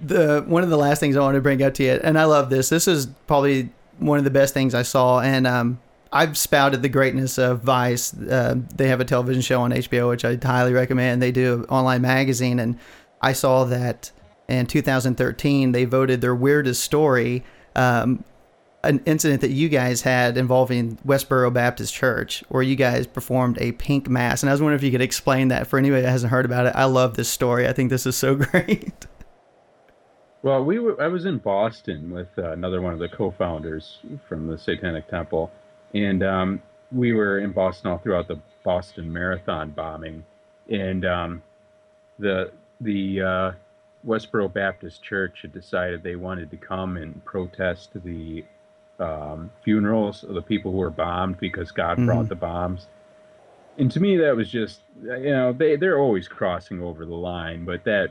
the 0.00 0.44
one 0.46 0.64
of 0.64 0.70
the 0.70 0.76
last 0.76 0.98
things 0.98 1.16
I 1.16 1.20
want 1.20 1.36
to 1.36 1.40
bring 1.40 1.62
up 1.62 1.74
to 1.74 1.84
you, 1.84 2.00
and 2.02 2.18
I 2.18 2.24
love 2.24 2.50
this. 2.50 2.68
This 2.68 2.88
is 2.88 3.06
probably 3.26 3.70
one 3.98 4.18
of 4.18 4.24
the 4.24 4.30
best 4.30 4.54
things 4.54 4.74
I 4.74 4.82
saw, 4.82 5.20
and 5.20 5.46
um, 5.46 5.80
I've 6.12 6.36
spouted 6.36 6.82
the 6.82 6.88
greatness 6.88 7.38
of 7.38 7.60
Vice. 7.60 8.12
Uh, 8.14 8.56
they 8.74 8.88
have 8.88 9.00
a 9.00 9.04
television 9.04 9.42
show 9.42 9.60
on 9.60 9.70
HBO, 9.70 10.08
which 10.08 10.24
I 10.24 10.38
highly 10.42 10.72
recommend. 10.72 11.22
They 11.22 11.32
do 11.32 11.54
an 11.54 11.64
online 11.66 12.02
magazine, 12.02 12.58
and 12.58 12.78
I 13.20 13.34
saw 13.34 13.64
that 13.64 14.10
in 14.48 14.66
2013 14.66 15.72
they 15.72 15.84
voted 15.84 16.20
their 16.20 16.34
weirdest 16.34 16.82
story 16.82 17.44
um, 17.76 18.24
an 18.86 19.02
incident 19.06 19.40
that 19.40 19.50
you 19.50 19.68
guys 19.68 20.02
had 20.02 20.36
involving 20.36 20.96
Westboro 21.06 21.52
Baptist 21.52 21.94
Church, 21.94 22.44
where 22.48 22.62
you 22.62 22.76
guys 22.76 23.06
performed 23.06 23.58
a 23.60 23.72
pink 23.72 24.08
mass. 24.08 24.42
And 24.42 24.50
I 24.50 24.52
was 24.52 24.60
wondering 24.60 24.78
if 24.78 24.82
you 24.82 24.90
could 24.90 25.00
explain 25.00 25.48
that 25.48 25.66
for 25.66 25.78
anybody 25.78 26.02
that 26.02 26.10
hasn't 26.10 26.30
heard 26.30 26.44
about 26.44 26.66
it. 26.66 26.74
I 26.74 26.84
love 26.84 27.16
this 27.16 27.28
story. 27.28 27.66
I 27.68 27.72
think 27.72 27.90
this 27.90 28.06
is 28.06 28.16
so 28.16 28.34
great. 28.36 29.06
Well, 30.42 30.62
we 30.62 30.78
were, 30.78 31.00
I 31.00 31.08
was 31.08 31.24
in 31.24 31.38
Boston 31.38 32.10
with 32.10 32.28
uh, 32.36 32.52
another 32.52 32.82
one 32.82 32.92
of 32.92 32.98
the 32.98 33.08
co-founders 33.08 34.00
from 34.28 34.46
the 34.46 34.58
Satanic 34.58 35.08
Temple, 35.08 35.50
and 35.94 36.22
um, 36.22 36.62
we 36.92 37.14
were 37.14 37.38
in 37.38 37.52
Boston 37.52 37.90
all 37.90 37.98
throughout 37.98 38.28
the 38.28 38.38
Boston 38.62 39.10
Marathon 39.10 39.70
bombing, 39.70 40.22
and 40.68 41.06
um, 41.06 41.42
the 42.18 42.52
the 42.82 43.22
uh, 43.22 43.52
Westboro 44.06 44.52
Baptist 44.52 45.02
Church 45.02 45.40
had 45.42 45.52
decided 45.52 46.02
they 46.02 46.16
wanted 46.16 46.50
to 46.50 46.58
come 46.58 46.98
and 46.98 47.24
protest 47.24 47.90
the 48.04 48.44
um, 48.98 49.50
funerals 49.64 50.24
of 50.24 50.34
the 50.34 50.42
people 50.42 50.70
who 50.70 50.78
were 50.78 50.90
bombed 50.90 51.38
because 51.38 51.70
God 51.72 51.96
mm-hmm. 51.96 52.06
brought 52.06 52.28
the 52.28 52.36
bombs. 52.36 52.86
And 53.76 53.90
to 53.90 54.00
me, 54.00 54.16
that 54.18 54.36
was 54.36 54.48
just 54.50 54.82
you 55.02 55.30
know 55.30 55.52
they 55.52 55.76
they're 55.76 55.98
always 55.98 56.28
crossing 56.28 56.80
over 56.82 57.04
the 57.04 57.14
line, 57.14 57.64
but 57.64 57.84
that 57.84 58.10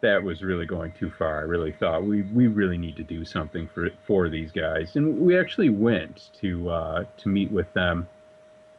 that 0.00 0.22
was 0.22 0.42
really 0.42 0.66
going 0.66 0.92
too 0.92 1.10
far. 1.10 1.38
I 1.38 1.42
really 1.42 1.72
thought 1.72 2.04
we 2.04 2.22
we 2.22 2.46
really 2.46 2.78
need 2.78 2.96
to 2.96 3.02
do 3.02 3.24
something 3.24 3.68
for 3.74 3.90
for 4.06 4.28
these 4.28 4.52
guys, 4.52 4.96
and 4.96 5.18
we 5.18 5.38
actually 5.38 5.70
went 5.70 6.30
to 6.40 6.70
uh, 6.70 7.04
to 7.18 7.28
meet 7.28 7.50
with 7.50 7.72
them, 7.74 8.08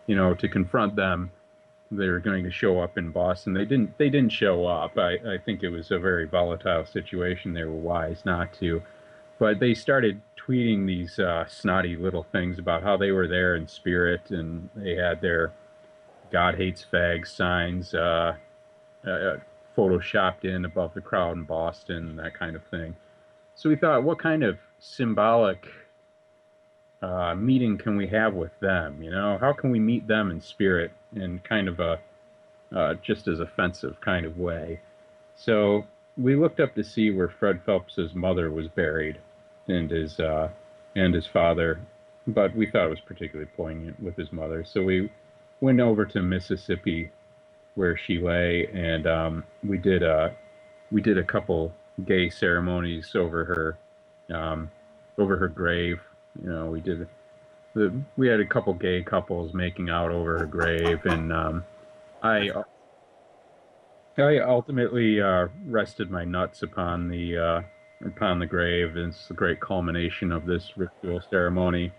you 0.08 0.16
know, 0.16 0.34
to 0.34 0.48
confront 0.48 0.96
them. 0.96 1.32
They 1.90 2.10
were 2.10 2.20
going 2.20 2.44
to 2.44 2.52
show 2.52 2.82
up 2.82 2.98
in 2.98 3.12
Boston. 3.12 3.54
They 3.54 3.66
didn't. 3.66 3.98
They 3.98 4.10
didn't 4.10 4.32
show 4.32 4.66
up. 4.66 4.98
I, 4.98 5.14
I 5.14 5.38
think 5.44 5.64
it 5.64 5.70
was 5.70 5.92
a 5.92 6.00
very 6.00 6.26
volatile 6.26 6.86
situation. 6.86 7.54
They 7.54 7.64
were 7.64 7.72
wise 7.72 8.24
not 8.26 8.54
to, 8.56 8.82
but 9.40 9.60
they 9.60 9.74
started 9.74 10.22
tweeting 10.48 10.86
these 10.86 11.20
uh, 11.20 11.46
snotty 11.48 11.96
little 11.96 12.26
things 12.32 12.60
about 12.60 12.84
how 12.84 12.96
they 12.96 13.12
were 13.12 13.28
there 13.28 13.56
in 13.56 13.68
spirit 13.68 14.32
and 14.32 14.70
they 14.76 14.96
had 14.96 15.20
their 15.22 15.52
God 16.32 16.56
hates 16.56 16.86
fags 16.92 17.28
signs 17.28 17.94
uh, 17.94 18.36
uh, 19.06 19.38
photoshopped 19.78 20.44
in 20.44 20.66
above 20.66 20.94
the 20.94 21.02
crowd 21.02 21.38
in 21.38 21.44
Boston, 21.44 22.16
that 22.18 22.38
kind 22.38 22.56
of 22.56 22.64
thing. 22.66 22.96
So 23.56 23.70
we 23.70 23.76
thought, 23.76 24.04
what 24.04 24.20
kind 24.20 24.44
of 24.44 24.58
symbolic 24.80 25.68
uh, 27.02 27.36
meeting 27.36 27.78
can 27.78 27.98
we 27.98 28.08
have 28.08 28.34
with 28.34 28.58
them? 28.60 29.02
You 29.02 29.12
know, 29.12 29.38
how 29.40 29.54
can 29.54 29.72
we 29.72 29.80
meet 29.80 30.08
them 30.08 30.32
in 30.32 30.42
spirit 30.42 30.92
in 31.16 31.40
kind 31.40 31.68
of 31.68 31.80
a 31.80 32.00
uh, 32.76 32.96
just 32.96 33.28
as 33.28 33.40
offensive 33.40 34.00
kind 34.02 34.26
of 34.26 34.38
way? 34.38 34.80
So 35.36 35.86
we 36.18 36.36
looked 36.36 36.60
up 36.60 36.74
to 36.76 36.84
see 36.84 37.12
where 37.12 37.30
Fred 37.30 37.62
Phelps's 37.66 38.16
mother 38.16 38.50
was 38.52 38.68
buried, 38.68 39.20
and 39.68 39.90
his 39.90 40.20
uh, 40.20 40.50
and 40.96 41.14
his 41.14 41.28
father, 41.28 41.80
but 42.28 42.56
we 42.56 42.66
thought 42.66 42.86
it 42.88 42.90
was 42.90 43.00
particularly 43.02 43.50
poignant 43.56 44.02
with 44.02 44.16
his 44.16 44.32
mother. 44.32 44.64
So 44.66 44.84
we 44.84 45.12
went 45.62 45.80
over 45.80 46.06
to 46.06 46.22
Mississippi, 46.22 47.12
where 47.76 47.98
she 47.98 48.20
lay, 48.20 48.68
and 48.74 49.08
um, 49.08 49.44
we 49.64 49.78
did 49.78 50.04
a 50.04 50.36
we 50.92 51.02
did 51.02 51.18
a 51.18 51.24
couple 51.24 51.74
gay 52.06 52.30
ceremonies 52.30 53.16
over 53.16 53.46
her 53.46 54.36
um, 54.36 54.72
over 55.18 55.38
her 55.38 55.48
grave. 55.48 56.00
You 56.42 56.50
know, 56.50 56.66
we 56.68 56.82
did 56.82 57.08
the 57.74 57.94
we 58.18 58.28
had 58.28 58.40
a 58.40 58.46
couple 58.46 58.74
gay 58.74 59.04
couples 59.04 59.54
making 59.54 59.90
out 59.90 60.12
over 60.12 60.40
her 60.40 60.46
grave, 60.46 61.06
and 61.06 61.32
um, 61.34 61.66
I 62.24 62.52
I 64.18 64.40
ultimately 64.40 65.22
uh, 65.22 65.48
rested 65.66 66.10
my 66.10 66.26
nuts 66.26 66.64
upon 66.64 67.10
the 67.10 67.38
uh, 67.38 67.62
upon 68.06 68.40
the 68.40 68.46
grave. 68.46 68.96
And 68.96 69.14
it's 69.14 69.28
the 69.28 69.34
great 69.34 69.60
culmination 69.60 70.32
of 70.32 70.46
this 70.46 70.74
ritual 70.78 71.22
ceremony, 71.30 71.92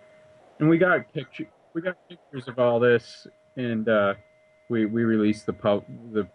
and 0.59 0.69
we 0.69 0.79
got 0.79 1.13
picture 1.13 1.47
we 1.75 1.83
got 1.83 1.97
pictures 2.09 2.49
of 2.49 2.59
all 2.59 2.81
this, 2.81 3.27
and 3.57 3.89
uh, 3.89 4.15
we 4.69 4.87
we 4.87 5.05
released 5.05 5.47
the 5.47 5.53
pub 5.53 5.85
the 6.13 6.27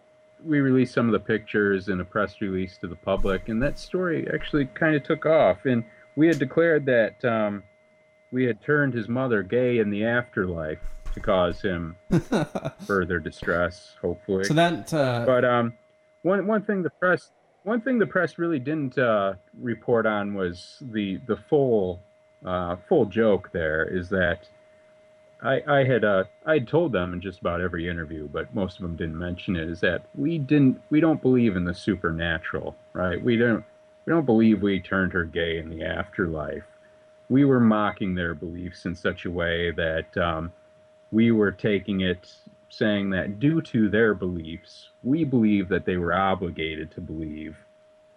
we 0.45 0.59
released 0.59 0.93
some 0.93 1.07
of 1.07 1.14
the 1.14 1.20
pictures 1.20 1.88
in 1.88 2.01
a 2.01 2.05
press 2.05 2.41
release 2.41 2.78
to 2.78 2.88
the 2.88 2.95
public, 2.95 3.49
and 3.49 3.61
that 3.64 3.80
story 3.80 4.28
actually 4.34 4.66
kind 4.66 4.95
of 4.95 5.03
took 5.03 5.26
off. 5.26 5.66
And 5.66 5.84
we 6.16 6.28
had 6.28 6.38
declared 6.38 6.86
that 6.86 7.24
um, 7.24 7.64
we 8.32 8.43
had 8.43 8.61
turned 8.61 8.93
his 8.93 9.07
mother 9.07 9.43
gay 9.43 9.80
in 9.80 9.89
the 9.89 10.03
afterlife 10.05 10.80
to 11.14 11.20
cause 11.20 11.61
him 11.61 11.95
further 12.86 13.20
distress, 13.20 13.95
hopefully. 14.01 14.43
So 14.43 14.53
that 14.55 14.93
uh, 14.93 15.24
But 15.26 15.45
um, 15.45 15.74
one 16.24 16.45
one 16.47 16.64
thing 16.64 16.84
the 16.84 16.89
press 16.89 17.32
one 17.64 17.82
thing 17.82 17.97
the 17.97 18.05
press 18.05 18.38
really 18.38 18.59
didn't 18.59 18.97
uh, 18.97 19.34
report 19.59 20.05
on 20.05 20.34
was 20.34 20.78
the 20.82 21.20
the 21.28 21.38
full 21.49 22.01
uh, 22.45 22.76
full 22.88 23.05
joke. 23.05 23.49
There 23.51 23.86
is 23.86 24.09
that 24.09 24.47
I 25.41 25.61
I 25.68 25.84
had 25.84 26.03
uh, 26.03 26.26
I 26.45 26.55
had 26.55 26.68
told 26.68 26.91
them 26.91 27.14
in 27.14 27.22
just 27.22 27.39
about 27.39 27.61
every 27.61 27.88
interview, 27.88 28.28
but 28.28 28.53
most 28.53 28.78
of 28.78 28.84
them 28.84 28.95
didn't 28.95 29.18
mention 29.18 29.55
it. 29.55 29.70
Is 29.70 29.80
that 29.82 30.03
we 30.16 30.38
didn't 30.38 30.82
we 30.89 30.99
don't 30.99 31.22
believe 31.22 31.55
in 31.55 31.66
the 31.66 31.74
supernatural, 31.74 32.76
right? 32.93 33.22
We 33.24 33.38
don't 33.38 33.64
we 34.05 34.11
don't 34.11 34.26
believe 34.26 34.61
we 34.61 34.80
turned 34.80 35.14
her 35.14 35.24
gay 35.24 35.57
in 35.59 35.70
the 35.70 35.84
afterlife. 35.84 36.64
We 37.30 37.45
were 37.45 37.61
mocking 37.61 38.16
their 38.16 38.34
beliefs 38.36 38.86
in 38.86 38.95
such 38.95 39.26
a 39.26 39.32
way 39.32 39.72
that 39.72 40.18
um, 40.18 40.51
we 41.11 41.32
were 41.32 41.51
taking 41.51 42.01
it 42.01 42.32
saying 42.74 43.09
that 43.11 43.39
due 43.39 43.61
to 43.61 43.89
their 43.89 44.13
beliefs, 44.13 44.89
we 45.03 45.24
believe 45.24 45.69
that 45.69 45.86
they 45.86 45.97
were 45.97 46.13
obligated 46.13 46.91
to 46.91 47.01
believe 47.01 47.55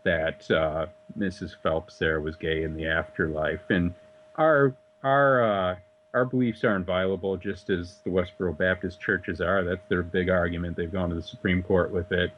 that 0.04 0.48
uh, 0.50 0.86
Mrs. 1.18 1.56
Phelps 1.62 1.98
there 1.98 2.20
was 2.20 2.36
gay 2.36 2.62
in 2.62 2.74
the 2.74 2.86
afterlife, 2.86 3.70
and 3.70 3.92
our 4.36 4.74
our 5.02 5.42
uh, 5.42 5.76
our 6.14 6.24
beliefs 6.24 6.64
are 6.64 6.76
inviolable, 6.76 7.36
just 7.36 7.70
as 7.70 7.96
the 8.04 8.10
Westboro 8.10 8.56
Baptist 8.56 9.00
churches 9.00 9.40
are. 9.40 9.64
That's 9.64 9.86
their 9.88 10.02
big 10.02 10.30
argument. 10.30 10.76
They've 10.76 10.92
gone 10.92 11.10
to 11.10 11.16
the 11.16 11.22
Supreme 11.22 11.62
Court 11.62 11.92
with 11.92 12.12
it, 12.12 12.30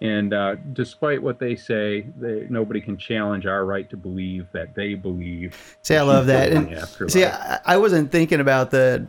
and 0.00 0.32
uh, 0.32 0.56
despite 0.72 1.22
what 1.22 1.38
they 1.38 1.56
say, 1.56 2.06
they, 2.18 2.46
nobody 2.48 2.80
can 2.80 2.96
challenge 2.96 3.44
our 3.46 3.66
right 3.66 3.88
to 3.90 3.98
believe 3.98 4.46
that 4.52 4.74
they 4.74 4.94
believe. 4.94 5.76
See, 5.82 5.96
I 5.96 6.02
love 6.02 6.26
that. 6.26 6.52
And 6.52 7.10
see, 7.10 7.26
I, 7.26 7.60
I 7.64 7.76
wasn't 7.76 8.10
thinking 8.10 8.40
about 8.40 8.70
the 8.70 9.06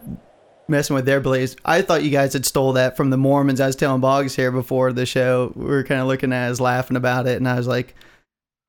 messing 0.72 0.96
with 0.96 1.06
their 1.06 1.20
beliefs. 1.20 1.56
I 1.64 1.82
thought 1.84 2.04
you 2.04 2.10
guys 2.10 2.34
had 2.34 2.46
stole 2.46 2.74
that 2.74 2.98
from 2.98 3.10
the 3.12 3.18
Mormons. 3.18 3.62
I 3.62 3.68
was 3.68 3.76
telling 3.76 4.02
Boggs 4.02 4.36
here 4.36 4.52
before 4.52 4.92
the 4.94 5.06
show. 5.06 5.52
We 5.56 5.66
were 5.66 5.84
kind 5.84 6.02
of 6.02 6.08
looking 6.08 6.34
at 6.34 6.50
us, 6.52 6.60
laughing 6.60 6.98
about 6.98 7.28
it, 7.28 7.38
and 7.38 7.48
I 7.48 7.56
was 7.56 7.68
like, 7.68 7.94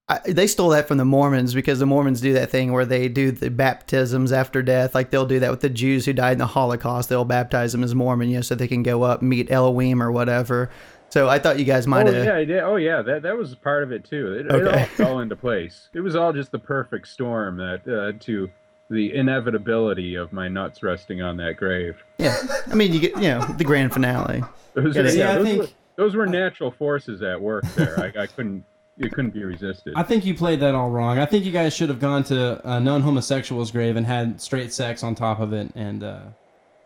I, 0.08 0.18
they 0.26 0.46
stole 0.48 0.70
that 0.70 0.88
from 0.88 0.98
the 0.98 1.04
Mormons 1.04 1.54
because 1.54 1.78
the 1.78 1.86
Mormons 1.86 2.20
do 2.20 2.32
that 2.34 2.50
thing 2.50 2.72
where 2.72 2.84
they 2.84 3.08
do 3.08 3.30
the 3.30 3.50
baptisms 3.50 4.32
after 4.32 4.60
death. 4.60 4.94
Like 4.94 5.10
they'll 5.10 5.26
do 5.26 5.38
that 5.40 5.50
with 5.50 5.60
the 5.60 5.70
Jews 5.70 6.04
who 6.04 6.12
died 6.12 6.32
in 6.32 6.38
the 6.38 6.46
Holocaust. 6.46 7.08
They'll 7.08 7.24
baptize 7.24 7.72
them 7.72 7.84
as 7.84 7.94
Mormon, 7.94 8.28
you 8.28 8.36
know, 8.36 8.40
so 8.42 8.54
they 8.54 8.68
can 8.68 8.82
go 8.82 9.04
up 9.04 9.22
meet 9.22 9.50
Elohim 9.50 10.02
or 10.02 10.10
whatever. 10.10 10.70
So 11.10 11.28
I 11.28 11.38
thought 11.38 11.58
you 11.58 11.64
guys 11.64 11.86
might 11.86 12.08
Oh 12.08 12.12
have. 12.12 12.24
yeah, 12.24 12.36
I 12.36 12.44
did. 12.44 12.60
Oh 12.62 12.76
yeah, 12.76 13.00
that 13.02 13.22
that 13.22 13.36
was 13.38 13.54
part 13.54 13.84
of 13.84 13.92
it 13.92 14.04
too. 14.04 14.32
It, 14.32 14.46
it 14.52 14.66
all 14.68 14.84
fell 14.96 15.18
into 15.20 15.36
place. 15.36 15.88
It 15.94 16.00
was 16.00 16.16
all 16.16 16.32
just 16.32 16.50
the 16.50 16.58
perfect 16.58 17.06
storm 17.06 17.56
that 17.58 17.86
uh, 17.86 18.18
to 18.24 18.50
the 18.92 19.14
inevitability 19.14 20.14
of 20.14 20.32
my 20.32 20.48
nuts 20.48 20.82
resting 20.82 21.22
on 21.22 21.36
that 21.38 21.56
grave. 21.56 21.96
Yeah, 22.18 22.36
I 22.70 22.74
mean, 22.74 22.92
you 22.92 23.00
get 23.00 23.16
you 23.16 23.22
know 23.30 23.40
the 23.58 23.64
grand 23.64 23.92
finale. 23.92 24.42
Those, 24.74 24.94
Yeah, 24.96 25.02
were- 25.02 25.08
I 25.08 25.34
those, 25.38 25.46
think- 25.46 25.60
were, 25.62 25.68
those 25.96 26.14
were 26.16 26.26
natural 26.26 26.70
forces 26.70 27.22
at 27.22 27.40
work 27.40 27.64
there. 27.74 27.98
I, 28.00 28.22
I 28.22 28.26
couldn't. 28.26 28.64
It 28.98 29.10
couldn't 29.12 29.32
be 29.32 29.42
resisted. 29.42 29.94
I 29.96 30.02
think 30.02 30.24
you 30.26 30.34
played 30.34 30.60
that 30.60 30.74
all 30.74 30.90
wrong. 30.90 31.18
I 31.18 31.24
think 31.26 31.44
you 31.46 31.50
guys 31.52 31.74
should 31.74 31.88
have 31.88 31.98
gone 31.98 32.22
to 32.24 32.60
a 32.70 32.78
known 32.78 33.00
homosexual's 33.00 33.70
grave 33.70 33.96
and 33.96 34.06
had 34.06 34.40
straight 34.40 34.72
sex 34.72 35.02
on 35.02 35.14
top 35.14 35.40
of 35.40 35.52
it, 35.54 35.70
and 35.74 36.04
uh, 36.04 36.20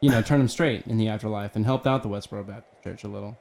you 0.01 0.11
know, 0.11 0.23
turn 0.23 0.39
them 0.39 0.49
straight 0.49 0.87
in 0.87 0.97
the 0.99 1.09
afterlife, 1.09 1.57
and 1.57 1.65
helped 1.65 1.87
out 1.87 2.03
the 2.05 2.09
Westboro 2.09 2.47
Baptist 2.47 2.83
Church 2.85 3.05
a 3.05 3.09
little. 3.09 3.37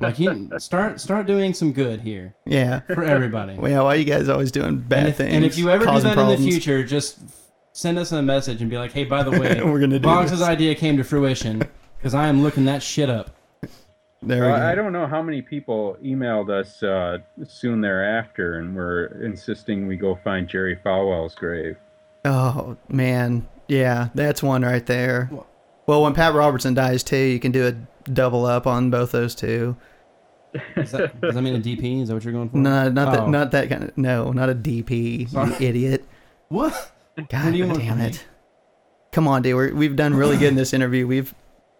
Like 0.00 0.18
you 0.18 0.50
start 0.58 1.00
start 1.00 1.26
doing 1.26 1.54
some 1.54 1.72
good 1.72 2.00
here 2.00 2.34
Yeah. 2.44 2.80
for 2.80 3.04
everybody. 3.04 3.54
Well, 3.56 3.84
why 3.84 3.94
you 3.94 4.04
guys 4.04 4.28
always 4.28 4.50
doing 4.50 4.78
bad 4.78 4.98
and, 5.00 5.08
if, 5.08 5.16
things? 5.16 5.32
and 5.34 5.44
if 5.44 5.58
you 5.58 5.70
ever 5.70 5.84
do 5.84 5.90
causing 5.90 6.14
that 6.14 6.18
in 6.32 6.40
the 6.42 6.50
future, 6.50 6.82
just 6.82 7.18
send 7.72 7.98
us 7.98 8.12
a 8.12 8.22
message 8.22 8.60
and 8.60 8.70
be 8.70 8.78
like, 8.78 8.92
"Hey, 8.92 9.04
by 9.04 9.22
the 9.22 9.30
way, 9.32 9.60
We're 9.64 9.80
gonna 9.80 9.98
do 9.98 10.04
Boggs' 10.04 10.30
this. 10.30 10.42
idea 10.42 10.74
came 10.74 10.96
to 10.96 11.04
fruition 11.04 11.62
because 11.98 12.14
I 12.14 12.28
am 12.28 12.42
looking 12.42 12.64
that 12.66 12.82
shit 12.82 13.08
up." 13.10 13.30
there 14.22 14.42
we 14.42 14.48
Well, 14.50 14.58
go. 14.58 14.66
I 14.66 14.74
don't 14.74 14.92
know 14.92 15.06
how 15.06 15.22
many 15.22 15.40
people 15.42 15.96
emailed 16.04 16.50
us 16.50 16.82
uh, 16.82 17.18
soon 17.46 17.80
thereafter 17.80 18.58
and 18.58 18.74
were 18.76 19.18
insisting 19.24 19.86
we 19.86 19.96
go 19.96 20.14
find 20.22 20.46
Jerry 20.48 20.76
Falwell's 20.84 21.34
grave. 21.34 21.76
Oh 22.24 22.76
man, 22.88 23.48
yeah, 23.68 24.08
that's 24.14 24.42
one 24.42 24.62
right 24.62 24.84
there. 24.84 25.30
Well, 25.86 26.02
when 26.02 26.12
Pat 26.14 26.34
Robertson 26.34 26.74
dies 26.74 27.02
too, 27.02 27.16
you 27.16 27.40
can 27.40 27.50
do 27.50 27.66
a 27.66 28.10
double 28.10 28.44
up 28.46 28.66
on 28.66 28.90
both 28.90 29.10
those 29.12 29.34
two. 29.34 29.76
Is 30.76 30.90
that, 30.92 31.20
does 31.20 31.34
that 31.36 31.42
mean 31.42 31.54
a 31.54 31.60
DP? 31.60 32.02
Is 32.02 32.08
that 32.08 32.14
what 32.14 32.24
you're 32.24 32.32
going 32.32 32.50
for? 32.50 32.56
No, 32.58 32.88
not 32.90 33.12
that, 33.12 33.20
Oh. 33.20 33.30
not 33.30 33.52
that 33.52 33.68
kind 33.70 33.84
of. 33.84 33.96
No, 33.96 34.32
not 34.32 34.50
a 34.50 34.54
DP. 34.54 35.32
You 35.32 35.66
idiot. 35.66 36.04
What? 36.48 36.92
God 37.28 37.52
do 37.52 37.58
you 37.58 37.66
want 37.66 37.78
damn 37.80 38.00
it! 38.00 38.24
Come 39.12 39.26
on, 39.28 39.42
dude. 39.42 39.54
We're, 39.56 39.74
we've 39.74 39.96
done 39.96 40.14
really 40.14 40.36
good 40.36 40.48
in 40.48 40.54
this 40.54 40.72
interview. 40.72 41.06
We've 41.06 41.34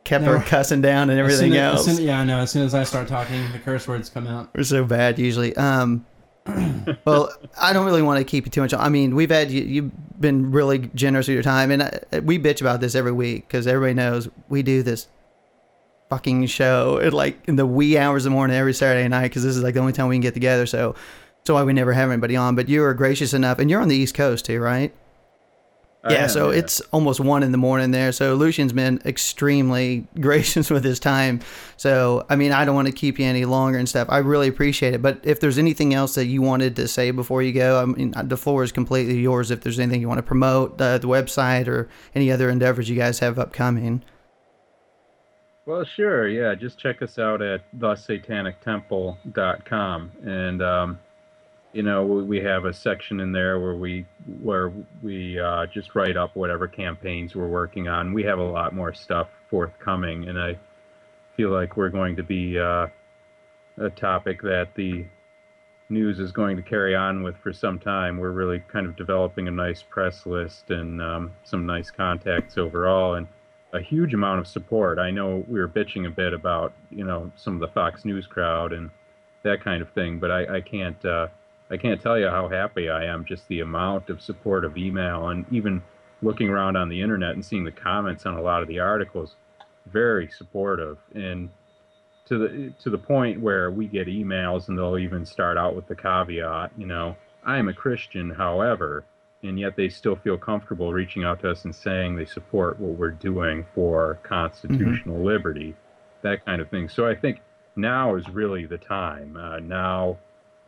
kept 0.04 0.24
No. 0.24 0.36
our 0.36 0.42
cussing 0.42 0.80
down 0.82 1.10
and 1.10 1.18
everything 1.18 1.52
soon 1.52 1.58
as- 1.60 1.74
else. 1.78 1.88
as 1.88 1.96
soon- 1.96 2.06
yeah, 2.06 2.20
I 2.20 2.24
know. 2.24 2.38
As 2.38 2.50
soon 2.50 2.62
as 2.64 2.74
I 2.74 2.84
start 2.84 3.06
talking, 3.08 3.40
the 3.52 3.58
curse 3.58 3.86
words 3.86 4.08
come 4.10 4.26
out. 4.26 4.50
We're 4.54 4.64
so 4.64 4.84
bad 4.84 5.18
usually. 5.18 5.54
Um, 5.56 6.04
well, 7.04 7.30
I 7.60 7.72
don't 7.72 7.84
really 7.84 8.02
want 8.02 8.18
to 8.18 8.24
keep 8.24 8.46
you 8.46 8.50
too 8.50 8.62
much. 8.62 8.72
I 8.74 8.88
mean, 8.88 9.14
we've 9.14 9.30
had 9.30 9.50
you, 9.50 9.62
you've 9.62 10.20
been 10.20 10.50
really 10.50 10.78
generous 10.94 11.28
with 11.28 11.34
your 11.34 11.42
time, 11.42 11.70
and 11.70 11.82
I, 11.82 12.18
we 12.20 12.38
bitch 12.38 12.60
about 12.60 12.80
this 12.80 12.94
every 12.94 13.12
week 13.12 13.46
because 13.46 13.66
everybody 13.66 13.94
knows 13.94 14.28
we 14.48 14.62
do 14.62 14.82
this 14.82 15.06
fucking 16.08 16.46
show 16.46 16.98
at 16.98 17.12
like 17.12 17.38
in 17.46 17.54
the 17.56 17.66
wee 17.66 17.96
hours 17.96 18.24
of 18.26 18.30
the 18.32 18.34
morning 18.34 18.56
every 18.56 18.74
Saturday 18.74 19.06
night 19.06 19.28
because 19.28 19.44
this 19.44 19.54
is 19.56 19.62
like 19.62 19.74
the 19.74 19.80
only 19.80 19.92
time 19.92 20.08
we 20.08 20.16
can 20.16 20.22
get 20.22 20.34
together. 20.34 20.66
So, 20.66 20.94
so 21.46 21.54
why 21.54 21.62
we 21.62 21.72
never 21.72 21.92
have 21.92 22.10
anybody 22.10 22.36
on. 22.36 22.56
But 22.56 22.68
you 22.68 22.82
are 22.84 22.94
gracious 22.94 23.32
enough, 23.34 23.58
and 23.58 23.70
you're 23.70 23.80
on 23.82 23.88
the 23.88 23.96
East 23.96 24.14
Coast 24.14 24.46
too, 24.46 24.60
right? 24.60 24.92
I 26.02 26.14
yeah, 26.14 26.22
am, 26.22 26.28
so 26.30 26.50
yeah. 26.50 26.60
it's 26.60 26.80
almost 26.92 27.20
one 27.20 27.42
in 27.42 27.52
the 27.52 27.58
morning 27.58 27.90
there. 27.90 28.10
So 28.12 28.34
Lucien's 28.34 28.72
been 28.72 29.02
extremely 29.04 30.06
gracious 30.20 30.70
with 30.70 30.82
his 30.82 30.98
time. 30.98 31.40
So 31.76 32.24
I 32.30 32.36
mean, 32.36 32.52
I 32.52 32.64
don't 32.64 32.74
want 32.74 32.88
to 32.88 32.92
keep 32.92 33.18
you 33.18 33.26
any 33.26 33.44
longer 33.44 33.78
and 33.78 33.86
stuff. 33.88 34.08
I 34.10 34.18
really 34.18 34.48
appreciate 34.48 34.94
it. 34.94 35.02
But 35.02 35.20
if 35.24 35.40
there's 35.40 35.58
anything 35.58 35.92
else 35.92 36.14
that 36.14 36.24
you 36.26 36.40
wanted 36.40 36.76
to 36.76 36.88
say 36.88 37.10
before 37.10 37.42
you 37.42 37.52
go, 37.52 37.82
I 37.82 37.84
mean, 37.84 38.14
the 38.24 38.38
floor 38.38 38.62
is 38.62 38.72
completely 38.72 39.18
yours. 39.18 39.50
If 39.50 39.60
there's 39.60 39.78
anything 39.78 40.00
you 40.00 40.08
want 40.08 40.16
to 40.18 40.22
promote, 40.22 40.80
uh, 40.80 40.96
the 40.96 41.08
website 41.08 41.68
or 41.68 41.90
any 42.14 42.32
other 42.32 42.48
endeavors 42.48 42.88
you 42.88 42.96
guys 42.96 43.18
have 43.18 43.38
upcoming. 43.38 44.02
Well, 45.66 45.84
sure. 45.84 46.26
Yeah, 46.26 46.54
just 46.54 46.78
check 46.78 47.02
us 47.02 47.18
out 47.18 47.42
at 47.42 47.70
thesatanictemple.com, 47.78 50.10
and 50.24 50.62
um, 50.62 50.98
you 51.72 51.82
know 51.82 52.04
we 52.04 52.40
have 52.40 52.64
a 52.64 52.72
section 52.72 53.20
in 53.20 53.32
there 53.32 53.60
where 53.60 53.74
we 53.74 54.04
where 54.42 54.72
we 55.02 55.38
uh, 55.38 55.66
just 55.66 55.94
write 55.94 56.16
up 56.16 56.34
whatever 56.34 56.66
campaigns 56.66 57.34
we're 57.34 57.48
working 57.48 57.88
on. 57.88 58.12
We 58.12 58.24
have 58.24 58.38
a 58.38 58.44
lot 58.44 58.74
more 58.74 58.92
stuff 58.92 59.28
forthcoming, 59.48 60.28
and 60.28 60.38
I 60.38 60.58
feel 61.36 61.50
like 61.50 61.76
we're 61.76 61.90
going 61.90 62.16
to 62.16 62.22
be 62.22 62.58
uh, 62.58 62.88
a 63.78 63.90
topic 63.90 64.42
that 64.42 64.68
the 64.74 65.06
news 65.88 66.18
is 66.20 66.32
going 66.32 66.56
to 66.56 66.62
carry 66.62 66.94
on 66.94 67.22
with 67.22 67.36
for 67.36 67.52
some 67.52 67.78
time. 67.78 68.18
We're 68.18 68.30
really 68.30 68.60
kind 68.68 68.86
of 68.86 68.96
developing 68.96 69.48
a 69.48 69.52
nice 69.52 69.82
press 69.82 70.26
list 70.26 70.70
and 70.70 71.00
um, 71.00 71.32
some 71.44 71.66
nice 71.66 71.90
contacts 71.90 72.58
overall, 72.58 73.14
and 73.14 73.28
a 73.72 73.80
huge 73.80 74.12
amount 74.12 74.40
of 74.40 74.48
support. 74.48 74.98
I 74.98 75.12
know 75.12 75.44
we 75.46 75.60
were 75.60 75.68
bitching 75.68 76.06
a 76.08 76.10
bit 76.10 76.32
about 76.32 76.72
you 76.90 77.04
know 77.04 77.30
some 77.36 77.54
of 77.54 77.60
the 77.60 77.68
Fox 77.68 78.04
News 78.04 78.26
crowd 78.26 78.72
and 78.72 78.90
that 79.44 79.62
kind 79.62 79.82
of 79.82 79.90
thing, 79.90 80.18
but 80.18 80.32
I, 80.32 80.56
I 80.56 80.60
can't 80.60 81.02
uh, 81.04 81.28
I 81.70 81.76
can't 81.76 82.00
tell 82.00 82.18
you 82.18 82.28
how 82.28 82.48
happy 82.48 82.90
I 82.90 83.04
am 83.04 83.24
just 83.24 83.46
the 83.48 83.60
amount 83.60 84.10
of 84.10 84.20
support 84.20 84.64
of 84.64 84.76
email 84.76 85.28
and 85.28 85.46
even 85.52 85.82
looking 86.22 86.48
around 86.48 86.76
on 86.76 86.88
the 86.88 87.00
internet 87.00 87.34
and 87.34 87.44
seeing 87.44 87.64
the 87.64 87.70
comments 87.70 88.26
on 88.26 88.34
a 88.34 88.42
lot 88.42 88.62
of 88.62 88.68
the 88.68 88.80
articles, 88.80 89.36
very 89.86 90.28
supportive 90.28 90.98
and 91.14 91.48
to 92.26 92.38
the 92.38 92.72
to 92.82 92.90
the 92.90 92.98
point 92.98 93.40
where 93.40 93.70
we 93.70 93.86
get 93.86 94.06
emails 94.06 94.68
and 94.68 94.78
they'll 94.78 94.98
even 94.98 95.26
start 95.26 95.56
out 95.56 95.74
with 95.74 95.86
the 95.88 95.96
caveat, 95.96 96.70
you 96.76 96.86
know, 96.86 97.16
I 97.44 97.58
am 97.58 97.68
a 97.68 97.74
Christian, 97.74 98.30
however, 98.30 99.04
and 99.42 99.58
yet 99.58 99.74
they 99.76 99.88
still 99.88 100.16
feel 100.16 100.36
comfortable 100.36 100.92
reaching 100.92 101.24
out 101.24 101.40
to 101.40 101.50
us 101.50 101.64
and 101.64 101.74
saying 101.74 102.14
they 102.14 102.26
support 102.26 102.78
what 102.78 102.98
we're 102.98 103.10
doing 103.10 103.66
for 103.74 104.18
constitutional 104.22 105.24
liberty, 105.24 105.74
that 106.22 106.44
kind 106.44 106.60
of 106.60 106.68
thing. 106.68 106.88
So 106.88 107.08
I 107.08 107.14
think 107.14 107.40
now 107.74 108.14
is 108.16 108.28
really 108.28 108.66
the 108.66 108.78
time. 108.78 109.36
Uh, 109.36 109.58
now, 109.58 110.18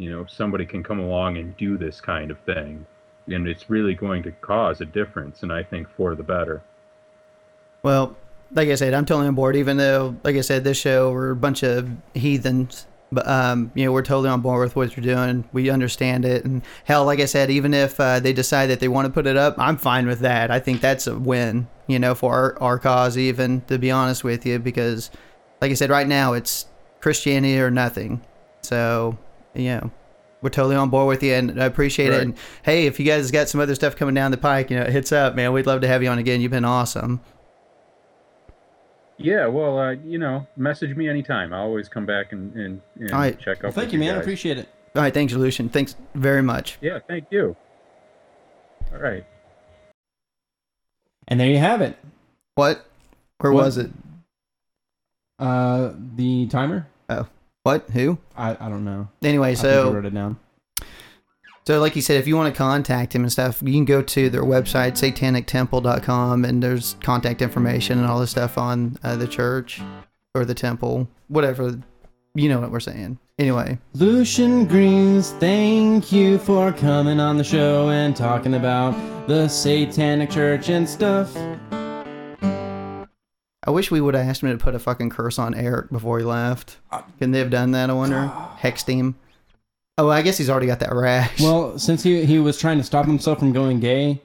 you 0.02 0.10
know, 0.10 0.26
somebody 0.26 0.66
can 0.66 0.82
come 0.82 0.98
along 0.98 1.36
and 1.36 1.56
do 1.56 1.78
this 1.78 2.00
kind 2.00 2.32
of 2.32 2.38
thing, 2.40 2.84
and 3.28 3.46
it's 3.46 3.70
really 3.70 3.94
going 3.94 4.22
to 4.24 4.32
cause 4.32 4.80
a 4.80 4.84
difference, 4.84 5.44
and 5.44 5.52
I 5.52 5.62
think 5.62 5.88
for 5.96 6.16
the 6.16 6.24
better. 6.24 6.60
Well, 7.84 8.16
like 8.50 8.68
I 8.68 8.74
said, 8.74 8.94
I'm 8.94 9.06
totally 9.06 9.28
on 9.28 9.36
board. 9.36 9.54
Even 9.54 9.76
though, 9.76 10.16
like 10.24 10.34
I 10.34 10.40
said, 10.40 10.64
this 10.64 10.76
show 10.76 11.12
we're 11.12 11.30
a 11.30 11.36
bunch 11.36 11.62
of 11.62 11.88
heathens, 12.14 12.88
but 13.12 13.28
um, 13.28 13.70
you 13.76 13.84
know, 13.84 13.92
we're 13.92 14.02
totally 14.02 14.28
on 14.28 14.40
board 14.40 14.64
with 14.64 14.74
what 14.74 14.96
you're 14.96 15.04
doing. 15.04 15.44
We 15.52 15.70
understand 15.70 16.24
it, 16.24 16.44
and 16.44 16.62
hell, 16.84 17.04
like 17.04 17.20
I 17.20 17.26
said, 17.26 17.48
even 17.50 17.72
if 17.72 18.00
uh, 18.00 18.18
they 18.18 18.32
decide 18.32 18.66
that 18.66 18.80
they 18.80 18.88
want 18.88 19.06
to 19.06 19.12
put 19.12 19.28
it 19.28 19.36
up, 19.36 19.54
I'm 19.56 19.76
fine 19.76 20.08
with 20.08 20.18
that. 20.20 20.50
I 20.50 20.58
think 20.58 20.80
that's 20.80 21.06
a 21.06 21.16
win, 21.16 21.68
you 21.86 22.00
know, 22.00 22.16
for 22.16 22.34
our, 22.34 22.62
our 22.62 22.78
cause. 22.80 23.16
Even 23.16 23.60
to 23.62 23.78
be 23.78 23.92
honest 23.92 24.24
with 24.24 24.44
you, 24.44 24.58
because, 24.58 25.12
like 25.60 25.70
I 25.70 25.74
said, 25.74 25.90
right 25.90 26.08
now 26.08 26.32
it's 26.32 26.66
Christianity 27.00 27.60
or 27.60 27.70
nothing. 27.70 28.20
So, 28.62 29.16
you 29.54 29.64
know, 29.70 29.90
we're 30.40 30.50
totally 30.50 30.76
on 30.76 30.90
board 30.90 31.08
with 31.08 31.22
you, 31.22 31.34
and 31.34 31.62
I 31.62 31.66
appreciate 31.66 32.08
Right. 32.10 32.18
it. 32.18 32.22
And 32.22 32.34
hey, 32.64 32.86
if 32.86 32.98
you 32.98 33.06
guys 33.06 33.30
got 33.30 33.48
some 33.48 33.60
other 33.60 33.74
stuff 33.74 33.94
coming 33.96 34.14
down 34.14 34.30
the 34.30 34.36
pike, 34.38 34.70
you 34.70 34.78
know, 34.78 34.84
hits 34.86 35.12
up, 35.12 35.34
man. 35.34 35.52
We'd 35.52 35.66
love 35.66 35.80
to 35.82 35.88
have 35.88 36.02
you 36.02 36.08
on 36.08 36.18
again. 36.18 36.40
You've 36.40 36.50
been 36.50 36.64
awesome. 36.64 37.20
Yeah, 39.18 39.46
well, 39.46 39.78
uh, 39.78 39.90
you 39.92 40.18
know, 40.18 40.46
message 40.56 40.96
me 40.96 41.08
anytime. 41.08 41.52
I'll 41.52 41.62
always 41.62 41.88
come 41.88 42.06
back 42.06 42.32
and, 42.32 42.52
and, 42.56 42.80
and 42.98 43.12
All 43.12 43.20
right. 43.20 43.38
check 43.38 43.58
up. 43.58 43.62
Well, 43.64 43.72
thank 43.72 43.86
with 43.86 43.92
you, 43.94 43.98
man. 44.00 44.16
I 44.16 44.20
appreciate 44.20 44.58
it. 44.58 44.68
All 44.96 45.02
right, 45.02 45.14
thanks, 45.14 45.32
Lucien. 45.32 45.68
Thanks 45.68 45.94
very 46.14 46.42
much. 46.42 46.76
Yeah, 46.80 46.98
thank 47.06 47.26
you. 47.30 47.54
All 48.92 48.98
right. 48.98 49.24
And 51.28 51.38
there 51.38 51.48
you 51.48 51.58
have 51.58 51.80
it. 51.80 51.96
What? 52.56 52.84
Where 53.38 53.52
What? 53.52 53.64
was 53.64 53.78
it? 53.78 53.90
Uh, 55.38 55.92
the 56.16 56.46
timer. 56.48 56.88
What? 57.62 57.88
Who? 57.90 58.18
I, 58.36 58.56
I 58.58 58.68
don't 58.68 58.84
know. 58.84 59.08
Anyway, 59.22 59.52
I 59.52 59.54
think 59.54 59.66
I 59.66 59.70
so 59.70 59.92
wrote 59.92 60.04
it 60.06 60.14
down. 60.14 60.38
so 61.64 61.78
like 61.80 61.94
you 61.94 62.02
said, 62.02 62.16
if 62.16 62.26
you 62.26 62.36
want 62.36 62.52
to 62.52 62.58
contact 62.58 63.14
him 63.14 63.22
and 63.22 63.30
stuff, 63.30 63.62
you 63.62 63.72
can 63.72 63.84
go 63.84 64.02
to 64.02 64.28
their 64.28 64.42
website, 64.42 64.92
satanictemple.com, 64.92 66.44
and 66.44 66.62
there's 66.62 66.96
contact 67.02 67.40
information 67.40 67.98
and 67.98 68.06
all 68.08 68.18
this 68.18 68.30
stuff 68.32 68.58
on 68.58 68.96
uh, 69.04 69.14
the 69.16 69.28
church 69.28 69.80
or 70.34 70.44
the 70.44 70.54
temple, 70.54 71.08
whatever. 71.28 71.78
You 72.34 72.48
know 72.48 72.60
what 72.60 72.70
we're 72.72 72.80
saying. 72.80 73.18
Anyway, 73.38 73.78
Lucien 73.94 74.66
Greaves, 74.66 75.32
thank 75.32 76.12
you 76.12 76.38
for 76.38 76.72
coming 76.72 77.20
on 77.20 77.36
the 77.36 77.44
show 77.44 77.90
and 77.90 78.14
talking 78.16 78.54
about 78.54 78.92
the 79.28 79.48
Satanic 79.48 80.30
Church 80.30 80.68
and 80.68 80.88
stuff. 80.88 81.36
I 83.64 83.70
wish 83.70 83.90
we 83.90 84.00
would 84.00 84.14
have 84.14 84.26
asked 84.26 84.42
him 84.42 84.56
to 84.56 84.62
put 84.62 84.74
a 84.74 84.78
fucking 84.78 85.10
curse 85.10 85.38
on 85.38 85.54
Eric 85.54 85.90
before 85.90 86.18
he 86.18 86.24
left. 86.24 86.78
Couldn't 87.18 87.32
they 87.32 87.38
have 87.38 87.50
done 87.50 87.70
that? 87.72 87.90
I 87.90 87.92
wonder. 87.92 88.32
Hexed 88.58 88.92
him. 88.92 89.14
Oh, 89.98 90.08
I 90.08 90.22
guess 90.22 90.38
he's 90.38 90.50
already 90.50 90.66
got 90.66 90.80
that 90.80 90.92
rash. 90.92 91.40
Well, 91.40 91.78
since 91.78 92.02
he 92.02 92.24
he 92.24 92.38
was 92.38 92.58
trying 92.58 92.78
to 92.78 92.84
stop 92.84 93.06
himself 93.06 93.38
from 93.38 93.52
going 93.52 93.78
gay, 93.78 94.20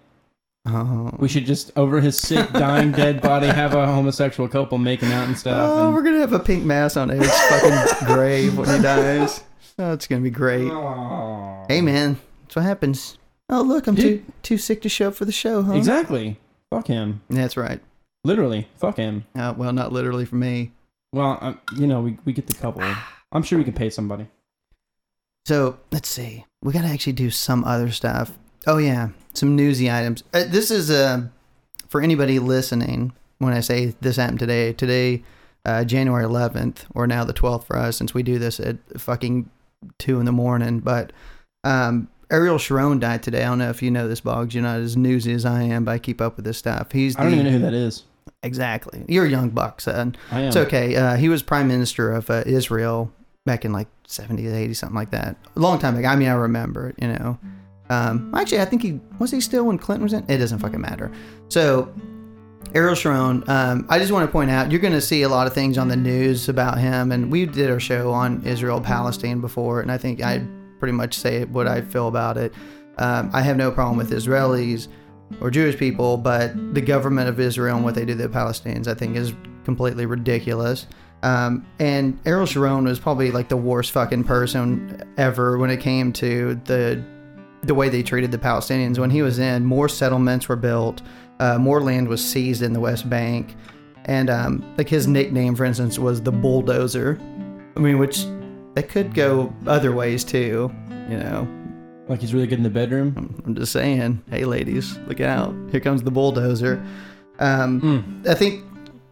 oh. 0.65 1.11
we 1.19 1.27
should 1.27 1.45
just 1.45 1.71
over 1.75 1.99
his 1.99 2.17
sick, 2.17 2.51
dying, 2.53 2.93
dead 2.93 3.21
body 3.21 3.47
have 3.47 3.73
a 3.75 3.85
homosexual 3.85 4.47
couple 4.47 4.77
making 4.77 5.11
out 5.11 5.27
and 5.27 5.37
stuff. 5.37 5.69
Oh, 5.69 5.85
and- 5.87 5.93
we're 5.95 6.03
gonna 6.03 6.19
have 6.19 6.33
a 6.33 6.39
pink 6.39 6.63
mass 6.63 6.95
on 6.97 7.11
Eric's 7.11 7.47
fucking 7.49 8.07
grave 8.07 8.57
when 8.57 8.69
he 8.75 8.81
dies. 8.81 9.43
Oh, 9.77 9.93
it's 9.93 10.07
gonna 10.07 10.21
be 10.21 10.31
great. 10.31 10.71
Oh. 10.71 11.65
Hey, 11.67 11.81
man, 11.81 12.17
that's 12.43 12.55
what 12.55 12.65
happens. 12.65 13.17
Oh, 13.49 13.61
look, 13.61 13.87
I'm 13.87 13.95
Dude. 13.95 14.25
too 14.25 14.33
too 14.41 14.57
sick 14.57 14.81
to 14.81 14.89
show 14.89 15.09
up 15.09 15.15
for 15.15 15.25
the 15.25 15.31
show, 15.31 15.61
huh? 15.61 15.73
Exactly. 15.73 16.39
Fuck 16.71 16.87
him. 16.87 17.21
That's 17.29 17.55
right. 17.57 17.81
Literally. 18.27 18.67
Fuck 18.75 18.97
him. 18.97 19.25
Uh, 19.35 19.53
well, 19.55 19.71
not 19.71 19.93
literally 19.93 20.25
for 20.25 20.35
me. 20.35 20.73
Well, 21.13 21.37
um, 21.39 21.61
you 21.77 21.87
know, 21.87 22.01
we, 22.01 22.17
we 22.25 22.33
get 22.33 22.45
the 22.45 22.53
couple. 22.55 22.83
I'm 23.31 23.41
sure 23.41 23.57
we 23.57 23.63
can 23.63 23.73
pay 23.73 23.89
somebody. 23.89 24.27
So 25.45 25.79
let's 25.93 26.09
see. 26.09 26.43
We 26.61 26.73
gotta 26.73 26.89
actually 26.89 27.13
do 27.13 27.29
some 27.29 27.63
other 27.63 27.89
stuff. 27.89 28.37
Oh 28.67 28.79
yeah, 28.79 29.09
some 29.33 29.55
newsy 29.55 29.89
items. 29.89 30.25
Uh, 30.33 30.43
this 30.45 30.71
is 30.71 30.91
uh, 30.91 31.27
for 31.87 32.01
anybody 32.01 32.37
listening. 32.39 33.13
When 33.37 33.53
I 33.53 33.61
say 33.61 33.95
this 34.01 34.17
happened 34.17 34.39
today, 34.39 34.73
today, 34.73 35.23
uh, 35.63 35.85
January 35.85 36.25
11th, 36.25 36.79
or 36.93 37.07
now 37.07 37.23
the 37.23 37.33
12th 37.33 37.63
for 37.63 37.77
us, 37.77 37.95
since 37.95 38.13
we 38.13 38.23
do 38.23 38.39
this 38.39 38.59
at 38.59 38.77
fucking 38.99 39.49
two 39.99 40.19
in 40.19 40.25
the 40.25 40.33
morning. 40.33 40.79
But 40.79 41.13
um, 41.63 42.09
Ariel 42.29 42.57
Sharon 42.57 42.99
died 42.99 43.23
today. 43.23 43.43
I 43.43 43.45
don't 43.45 43.59
know 43.59 43.69
if 43.69 43.81
you 43.81 43.89
know 43.89 44.09
this, 44.09 44.19
Boggs. 44.19 44.53
You're 44.53 44.63
not 44.63 44.81
as 44.81 44.97
newsy 44.97 45.31
as 45.31 45.45
I 45.45 45.61
am, 45.61 45.85
but 45.85 45.91
I 45.91 45.99
keep 45.99 46.19
up 46.19 46.35
with 46.35 46.43
this 46.43 46.57
stuff. 46.57 46.91
He's 46.91 47.15
I 47.15 47.23
don't 47.23 47.33
even 47.33 47.45
know 47.45 47.51
who 47.51 47.59
that 47.59 47.73
is. 47.73 48.03
Exactly. 48.43 49.05
You're 49.07 49.25
a 49.25 49.29
young 49.29 49.49
buck, 49.49 49.81
son. 49.81 50.15
I 50.31 50.41
am. 50.41 50.47
It's 50.47 50.57
okay. 50.57 50.95
Uh, 50.95 51.15
he 51.15 51.29
was 51.29 51.43
prime 51.43 51.67
minister 51.67 52.11
of 52.11 52.29
uh, 52.29 52.43
Israel 52.45 53.11
back 53.45 53.65
in 53.65 53.71
like 53.71 53.87
70s, 54.07 54.43
80s, 54.43 54.75
something 54.77 54.95
like 54.95 55.11
that. 55.11 55.35
A 55.55 55.59
long 55.59 55.79
time 55.79 55.97
ago. 55.97 56.07
I 56.07 56.15
mean, 56.15 56.27
I 56.27 56.33
remember 56.33 56.89
it, 56.89 56.95
you 57.01 57.07
know. 57.07 57.39
Um, 57.89 58.33
actually, 58.35 58.61
I 58.61 58.65
think 58.65 58.81
he 58.81 58.99
was 59.19 59.31
he 59.31 59.41
still 59.41 59.65
when 59.65 59.77
Clinton 59.77 60.03
was 60.03 60.13
in? 60.13 60.25
It 60.27 60.37
doesn't 60.37 60.59
fucking 60.59 60.81
matter. 60.81 61.11
So, 61.47 61.93
Ariel 62.75 62.95
Sharon, 62.95 63.43
um, 63.49 63.85
I 63.89 63.97
just 63.97 64.11
want 64.11 64.25
to 64.25 64.31
point 64.31 64.51
out 64.51 64.71
you're 64.71 64.81
going 64.81 64.93
to 64.93 65.01
see 65.01 65.21
a 65.21 65.29
lot 65.29 65.47
of 65.47 65.53
things 65.53 65.77
on 65.77 65.87
the 65.87 65.95
news 65.95 66.49
about 66.49 66.77
him. 66.77 67.11
And 67.11 67.31
we 67.31 67.45
did 67.45 67.71
our 67.71 67.79
show 67.79 68.11
on 68.11 68.43
Israel 68.45 68.81
Palestine 68.81 69.39
before, 69.39 69.81
and 69.81 69.91
I 69.91 69.97
think 69.97 70.21
I 70.21 70.45
pretty 70.79 70.91
much 70.91 71.13
say 71.13 71.45
what 71.45 71.67
I 71.67 71.81
feel 71.81 72.07
about 72.07 72.37
it. 72.37 72.53
Um, 72.97 73.29
I 73.33 73.41
have 73.41 73.57
no 73.57 73.71
problem 73.71 73.97
with 73.97 74.11
Israelis 74.11 74.87
or 75.41 75.51
Jewish 75.51 75.77
people, 75.77 76.17
but 76.17 76.73
the 76.73 76.81
government 76.81 77.29
of 77.29 77.39
Israel 77.39 77.75
and 77.75 77.85
what 77.85 77.95
they 77.95 78.05
do 78.05 78.15
to 78.15 78.23
the 78.23 78.29
Palestinians, 78.29 78.87
I 78.87 78.93
think, 78.93 79.15
is 79.15 79.33
completely 79.63 80.05
ridiculous. 80.05 80.87
Um, 81.23 81.65
and 81.79 82.19
Ariel 82.25 82.45
Sharon 82.45 82.85
was 82.85 82.99
probably 82.99 83.31
like 83.31 83.49
the 83.49 83.57
worst 83.57 83.91
fucking 83.91 84.23
person 84.23 85.01
ever 85.17 85.57
when 85.57 85.69
it 85.69 85.77
came 85.77 86.13
to 86.13 86.55
the 86.65 87.03
the 87.63 87.73
way 87.73 87.89
they 87.89 88.03
treated 88.03 88.31
the 88.31 88.37
Palestinians. 88.37 88.99
When 88.99 89.09
he 89.09 89.21
was 89.21 89.39
in, 89.39 89.65
more 89.65 89.89
settlements 89.89 90.47
were 90.47 90.55
built, 90.55 91.01
uh, 91.39 91.57
more 91.57 91.81
land 91.81 92.07
was 92.07 92.23
seized 92.23 92.61
in 92.61 92.71
the 92.71 92.79
West 92.79 93.09
Bank, 93.09 93.55
and 94.05 94.29
um, 94.29 94.73
like 94.77 94.87
his 94.87 95.07
nickname, 95.07 95.55
for 95.55 95.65
instance, 95.65 95.97
was 95.97 96.21
the 96.21 96.31
bulldozer. 96.31 97.19
I 97.75 97.79
mean, 97.79 97.97
which 97.97 98.25
that 98.75 98.89
could 98.89 99.13
go 99.13 99.53
other 99.65 99.91
ways 99.91 100.23
too, 100.23 100.71
you 101.09 101.17
know. 101.17 101.47
Like 102.09 102.21
he's 102.21 102.33
really 102.33 102.47
good 102.47 102.57
in 102.59 102.63
the 102.63 102.69
bedroom. 102.69 103.13
I'm, 103.17 103.43
I'm 103.45 103.55
just 103.55 103.71
saying, 103.71 104.23
hey 104.29 104.45
ladies, 104.45 104.97
look 105.07 105.19
out! 105.21 105.53
Here 105.71 105.79
comes 105.79 106.03
the 106.03 106.11
bulldozer. 106.11 106.83
Um, 107.39 107.79
Hmm. 107.79 108.29
I 108.29 108.33
think 108.33 108.63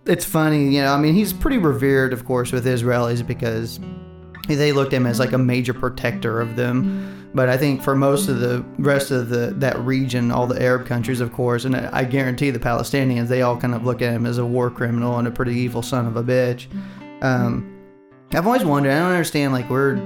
it's 0.05 0.25
funny, 0.25 0.73
you 0.75 0.81
know. 0.81 0.93
I 0.93 0.99
mean, 0.99 1.13
he's 1.13 1.33
pretty 1.33 1.57
revered, 1.57 2.13
of 2.13 2.25
course, 2.25 2.51
with 2.51 2.65
Israelis 2.65 3.25
because 3.25 3.79
they 4.47 4.71
looked 4.71 4.93
at 4.93 4.97
him 4.97 5.07
as 5.07 5.19
like 5.19 5.33
a 5.33 5.37
major 5.37 5.73
protector 5.73 6.39
of 6.39 6.55
them. 6.55 7.11
But 7.33 7.49
I 7.49 7.57
think 7.57 7.83
for 7.83 7.95
most 7.95 8.29
of 8.29 8.39
the 8.39 8.63
rest 8.77 9.11
of 9.11 9.27
the 9.27 9.53
that 9.57 9.77
region, 9.79 10.31
all 10.31 10.47
the 10.47 10.61
Arab 10.61 10.87
countries, 10.87 11.19
of 11.19 11.33
course, 11.33 11.65
and 11.65 11.75
I 11.75 12.05
guarantee 12.05 12.49
the 12.49 12.59
Palestinians, 12.59 13.27
they 13.27 13.41
all 13.41 13.57
kind 13.57 13.75
of 13.75 13.83
look 13.83 14.01
at 14.01 14.13
him 14.13 14.25
as 14.25 14.37
a 14.37 14.45
war 14.45 14.69
criminal 14.71 15.17
and 15.19 15.27
a 15.27 15.31
pretty 15.31 15.55
evil 15.55 15.81
son 15.81 16.05
of 16.07 16.15
a 16.15 16.23
bitch. 16.23 16.67
Um, 17.21 17.71
I've 18.33 18.47
always 18.47 18.63
wondered. 18.63 18.91
I 18.93 18.99
don't 18.99 19.11
understand. 19.11 19.51
Like 19.51 19.69
we're, 19.69 19.97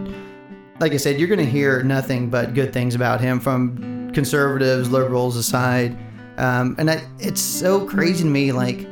like 0.80 0.94
I 0.94 0.98
said, 0.98 1.20
you're 1.20 1.28
going 1.28 1.40
to 1.40 1.46
hear 1.46 1.84
nothing 1.84 2.30
but 2.30 2.54
good 2.54 2.74
things 2.74 2.96
about 2.96 3.20
him 3.22 3.40
from 3.40 4.12
conservatives, 4.14 4.90
liberals 4.90 5.36
aside. 5.36 5.98
Um, 6.38 6.76
and 6.78 6.90
I, 6.90 7.02
it's 7.20 7.42
so 7.42 7.86
crazy 7.86 8.24
to 8.24 8.30
me, 8.30 8.52
like 8.52 8.88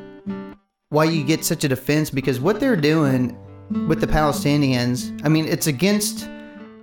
why 0.89 1.05
you 1.05 1.23
get 1.23 1.43
such 1.43 1.63
a 1.63 1.67
defense 1.67 2.09
because 2.09 2.39
what 2.39 2.59
they're 2.59 2.75
doing 2.75 3.37
with 3.87 4.01
the 4.01 4.07
Palestinians, 4.07 5.19
I 5.25 5.29
mean, 5.29 5.45
it's 5.45 5.67
against 5.67 6.29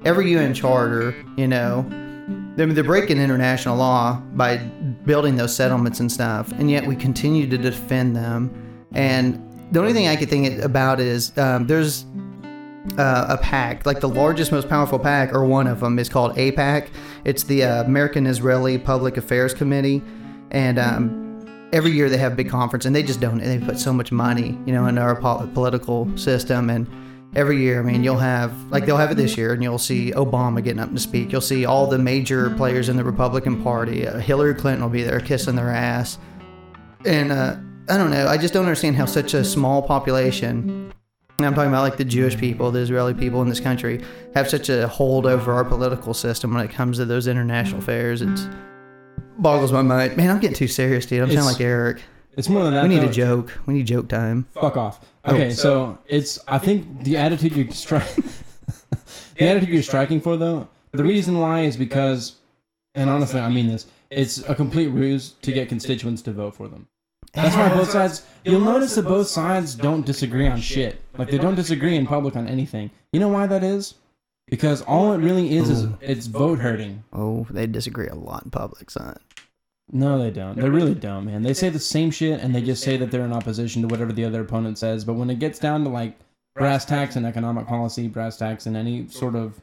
every 0.04 0.30
UN 0.32 0.54
charter, 0.54 1.14
you 1.36 1.46
know. 1.46 1.86
I 1.88 2.66
mean, 2.66 2.74
they're 2.74 2.84
breaking 2.84 3.18
international 3.18 3.76
law 3.76 4.20
by 4.34 4.58
building 5.04 5.36
those 5.36 5.54
settlements 5.54 6.00
and 6.00 6.10
stuff, 6.10 6.52
and 6.52 6.70
yet 6.70 6.86
we 6.86 6.96
continue 6.96 7.48
to 7.48 7.58
defend 7.58 8.14
them. 8.14 8.50
And 8.92 9.40
the 9.72 9.80
only 9.80 9.92
thing 9.92 10.06
I 10.06 10.16
could 10.16 10.30
think 10.30 10.62
about 10.62 11.00
is 11.00 11.36
um, 11.36 11.66
there's 11.66 12.04
uh, 12.98 13.26
a 13.28 13.38
pack, 13.38 13.86
like 13.86 14.00
the 14.00 14.08
largest, 14.08 14.52
most 14.52 14.68
powerful 14.68 14.98
pack, 14.98 15.32
or 15.32 15.44
one 15.44 15.66
of 15.66 15.80
them, 15.80 15.98
is 15.98 16.08
called 16.08 16.36
AIPAC. 16.36 16.88
It's 17.24 17.42
the 17.42 17.64
uh, 17.64 17.84
American 17.84 18.26
Israeli 18.26 18.78
Public 18.78 19.16
Affairs 19.16 19.54
Committee, 19.54 20.02
and 20.50 20.78
um, 20.78 21.68
every 21.72 21.90
year 21.90 22.08
they 22.08 22.18
have 22.18 22.32
a 22.32 22.36
big 22.36 22.50
conference, 22.50 22.84
and 22.84 22.94
they 22.94 23.02
just 23.02 23.20
don't. 23.20 23.38
They 23.38 23.58
put 23.58 23.78
so 23.78 23.92
much 23.92 24.12
money, 24.12 24.58
you 24.66 24.72
know, 24.72 24.86
in 24.86 24.98
our 24.98 25.16
pol- 25.16 25.46
political 25.48 26.14
system, 26.16 26.70
and 26.70 26.86
every 27.34 27.58
year. 27.58 27.80
I 27.80 27.82
mean, 27.82 28.04
you'll 28.04 28.18
have 28.18 28.52
like 28.70 28.86
they'll 28.86 28.96
have 28.96 29.10
it 29.10 29.16
this 29.16 29.36
year, 29.36 29.52
and 29.52 29.62
you'll 29.62 29.78
see 29.78 30.12
Obama 30.12 30.62
getting 30.62 30.80
up 30.80 30.92
to 30.92 31.00
speak. 31.00 31.32
You'll 31.32 31.40
see 31.40 31.64
all 31.64 31.86
the 31.86 31.98
major 31.98 32.50
players 32.50 32.88
in 32.88 32.96
the 32.96 33.04
Republican 33.04 33.62
Party. 33.62 34.06
Uh, 34.06 34.18
Hillary 34.18 34.54
Clinton 34.54 34.82
will 34.82 34.90
be 34.90 35.02
there 35.02 35.20
kissing 35.20 35.56
their 35.56 35.70
ass, 35.70 36.18
and 37.04 37.32
uh, 37.32 37.56
I 37.88 37.98
don't 37.98 38.10
know. 38.10 38.28
I 38.28 38.36
just 38.36 38.54
don't 38.54 38.64
understand 38.64 38.96
how 38.96 39.06
such 39.06 39.34
a 39.34 39.44
small 39.44 39.82
population. 39.82 40.83
And 41.38 41.46
I'm 41.46 41.54
talking 41.54 41.68
about 41.68 41.82
like 41.82 41.96
the 41.96 42.04
Jewish 42.04 42.36
people, 42.36 42.70
the 42.70 42.78
Israeli 42.78 43.12
people 43.12 43.42
in 43.42 43.48
this 43.48 43.58
country, 43.60 44.04
have 44.34 44.48
such 44.48 44.68
a 44.68 44.86
hold 44.86 45.26
over 45.26 45.52
our 45.52 45.64
political 45.64 46.14
system 46.14 46.54
when 46.54 46.64
it 46.64 46.70
comes 46.70 46.98
to 46.98 47.04
those 47.04 47.26
international 47.26 47.80
affairs. 47.80 48.22
It 48.22 48.48
boggles 49.38 49.72
my 49.72 49.82
mind. 49.82 50.16
Man, 50.16 50.30
I'm 50.30 50.38
getting 50.38 50.56
too 50.56 50.68
serious, 50.68 51.06
dude. 51.06 51.22
I'm 51.22 51.28
sounding 51.28 51.44
like 51.44 51.60
Eric. 51.60 52.02
It's 52.36 52.48
more 52.48 52.64
than 52.64 52.74
that. 52.74 52.84
We 52.84 52.88
need 52.88 53.02
though. 53.02 53.08
a 53.08 53.12
joke. 53.12 53.58
We 53.66 53.74
need 53.74 53.86
joke 53.86 54.08
time. 54.08 54.46
Fuck 54.52 54.76
off. 54.76 55.00
Oh. 55.24 55.34
Okay, 55.34 55.50
so 55.50 55.98
it's 56.06 56.38
I 56.46 56.58
think 56.58 57.04
the 57.04 57.16
attitude 57.16 57.56
you're 57.56 57.70
striking, 57.70 58.24
the 59.36 59.48
attitude 59.48 59.68
you're 59.70 59.82
striking 59.82 60.20
for 60.20 60.36
though. 60.36 60.68
The 60.92 61.04
reason 61.04 61.38
why 61.38 61.62
is 61.62 61.76
because, 61.76 62.36
and 62.94 63.10
honestly, 63.10 63.40
I 63.40 63.48
mean 63.48 63.68
this. 63.68 63.86
It's 64.10 64.38
a 64.48 64.54
complete 64.54 64.88
ruse 64.88 65.30
to 65.42 65.52
get 65.52 65.68
constituents 65.68 66.22
to 66.22 66.32
vote 66.32 66.54
for 66.54 66.68
them. 66.68 66.86
That's 67.32 67.56
why 67.56 67.68
both 67.70 67.90
sides. 67.90 68.24
You'll 68.44 68.60
notice 68.60 68.94
that 68.94 69.04
both 69.04 69.26
sides 69.26 69.74
don't 69.74 70.06
disagree 70.06 70.46
on 70.46 70.60
shit. 70.60 71.00
Like 71.16 71.30
they 71.30 71.38
don't 71.38 71.54
disagree 71.54 71.96
in 71.96 72.06
public 72.06 72.36
on 72.36 72.48
anything. 72.48 72.90
You 73.12 73.20
know 73.20 73.28
why 73.28 73.46
that 73.46 73.62
is? 73.62 73.94
Because 74.48 74.82
all 74.82 75.12
it 75.12 75.18
really 75.18 75.56
is 75.56 75.70
is 75.70 75.86
it's 76.00 76.26
vote 76.26 76.58
hurting. 76.58 77.02
Oh, 77.12 77.46
they 77.50 77.66
disagree 77.66 78.08
a 78.08 78.14
lot 78.14 78.44
in 78.44 78.50
public, 78.50 78.90
son. 78.90 79.16
No, 79.92 80.18
they 80.18 80.30
don't. 80.30 80.56
They 80.58 80.68
really 80.68 80.94
don't, 80.94 81.26
man. 81.26 81.42
They 81.42 81.54
say 81.54 81.68
the 81.68 81.78
same 81.78 82.10
shit 82.10 82.40
and 82.40 82.54
they 82.54 82.62
just 82.62 82.82
say 82.82 82.96
that 82.96 83.10
they're 83.10 83.24
in 83.24 83.32
opposition 83.32 83.82
to 83.82 83.88
whatever 83.88 84.12
the 84.12 84.24
other 84.24 84.40
opponent 84.40 84.78
says. 84.78 85.04
But 85.04 85.14
when 85.14 85.30
it 85.30 85.38
gets 85.38 85.58
down 85.58 85.84
to 85.84 85.90
like 85.90 86.16
brass 86.54 86.84
tacks 86.84 87.16
and 87.16 87.26
economic 87.26 87.66
policy, 87.66 88.08
brass 88.08 88.36
tacks 88.36 88.66
and 88.66 88.76
any 88.76 89.08
sort 89.08 89.34
of 89.34 89.60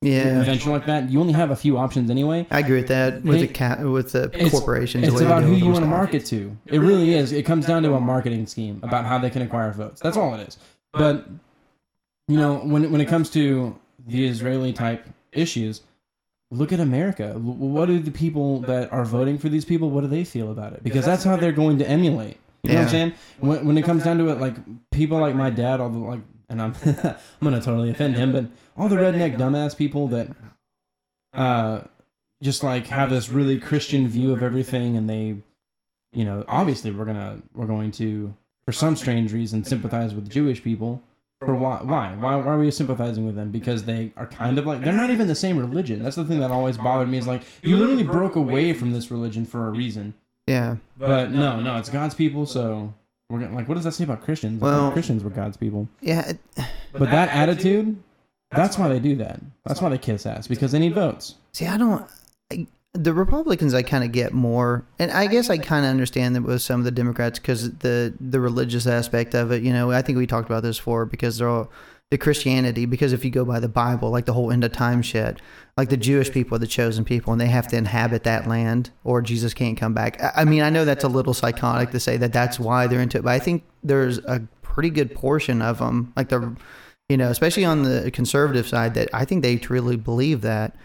Yeah, 0.00 0.38
invention 0.40 0.70
like 0.72 0.86
that, 0.86 1.10
you 1.10 1.20
only 1.20 1.32
have 1.32 1.50
a 1.50 1.56
few 1.56 1.76
options 1.76 2.10
anyway. 2.10 2.46
I 2.50 2.60
agree 2.60 2.76
with 2.78 2.88
that. 2.88 3.22
With 3.24 3.40
They- 3.40 3.46
the 3.46 3.52
cat, 3.52 3.80
with 3.84 4.12
the 4.12 4.24
It's- 4.34 4.50
corporations, 4.50 5.04
It's 5.04 5.14
the 5.14 5.20
way 5.24 5.26
about 5.26 5.42
they 5.42 5.48
who 5.48 5.54
do 5.58 5.64
you 5.64 5.72
want 5.72 5.84
to 5.84 5.90
market 5.90 6.24
to. 6.26 6.56
It 6.66 6.78
really 6.80 7.14
is. 7.14 7.32
It 7.32 7.44
comes 7.44 7.66
down 7.66 7.82
to 7.84 7.94
a 7.94 8.00
marketing 8.00 8.46
scheme 8.46 8.80
about 8.82 9.04
how 9.06 9.18
they 9.18 9.30
can 9.30 9.42
acquire 9.42 9.72
votes. 9.72 10.00
That's 10.00 10.16
all 10.16 10.34
it 10.34 10.46
is. 10.48 10.56
But 10.94 11.26
you 12.28 12.36
know, 12.36 12.56
when 12.56 12.90
when 12.90 13.00
it 13.00 13.08
comes 13.08 13.30
to 13.30 13.78
the 14.06 14.26
Israeli 14.26 14.72
type 14.72 15.06
issues, 15.32 15.82
look 16.50 16.72
at 16.72 16.80
America. 16.80 17.32
What 17.38 17.86
do 17.86 17.98
the 17.98 18.10
people 18.10 18.60
that 18.60 18.92
are 18.92 19.04
voting 19.04 19.38
for 19.38 19.48
these 19.48 19.64
people? 19.64 19.90
What 19.90 20.02
do 20.02 20.06
they 20.06 20.24
feel 20.24 20.50
about 20.50 20.72
it? 20.72 20.82
Because 20.82 21.04
that's 21.04 21.24
how 21.24 21.36
they're 21.36 21.52
going 21.52 21.78
to 21.78 21.88
emulate. 21.88 22.38
You 22.62 22.70
know 22.70 22.76
what 22.76 22.82
I'm 22.84 22.88
saying? 22.88 23.12
When, 23.40 23.66
when 23.66 23.78
it 23.78 23.84
comes 23.84 24.04
down 24.04 24.16
to 24.18 24.28
it, 24.30 24.40
like 24.40 24.54
people 24.90 25.18
like 25.18 25.34
my 25.34 25.50
dad, 25.50 25.80
all 25.80 25.90
the 25.90 25.98
like, 25.98 26.20
and 26.48 26.62
I'm 26.62 26.74
I'm 26.84 27.16
gonna 27.42 27.60
totally 27.60 27.90
offend 27.90 28.16
him, 28.16 28.32
but 28.32 28.46
all 28.76 28.88
the 28.88 28.96
redneck 28.96 29.36
dumbass 29.36 29.76
people 29.76 30.08
that 30.08 30.28
uh 31.34 31.82
just 32.42 32.62
like 32.62 32.86
have 32.86 33.10
this 33.10 33.28
really 33.28 33.58
Christian 33.58 34.08
view 34.08 34.32
of 34.32 34.42
everything, 34.42 34.96
and 34.96 35.08
they, 35.08 35.36
you 36.12 36.24
know, 36.24 36.44
obviously 36.48 36.90
we're 36.90 37.04
gonna 37.04 37.42
we're 37.54 37.66
going 37.66 37.90
to 37.92 38.34
for 38.64 38.72
some 38.72 38.96
strange 38.96 39.32
reason 39.32 39.64
sympathize 39.64 40.14
with 40.14 40.30
Jewish 40.30 40.62
people. 40.62 41.02
For 41.44 41.54
why? 41.54 41.80
Why? 41.82 42.14
Why, 42.18 42.36
why 42.36 42.52
are 42.52 42.58
we 42.58 42.70
sympathizing 42.70 43.26
with 43.26 43.34
them? 43.34 43.50
Because 43.50 43.84
they 43.84 44.12
are 44.16 44.26
kind 44.26 44.58
of 44.58 44.64
like 44.66 44.80
they're 44.82 44.92
not 44.94 45.10
even 45.10 45.26
the 45.26 45.34
same 45.34 45.58
religion. 45.58 46.02
That's 46.02 46.16
the 46.16 46.24
thing 46.24 46.40
that 46.40 46.50
always 46.50 46.78
bothered 46.78 47.08
me. 47.08 47.18
Is 47.18 47.26
like 47.26 47.42
you 47.62 47.76
literally 47.76 48.04
broke 48.04 48.36
away 48.36 48.72
from 48.72 48.92
this 48.92 49.10
religion 49.10 49.44
for 49.44 49.66
a 49.66 49.70
reason. 49.70 50.14
Yeah, 50.46 50.76
But 50.98 51.30
no, 51.32 51.60
no, 51.60 51.76
it's 51.78 51.88
God's 51.88 52.14
people. 52.14 52.44
So 52.46 52.92
we're 53.30 53.40
gonna, 53.40 53.54
like, 53.54 53.66
what 53.68 53.74
does 53.76 53.84
that 53.84 53.92
say 53.92 54.04
about 54.04 54.22
Christians? 54.22 54.60
Well- 54.60 54.92
Christians 54.92 55.24
were 55.24 55.30
God's 55.30 55.56
people. 55.56 55.88
yeah. 56.00 56.28
It, 56.30 56.38
But 56.92 57.10
that 57.10 57.30
attitude, 57.30 57.96
that's 58.50 58.78
why 58.78 58.88
they 58.88 59.00
do 59.00 59.16
that. 59.16 59.40
That's 59.64 59.80
why 59.82 59.88
they 59.88 59.98
kiss 59.98 60.26
ass 60.26 60.46
because 60.46 60.70
they 60.72 60.78
need 60.78 60.94
votes. 60.94 61.34
see, 61.52 61.66
I 61.66 61.76
don't. 61.76 62.06
The 62.94 63.12
Republicans, 63.12 63.74
I 63.74 63.82
kind 63.82 64.04
of 64.04 64.12
get 64.12 64.32
more, 64.32 64.86
and 65.00 65.10
I 65.10 65.26
guess 65.26 65.50
I 65.50 65.58
kind 65.58 65.84
of 65.84 65.90
understand 65.90 66.36
that 66.36 66.42
with 66.42 66.62
some 66.62 66.80
of 66.80 66.84
the 66.84 66.92
Democrats 66.92 67.40
because 67.40 67.78
the 67.78 68.14
the 68.20 68.40
religious 68.40 68.86
aspect 68.86 69.34
of 69.34 69.50
it. 69.50 69.62
You 69.64 69.72
know, 69.72 69.90
I 69.90 70.00
think 70.00 70.16
we 70.16 70.28
talked 70.28 70.48
about 70.48 70.62
this 70.62 70.78
before 70.78 71.04
because 71.04 71.38
they're 71.38 71.48
all 71.48 71.72
the 72.12 72.18
Christianity. 72.18 72.86
Because 72.86 73.12
if 73.12 73.24
you 73.24 73.32
go 73.32 73.44
by 73.44 73.58
the 73.58 73.68
Bible, 73.68 74.10
like 74.10 74.26
the 74.26 74.32
whole 74.32 74.52
end 74.52 74.62
of 74.62 74.70
time 74.70 75.02
shit, 75.02 75.40
like 75.76 75.88
the 75.88 75.96
Jewish 75.96 76.30
people 76.30 76.54
are 76.54 76.60
the 76.60 76.68
chosen 76.68 77.04
people, 77.04 77.32
and 77.32 77.40
they 77.40 77.48
have 77.48 77.66
to 77.68 77.76
inhabit 77.76 78.22
that 78.22 78.46
land, 78.46 78.90
or 79.02 79.20
Jesus 79.20 79.52
can't 79.52 79.76
come 79.76 79.92
back. 79.92 80.22
I, 80.22 80.42
I 80.42 80.44
mean, 80.44 80.62
I 80.62 80.70
know 80.70 80.84
that's 80.84 81.02
a 81.02 81.08
little 81.08 81.34
psychotic 81.34 81.90
to 81.90 81.98
say 81.98 82.16
that 82.18 82.32
that's 82.32 82.60
why 82.60 82.86
they're 82.86 83.00
into 83.00 83.18
it, 83.18 83.24
but 83.24 83.32
I 83.32 83.40
think 83.40 83.64
there's 83.82 84.18
a 84.18 84.40
pretty 84.62 84.90
good 84.90 85.12
portion 85.14 85.60
of 85.62 85.78
them, 85.78 86.12
like 86.16 86.28
the, 86.28 86.54
you 87.08 87.16
know, 87.16 87.30
especially 87.30 87.64
on 87.64 87.82
the 87.82 88.10
conservative 88.12 88.68
side, 88.68 88.94
that 88.94 89.08
I 89.12 89.24
think 89.24 89.42
they 89.42 89.56
truly 89.56 89.96
believe 89.96 90.42
that. 90.42 90.76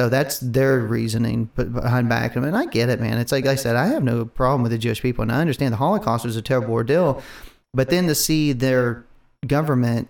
So 0.00 0.08
that's 0.08 0.38
their 0.38 0.78
reasoning 0.78 1.50
behind 1.54 2.08
back. 2.08 2.34
I 2.34 2.40
mean, 2.40 2.54
I 2.54 2.64
get 2.64 2.88
it, 2.88 3.02
man. 3.02 3.18
It's 3.18 3.32
like 3.32 3.44
I 3.44 3.54
said, 3.54 3.76
I 3.76 3.88
have 3.88 4.02
no 4.02 4.24
problem 4.24 4.62
with 4.62 4.72
the 4.72 4.78
Jewish 4.78 5.02
people, 5.02 5.20
and 5.20 5.30
I 5.30 5.42
understand 5.42 5.74
the 5.74 5.76
Holocaust 5.76 6.24
was 6.24 6.36
a 6.36 6.40
terrible 6.40 6.72
ordeal, 6.72 7.22
but 7.74 7.90
then 7.90 8.06
to 8.06 8.14
see 8.14 8.54
their 8.54 9.04
government 9.46 10.08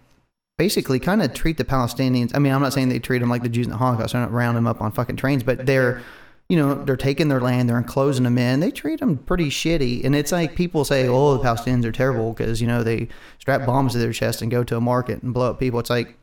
basically 0.59 1.01
kind 1.01 1.21
of 1.21 1.35
treat 1.35 1.57
the 1.57 1.65
Palestinians. 1.65 2.31
I 2.37 2.39
mean, 2.39 2.53
I'm 2.53 2.63
not 2.63 2.73
saying 2.73 2.89
they 2.89 3.01
treat 3.01 3.19
them 3.19 3.31
like 3.31 3.43
the 3.43 3.49
Jews 3.49 3.67
in 3.67 3.73
the 3.73 3.79
Holocaust. 3.79 4.13
They're 4.13 4.23
not 4.23 4.31
round 4.31 4.57
them 4.57 4.69
up 4.69 4.81
on 4.81 4.93
fucking 4.93 5.17
trains, 5.17 5.43
but 5.43 5.67
they're, 5.67 6.01
you 6.49 6.57
know, 6.57 6.85
they're 6.85 6.97
taking 6.97 7.27
their 7.27 7.41
land, 7.41 7.69
they're 7.69 7.77
enclosing 7.77 8.23
them 8.23 8.39
in. 8.39 8.61
They 8.61 8.71
treat 8.71 9.01
them 9.01 9.17
pretty 9.17 9.51
shitty, 9.51 10.05
and 10.05 10.15
it's 10.15 10.31
like 10.31 10.55
people 10.55 10.85
say, 10.85 11.09
"Oh, 11.09 11.37
the 11.37 11.43
Palestinians 11.43 11.85
are 11.85 11.91
terrible 11.91 12.33
because 12.33 12.61
you 12.61 12.69
know 12.69 12.85
they 12.85 13.09
strap 13.41 13.67
bombs 13.67 13.95
to 13.95 13.99
their 13.99 14.13
chest 14.13 14.41
and 14.41 14.53
go 14.53 14.63
to 14.63 14.77
a 14.77 14.81
market 14.81 15.25
and 15.25 15.35
blow 15.35 15.51
up 15.51 15.59
people." 15.59 15.81
It's 15.81 15.91
like, 15.91 16.17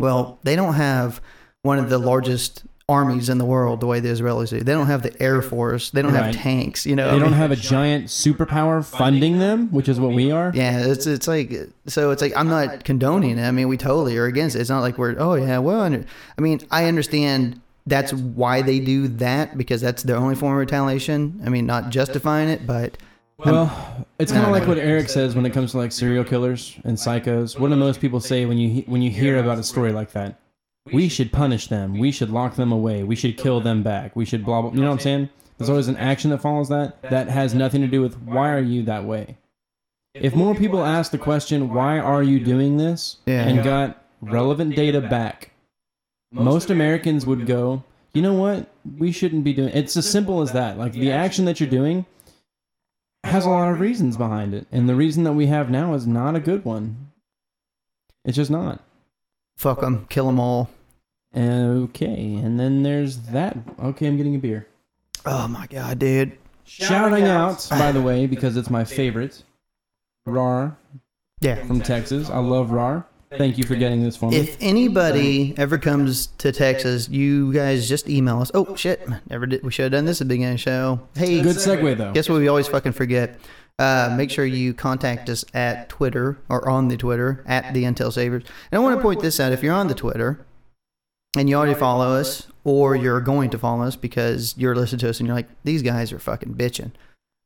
well, 0.00 0.38
they 0.42 0.56
don't 0.56 0.72
have 0.72 1.20
one 1.60 1.78
of 1.78 1.90
the 1.90 1.98
largest 1.98 2.64
armies 2.88 3.28
in 3.30 3.38
the 3.38 3.44
world 3.44 3.80
the 3.80 3.86
way 3.86 3.98
the 4.00 4.08
Israelis 4.10 4.50
do. 4.50 4.60
They 4.60 4.72
don't 4.72 4.86
have 4.88 5.02
the 5.02 5.22
air 5.22 5.40
force. 5.40 5.90
They 5.90 6.02
don't 6.02 6.12
Right. 6.12 6.34
have 6.34 6.36
tanks. 6.36 6.84
You 6.84 6.94
know, 6.96 7.10
They 7.12 7.18
don't 7.18 7.32
have 7.32 7.50
a 7.50 7.56
giant 7.56 8.06
superpower 8.06 8.84
funding 8.84 9.38
them, 9.38 9.68
which 9.70 9.88
is 9.88 9.98
what 9.98 10.12
we 10.12 10.30
are. 10.30 10.52
Yeah, 10.54 10.80
it's 10.86 11.06
it's 11.06 11.26
like 11.26 11.52
so. 11.86 12.10
It's 12.10 12.20
like 12.20 12.36
I'm 12.36 12.48
not 12.48 12.84
condoning 12.84 13.38
it. 13.38 13.42
I 13.46 13.50
mean, 13.52 13.68
we 13.68 13.76
totally 13.78 14.16
are 14.18 14.26
against 14.26 14.54
it. 14.56 14.60
It's 14.60 14.70
not 14.70 14.80
like 14.80 14.98
we're 14.98 15.14
oh 15.18 15.34
yeah, 15.34 15.58
well, 15.58 15.80
under, 15.80 16.04
I 16.36 16.40
mean, 16.42 16.60
I 16.70 16.84
understand 16.84 17.60
that's 17.86 18.12
why 18.12 18.60
they 18.62 18.80
do 18.80 19.08
that 19.08 19.56
because 19.58 19.80
that's 19.80 20.02
their 20.02 20.16
only 20.16 20.34
form 20.34 20.52
of 20.52 20.58
retaliation. 20.58 21.40
I 21.46 21.48
mean, 21.50 21.66
not 21.66 21.90
justifying 21.90 22.48
it, 22.48 22.66
but 22.66 22.96
Well, 23.38 24.06
it's 24.18 24.30
kind 24.32 24.44
of 24.44 24.52
like 24.52 24.66
what 24.66 24.78
Eric 24.78 25.08
says 25.08 25.34
when 25.34 25.44
it 25.46 25.50
comes 25.54 25.72
to 25.72 25.78
like 25.78 25.90
serial 25.92 26.24
killers 26.24 26.76
and 26.84 26.96
psychos. 26.98 27.58
What 27.58 27.68
do 27.70 27.76
most 27.76 28.00
people 28.00 28.20
say 28.20 28.44
when 28.46 28.58
you 28.58 28.68
he- 28.68 28.84
when 28.86 29.00
you 29.02 29.10
hear 29.10 29.38
about 29.38 29.58
a 29.58 29.62
story 29.62 29.92
like 29.92 30.12
that? 30.12 30.38
We 30.92 31.08
should 31.08 31.32
punish 31.32 31.68
them. 31.68 31.98
We 31.98 32.10
should 32.10 32.30
lock 32.30 32.56
them 32.56 32.70
away. 32.72 33.02
We 33.04 33.16
should 33.16 33.36
kill 33.38 33.60
them 33.60 33.82
back. 33.82 34.14
We 34.14 34.24
should 34.24 34.44
blah 34.44 34.62
blah. 34.62 34.70
You 34.72 34.80
know 34.80 34.88
what 34.88 34.92
I'm 34.94 35.00
saying? 35.00 35.28
There's 35.56 35.70
always 35.70 35.88
an 35.88 35.96
action 35.96 36.30
that 36.30 36.42
follows 36.42 36.68
that. 36.68 37.00
That 37.02 37.28
has 37.28 37.54
nothing 37.54 37.80
to 37.80 37.86
do 37.86 38.02
with 38.02 38.18
why 38.20 38.50
are 38.50 38.60
you 38.60 38.82
that 38.84 39.04
way. 39.04 39.36
If 40.14 40.34
more 40.36 40.54
people 40.54 40.84
ask 40.84 41.10
the 41.10 41.18
question, 41.18 41.72
why 41.72 41.98
are 41.98 42.22
you 42.22 42.38
doing 42.38 42.76
this, 42.76 43.16
Yeah. 43.26 43.44
and 43.48 43.64
got 43.64 44.02
relevant 44.20 44.76
data 44.76 45.00
back, 45.00 45.50
most 46.32 46.70
Americans 46.70 47.26
would 47.26 47.46
go, 47.46 47.82
you 48.12 48.22
know 48.22 48.34
what? 48.34 48.68
We 48.98 49.10
shouldn't 49.10 49.42
be 49.44 49.52
doing. 49.52 49.70
It's 49.70 49.96
as 49.96 50.08
simple 50.08 50.40
as 50.40 50.52
that. 50.52 50.78
Like 50.78 50.92
the 50.92 51.10
action 51.10 51.46
that 51.46 51.58
you're 51.60 51.68
doing 51.68 52.06
has 53.24 53.44
a 53.46 53.50
lot 53.50 53.72
of 53.72 53.80
reasons 53.80 54.16
behind 54.16 54.54
it, 54.54 54.66
and 54.70 54.88
the 54.88 54.94
reason 54.94 55.24
that 55.24 55.32
we 55.32 55.46
have 55.46 55.70
now 55.70 55.94
is 55.94 56.06
not 56.06 56.36
a 56.36 56.40
good 56.40 56.64
one. 56.64 57.10
It's 58.24 58.36
just 58.36 58.50
not. 58.50 58.80
Fuck 59.56 59.80
them, 59.80 60.06
kill 60.08 60.26
them 60.26 60.38
all. 60.40 60.70
Okay, 61.36 62.34
and 62.36 62.58
then 62.60 62.82
there's 62.82 63.18
that. 63.28 63.56
Okay, 63.82 64.06
I'm 64.06 64.16
getting 64.16 64.36
a 64.36 64.38
beer. 64.38 64.66
Oh 65.26 65.48
my 65.48 65.66
god, 65.66 65.98
dude. 65.98 66.32
Shouting 66.64 67.24
out, 67.24 67.66
by 67.70 67.92
the 67.92 68.00
way, 68.00 68.26
because 68.26 68.56
it's 68.56 68.70
my 68.70 68.84
favorite. 68.84 69.42
RAR 70.26 70.76
Yeah. 71.40 71.56
from 71.66 71.80
Texas. 71.80 72.30
I 72.30 72.38
love 72.38 72.70
RAR. 72.70 73.06
Thank 73.36 73.58
you 73.58 73.64
for 73.64 73.74
getting 73.74 74.02
this 74.02 74.16
for 74.16 74.30
me. 74.30 74.36
If 74.36 74.56
anybody 74.60 75.54
ever 75.58 75.76
comes 75.76 76.28
to 76.38 76.52
Texas, 76.52 77.08
you 77.08 77.52
guys 77.52 77.88
just 77.88 78.08
email 78.08 78.40
us. 78.40 78.50
Oh 78.54 78.76
shit, 78.76 79.06
never 79.28 79.44
did. 79.44 79.64
We 79.64 79.72
should 79.72 79.82
have 79.84 79.92
done 79.92 80.04
this 80.04 80.20
at 80.20 80.28
the 80.28 80.34
beginning 80.34 80.54
of 80.54 80.58
the 80.58 80.62
show. 80.62 81.00
Hey, 81.16 81.42
Good 81.42 81.56
segue 81.56 81.96
though. 81.98 82.12
Guess 82.12 82.28
what? 82.28 82.38
We 82.38 82.46
always 82.48 82.68
fucking 82.68 82.92
forget. 82.92 83.38
Uh, 83.78 84.14
make 84.16 84.30
sure 84.30 84.46
you 84.46 84.72
contact 84.72 85.28
us 85.28 85.44
at 85.52 85.88
Twitter 85.88 86.38
or 86.48 86.68
on 86.68 86.88
the 86.88 86.96
Twitter 86.96 87.42
at 87.46 87.74
the 87.74 87.82
Intel 87.82 88.12
Saviors. 88.12 88.44
And 88.70 88.78
I 88.78 88.82
want 88.82 88.96
to 88.96 89.02
point 89.02 89.20
this 89.20 89.40
out: 89.40 89.52
if 89.52 89.62
you're 89.62 89.74
on 89.74 89.88
the 89.88 89.94
Twitter 89.94 90.44
and 91.36 91.48
you 91.48 91.56
already 91.56 91.74
follow 91.74 92.14
us, 92.14 92.46
or 92.62 92.96
you're 92.96 93.20
going 93.20 93.50
to 93.50 93.58
follow 93.58 93.84
us 93.84 93.96
because 93.96 94.54
you're 94.56 94.74
listening 94.74 95.00
to 95.00 95.10
us 95.10 95.20
and 95.20 95.26
you're 95.26 95.36
like, 95.36 95.48
these 95.64 95.82
guys 95.82 96.12
are 96.12 96.18
fucking 96.18 96.54
bitching. 96.54 96.92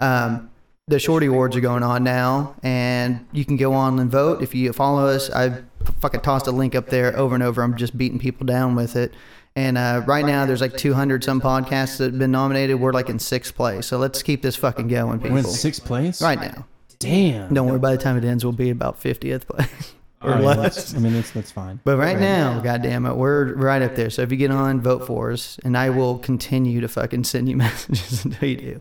Um, 0.00 0.50
the 0.86 0.98
shorty 0.98 1.26
awards 1.26 1.56
are 1.56 1.60
going 1.60 1.82
on 1.82 2.04
now, 2.04 2.54
and 2.62 3.26
you 3.32 3.44
can 3.44 3.56
go 3.56 3.74
on 3.74 3.98
and 3.98 4.10
vote 4.10 4.42
if 4.42 4.54
you 4.54 4.72
follow 4.72 5.06
us. 5.06 5.30
I 5.30 5.62
fucking 6.00 6.20
tossed 6.20 6.46
a 6.46 6.50
link 6.50 6.74
up 6.74 6.86
there 6.86 7.16
over 7.16 7.34
and 7.34 7.42
over. 7.42 7.62
I'm 7.62 7.76
just 7.76 7.98
beating 7.98 8.18
people 8.18 8.46
down 8.46 8.74
with 8.74 8.96
it. 8.96 9.12
And 9.58 9.76
uh, 9.76 10.02
right 10.06 10.24
now, 10.24 10.46
there's 10.46 10.60
like 10.60 10.76
200 10.76 11.24
some 11.24 11.40
podcasts 11.40 11.98
that 11.98 12.04
have 12.12 12.18
been 12.18 12.30
nominated. 12.30 12.78
We're 12.78 12.92
like 12.92 13.08
in 13.08 13.18
sixth 13.18 13.56
place. 13.56 13.86
So 13.86 13.98
let's 13.98 14.22
keep 14.22 14.40
this 14.40 14.54
fucking 14.54 14.86
going, 14.86 15.20
We're 15.20 15.28
in 15.30 15.36
people. 15.38 15.50
sixth 15.50 15.84
place. 15.84 16.22
Right 16.22 16.40
now. 16.40 16.64
Damn. 17.00 17.52
Don't 17.54 17.66
worry. 17.68 17.78
By 17.80 17.90
the 17.96 17.98
time 18.02 18.16
it 18.16 18.24
ends, 18.24 18.44
we'll 18.44 18.52
be 18.52 18.70
about 18.70 19.00
50th 19.02 19.46
place. 19.48 19.94
or 20.22 20.34
Oh, 20.34 20.38
yeah, 20.38 20.44
less. 20.46 20.56
that's- 20.58 20.94
I 20.94 20.98
mean, 20.98 21.12
that's 21.12 21.30
that's 21.32 21.50
fine. 21.50 21.80
But 21.84 21.96
right 21.96 22.18
now, 22.18 22.60
goddamn 22.60 23.04
it, 23.06 23.16
we're 23.16 23.52
right 23.54 23.82
up 23.82 23.96
there. 23.96 24.10
So 24.10 24.22
if 24.22 24.30
you 24.30 24.36
get 24.36 24.50
on, 24.52 24.80
vote 24.80 25.06
for 25.06 25.32
us, 25.32 25.58
and 25.64 25.76
I 25.76 25.90
will 25.90 26.18
continue 26.18 26.80
to 26.80 26.88
fucking 26.88 27.24
send 27.24 27.48
you 27.48 27.56
messages 27.64 28.24
until 28.24 28.48
you 28.48 28.56
do. 28.56 28.80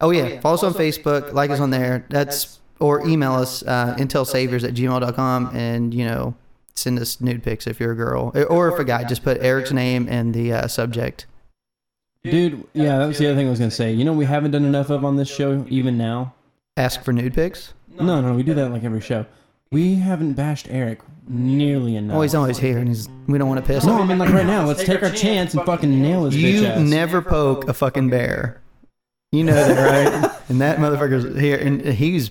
Oh 0.00 0.10
yeah, 0.10 0.40
follow 0.40 0.54
us 0.54 0.62
on 0.64 0.74
Facebook, 0.74 1.32
like 1.32 1.50
us 1.50 1.60
on 1.60 1.70
there. 1.70 2.04
That's 2.10 2.58
or 2.80 3.06
email 3.06 3.32
us 3.34 3.62
uh, 3.62 3.94
intelsaviors 3.98 4.62
at 4.66 4.74
gmail.com 4.74 5.50
and 5.56 5.94
you 5.94 6.04
know 6.04 6.34
send 6.76 6.98
us 6.98 7.20
nude 7.20 7.42
pics 7.42 7.66
if 7.66 7.80
you're 7.80 7.92
a 7.92 7.96
girl 7.96 8.32
or 8.48 8.68
if 8.72 8.78
a 8.78 8.84
guy. 8.84 9.04
Just 9.04 9.22
put 9.24 9.42
Eric's 9.42 9.72
name 9.72 10.08
in 10.08 10.32
the 10.32 10.52
uh, 10.52 10.68
subject. 10.68 11.26
Dude, 12.22 12.66
yeah, 12.72 12.98
that 12.98 13.06
was 13.06 13.18
the 13.18 13.26
other 13.26 13.36
thing 13.36 13.46
I 13.46 13.50
was 13.50 13.58
gonna 13.58 13.70
say. 13.70 13.92
You 13.92 14.04
know, 14.04 14.12
we 14.12 14.24
haven't 14.24 14.50
done 14.50 14.64
enough 14.64 14.90
of 14.90 15.04
on 15.04 15.16
this 15.16 15.28
show, 15.28 15.64
even 15.68 15.96
now. 15.96 16.34
Ask 16.76 17.02
for 17.02 17.12
nude 17.12 17.34
pics. 17.34 17.72
No, 17.98 18.20
no, 18.20 18.34
we 18.34 18.42
do 18.42 18.52
that 18.54 18.70
like 18.70 18.84
every 18.84 19.00
show. 19.00 19.24
We 19.72 19.94
haven't 19.96 20.34
bashed 20.34 20.68
Eric 20.70 21.00
nearly 21.28 21.96
enough. 21.96 22.16
Oh, 22.16 22.22
he's 22.22 22.34
always 22.34 22.58
here, 22.58 22.78
and 22.78 22.88
he's 22.88 23.08
we 23.26 23.38
don't 23.38 23.48
want 23.48 23.60
to 23.64 23.66
piss 23.66 23.84
No, 23.84 23.96
him. 23.96 24.02
I 24.02 24.06
mean 24.06 24.18
like 24.18 24.32
right 24.32 24.46
now. 24.46 24.66
Let's 24.66 24.84
take 24.84 25.02
our 25.02 25.10
chance 25.10 25.54
and 25.54 25.64
fucking 25.64 26.02
nail 26.02 26.24
his 26.24 26.34
bitch 26.34 26.60
You 26.60 26.66
ass. 26.66 26.80
never 26.80 27.22
poke 27.22 27.68
a 27.68 27.74
fucking 27.74 28.10
bear. 28.10 28.60
You 29.32 29.44
know 29.44 29.54
that, 29.54 30.12
right? 30.12 30.32
and 30.48 30.60
that 30.60 30.78
motherfucker's 30.78 31.38
here, 31.40 31.56
and 31.58 31.80
he's 31.84 32.30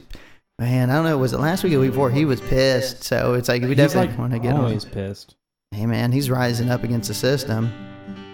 man. 0.59 0.89
I 0.89 0.95
don't 0.95 1.05
know. 1.05 1.17
Was 1.17 1.33
it 1.33 1.39
last 1.39 1.63
week 1.63 1.73
or 1.73 1.79
week 1.79 1.91
before? 1.91 2.11
He 2.11 2.25
was 2.25 2.41
pissed. 2.41 3.03
So 3.03 3.33
it's 3.33 3.49
like 3.49 3.61
we 3.61 3.69
He's 3.69 3.77
definitely 3.77 4.09
like 4.09 4.17
want 4.19 4.33
to 4.33 4.39
get 4.39 4.53
on. 4.53 4.61
always 4.61 4.85
pissed. 4.85 5.35
Hey 5.71 5.85
man, 5.85 6.11
he's 6.11 6.29
rising 6.29 6.69
up 6.69 6.83
against 6.83 7.07
the 7.09 7.13
system. 7.13 7.71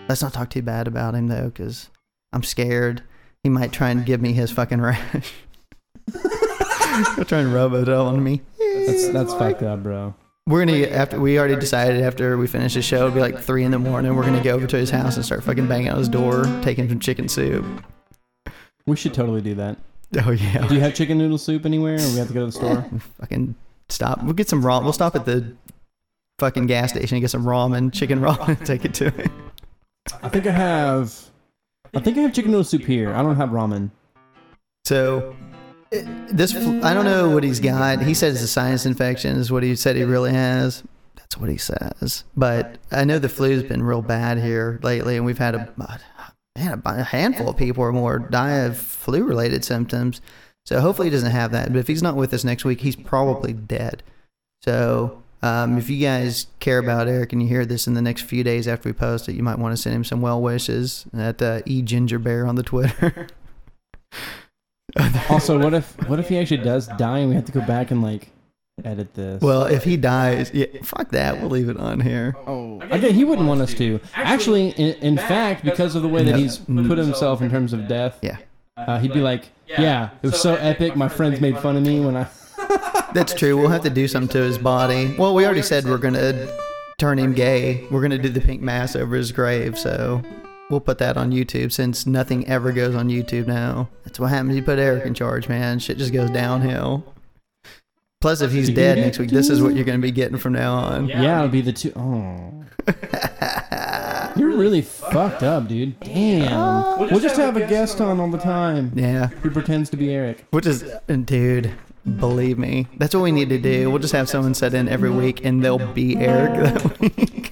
Let's 0.07 0.21
not 0.21 0.33
talk 0.33 0.49
too 0.49 0.61
bad 0.61 0.87
about 0.87 1.15
him 1.15 1.27
though, 1.27 1.45
because 1.49 1.89
I'm 2.33 2.43
scared 2.43 3.01
he 3.43 3.49
might 3.49 3.71
try 3.71 3.89
and 3.89 4.05
give 4.05 4.21
me 4.21 4.33
his 4.33 4.51
fucking 4.51 4.81
rash. 4.81 5.33
He'll 7.15 7.25
try 7.25 7.39
and 7.39 7.53
rub 7.53 7.73
it 7.73 7.89
all 7.89 8.07
on 8.07 8.23
me. 8.23 8.41
That's 8.85 9.07
that's 9.09 9.33
fucked 9.33 9.63
up, 9.63 9.81
bro. 9.83 10.13
We're 10.47 10.65
gonna 10.65 10.79
get 10.79 10.91
after 10.91 11.19
we 11.19 11.39
already 11.39 11.55
decided 11.55 12.01
after 12.01 12.37
we 12.37 12.47
finish 12.47 12.73
the 12.73 12.81
show, 12.81 12.97
it'll 13.07 13.11
be 13.11 13.21
like 13.21 13.39
three 13.39 13.63
in 13.63 13.71
the 13.71 13.79
morning. 13.79 14.15
We're 14.15 14.25
gonna 14.25 14.43
go 14.43 14.51
over 14.55 14.67
to 14.67 14.77
his 14.77 14.89
house 14.89 15.15
and 15.15 15.25
start 15.25 15.43
fucking 15.43 15.67
banging 15.67 15.89
on 15.89 15.97
his 15.97 16.09
door, 16.09 16.43
taking 16.61 16.89
some 16.89 16.99
chicken 16.99 17.27
soup. 17.29 17.65
We 18.85 18.95
should 18.95 19.13
totally 19.13 19.41
do 19.41 19.55
that. 19.55 19.77
Oh 20.25 20.31
yeah. 20.31 20.67
Do 20.67 20.75
you 20.75 20.81
have 20.81 20.93
chicken 20.93 21.17
noodle 21.17 21.37
soup 21.37 21.65
anywhere, 21.65 21.95
or 21.95 22.07
we 22.09 22.17
have 22.17 22.27
to 22.27 22.33
go 22.33 22.41
to 22.41 22.45
the 22.47 22.51
store? 22.51 22.85
fucking 23.19 23.55
stop. 23.87 24.21
We'll 24.23 24.33
get 24.33 24.49
some 24.49 24.61
ramen. 24.61 24.83
We'll 24.83 24.93
stop 24.93 25.15
at 25.15 25.25
the 25.25 25.55
fucking 26.37 26.67
gas 26.67 26.91
station 26.91 27.15
and 27.15 27.21
get 27.21 27.29
some 27.29 27.45
ramen, 27.45 27.93
chicken 27.93 28.19
ramen, 28.19 28.47
and 28.59 28.65
take 28.65 28.83
it 28.83 28.93
to 28.95 29.07
it. 29.07 29.31
I 30.21 30.27
think 30.27 30.47
I 30.47 30.51
have. 30.51 31.17
I 31.93 32.01
think 32.01 32.17
I 32.17 32.21
have 32.21 32.33
chicken 32.33 32.51
noodle 32.51 32.65
soup 32.65 32.83
here. 32.83 33.13
I 33.13 33.21
don't 33.21 33.37
have 33.37 33.49
ramen. 33.49 33.91
So 34.83 35.33
eh, 35.93 36.03
this, 36.29 36.55
I 36.55 36.93
don't 36.93 37.05
know 37.05 37.29
what 37.29 37.43
he's 37.43 37.59
got. 37.61 38.01
He 38.01 38.13
says 38.13 38.35
it's 38.35 38.43
a 38.43 38.47
sinus 38.47 38.85
infection 38.85 39.37
is 39.37 39.49
what 39.49 39.63
he 39.63 39.75
said 39.77 39.95
he 39.95 40.03
really 40.03 40.31
has. 40.31 40.83
That's 41.15 41.37
what 41.37 41.49
he 41.49 41.57
says. 41.57 42.25
But 42.35 42.77
I 42.91 43.05
know 43.05 43.17
the 43.17 43.29
flu's 43.29 43.63
been 43.63 43.81
real 43.81 44.01
bad 44.01 44.39
here 44.39 44.79
lately, 44.83 45.15
and 45.15 45.25
we've 45.25 45.37
had 45.37 45.55
a 45.55 45.73
man 46.55 46.81
a 46.85 47.03
handful 47.03 47.49
of 47.49 47.57
people 47.57 47.83
or 47.83 47.91
more 47.91 48.19
die 48.19 48.57
of 48.57 48.77
flu-related 48.77 49.63
symptoms. 49.63 50.21
So 50.65 50.79
hopefully 50.79 51.07
he 51.07 51.11
doesn't 51.11 51.31
have 51.31 51.51
that. 51.51 51.71
But 51.71 51.79
if 51.79 51.87
he's 51.87 52.03
not 52.03 52.15
with 52.15 52.33
us 52.33 52.43
next 52.43 52.65
week, 52.65 52.81
he's 52.81 52.95
probably 52.95 53.53
dead. 53.53 54.03
So 54.63 55.23
um, 55.41 55.77
if 55.77 55.89
you 55.89 55.99
guys 56.05 56.47
care 56.59 56.77
about 56.77 57.07
Eric 57.07 57.33
and 57.33 57.41
you 57.41 57.47
hear 57.47 57.65
this 57.65 57.87
in 57.87 57.95
the 57.95 58.01
next 58.01 58.23
few 58.23 58.43
days 58.43 58.67
after 58.67 58.89
we 58.89 58.93
post 58.93 59.27
it, 59.27 59.33
you 59.33 59.43
might 59.43 59.57
want 59.57 59.75
to 59.75 59.81
send 59.81 59.95
him 59.95 60.03
some 60.03 60.21
well 60.21 60.41
wishes 60.41 61.05
at 61.17 61.41
uh, 61.41 61.61
e 61.65 61.81
ginger 61.81 62.19
bear 62.19 62.45
on 62.45 62.55
the 62.55 62.63
Twitter. 62.63 63.27
Also, 65.29 65.57
what 65.57 65.73
if 65.73 65.95
what 66.09 66.19
if 66.19 66.27
he 66.27 66.37
actually 66.37 66.61
does 66.61 66.87
die 66.97 67.19
and 67.19 67.29
we 67.29 67.35
have 67.35 67.45
to 67.45 67.51
go 67.53 67.61
back 67.61 67.91
and 67.91 68.01
like 68.01 68.29
edit 68.85 69.13
this? 69.13 69.41
Well, 69.41 69.63
if 69.65 69.83
he 69.83 69.97
dies, 69.97 70.51
yeah, 70.53 70.65
fuck 70.83 71.09
that. 71.09 71.39
We'll 71.39 71.49
leave 71.49 71.69
it 71.69 71.77
on 71.77 71.99
here. 71.99 72.35
oh, 72.47 72.81
again, 72.89 73.13
he 73.13 73.23
wouldn't 73.23 73.47
want 73.47 73.61
us 73.61 73.73
to. 73.75 73.99
Actually, 74.15 74.69
in, 74.71 74.95
in 75.01 75.17
fact, 75.17 75.63
because 75.63 75.95
of 75.95 76.01
the 76.03 76.07
way 76.09 76.23
that 76.23 76.35
he's 76.35 76.57
put 76.57 76.97
himself 76.97 77.41
in 77.41 77.49
terms 77.49 77.73
of 77.73 77.87
death, 77.87 78.17
Yeah. 78.21 78.37
uh, 78.77 78.99
he'd 78.99 79.13
be 79.13 79.21
like, 79.21 79.49
"Yeah, 79.67 80.09
it 80.21 80.27
was 80.27 80.41
so 80.41 80.55
epic. 80.55 80.95
My 80.95 81.07
friends 81.09 81.39
made 81.41 81.57
fun 81.59 81.75
of 81.77 81.83
me 81.83 81.99
when 81.99 82.15
I." 82.17 82.27
That's 83.13 83.33
true. 83.33 83.57
We'll 83.57 83.69
have 83.69 83.83
to 83.83 83.89
do 83.89 84.07
something 84.07 84.29
to 84.29 84.39
his 84.39 84.57
body. 84.57 85.15
Well, 85.17 85.35
we 85.35 85.45
already 85.45 85.61
said 85.61 85.85
we're 85.85 85.97
going 85.97 86.13
to 86.13 86.57
turn 86.97 87.19
him 87.19 87.33
gay. 87.33 87.85
We're 87.91 87.99
going 87.99 88.11
to 88.11 88.17
do 88.17 88.29
the 88.29 88.39
pink 88.41 88.61
mass 88.61 88.95
over 88.95 89.15
his 89.15 89.31
grave. 89.33 89.77
So 89.77 90.21
we'll 90.69 90.79
put 90.79 90.97
that 90.99 91.17
on 91.17 91.31
YouTube 91.31 91.73
since 91.73 92.05
nothing 92.05 92.47
ever 92.47 92.71
goes 92.71 92.95
on 92.95 93.09
YouTube 93.09 93.47
now. 93.47 93.89
That's 94.05 94.19
what 94.19 94.27
happens. 94.29 94.55
You 94.55 94.63
put 94.63 94.79
Eric 94.79 95.05
in 95.05 95.13
charge, 95.13 95.49
man. 95.49 95.79
Shit 95.79 95.97
just 95.97 96.13
goes 96.13 96.29
downhill. 96.29 97.03
Plus, 98.21 98.39
if 98.41 98.51
he's 98.51 98.69
dead 98.69 98.97
next 98.99 99.19
week, 99.19 99.29
this 99.31 99.49
is 99.49 99.61
what 99.61 99.75
you're 99.75 99.83
going 99.83 99.99
to 99.99 100.01
be 100.01 100.11
getting 100.11 100.37
from 100.37 100.53
now 100.53 100.75
on. 100.75 101.07
Yeah, 101.09 101.39
it'll 101.39 101.49
be 101.49 101.61
the 101.61 101.73
two 101.73 101.91
oh 101.95 102.63
You're 104.37 104.55
really 104.57 104.81
fucked 104.81 105.43
up, 105.43 105.67
dude. 105.67 105.99
Damn. 105.99 106.99
We'll 106.99 107.19
just 107.19 107.35
have 107.37 107.57
a 107.57 107.67
guest 107.67 107.99
on 107.99 108.19
all 108.19 108.29
the 108.29 108.37
time 108.37 108.91
Yeah. 108.95 109.27
who 109.27 109.49
pretends 109.51 109.89
to 109.89 109.97
be 109.97 110.13
Eric. 110.13 110.45
Which 110.51 110.65
is, 110.65 110.83
uh, 110.83 110.99
dude, 111.25 111.71
believe 112.17 112.57
me, 112.57 112.87
that's 112.97 113.13
what 113.13 113.21
we 113.23 113.31
need 113.31 113.49
to 113.49 113.57
do. 113.59 113.89
We'll 113.89 113.99
just 113.99 114.13
have 114.13 114.29
someone 114.29 114.53
set 114.53 114.73
in 114.73 114.87
every 114.87 115.09
week 115.09 115.43
and 115.43 115.63
they'll 115.63 115.85
be 115.93 116.15
Eric 116.17 116.53
that 116.63 116.99
week. 117.01 117.51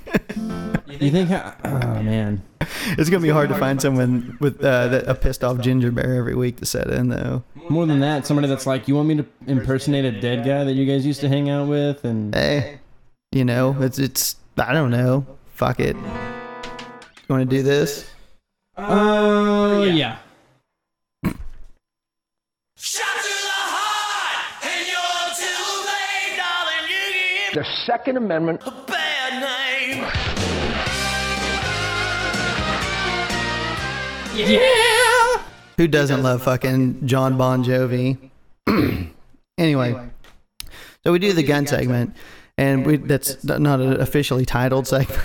You 0.89 1.11
think? 1.11 1.29
I, 1.31 1.53
oh 1.65 2.03
man. 2.03 2.41
it's 2.61 3.09
going 3.09 3.21
to 3.21 3.27
be 3.27 3.29
hard 3.29 3.49
to 3.49 3.55
find 3.55 3.81
someone 3.81 4.37
with 4.41 4.63
uh, 4.63 4.87
that, 4.87 5.07
a 5.07 5.15
pissed 5.15 5.43
off 5.43 5.59
ginger 5.59 5.91
bear 5.91 6.15
every 6.15 6.35
week 6.35 6.57
to 6.57 6.65
set 6.65 6.87
in, 6.87 7.09
though. 7.09 7.43
More 7.69 7.85
than 7.85 7.99
that, 7.99 8.25
somebody 8.25 8.47
that's 8.47 8.65
like, 8.65 8.87
you 8.87 8.95
want 8.95 9.07
me 9.07 9.15
to 9.17 9.25
impersonate 9.47 10.05
a 10.05 10.19
dead 10.19 10.45
guy 10.45 10.63
that 10.63 10.73
you 10.73 10.85
guys 10.85 11.05
used 11.05 11.21
to 11.21 11.29
hang 11.29 11.49
out 11.49 11.67
with, 11.67 12.03
and 12.03 12.33
Hey, 12.33 12.79
you 13.31 13.45
know, 13.45 13.75
it's, 13.81 13.99
it's, 13.99 14.35
I 14.57 14.73
don't 14.73 14.91
know. 14.91 15.25
Fuck 15.53 15.79
it. 15.79 15.95
You 15.95 16.03
want 17.29 17.49
to 17.49 17.55
do 17.55 17.61
this? 17.61 18.09
uh, 18.77 19.85
yeah. 19.87 20.17
The 27.51 27.65
Second 27.85 28.17
Amendment 28.17 28.61
Who 35.77 35.87
doesn't 35.87 36.23
love 36.23 36.43
fucking 36.43 37.07
John 37.07 37.37
Bon 37.37 37.63
Jovi? 37.63 38.29
anyway, 39.57 40.09
so 41.03 41.11
we 41.11 41.19
do 41.19 41.33
the 41.33 41.43
gun 41.43 41.67
segment, 41.67 42.15
and 42.57 42.85
we 42.85 42.97
that's 42.97 43.43
not 43.43 43.79
an 43.79 43.99
officially 44.01 44.45
titled 44.45 44.87
segment. 44.87 45.21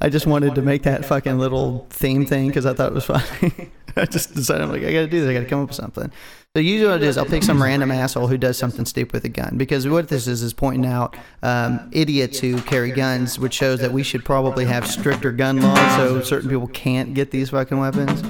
I 0.00 0.08
just 0.08 0.26
wanted 0.26 0.54
to 0.54 0.62
make 0.62 0.82
that 0.84 1.04
fucking 1.04 1.38
little 1.38 1.86
theme 1.90 2.26
thing 2.26 2.48
because 2.48 2.66
I 2.66 2.74
thought 2.74 2.92
it 2.92 2.94
was 2.94 3.04
funny. 3.06 3.70
I 3.96 4.06
just 4.06 4.34
decided 4.34 4.62
I'm 4.62 4.70
like 4.70 4.82
I 4.82 4.92
got 4.92 5.00
to 5.00 5.06
do 5.06 5.20
this. 5.20 5.28
I 5.30 5.34
got 5.34 5.40
to 5.40 5.46
come 5.46 5.62
up 5.62 5.68
with 5.68 5.76
something. 5.76 6.10
So 6.56 6.60
usually 6.60 6.90
what 6.90 7.02
it 7.02 7.06
is, 7.06 7.18
I'll 7.18 7.24
pick 7.24 7.42
some 7.42 7.62
random 7.62 7.90
asshole 7.90 8.28
who 8.28 8.38
does 8.38 8.56
something 8.56 8.84
stupid 8.84 9.12
with 9.12 9.24
a 9.24 9.28
gun 9.28 9.56
because 9.56 9.88
what 9.88 10.08
this 10.08 10.28
is 10.28 10.42
is 10.42 10.52
pointing 10.52 10.86
out 10.86 11.16
um, 11.42 11.88
idiots 11.92 12.38
who 12.38 12.60
carry 12.62 12.92
guns, 12.92 13.38
which 13.38 13.54
shows 13.54 13.80
that 13.80 13.92
we 13.92 14.02
should 14.02 14.24
probably 14.24 14.64
have 14.64 14.86
stricter 14.86 15.32
gun 15.32 15.60
laws 15.60 15.96
so 15.96 16.20
certain 16.20 16.48
people 16.48 16.68
can't 16.68 17.14
get 17.14 17.30
these 17.30 17.50
fucking 17.50 17.78
weapons. 17.78 18.22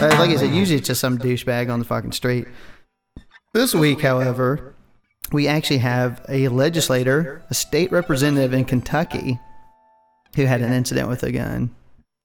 Like 0.00 0.30
I 0.30 0.36
said, 0.36 0.54
usually 0.54 0.78
it's 0.78 0.86
just 0.86 1.00
some 1.00 1.18
douchebag 1.18 1.70
on 1.70 1.78
the 1.78 1.84
fucking 1.84 2.12
street. 2.12 2.46
This 3.52 3.74
week, 3.74 4.00
however, 4.00 4.74
we 5.30 5.46
actually 5.46 5.78
have 5.78 6.24
a 6.28 6.48
legislator, 6.48 7.42
a 7.50 7.54
state 7.54 7.92
representative 7.92 8.54
in 8.54 8.64
Kentucky, 8.64 9.38
who 10.36 10.46
had 10.46 10.62
an 10.62 10.72
incident 10.72 11.08
with 11.08 11.22
a 11.22 11.32
gun. 11.32 11.74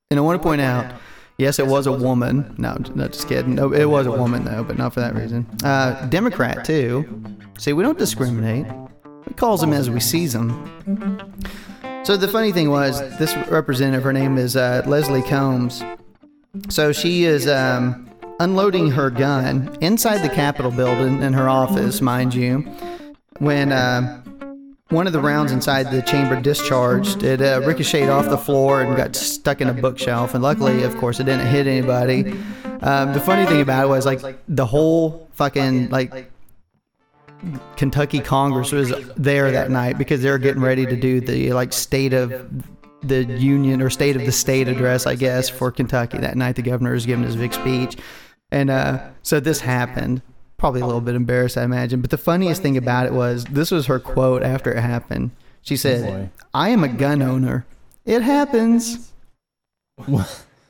And 0.09 0.19
I 0.19 0.21
want 0.21 0.41
to 0.41 0.43
point 0.43 0.61
out, 0.61 0.93
yes, 1.37 1.59
it 1.59 1.67
was 1.67 1.85
a 1.85 1.91
woman. 1.91 2.55
No, 2.57 2.77
not 2.93 3.11
just 3.11 3.27
kidding. 3.27 3.55
No, 3.55 3.73
it 3.73 3.85
was 3.85 4.07
a 4.07 4.11
woman 4.11 4.45
though, 4.45 4.63
but 4.63 4.77
not 4.77 4.93
for 4.93 5.01
that 5.01 5.13
reason. 5.13 5.45
Uh, 5.63 6.05
Democrat 6.05 6.63
too. 6.63 7.23
See, 7.57 7.73
we 7.73 7.83
don't 7.83 7.97
discriminate. 7.97 8.67
We 9.27 9.33
calls 9.33 9.59
them 9.59 9.73
as 9.73 9.89
we 9.89 9.99
sees 9.99 10.31
them. 10.31 11.43
So 12.03 12.15
the 12.15 12.27
funny 12.27 12.51
thing 12.51 12.69
was, 12.69 12.99
this 13.17 13.35
representative, 13.49 14.03
her 14.03 14.13
name 14.13 14.37
is 14.37 14.55
uh, 14.55 14.83
Leslie 14.85 15.23
Combs. 15.23 15.83
So 16.69 16.91
she 16.91 17.25
is 17.25 17.47
um, 17.47 18.09
unloading 18.39 18.91
her 18.91 19.09
gun 19.09 19.75
inside 19.81 20.19
the 20.19 20.33
Capitol 20.33 20.71
building 20.71 21.21
in 21.21 21.33
her 21.33 21.49
office, 21.49 22.01
mind 22.01 22.33
you, 22.33 22.59
when 23.39 23.71
uh, 23.71 24.21
one 24.89 25.07
of 25.07 25.13
the 25.13 25.19
rounds 25.19 25.51
inside 25.51 25.91
the 25.91 26.01
chamber 26.01 26.39
discharged. 26.39 27.23
It 27.23 27.41
uh, 27.41 27.61
ricocheted 27.65 28.09
off 28.09 28.29
the 28.29 28.37
floor 28.37 28.81
and 28.81 28.95
got 28.95 29.15
stuck 29.15 29.61
in 29.61 29.67
a 29.67 29.73
bookshelf. 29.73 30.33
And 30.33 30.43
luckily, 30.43 30.83
of 30.83 30.95
course, 30.97 31.19
it 31.19 31.23
didn't 31.23 31.47
hit 31.47 31.65
anybody. 31.65 32.31
Um, 32.81 33.13
the 33.13 33.19
funny 33.19 33.45
thing 33.45 33.61
about 33.61 33.85
it 33.85 33.87
was 33.87 34.05
like 34.05 34.21
the 34.47 34.65
whole 34.65 35.27
fucking 35.33 35.89
like 35.89 36.31
Kentucky 37.77 38.19
Congress 38.19 38.71
was 38.71 38.93
there 39.15 39.51
that 39.51 39.71
night 39.71 39.97
because 39.97 40.21
they 40.21 40.29
were 40.29 40.37
getting 40.37 40.61
ready 40.61 40.85
to 40.85 40.95
do 40.95 41.19
the 41.19 41.53
like 41.53 41.73
state 41.73 42.13
of 42.13 42.74
the 43.07 43.23
union 43.23 43.81
or 43.81 43.89
state 43.89 44.15
of 44.15 44.25
the 44.25 44.31
state 44.31 44.67
address, 44.67 45.05
I 45.05 45.15
guess, 45.15 45.49
for 45.49 45.71
Kentucky 45.71 46.17
that 46.19 46.35
night. 46.35 46.55
The 46.55 46.61
governor 46.61 46.93
was 46.93 47.05
giving 47.05 47.25
his 47.25 47.35
big 47.35 47.53
speech, 47.53 47.97
and 48.51 48.69
uh, 48.69 48.99
so 49.23 49.39
this 49.39 49.61
happened. 49.61 50.21
Probably 50.57 50.81
a 50.81 50.85
little 50.85 51.01
bit 51.01 51.15
embarrassed, 51.15 51.57
I 51.57 51.63
imagine. 51.63 52.01
But 52.01 52.11
the 52.11 52.17
funniest 52.17 52.61
thing 52.61 52.77
about 52.77 53.05
it 53.05 53.13
was 53.13 53.43
this 53.45 53.71
was 53.71 53.87
her 53.87 53.99
quote 53.99 54.41
after 54.41 54.71
it 54.71 54.79
happened. 54.79 55.31
She 55.61 55.75
said, 55.75 56.03
boy. 56.03 56.29
"I 56.53 56.69
am 56.69 56.83
a 56.83 56.87
gun 56.87 57.21
owner. 57.21 57.65
It 58.05 58.21
happens. 58.21 59.11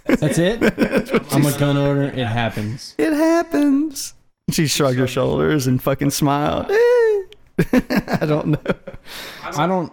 That's 0.06 0.38
it. 0.38 0.62
I'm 1.32 1.46
a 1.46 1.58
gun 1.58 1.78
owner. 1.78 2.06
It 2.06 2.26
happens. 2.26 2.96
It 2.98 3.14
happens." 3.14 4.14
She 4.52 4.68
shrugged 4.68 5.00
her 5.00 5.08
shoulders 5.08 5.66
and 5.68 5.82
fucking 5.82 6.12
smiled. 6.12 6.68
I 7.72 8.26
don't 8.26 8.48
know. 8.48 8.62
I 9.44 9.66
don't. 9.66 9.92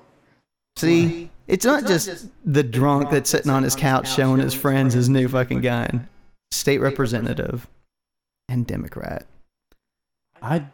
See, 0.76 1.30
it's 1.53 1.64
not 1.64 1.86
just 1.86 2.28
the 2.44 2.62
drunk 2.62 3.11
that's 3.11 3.30
sitting 3.30 3.50
on 3.50 3.62
his 3.62 3.76
couch 3.76 4.12
showing 4.12 4.40
his 4.40 4.55
friends 4.55 4.94
his 4.94 5.09
new 5.09 5.28
fucking 5.28 5.61
gun. 5.61 6.09
State 6.50 6.78
representative 6.78 7.66
and 8.48 8.66
Democrat 8.66 9.26
I. 10.42 10.64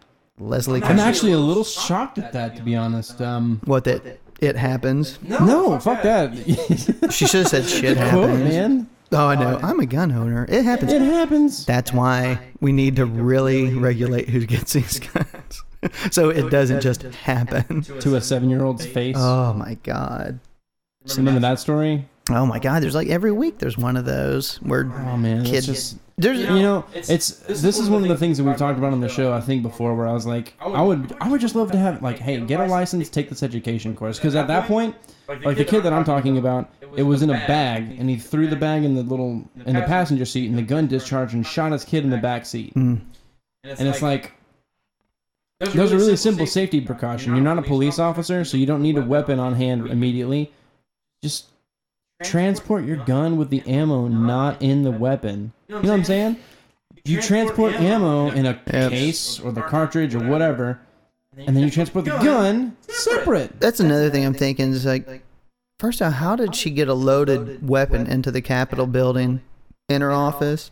Leslie. 0.40 0.82
I'm 0.84 1.00
actually 1.00 1.32
a 1.32 1.38
little 1.38 1.64
shocked 1.64 2.18
at 2.18 2.32
that, 2.32 2.56
to 2.56 2.62
be 2.62 2.76
honest. 2.76 3.20
Um. 3.20 3.60
What 3.64 3.84
that 3.84 4.20
it 4.40 4.56
happens. 4.56 5.18
No, 5.22 5.78
fuck 5.80 6.02
that. 6.02 6.32
She 7.10 7.26
should 7.26 7.40
have 7.40 7.48
said 7.48 7.64
shit 7.66 7.96
Quote, 7.96 8.30
happens. 8.30 8.48
man. 8.48 8.88
Oh, 9.10 9.26
I 9.26 9.34
know. 9.34 9.58
I'm 9.62 9.80
a 9.80 9.86
gun 9.86 10.12
owner. 10.12 10.46
It 10.48 10.64
happens. 10.64 10.92
It 10.92 11.02
happens. 11.02 11.64
That's 11.66 11.92
why 11.92 12.38
we 12.60 12.70
need 12.72 12.96
to 12.96 13.06
really 13.06 13.74
regulate 13.74 14.28
who 14.28 14.46
gets 14.46 14.74
these 14.74 15.00
guns, 15.00 15.64
so 16.12 16.28
it 16.28 16.50
doesn't 16.50 16.82
just 16.82 17.02
happen. 17.02 17.82
To 17.82 18.16
a 18.16 18.20
seven-year-old's 18.20 18.86
face. 18.86 19.16
Oh 19.18 19.54
my 19.54 19.74
god. 19.82 20.38
Remember 21.16 21.40
that 21.40 21.58
story? 21.58 22.06
Oh 22.30 22.44
my 22.44 22.58
god. 22.58 22.82
There's 22.82 22.94
like 22.94 23.08
every 23.08 23.32
week 23.32 23.58
there's 23.58 23.78
one 23.78 23.96
of 23.96 24.04
those 24.04 24.56
where 24.56 24.84
Oh 24.84 25.16
man, 25.16 25.44
kids 25.44 25.68
it's 25.68 25.90
just 25.90 25.98
there's 26.18 26.40
you 26.40 26.62
know, 26.62 26.84
it's 26.92 27.06
this 27.06 27.78
is 27.78 27.88
one 27.88 28.02
of 28.02 28.08
the 28.08 28.16
things 28.16 28.38
that 28.38 28.44
we've 28.44 28.56
talked 28.56 28.76
about 28.76 28.92
on 28.92 29.00
the 29.00 29.08
show. 29.08 29.32
I 29.32 29.40
think 29.40 29.62
before, 29.62 29.94
where 29.94 30.08
I 30.08 30.12
was 30.12 30.26
like, 30.26 30.52
I 30.60 30.82
would, 30.82 31.16
I 31.20 31.28
would 31.28 31.40
just 31.40 31.54
love 31.54 31.70
to 31.70 31.78
have 31.78 32.02
like, 32.02 32.18
hey, 32.18 32.40
get 32.40 32.58
a 32.58 32.66
license, 32.66 33.08
take 33.08 33.28
this 33.28 33.44
education 33.44 33.94
course, 33.94 34.18
because 34.18 34.34
at 34.34 34.48
that 34.48 34.66
point, 34.66 34.96
like 35.28 35.56
the 35.56 35.64
kid 35.64 35.84
that 35.84 35.92
I'm 35.92 36.04
talking 36.04 36.36
about, 36.36 36.72
it 36.96 37.04
was 37.04 37.22
in 37.22 37.30
a 37.30 37.34
bag, 37.46 37.96
and 38.00 38.10
he 38.10 38.16
threw 38.16 38.48
the 38.48 38.56
bag 38.56 38.82
in 38.82 38.96
the 38.96 39.04
little 39.04 39.48
in 39.64 39.76
the 39.76 39.82
passenger 39.82 40.24
seat, 40.24 40.48
and 40.48 40.58
the 40.58 40.62
gun 40.62 40.88
discharged 40.88 41.34
and 41.34 41.46
shot 41.46 41.70
his 41.70 41.84
kid 41.84 42.02
in 42.02 42.10
the 42.10 42.18
back 42.18 42.44
seat. 42.44 42.74
Mm. 42.74 43.00
And 43.64 43.88
it's 43.88 44.02
like. 44.02 44.32
Those 45.60 45.92
are 45.92 45.96
really 45.96 46.16
simple 46.16 46.46
safety 46.46 46.80
precaution. 46.80 47.34
You're 47.34 47.44
not 47.44 47.58
a 47.58 47.62
police 47.62 47.98
officer, 47.98 48.44
so 48.44 48.56
you 48.56 48.66
don't 48.66 48.82
need 48.82 48.96
a 48.96 49.02
weapon 49.02 49.40
on 49.40 49.54
hand 49.54 49.88
immediately. 49.88 50.52
Just 51.22 51.46
transport 52.22 52.84
your 52.84 52.96
gun 53.04 53.36
with 53.36 53.50
the 53.50 53.62
ammo 53.66 54.08
not 54.08 54.60
in 54.62 54.82
the 54.82 54.90
weapon. 54.90 55.52
You 55.68 55.76
know 55.76 55.80
what 55.82 55.90
I'm 55.90 56.04
saying? 56.04 56.36
You 57.04 57.20
transport 57.22 57.74
ammo 57.74 58.30
in 58.30 58.46
a 58.46 58.60
Yes. 58.72 58.90
case 58.90 59.40
or 59.40 59.52
the 59.52 59.62
cartridge 59.62 60.14
or 60.14 60.26
whatever, 60.28 60.78
and 61.36 61.56
then 61.56 61.62
you 61.64 61.70
transport 61.70 62.04
the 62.04 62.10
gun 62.18 62.76
separate. 62.88 63.60
That's 63.60 63.80
another 63.80 64.10
thing 64.10 64.24
I'm 64.26 64.34
thinking 64.34 64.72
is 64.72 64.84
like, 64.84 65.22
first 65.80 66.02
off, 66.02 66.14
how 66.14 66.36
did 66.36 66.54
she 66.54 66.70
get 66.70 66.88
a 66.88 66.94
loaded 66.94 67.66
weapon 67.68 68.06
into 68.06 68.30
the 68.30 68.42
Capitol 68.42 68.86
building 68.86 69.40
in 69.88 70.02
her 70.02 70.12
office? 70.12 70.70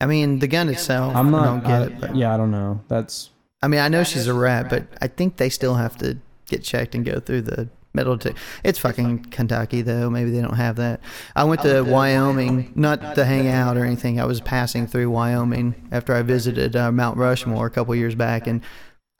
I 0.00 0.06
mean, 0.06 0.38
the 0.40 0.46
gun 0.48 0.68
itself, 0.68 1.16
I'm 1.16 1.34
I 1.34 1.38
not. 1.38 1.44
don't 1.44 1.60
get 1.64 1.70
I- 1.82 1.84
it. 1.86 2.00
But, 2.00 2.16
yeah, 2.16 2.34
I 2.34 2.36
don't 2.36 2.50
know. 2.50 2.80
That's 2.88 3.30
I 3.62 3.66
mean, 3.68 3.80
I 3.80 3.88
know 3.88 4.04
she's 4.04 4.26
a 4.28 4.34
rat, 4.34 4.68
but 4.70 4.86
I 5.00 5.08
think 5.08 5.36
they 5.36 5.48
still 5.48 5.74
have 5.74 5.96
to 5.98 6.18
get 6.46 6.62
checked 6.62 6.94
and 6.94 7.04
go 7.04 7.18
through 7.20 7.42
the 7.42 7.68
metal 7.98 8.16
detector. 8.16 8.40
It's 8.62 8.78
fucking 8.78 9.26
Kentucky, 9.36 9.82
though. 9.82 10.08
Maybe 10.08 10.30
they 10.30 10.40
don't 10.40 10.54
have 10.66 10.76
that. 10.76 11.00
I 11.34 11.44
went 11.44 11.62
to 11.62 11.82
Wyoming, 11.82 12.72
not 12.74 13.16
to 13.16 13.24
hang 13.24 13.48
out 13.48 13.76
or 13.76 13.84
anything. 13.84 14.20
I 14.20 14.24
was 14.24 14.40
passing 14.40 14.86
through 14.86 15.10
Wyoming 15.10 15.74
after 15.90 16.14
I 16.14 16.22
visited 16.22 16.76
uh, 16.76 16.92
Mount 16.92 17.16
Rushmore 17.16 17.66
a 17.66 17.70
couple 17.70 17.94
years 17.94 18.14
back, 18.14 18.46
and 18.46 18.62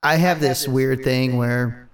I 0.03 0.17
have 0.17 0.41
this 0.41 0.69
weird 0.69 1.03
thing 1.03 1.37
where. 1.37 1.85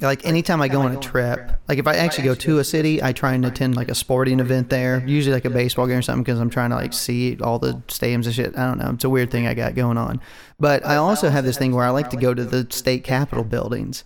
Like 0.00 0.24
anytime 0.24 0.62
I 0.62 0.68
go 0.68 0.82
on 0.82 0.92
a 0.94 1.00
trip, 1.00 1.40
like 1.66 1.80
if 1.80 1.88
I 1.88 1.96
actually 1.96 2.22
go 2.22 2.36
to 2.36 2.60
a 2.60 2.64
city, 2.64 3.02
I 3.02 3.12
try 3.12 3.32
and 3.32 3.44
attend 3.44 3.74
like 3.74 3.88
a 3.88 3.96
sporting 3.96 4.38
event 4.38 4.70
there, 4.70 5.02
usually 5.04 5.34
like 5.34 5.44
a 5.44 5.50
baseball 5.50 5.88
game 5.88 5.98
or 5.98 6.02
something, 6.02 6.22
because 6.22 6.38
I'm 6.38 6.50
trying 6.50 6.70
to 6.70 6.76
like 6.76 6.92
see 6.92 7.36
all 7.40 7.58
the 7.58 7.82
stadiums 7.88 8.26
and 8.26 8.34
shit. 8.38 8.56
I 8.56 8.64
don't 8.68 8.78
know. 8.78 8.92
It's 8.94 9.02
a 9.02 9.10
weird 9.10 9.32
thing 9.32 9.48
I 9.48 9.54
got 9.54 9.74
going 9.74 9.98
on. 9.98 10.20
But 10.60 10.86
I 10.86 10.94
also 10.94 11.30
have 11.30 11.44
this 11.44 11.58
thing 11.58 11.74
where 11.74 11.84
I 11.84 11.90
like 11.90 12.10
to 12.10 12.16
go 12.16 12.32
to 12.32 12.44
the 12.44 12.68
state 12.70 13.02
capitol 13.02 13.42
buildings. 13.42 14.04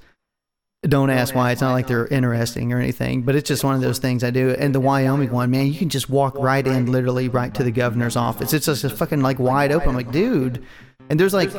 Don't 0.83 1.11
ask 1.11 1.33
why. 1.33 1.53
It's 1.53 1.61
not 1.61 1.73
like 1.73 1.87
they're 1.87 2.09
interesting 2.09 2.73
or 2.73 2.81
anything, 2.81 3.23
but 3.23 3.37
it's 3.37 3.47
just 3.47 3.63
one 3.63 3.77
of 3.77 3.81
those 3.81 4.01
things 4.01 4.25
I 4.25 4.31
do. 4.31 4.51
And 4.51 4.75
the 4.75 4.81
Wyoming 4.81 5.31
one, 5.31 5.49
man, 5.51 5.69
you 5.69 5.79
can 5.79 5.89
just 5.89 6.11
walk 6.11 6.37
right 6.37 6.67
in, 6.67 6.91
literally 6.91 7.29
right 7.29 7.55
to 7.55 7.63
the 7.63 7.71
governor's 7.71 8.17
office. 8.17 8.53
It's 8.53 8.67
just 8.67 8.97
fucking 8.97 9.21
like 9.21 9.39
wide 9.39 9.71
open. 9.71 9.91
I'm 9.91 9.95
like, 9.95 10.11
dude. 10.11 10.65
And 11.11 11.21
there's 11.21 11.35
like 11.35 11.51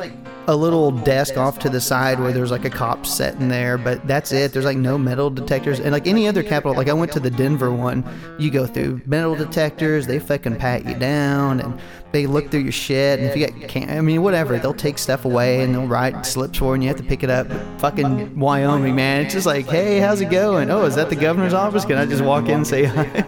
a 0.46 0.56
little 0.56 0.90
desk 0.90 1.36
off 1.36 1.58
to 1.60 1.70
the 1.70 1.80
side 1.80 2.18
where 2.18 2.32
there's 2.32 2.50
like 2.50 2.64
a 2.64 2.70
cop 2.70 3.06
sitting 3.06 3.48
there, 3.48 3.78
but 3.78 4.06
that's 4.06 4.32
it. 4.32 4.52
There's 4.52 4.64
like 4.64 4.76
no 4.76 4.98
metal 4.98 5.30
detectors. 5.30 5.78
And 5.80 5.92
like 5.92 6.06
any 6.06 6.26
other 6.26 6.42
capital, 6.42 6.74
like 6.74 6.88
I 6.88 6.92
went 6.92 7.12
to 7.12 7.20
the 7.20 7.30
Denver 7.30 7.72
one, 7.72 8.04
you 8.38 8.50
go 8.50 8.66
through 8.66 9.00
metal 9.06 9.34
detectors, 9.34 10.06
they 10.06 10.18
fucking 10.18 10.56
pat 10.56 10.84
you 10.84 10.94
down 10.94 11.60
and 11.60 11.80
they 12.12 12.26
look 12.26 12.50
through 12.50 12.60
your 12.60 12.72
shit. 12.72 13.20
And 13.20 13.28
if 13.28 13.36
you 13.36 13.46
got, 13.46 13.68
can 13.68 13.90
I 13.90 14.00
mean, 14.00 14.22
whatever, 14.22 14.58
they'll 14.58 14.74
take 14.74 14.98
stuff 14.98 15.24
away 15.24 15.62
and 15.62 15.74
they'll 15.74 15.86
write 15.86 16.26
slips 16.26 16.58
for 16.58 16.66
you 16.66 16.72
and 16.74 16.82
you 16.82 16.88
have 16.88 16.98
to 16.98 17.04
pick 17.04 17.22
it 17.22 17.30
up. 17.30 17.48
But 17.48 17.80
fucking 17.80 18.38
Wyoming, 18.38 18.94
man. 18.94 19.24
It's 19.24 19.34
just 19.34 19.46
like, 19.46 19.66
hey, 19.66 19.98
how's 19.98 20.20
it 20.20 20.30
going? 20.30 20.70
Oh, 20.70 20.84
is 20.84 20.96
that 20.96 21.10
the 21.10 21.16
governor's 21.16 21.54
office? 21.54 21.84
Can 21.84 21.96
I 21.96 22.06
just 22.06 22.24
walk 22.24 22.44
in 22.46 22.54
and 22.56 22.66
say 22.66 22.84
hi? 22.84 23.04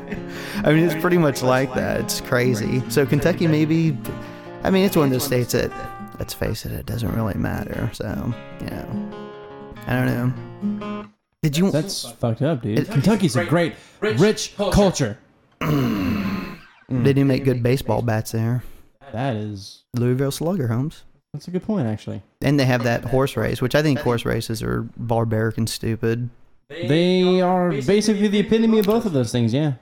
I 0.65 0.73
mean, 0.73 0.85
it's 0.85 1.01
pretty 1.01 1.19
much 1.19 1.43
like 1.43 1.73
that. 1.75 2.01
It's 2.01 2.21
crazy. 2.21 2.83
So 2.91 3.07
Kentucky, 3.07 3.47
maybe, 3.47 3.97
I 4.65 4.71
mean, 4.71 4.85
it's 4.85 4.97
one 4.97 5.07
of 5.07 5.13
those 5.13 5.25
states 5.25 5.53
that, 5.53 5.71
let's 6.19 6.35
face 6.35 6.67
it, 6.67 6.73
it 6.73 6.87
doesn't 6.87 7.13
really 7.15 7.35
matter. 7.35 7.91
So, 7.93 8.35
you 8.61 8.67
know, 8.67 9.35
I 9.87 9.95
don't 9.95 10.07
know. 10.07 11.07
Did 11.43 11.57
you? 11.57 11.71
that's 11.71 12.11
fucked 12.13 12.43
up, 12.43 12.63
dude. 12.63 12.89
Kentucky's 12.89 13.37
a 13.37 13.45
great, 13.45 13.75
rich 14.01 14.55
culture. 14.57 15.19
They 15.61 15.67
mm. 15.67 17.15
do 17.15 17.25
make 17.25 17.45
good 17.45 17.63
baseball 17.63 18.03
bats 18.03 18.33
there. 18.33 18.63
That 19.13 19.37
is. 19.37 19.85
Louisville 19.95 20.31
Slugger 20.31 20.69
homes. 20.69 21.03
That's 21.33 21.49
a 21.49 21.51
good 21.51 21.65
point, 21.65 21.87
actually. 21.87 22.23
And 22.43 22.59
they 22.59 22.65
have 22.65 22.85
that 22.85 23.05
horse 23.05 23.37
race, 23.37 23.61
which 23.61 23.75
I 23.75 23.83
think 23.83 23.99
horse 23.99 24.25
races 24.25 24.63
are 24.63 24.89
barbaric 24.97 25.59
and 25.59 25.69
stupid. 25.69 26.31
They 26.69 27.41
are 27.41 27.71
basically 27.71 28.29
the 28.29 28.41
epitome 28.41 28.79
of 28.79 28.87
both 28.87 29.05
of 29.05 29.13
those 29.13 29.33
things. 29.33 29.53
Yeah. 29.53 29.75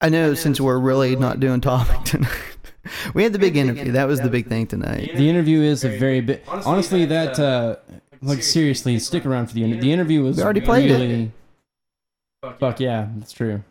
I 0.00 0.08
know 0.08 0.34
since 0.34 0.60
we're 0.60 0.78
really 0.78 1.16
not 1.16 1.40
doing 1.40 1.60
topic 1.60 2.04
tonight. 2.04 2.55
we 3.14 3.22
had 3.22 3.32
the 3.32 3.38
big 3.38 3.56
interview. 3.56 3.92
That 3.92 4.08
was 4.08 4.20
the 4.20 4.28
big 4.30 4.46
thing 4.48 4.66
tonight. 4.66 5.10
The 5.14 5.28
interview 5.28 5.60
is 5.62 5.84
a 5.84 5.96
very 5.98 6.20
bit. 6.20 6.44
Honestly, 6.48 7.04
that 7.06 7.38
uh, 7.38 7.76
like 8.22 8.42
seriously, 8.42 8.98
stick 8.98 9.26
around 9.26 9.46
for 9.48 9.54
the 9.54 9.64
interview. 9.64 9.82
The 9.82 9.92
interview 9.92 10.22
was 10.22 10.36
We 10.36 10.42
already 10.42 10.60
played 10.60 10.90
it. 10.90 11.30
Fuck 12.58 12.80
yeah, 12.80 13.08
that's 13.16 13.32
true. 13.32 13.62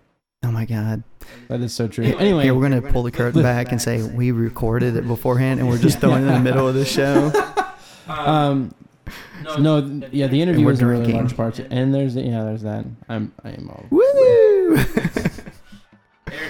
Oh 0.43 0.51
my 0.51 0.65
god. 0.65 1.03
That 1.47 1.61
is 1.61 1.73
so 1.73 1.87
true. 1.87 2.05
Anyway, 2.05 2.43
Here 2.43 2.53
we're 2.53 2.61
gonna 2.61 2.81
pull 2.81 3.03
the 3.03 3.11
curtain 3.19 3.41
back 3.41 3.71
and 3.71 3.81
say 3.81 4.03
we 4.03 4.31
recorded 4.31 4.95
it 4.95 5.07
beforehand 5.07 5.59
and 5.59 5.67
we're 5.69 5.77
just 5.79 5.99
throwing 5.99 6.23
it 6.23 6.27
in 6.27 6.33
the 6.33 6.39
middle 6.39 6.67
of 6.67 6.75
the 6.75 6.85
show. 6.85 7.31
um, 8.07 8.73
no, 9.59 9.81
th- 9.81 10.11
yeah, 10.11 10.27
the 10.27 10.41
interview 10.41 10.65
was 10.65 10.81
a 10.81 10.85
really 10.85 11.13
large 11.13 11.35
part. 11.35 11.59
And 11.59 11.93
there's 11.93 12.15
yeah, 12.15 12.43
there's 12.43 12.61
that. 12.63 12.85
I'm 13.09 13.31
I 13.43 13.51
am 13.51 13.69
all. 13.69 13.85
Woo! 13.89 14.77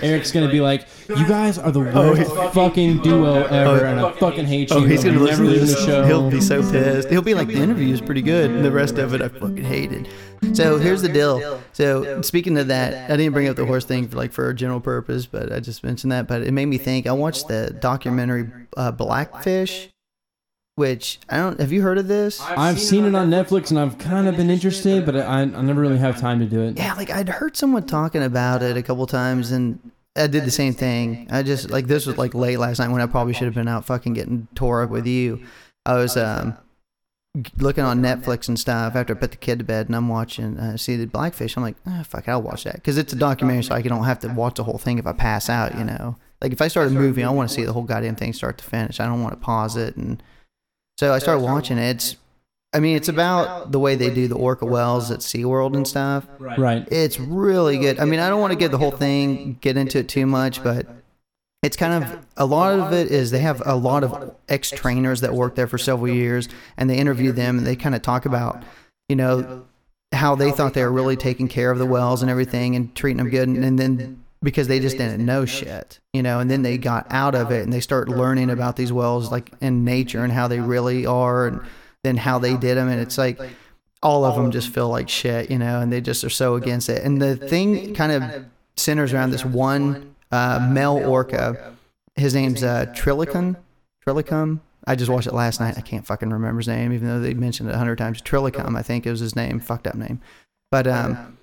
Eric's 0.01 0.31
gonna 0.31 0.49
be 0.51 0.61
like, 0.61 0.87
you 1.09 1.27
guys 1.27 1.57
are 1.57 1.71
the 1.71 1.79
Oh, 1.93 2.11
worst 2.13 2.31
he- 2.31 2.47
fucking 2.53 3.01
duo 3.01 3.43
ever, 3.45 3.85
and 3.85 3.99
I 3.99 4.11
fucking 4.13 4.45
hate 4.45 4.69
you. 4.69 4.75
Oh, 4.77 4.81
he's 4.81 5.03
gonna 5.03 5.17
I'm 5.17 5.23
listen 5.25 5.45
to 5.45 5.51
this. 5.51 5.75
the 5.75 5.85
show. 5.85 6.03
He'll 6.05 6.29
be 6.29 6.41
so 6.41 6.61
pissed. 6.69 7.09
He'll 7.09 7.21
be 7.21 7.33
like, 7.33 7.47
the 7.47 7.55
interview 7.61 7.93
is 7.93 8.01
pretty 8.01 8.21
good, 8.21 8.51
and 8.51 8.63
the 8.65 8.71
rest 8.71 8.97
of 8.97 9.13
it 9.13 9.21
I 9.21 9.27
fucking 9.29 9.63
hated. 9.63 10.07
So 10.53 10.77
here's 10.77 11.01
the 11.01 11.09
deal. 11.09 11.59
So 11.73 12.21
speaking 12.21 12.57
of 12.57 12.67
that, 12.67 13.09
I 13.11 13.17
didn't 13.17 13.33
bring 13.33 13.47
up 13.47 13.55
the 13.55 13.65
horse 13.65 13.85
thing 13.85 14.07
for 14.07 14.17
like 14.17 14.31
for 14.31 14.49
a 14.49 14.53
general 14.53 14.79
purpose, 14.79 15.25
but 15.25 15.51
I 15.51 15.59
just 15.59 15.83
mentioned 15.83 16.11
that. 16.11 16.27
But 16.27 16.43
it 16.43 16.51
made 16.51 16.67
me 16.67 16.77
think. 16.77 17.07
I 17.07 17.11
watched 17.13 17.47
the 17.47 17.75
documentary 17.79 18.49
uh, 18.77 18.91
Blackfish, 18.91 19.89
which 20.75 21.19
I 21.29 21.37
don't. 21.37 21.59
Have 21.59 21.71
you 21.71 21.81
heard 21.81 21.97
of 21.97 22.07
this? 22.07 22.41
I've 22.41 22.79
seen 22.79 23.05
it 23.05 23.15
on 23.15 23.29
Netflix, 23.29 23.69
and 23.71 23.79
I've 23.79 23.97
kind 23.97 24.27
of 24.27 24.35
been 24.35 24.49
interested, 24.49 25.05
but 25.05 25.15
I, 25.15 25.41
I 25.41 25.45
never 25.45 25.81
really 25.81 25.97
have 25.97 26.19
time 26.19 26.39
to 26.39 26.45
do 26.45 26.61
it. 26.61 26.77
Yeah, 26.77 26.93
like 26.93 27.09
I'd 27.09 27.29
heard 27.29 27.55
someone 27.55 27.85
talking 27.85 28.23
about 28.23 28.61
it 28.61 28.75
a 28.77 28.83
couple 28.83 29.07
times, 29.07 29.51
and 29.51 29.79
I 30.15 30.27
did 30.27 30.43
the 30.43 30.51
same 30.51 30.73
thing. 30.73 31.27
I 31.31 31.43
just 31.43 31.69
like 31.69 31.87
this 31.87 32.05
was 32.05 32.17
like 32.17 32.33
late 32.33 32.59
last 32.59 32.79
night 32.79 32.89
when 32.89 33.01
I 33.01 33.05
probably 33.05 33.33
should 33.33 33.45
have 33.45 33.55
been 33.55 33.67
out 33.67 33.85
fucking 33.85 34.13
getting 34.13 34.47
tore 34.55 34.83
up 34.83 34.89
with 34.89 35.07
you. 35.07 35.41
I 35.85 35.95
was 35.95 36.17
um 36.17 36.57
looking 37.57 37.83
on 37.83 38.01
Netflix 38.01 38.47
and 38.47 38.57
stuff 38.57 38.95
after 38.95 39.15
I 39.15 39.19
put 39.19 39.31
the 39.31 39.37
kid 39.37 39.59
to 39.59 39.65
bed, 39.65 39.87
and 39.87 39.95
I'm 39.95 40.09
watching 40.09 40.57
uh, 40.57 40.75
see 40.75 40.97
the 40.97 41.05
Blackfish. 41.05 41.55
I'm 41.55 41.63
like, 41.63 41.77
ah, 41.85 42.03
fuck, 42.05 42.27
I'll 42.27 42.41
watch 42.41 42.65
that 42.65 42.75
because 42.75 42.97
it's 42.97 43.13
a 43.13 43.17
documentary, 43.17 43.63
so 43.63 43.75
I 43.75 43.81
don't 43.81 44.03
have 44.03 44.19
to 44.19 44.27
watch 44.29 44.55
the 44.55 44.63
whole 44.65 44.77
thing 44.77 44.99
if 44.99 45.07
I 45.07 45.13
pass 45.13 45.49
out. 45.49 45.77
You 45.77 45.85
know, 45.85 46.17
like 46.41 46.51
if 46.51 46.61
I 46.61 46.67
start 46.67 46.87
a 46.87 46.91
movie, 46.91 47.23
I 47.23 47.29
want 47.29 47.49
to 47.49 47.55
see 47.55 47.63
the 47.63 47.73
whole 47.73 47.83
goddamn 47.83 48.15
thing 48.15 48.33
start 48.33 48.57
to 48.57 48.65
finish. 48.65 48.99
I 48.99 49.05
don't 49.05 49.21
want 49.21 49.33
to 49.33 49.39
pause 49.39 49.77
it, 49.77 49.95
and 49.95 50.21
so 50.97 51.13
I 51.13 51.19
started 51.19 51.41
watching 51.41 51.77
it. 51.77 51.89
It's 51.89 52.15
I 52.73 52.81
mean, 52.81 52.97
it's 52.97 53.07
about 53.07 53.71
the 53.71 53.79
way 53.79 53.95
they 53.95 54.13
do 54.13 54.27
the 54.27 54.35
orca 54.35 54.65
wells 54.65 55.09
at 55.09 55.19
SeaWorld 55.19 55.77
and 55.77 55.87
stuff. 55.87 56.27
Right. 56.39 56.85
It's 56.91 57.17
really 57.21 57.77
good. 57.77 57.99
I 57.99 58.05
mean, 58.05 58.19
I 58.19 58.27
don't 58.27 58.41
want 58.41 58.51
to 58.51 58.59
get 58.59 58.71
the 58.71 58.77
whole 58.77 58.91
thing, 58.91 59.57
get 59.61 59.77
into 59.77 59.99
it 59.99 60.09
too 60.09 60.25
much, 60.25 60.61
but 60.61 60.85
it's 61.63 61.77
kind 61.77 62.03
of 62.03 62.25
a 62.35 62.45
lot 62.45 62.77
of 62.77 62.91
it 62.91 63.07
is 63.11 63.31
they 63.31 63.39
have 63.39 63.63
a 63.65 63.75
lot 63.75 64.03
of 64.03 64.35
ex 64.49 64.71
trainers 64.71 65.21
that 65.21 65.33
work 65.33 65.55
there 65.55 65.67
for 65.67 65.77
several 65.77 66.09
years 66.09 66.49
and 66.75 66.89
they 66.89 66.97
interview 66.97 67.31
them 67.31 67.57
and 67.57 67.65
they 67.65 67.77
kind 67.77 67.95
of 67.95 68.01
talk 68.01 68.25
about, 68.25 68.61
you 69.07 69.15
know, 69.15 69.65
how 70.11 70.35
they 70.35 70.51
thought 70.51 70.73
they 70.73 70.83
were 70.83 70.91
really 70.91 71.15
taking 71.15 71.47
care 71.47 71.71
of 71.71 71.79
the 71.79 71.85
wells 71.85 72.21
and 72.21 72.29
everything 72.29 72.75
and 72.75 72.93
treating 72.93 73.17
them 73.17 73.29
good, 73.29 73.47
and, 73.47 73.63
and 73.63 73.79
then 73.79 74.24
because 74.45 74.67
they 74.67 74.79
just 74.79 74.97
didn't 74.97 75.25
know 75.25 75.43
shit, 75.43 75.99
you 76.13 76.21
know, 76.21 76.39
and 76.39 76.51
then 76.51 76.61
they 76.61 76.77
got 76.77 77.07
out 77.09 77.33
of 77.33 77.51
it 77.51 77.63
and 77.63 77.73
they 77.73 77.79
start 77.79 78.07
learning 78.07 78.51
about 78.51 78.75
these 78.75 78.93
wells 78.93 79.31
like 79.31 79.51
in 79.59 79.83
nature 79.83 80.23
and 80.23 80.31
how 80.31 80.47
they 80.47 80.59
really 80.59 81.05
are, 81.05 81.47
and 81.47 81.61
then 82.03 82.15
how 82.15 82.37
they 82.37 82.55
did 82.55 82.77
them, 82.77 82.87
and 82.87 83.01
it's 83.01 83.17
like 83.17 83.41
all 84.03 84.23
of 84.23 84.35
them 84.35 84.51
just 84.51 84.69
feel 84.69 84.87
like 84.87 85.09
shit, 85.09 85.49
you 85.49 85.57
know, 85.57 85.81
and 85.81 85.91
they 85.91 85.99
just 85.99 86.23
are 86.23 86.29
so 86.29 86.53
against 86.55 86.89
it. 86.89 87.03
And 87.03 87.19
the 87.19 87.35
thing 87.35 87.95
kind 87.95 88.11
of 88.11 88.45
centers 88.77 89.13
around 89.13 89.31
this 89.31 89.43
one 89.43 90.15
uh, 90.31 90.69
male 90.71 90.97
orca. 90.97 91.73
His 92.15 92.35
name's 92.35 92.63
uh, 92.63 92.85
Trillicum. 92.95 93.57
Trillicum. 94.05 94.59
I 94.87 94.95
just 94.95 95.09
watched 95.09 95.27
it 95.27 95.33
last 95.33 95.59
night. 95.59 95.75
I 95.77 95.81
can't 95.81 96.05
fucking 96.05 96.29
remember 96.29 96.59
his 96.59 96.67
name, 96.67 96.93
even 96.93 97.07
though 97.07 97.19
they 97.19 97.33
mentioned 97.33 97.69
it 97.69 97.75
a 97.75 97.77
hundred 97.77 97.97
times. 97.97 98.21
Trillicum, 98.21 98.77
I 98.77 98.83
think 98.83 99.07
it 99.07 99.11
was 99.11 99.19
his 99.19 99.35
name. 99.35 99.59
Fucked 99.59 99.87
up 99.87 99.95
name. 99.95 100.21
But 100.69 100.85
um, 100.85 101.37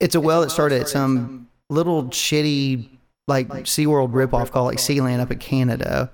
it's 0.00 0.16
a 0.16 0.20
well 0.20 0.40
that 0.40 0.50
started 0.50 0.80
at 0.80 0.88
some 0.88 1.47
little 1.70 2.04
shitty 2.04 2.88
like 3.26 3.48
SeaWorld 3.48 4.12
ripoff 4.12 4.50
called 4.50 4.66
like 4.66 4.78
Sealand 4.78 5.20
up 5.20 5.30
in 5.30 5.38
Canada. 5.38 6.10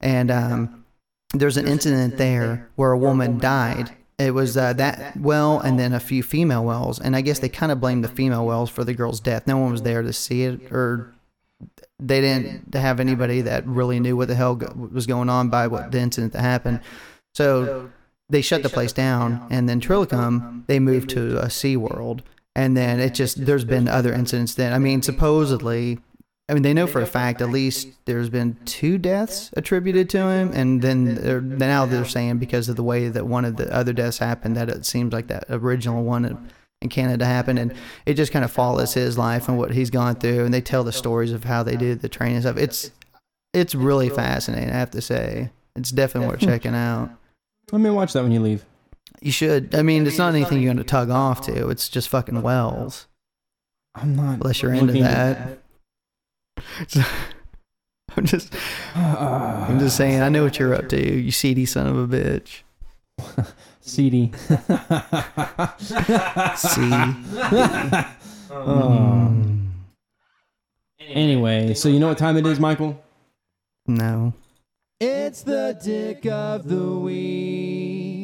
And 0.00 0.30
um, 0.30 0.84
there's 1.34 1.56
an 1.56 1.66
incident 1.66 2.16
there 2.16 2.68
where 2.76 2.92
a 2.92 2.98
woman 2.98 3.38
died. 3.38 3.90
It 4.18 4.32
was 4.32 4.56
uh, 4.56 4.72
that 4.74 5.16
well 5.18 5.60
and 5.60 5.78
then 5.78 5.92
a 5.92 6.00
few 6.00 6.22
female 6.22 6.64
wells. 6.64 6.98
And 6.98 7.14
I 7.14 7.20
guess 7.20 7.38
they 7.38 7.50
kind 7.50 7.70
of 7.70 7.80
blamed 7.80 8.04
the 8.04 8.08
female 8.08 8.46
wells 8.46 8.70
for 8.70 8.84
the 8.84 8.94
girl's 8.94 9.20
death. 9.20 9.46
No 9.46 9.58
one 9.58 9.72
was 9.72 9.82
there 9.82 10.02
to 10.02 10.12
see 10.12 10.44
it 10.44 10.72
or 10.72 11.12
they 11.98 12.20
didn't 12.20 12.74
have 12.74 13.00
anybody 13.00 13.40
that 13.42 13.66
really 13.66 14.00
knew 14.00 14.16
what 14.16 14.28
the 14.28 14.34
hell 14.34 14.56
was 14.90 15.06
going 15.06 15.28
on 15.28 15.48
by 15.48 15.66
what 15.66 15.92
the 15.92 15.98
incident 15.98 16.32
that 16.34 16.42
happened. 16.42 16.80
So 17.34 17.90
they 18.28 18.42
shut 18.42 18.62
the 18.62 18.68
place 18.68 18.92
down, 18.92 19.46
and 19.50 19.68
then 19.68 19.80
Tilikum 19.80 20.66
they 20.66 20.78
moved 20.80 21.10
to 21.10 21.38
a 21.38 21.48
Sea 21.48 21.76
World, 21.76 22.22
and 22.56 22.74
then 22.74 22.98
it 22.98 23.12
just 23.14 23.44
there's 23.44 23.66
been 23.66 23.86
other 23.86 24.12
incidents. 24.12 24.54
Then 24.54 24.72
I 24.72 24.78
mean, 24.78 25.02
supposedly, 25.02 25.98
I 26.48 26.54
mean 26.54 26.62
they 26.62 26.72
know 26.72 26.86
for 26.86 27.02
a 27.02 27.06
fact 27.06 27.42
at 27.42 27.50
least 27.50 27.88
there's 28.06 28.30
been 28.30 28.56
two 28.64 28.96
deaths 28.96 29.50
attributed 29.56 30.08
to 30.10 30.28
him, 30.30 30.50
and 30.52 30.80
then 30.80 31.16
they're, 31.16 31.42
now 31.42 31.84
they're 31.84 32.06
saying 32.06 32.38
because 32.38 32.70
of 32.70 32.76
the 32.76 32.82
way 32.82 33.08
that 33.08 33.26
one 33.26 33.44
of 33.44 33.56
the 33.56 33.72
other 33.72 33.92
deaths 33.92 34.18
happened 34.18 34.56
that 34.56 34.70
it 34.70 34.86
seems 34.86 35.12
like 35.12 35.28
that 35.28 35.44
original 35.50 36.02
one 36.02 36.24
in- 36.24 36.50
Canada 36.90 37.24
happened, 37.24 37.58
and 37.58 37.74
it 38.04 38.14
just 38.14 38.30
kind 38.32 38.44
of 38.44 38.52
follows 38.52 38.94
his 38.94 39.18
life 39.18 39.48
and 39.48 39.58
what 39.58 39.72
he's 39.72 39.90
gone 39.90 40.14
through, 40.14 40.44
and 40.44 40.54
they 40.54 40.60
tell 40.60 40.84
the 40.84 40.92
stories 40.92 41.32
of 41.32 41.42
how 41.42 41.64
they 41.64 41.76
did 41.76 42.00
the 42.00 42.08
training 42.08 42.40
stuff. 42.40 42.56
It's 42.56 42.92
it's 43.52 43.74
really 43.74 44.08
fascinating, 44.08 44.70
I 44.70 44.74
have 44.74 44.92
to 44.92 45.00
say. 45.00 45.50
It's 45.74 45.90
definitely 45.90 46.28
worth 46.28 46.40
checking 46.40 46.74
out. 46.74 47.10
Let 47.72 47.80
me 47.80 47.90
watch 47.90 48.12
that 48.12 48.22
when 48.22 48.30
you 48.30 48.40
leave. 48.40 48.64
You 49.20 49.32
should. 49.32 49.74
I 49.74 49.82
mean, 49.82 50.06
it's 50.06 50.18
not 50.18 50.34
anything 50.34 50.60
you're 50.60 50.72
going 50.72 50.76
to 50.76 50.84
tug 50.84 51.10
off 51.10 51.40
to. 51.42 51.68
It's 51.68 51.88
just 51.88 52.08
fucking 52.08 52.42
wells. 52.42 53.06
I'm 53.94 54.14
not. 54.14 54.40
Unless 54.40 54.62
you're 54.62 54.72
into 54.72 54.86
looking 54.86 55.02
that. 55.02 55.58
I'm 58.16 58.24
just, 58.24 58.54
I'm 58.94 59.78
just 59.78 59.96
saying. 59.96 60.22
I 60.22 60.28
know 60.28 60.44
what 60.44 60.58
you're 60.58 60.74
up 60.74 60.88
to. 60.90 61.20
You 61.20 61.30
seedy 61.30 61.66
son 61.66 61.86
of 61.86 61.96
a 61.96 62.06
bitch. 62.06 62.62
seedy. 63.80 64.32
See. 66.56 66.92
Um, 68.50 69.72
anyway, 71.00 71.74
so 71.74 71.88
you 71.88 71.98
know 71.98 72.08
what 72.08 72.18
time 72.18 72.36
it 72.36 72.46
is, 72.46 72.60
Michael? 72.60 73.02
No. 73.86 74.34
It's 75.00 75.42
the 75.42 75.78
dick 75.82 76.26
of 76.26 76.68
the 76.68 76.98
week. 76.98 78.15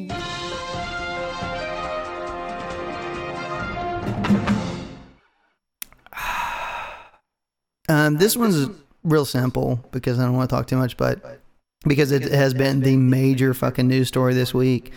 Um, 7.88 8.16
this 8.16 8.36
one's 8.36 8.68
real 9.04 9.24
simple 9.24 9.84
because 9.90 10.18
I 10.18 10.24
don't 10.24 10.34
want 10.34 10.48
to 10.48 10.56
talk 10.56 10.66
too 10.66 10.76
much, 10.76 10.96
but 10.96 11.40
because 11.84 12.12
it 12.12 12.22
has 12.22 12.54
been 12.54 12.80
the 12.80 12.96
major 12.96 13.54
fucking 13.54 13.88
news 13.88 14.08
story 14.08 14.34
this 14.34 14.54
week. 14.54 14.92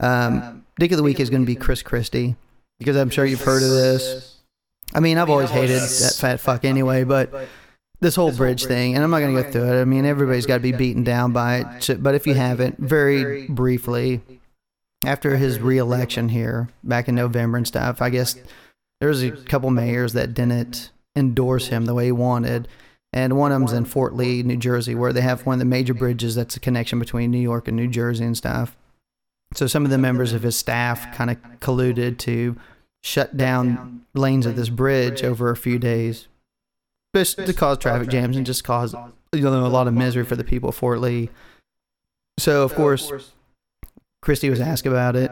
Um, 0.00 0.64
Dick 0.78 0.90
of 0.90 0.96
the 0.96 1.02
week 1.02 1.20
is 1.20 1.30
going 1.30 1.42
to 1.42 1.46
be 1.46 1.54
Chris 1.54 1.82
Christie 1.82 2.36
because 2.78 2.96
I'm 2.96 3.10
sure 3.10 3.24
you've 3.24 3.42
heard 3.42 3.62
of 3.62 3.70
this. 3.70 4.38
I 4.94 5.00
mean, 5.00 5.18
I've 5.18 5.30
always 5.30 5.50
hated 5.50 5.80
that 5.80 6.16
fat 6.18 6.40
fuck 6.40 6.64
anyway, 6.64 7.04
but 7.04 7.48
this 8.00 8.14
whole 8.14 8.32
bridge 8.32 8.66
thing, 8.66 8.94
and 8.94 9.02
I'm 9.02 9.10
not 9.10 9.20
going 9.20 9.34
to 9.34 9.42
go 9.42 9.50
through 9.50 9.72
it. 9.72 9.80
I 9.80 9.84
mean, 9.84 10.04
everybody's 10.04 10.46
got 10.46 10.56
to 10.56 10.60
be 10.60 10.72
beaten 10.72 11.02
down 11.02 11.32
by 11.32 11.58
it. 11.58 12.02
But 12.02 12.14
if 12.14 12.26
you 12.26 12.34
haven't, 12.34 12.78
very 12.78 13.46
briefly, 13.48 14.20
after 15.04 15.36
his 15.36 15.58
reelection 15.58 16.28
here 16.28 16.68
back 16.84 17.08
in 17.08 17.14
November 17.14 17.56
and 17.56 17.66
stuff, 17.66 18.02
I 18.02 18.10
guess 18.10 18.36
there 19.00 19.08
was 19.08 19.22
a 19.22 19.30
couple 19.30 19.70
mayors 19.70 20.12
that 20.12 20.34
didn't 20.34 20.90
endorse 21.16 21.68
him 21.68 21.86
the 21.86 21.94
way 21.94 22.06
he 22.06 22.12
wanted. 22.12 22.68
And 23.12 23.38
one 23.38 23.50
of 23.50 23.60
them's 23.60 23.72
in 23.72 23.86
Fort 23.86 24.14
Lee, 24.14 24.42
New 24.42 24.56
Jersey, 24.56 24.94
where 24.94 25.12
they 25.12 25.22
have 25.22 25.46
one 25.46 25.54
of 25.54 25.58
the 25.60 25.64
major 25.64 25.94
bridges 25.94 26.34
that's 26.34 26.56
a 26.56 26.60
connection 26.60 26.98
between 26.98 27.30
New 27.30 27.38
York 27.40 27.66
and 27.66 27.76
New 27.76 27.88
Jersey 27.88 28.24
and 28.24 28.36
stuff. 28.36 28.76
So 29.54 29.66
some 29.66 29.84
of 29.84 29.90
the 29.90 29.98
members 29.98 30.32
of 30.32 30.42
his 30.42 30.56
staff 30.56 31.14
kind 31.16 31.30
of 31.30 31.38
colluded 31.60 32.18
to 32.18 32.56
shut 33.02 33.36
down 33.36 34.04
lanes 34.14 34.44
of 34.44 34.56
this 34.56 34.68
bridge 34.68 35.22
over 35.22 35.50
a 35.50 35.56
few 35.56 35.78
days, 35.78 36.28
just 37.14 37.38
to 37.38 37.52
cause 37.54 37.78
traffic 37.78 38.08
jams 38.08 38.36
and 38.36 38.44
just 38.44 38.64
cause 38.64 38.94
you 39.32 39.40
know 39.40 39.66
a 39.66 39.68
lot 39.68 39.86
of 39.86 39.94
misery 39.94 40.24
for 40.24 40.36
the 40.36 40.44
people 40.44 40.68
of 40.68 40.74
Fort 40.74 41.00
Lee. 41.00 41.30
So 42.38 42.64
of 42.64 42.74
course, 42.74 43.32
Christie 44.20 44.50
was 44.50 44.60
asked 44.60 44.86
about 44.86 45.16
it. 45.16 45.30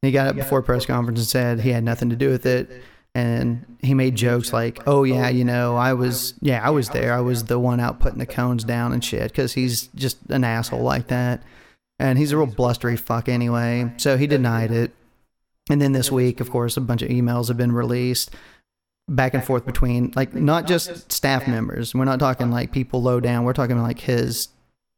He 0.00 0.10
got 0.10 0.26
up 0.26 0.34
before 0.34 0.62
press 0.62 0.86
conference 0.86 1.20
and 1.20 1.28
said 1.28 1.60
he 1.60 1.70
had 1.70 1.84
nothing 1.84 2.10
to 2.10 2.16
do 2.16 2.30
with 2.30 2.46
it. 2.46 2.82
And 3.14 3.76
he 3.82 3.92
made 3.92 4.14
jokes 4.14 4.52
like, 4.52 4.80
"Oh 4.86 5.04
yeah, 5.04 5.28
you 5.28 5.44
know, 5.44 5.76
I 5.76 5.92
was, 5.92 6.34
yeah, 6.40 6.66
I 6.66 6.70
was 6.70 6.88
there. 6.90 7.12
I 7.12 7.20
was 7.20 7.44
the 7.44 7.58
one 7.58 7.78
out 7.78 8.00
putting 8.00 8.18
the 8.18 8.26
cones 8.26 8.64
down 8.64 8.92
and 8.92 9.04
shit." 9.04 9.30
Because 9.30 9.52
he's 9.52 9.88
just 9.88 10.18
an 10.30 10.44
asshole 10.44 10.82
like 10.82 11.08
that, 11.08 11.42
and 11.98 12.18
he's 12.18 12.32
a 12.32 12.38
real 12.38 12.46
blustery 12.46 12.96
fuck 12.96 13.28
anyway. 13.28 13.92
So 13.98 14.16
he 14.16 14.26
denied 14.26 14.70
it. 14.70 14.92
And 15.68 15.80
then 15.80 15.92
this 15.92 16.10
week, 16.10 16.40
of 16.40 16.50
course, 16.50 16.76
a 16.76 16.80
bunch 16.80 17.02
of 17.02 17.10
emails 17.10 17.48
have 17.48 17.56
been 17.58 17.72
released 17.72 18.30
back 19.08 19.34
and 19.34 19.44
forth 19.44 19.66
between 19.66 20.12
like 20.16 20.34
not 20.34 20.66
just 20.66 21.12
staff 21.12 21.46
members. 21.46 21.94
We're 21.94 22.04
not 22.04 22.18
talking 22.18 22.50
like 22.50 22.72
people 22.72 23.02
low 23.02 23.20
down. 23.20 23.44
We're 23.44 23.52
talking 23.52 23.80
like 23.80 24.00
his 24.00 24.48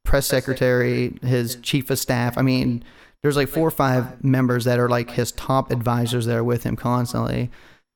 press 0.05 0.27
secretary, 0.27 1.19
his 1.23 1.57
chief 1.57 1.91
of 1.91 1.99
staff. 1.99 2.39
I 2.39 2.43
mean, 2.43 2.85
there's 3.23 3.37
like 3.37 3.49
four 3.49 3.67
or 3.67 3.73
five 3.73 4.23
members 4.23 4.65
that 4.65 4.79
are 4.79 4.89
like 4.89 5.11
his 5.13 5.33
top 5.33 5.71
advisors 5.71 6.27
that 6.27 6.37
are 6.37 6.45
with 6.45 6.63
him 6.65 6.77
constantly, 6.77 7.51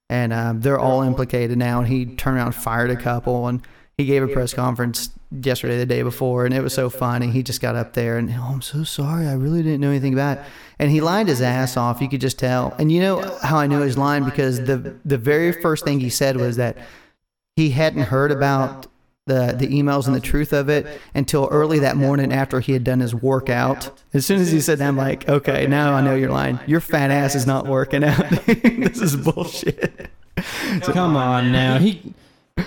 and 0.08 0.32
um, 0.32 0.60
they're 0.60 0.78
all 0.78 1.02
implicated 1.02 1.58
now. 1.58 1.80
And 1.80 1.88
he 1.88 2.06
turned 2.06 2.36
around, 2.36 2.46
and 2.48 2.54
fired 2.54 2.90
a 2.90 2.96
couple, 2.96 3.46
and 3.46 3.62
he 3.96 4.04
gave 4.04 4.22
a 4.22 4.28
press 4.28 4.54
conference 4.54 5.10
yesterday, 5.30 5.76
the 5.76 5.86
day 5.86 6.02
before, 6.02 6.46
and 6.46 6.54
it 6.54 6.62
was 6.62 6.72
so 6.72 6.88
funny. 6.88 7.30
He 7.30 7.42
just 7.42 7.60
got 7.60 7.74
up 7.74 7.94
there 7.94 8.16
and, 8.16 8.30
oh, 8.30 8.50
I'm 8.52 8.62
so 8.62 8.84
sorry, 8.84 9.26
I 9.26 9.34
really 9.34 9.62
didn't 9.62 9.80
know 9.80 9.90
anything 9.90 10.12
about 10.12 10.38
it. 10.38 10.44
And 10.78 10.90
he 10.90 11.00
lined 11.00 11.28
his 11.28 11.42
ass 11.42 11.76
off. 11.76 12.00
You 12.00 12.08
could 12.08 12.20
just 12.20 12.38
tell. 12.38 12.74
And 12.78 12.92
you 12.92 13.00
know 13.00 13.38
how 13.42 13.58
I 13.58 13.66
knew 13.66 13.80
his 13.80 13.98
line 13.98 14.24
because 14.24 14.64
the 14.64 14.96
the 15.04 15.18
very 15.18 15.50
first 15.50 15.84
thing 15.84 15.98
he 15.98 16.10
said 16.10 16.36
was 16.36 16.56
that 16.56 16.78
he 17.56 17.70
hadn't 17.70 18.04
heard 18.04 18.30
about 18.30 18.86
the 19.28 19.54
the 19.56 19.68
emails 19.68 20.06
and 20.06 20.16
the 20.16 20.20
truth 20.20 20.52
of 20.52 20.68
it 20.68 20.86
until 21.14 21.48
early 21.50 21.78
that 21.78 21.96
morning 21.96 22.32
after 22.32 22.58
he 22.60 22.72
had 22.72 22.82
done 22.82 23.00
his 23.00 23.14
workout. 23.14 23.90
As 24.12 24.26
soon 24.26 24.40
as 24.40 24.50
he 24.50 24.60
said 24.60 24.78
that, 24.78 24.88
I'm 24.88 24.96
like, 24.96 25.28
okay, 25.28 25.66
now 25.66 25.92
I 25.92 26.00
know 26.00 26.16
your 26.16 26.30
line. 26.30 26.58
Your 26.66 26.80
fat 26.80 27.10
ass 27.10 27.34
is 27.34 27.46
not 27.46 27.66
working 27.66 28.02
out. 28.02 28.28
this 28.46 29.00
is 29.00 29.16
bullshit. 29.16 30.10
Come 30.82 31.16
on 31.16 31.52
now. 31.52 31.78
He 31.78 32.14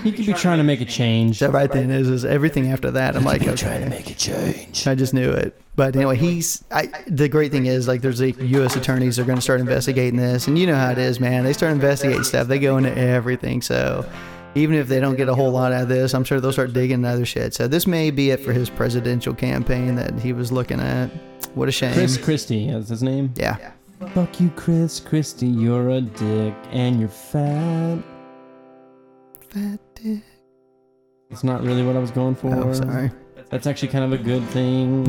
he 0.04 0.12
could 0.12 0.26
be 0.26 0.34
trying 0.34 0.58
to 0.58 0.64
make 0.64 0.82
a 0.82 0.86
change. 0.86 1.40
So 1.40 1.50
right 1.50 1.72
then 1.72 1.92
is, 1.92 2.10
is 2.10 2.26
everything 2.26 2.72
after 2.72 2.92
that. 2.92 3.16
I'm 3.16 3.24
like, 3.24 3.42
okay. 3.42 3.56
Trying 3.56 3.84
to 3.84 3.90
make 3.90 4.10
a 4.10 4.14
change. 4.14 4.88
I 4.88 4.96
just 4.96 5.14
knew 5.14 5.30
it. 5.32 5.60
But 5.76 5.96
anyway, 5.96 6.18
he's. 6.18 6.64
I, 6.72 6.88
the 7.08 7.28
great 7.28 7.52
thing 7.52 7.66
is, 7.66 7.88
like, 7.88 8.02
there's 8.02 8.22
like 8.22 8.40
U.S. 8.40 8.76
attorneys 8.76 9.20
are 9.20 9.24
going 9.24 9.38
to 9.38 9.42
start 9.42 9.60
investigating 9.60 10.18
this, 10.18 10.48
and 10.48 10.58
you 10.58 10.68
know 10.68 10.76
how 10.76 10.92
it 10.92 10.98
is, 10.98 11.20
man. 11.20 11.44
They 11.44 11.54
start 11.54 11.72
investigating 11.72 12.24
stuff. 12.24 12.48
They 12.48 12.60
go 12.60 12.78
into 12.78 12.96
everything. 12.98 13.62
So 13.62 14.10
even 14.56 14.76
if 14.76 14.88
they 14.88 15.00
don't 15.00 15.16
get 15.16 15.30
a 15.30 15.36
whole 15.36 15.52
lot 15.52 15.72
out 15.72 15.84
of 15.84 15.90
this, 15.90 16.14
I'm 16.14 16.24
sure 16.24 16.40
they'll 16.40 16.52
start 16.52 16.74
digging 16.74 16.96
into 16.96 17.10
other 17.10 17.26
shit. 17.26 17.54
So 17.54 17.68
this 17.68 17.88
may 17.88 18.12
be 18.12 18.32
it 18.32 18.40
for 18.42 18.54
his 18.54 18.70
presidential 18.70 19.34
campaign 19.34 19.96
that 19.96 20.20
he 20.20 20.34
was 20.34 20.52
looking 20.52 20.80
at. 20.80 21.08
What 21.56 21.70
a 21.70 21.72
shame. 21.72 21.94
Chris 21.94 22.18
Christie 22.18 22.70
is 22.70 22.90
his 22.90 23.04
name. 23.04 23.34
Yeah. 23.36 23.72
Fuck 24.14 24.40
you, 24.40 24.50
Chris 24.56 25.00
Christie. 25.00 25.48
You're 25.48 25.90
a 25.90 26.02
dick 26.02 26.54
and 26.72 27.00
you're 27.00 27.10
fat. 27.10 28.00
Fat 29.50 29.80
dick. 29.96 30.24
It's 31.30 31.44
not 31.44 31.64
really 31.64 31.84
what 31.84 31.96
I 31.96 32.00
was 32.00 32.12
going 32.12 32.36
for. 32.36 32.54
Oh, 32.54 32.74
sorry. 32.74 33.12
That's 33.50 33.68
actually 33.68 33.90
kind 33.90 34.04
of 34.06 34.20
a 34.20 34.22
good 34.22 34.44
thing. 34.50 35.08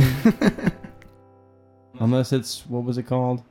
Unless 2.01 2.33
it's 2.33 2.67
what 2.67 2.85
was 2.85 2.99
it 2.99 3.05
called? 3.05 3.43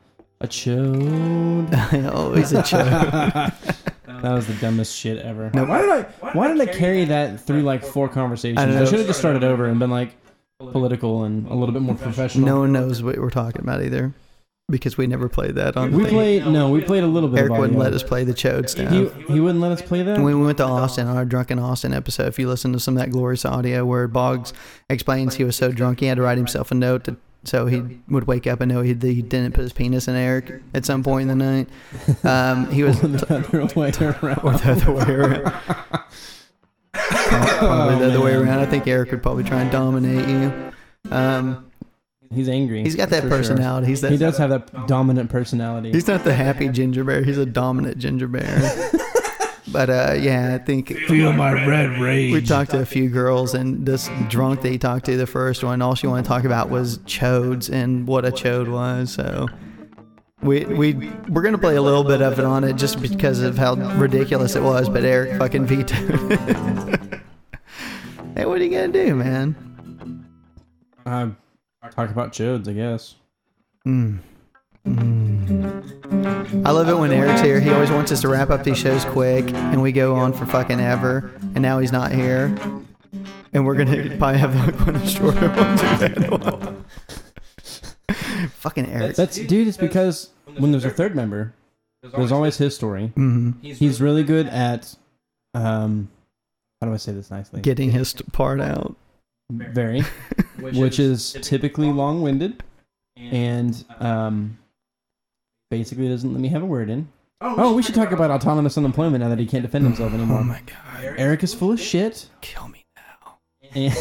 A 0.42 0.48
chode. 0.48 2.14
Always 2.14 2.54
a 2.54 2.64
joke. 2.64 3.54
That 4.22 4.34
was 4.34 4.48
the 4.48 4.54
dumbest 4.56 4.96
shit 4.96 5.18
ever. 5.20 5.52
Nope. 5.54 5.68
Why 5.68 5.82
did 5.82 5.90
I? 5.90 6.02
Why 6.34 6.48
did 6.48 6.62
I 6.62 6.72
carry 6.72 7.06
that 7.06 7.40
through 7.42 7.62
like 7.64 7.84
four 7.84 8.08
conversations? 8.08 8.60
I 8.60 8.82
I, 8.82 8.86
should 8.86 9.00
have 9.00 9.08
just 9.08 9.20
started 9.20 9.44
over 9.44 9.66
and 9.66 9.80
been 9.80 9.92
like 9.92 10.16
political 10.60 11.24
and 11.24 11.48
a 11.48 11.54
little 11.56 11.74
bit 11.74 11.82
more 11.82 11.96
professional. 11.96 12.46
No 12.46 12.60
one 12.60 12.72
knows 12.72 13.02
what 13.02 13.18
we're 13.18 13.30
talking 13.32 13.62
about 13.62 13.82
either. 13.84 14.14
because 14.70 14.96
we 14.98 15.06
never 15.08 15.28
played 15.28 15.56
that 15.56 15.76
on. 15.76 15.92
We 15.92 16.04
the 16.04 16.10
played 16.10 16.46
no, 16.48 16.70
we 16.70 16.82
played 16.82 17.04
a 17.04 17.08
little 17.08 17.30
bit. 17.30 17.40
Eric 17.40 17.52
of 17.52 17.58
wouldn't 17.58 17.80
let 17.80 17.94
us 17.94 18.04
play 18.04 18.24
the 18.24 18.34
chode 18.34 18.70
stuff. 18.70 18.92
He, 18.92 19.34
he 19.34 19.40
wouldn't 19.40 19.60
let 19.60 19.72
us 19.72 19.82
play 19.82 20.02
that. 20.04 20.18
When 20.20 20.40
we 20.40 20.46
went 20.46 20.58
to 20.60 20.66
Austin 20.66 21.08
on 21.08 21.18
our 21.18 21.26
drunken 21.26 21.60
Austin 21.60 21.94
episode, 21.94 22.28
if 22.28 22.40
you 22.40 22.48
listen 22.48 22.72
to 22.74 22.80
some 22.80 22.96
of 22.96 23.04
that 23.04 23.12
glorious 23.12 23.44
audio 23.44 23.86
where 23.86 24.08
Boggs 24.08 24.54
explains 24.90 25.36
he 25.36 25.44
was 25.44 25.56
so 25.56 25.72
drunk 25.72 26.00
he 26.00 26.06
had 26.06 26.16
to 26.18 26.22
write 26.22 26.38
himself 26.38 26.72
a 26.72 26.76
note 26.76 27.04
to, 27.06 27.18
so 27.44 27.66
he 27.66 27.82
would 28.10 28.28
wake 28.28 28.46
up 28.48 28.62
and 28.62 28.72
know 28.72 28.82
he, 28.82 28.94
he 28.94 29.22
didn't 29.22 29.54
put 29.54 29.62
his 29.62 29.74
penis 29.74 30.08
in 30.08 30.16
Eric 30.16 30.62
at 30.74 30.86
some 30.86 31.04
point 31.04 31.30
in 31.30 31.38
the 31.40 31.44
night. 31.44 31.70
Um, 32.24 32.72
he 32.72 32.84
was 32.84 33.00
the 33.02 33.08
other 33.30 33.68
way 33.76 33.92
around. 34.00 34.40
or 34.44 34.58
the 34.58 34.72
other 34.72 34.92
way 34.92 35.04
around. 35.14 35.54
Probably 36.94 38.00
the 38.00 38.06
other 38.14 38.22
way 38.22 38.34
around. 38.34 38.60
I 38.60 38.66
think 38.66 38.88
Eric 38.88 39.12
would 39.12 39.24
probably 39.24 39.44
try 39.44 39.62
and 39.62 39.72
dominate 39.72 40.28
you. 40.28 40.72
Um, 41.12 41.68
He's 42.34 42.48
angry. 42.48 42.82
he's 42.84 42.96
got 42.96 43.10
that 43.10 43.24
for 43.24 43.30
sure. 43.30 43.38
personality. 43.40 43.88
He's 43.88 44.00
that. 44.02 44.12
He 44.12 44.18
does 44.18 44.38
have 44.38 44.52
that 44.52 44.88
dominant 44.88 45.30
personality. 45.30 45.92
He's 45.92 46.08
not 46.08 46.24
the 46.24 46.34
happy 46.34 46.70
ginger 46.70 47.04
bear. 47.04 47.24
He's 47.24 47.38
a 47.38 47.46
dominant 47.46 47.98
ginger 47.98 48.30
bear. 48.30 48.92
but 49.72 49.90
uh, 49.90 50.16
yeah, 50.20 50.56
I 50.56 50.58
think 50.64 50.90
Feel 51.08 51.34
my 51.34 51.66
red 51.66 52.00
rage. 52.00 52.34
we 52.34 52.42
talked 52.42 52.72
to 52.72 52.80
a 52.80 52.86
few 52.86 53.10
girls, 53.10 53.54
and 53.54 53.86
this 53.86 54.10
drunk 54.28 54.62
that 54.62 54.70
he 54.70 54.78
talked 54.78 55.06
to, 55.06 55.18
the 55.18 55.28
first 55.28 55.64
one, 55.64 55.82
all 55.82 55.96
she 55.96 56.08
wanted 56.08 56.24
to 56.24 56.28
talk 56.28 56.44
about 56.44 56.70
was 56.70 57.00
chodes 57.00 57.70
and 57.72 58.08
what 58.08 58.26
a 58.26 58.32
chode 58.32 58.70
was. 58.70 59.12
So 59.14 59.48
we 60.42 60.66
we 60.66 60.94
we're 61.30 61.42
gonna 61.42 61.58
play 61.58 61.76
a 61.76 61.82
little 61.82 62.04
bit 62.04 62.22
of 62.22 62.40
it 62.40 62.46
on 62.46 62.64
it 62.64 62.76
just 62.76 63.02
because 63.02 63.42
of 63.42 63.58
how 63.58 63.76
ridiculous 63.98 64.56
it 64.56 64.64
was. 64.64 64.90
But 64.90 65.04
Eric 65.04 65.38
fucking 65.38 65.66
vetoed. 65.66 66.32
hey, 68.36 68.46
what 68.46 68.60
are 68.60 68.64
you 68.64 68.70
gonna 68.72 68.88
do, 68.90 69.16
man? 69.16 69.56
Uh, 71.06 71.30
talk 71.90 72.10
about 72.10 72.32
chodes, 72.32 72.68
I 72.68 72.74
guess. 72.74 73.16
Mm. 73.88 74.20
Mm. 74.86 76.66
I 76.66 76.72
love 76.72 76.90
it 76.90 76.98
when 76.98 77.12
Eric's 77.12 77.42
here. 77.42 77.60
He 77.60 77.70
always 77.72 77.90
wants 77.92 78.12
us 78.12 78.22
to 78.22 78.28
wrap 78.28 78.50
up 78.50 78.64
these 78.64 78.78
shows 78.78 79.06
quick, 79.06 79.52
and 79.54 79.82
we 79.82 79.92
go 79.92 80.16
on 80.16 80.34
for 80.34 80.46
fucking 80.46 80.80
ever. 80.80 81.32
And 81.56 81.62
now 81.62 81.80
he's 81.80 81.92
not 81.92 82.12
here, 82.12 82.46
and 83.54 83.66
we're 83.66 83.76
gonna 83.76 84.16
probably 84.18 84.40
have 84.40 84.56
like 84.56 84.80
one 84.86 84.96
of 84.96 85.02
the 85.02 85.08
shorter 85.08 85.50
ones. 86.30 86.30
one. 86.30 86.86
fucking 88.56 88.86
Eric. 88.88 89.16
That's 89.16 89.38
dude. 89.38 89.68
It's 89.68 89.78
because 89.78 90.30
when 90.58 90.72
there's 90.72 90.86
a 90.86 90.90
third 90.90 91.16
member, 91.16 91.54
there's 92.04 92.32
always 92.32 92.58
his 92.58 92.76
story. 92.76 93.08
hmm 93.16 93.52
He's 93.62 94.02
really 94.02 94.24
good 94.24 94.48
at, 94.48 94.96
um, 95.54 96.10
how 96.82 96.88
do 96.88 96.94
I 96.94 96.98
say 96.98 97.12
this 97.12 97.30
nicely? 97.32 97.62
Getting 97.62 97.92
his 97.92 98.14
part 98.32 98.60
out. 98.60 98.96
Very, 99.52 100.02
which 100.60 100.98
is 101.00 101.34
typically 101.42 101.92
long-winded, 101.92 102.64
and 103.18 103.84
um, 104.00 104.58
basically 105.72 106.08
doesn't 106.08 106.32
let 106.32 106.40
me 106.40 106.50
have 106.50 106.62
a 106.62 106.66
word 106.68 106.92
in. 106.92 107.08
Oh, 107.44 107.74
we 107.74 107.82
should 107.82 107.96
talk 107.96 108.12
about 108.12 108.30
autonomous 108.30 108.78
unemployment 108.78 109.24
now 109.24 109.30
that 109.30 109.40
he 109.40 109.48
can't 109.48 109.64
defend 109.64 109.84
himself 109.86 110.14
anymore. 110.14 110.42
Oh 110.42 110.44
my 110.44 110.62
god. 110.68 111.16
Eric 111.18 111.42
is 111.42 111.56
full 111.56 111.72
of 111.72 111.80
shit 111.80 112.30
Kill 112.42 112.68
me 112.68 112.86
now. 112.96 113.40
and, 113.74 113.96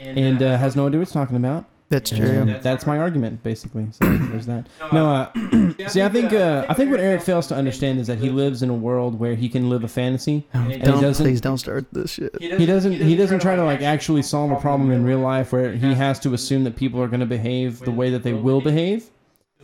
and 0.18 0.42
uh, 0.42 0.56
has 0.58 0.74
no 0.74 0.88
idea 0.88 0.98
what 0.98 1.06
he's 1.06 1.12
talking 1.12 1.36
about. 1.36 1.66
That's 1.88 2.10
true. 2.10 2.26
And 2.26 2.62
that's 2.62 2.86
my 2.86 2.98
argument, 2.98 3.42
basically. 3.42 3.86
So 3.92 4.06
there's 4.30 4.46
that. 4.46 4.66
No, 4.94 5.14
uh, 5.14 5.72
see, 5.88 6.00
I 6.00 6.08
think 6.08 6.32
uh, 6.32 6.64
I 6.68 6.72
think 6.72 6.90
what 6.90 7.00
Eric 7.00 7.20
fails 7.20 7.46
to 7.48 7.54
understand 7.54 8.00
is 8.00 8.06
that 8.06 8.18
he 8.18 8.30
lives 8.30 8.62
in 8.62 8.70
a 8.70 8.74
world 8.74 9.20
where 9.20 9.34
he 9.34 9.48
can 9.50 9.68
live 9.68 9.84
a 9.84 9.88
fantasy. 9.88 10.46
Oh, 10.54 10.62
he 10.62 10.78
don't 10.78 11.02
doesn't- 11.02 11.22
please 11.22 11.42
don't 11.42 11.58
start 11.58 11.84
this 11.92 12.12
shit. 12.12 12.34
He 12.40 12.64
doesn't. 12.64 12.94
He 12.94 13.14
doesn't 13.14 13.40
try 13.40 13.56
to 13.56 13.64
like 13.64 13.82
actually 13.82 14.22
solve 14.22 14.50
a 14.52 14.56
problem 14.56 14.90
in 14.90 15.04
real 15.04 15.18
life 15.20 15.52
where 15.52 15.74
he 15.74 15.92
has 15.92 16.18
to 16.20 16.32
assume 16.32 16.64
that 16.64 16.76
people 16.76 17.00
are 17.02 17.08
going 17.08 17.20
to 17.20 17.26
behave 17.26 17.78
the 17.80 17.92
way 17.92 18.08
that 18.08 18.22
they 18.22 18.32
will 18.32 18.62
behave. 18.62 19.10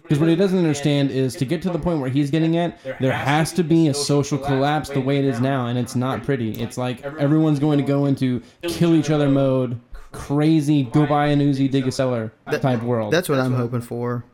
Because 0.08 0.20
what 0.20 0.30
he 0.30 0.36
doesn't 0.36 0.56
understand 0.56 1.10
is 1.10 1.36
to 1.36 1.44
get 1.44 1.60
to 1.62 1.70
the 1.70 1.78
point 1.78 2.00
where 2.00 2.08
he's 2.08 2.30
getting 2.30 2.56
at, 2.56 2.78
there 2.98 3.12
has 3.12 3.52
to 3.52 3.62
be 3.62 3.88
a 3.88 3.94
social 3.94 4.38
collapse 4.38 4.88
the 4.88 5.00
way 5.00 5.18
it 5.18 5.26
is 5.26 5.38
now, 5.38 5.66
and 5.66 5.78
it's 5.78 5.94
not 5.94 6.24
pretty. 6.24 6.52
It's 6.52 6.78
like 6.78 7.04
everyone's 7.04 7.58
going 7.58 7.76
to 7.76 7.84
go 7.84 8.06
into 8.06 8.42
kill 8.62 8.94
each 8.94 9.10
other 9.10 9.28
mode, 9.28 9.78
crazy, 10.12 10.84
go 10.84 11.06
buy 11.06 11.26
an 11.26 11.40
Uzi, 11.40 11.70
dig 11.70 11.86
a 11.86 11.92
cellar 11.92 12.32
type 12.50 12.82
world. 12.82 13.12
That's 13.12 13.28
what 13.28 13.38
I'm 13.38 13.52
hoping 13.52 13.82
for. 13.82 14.24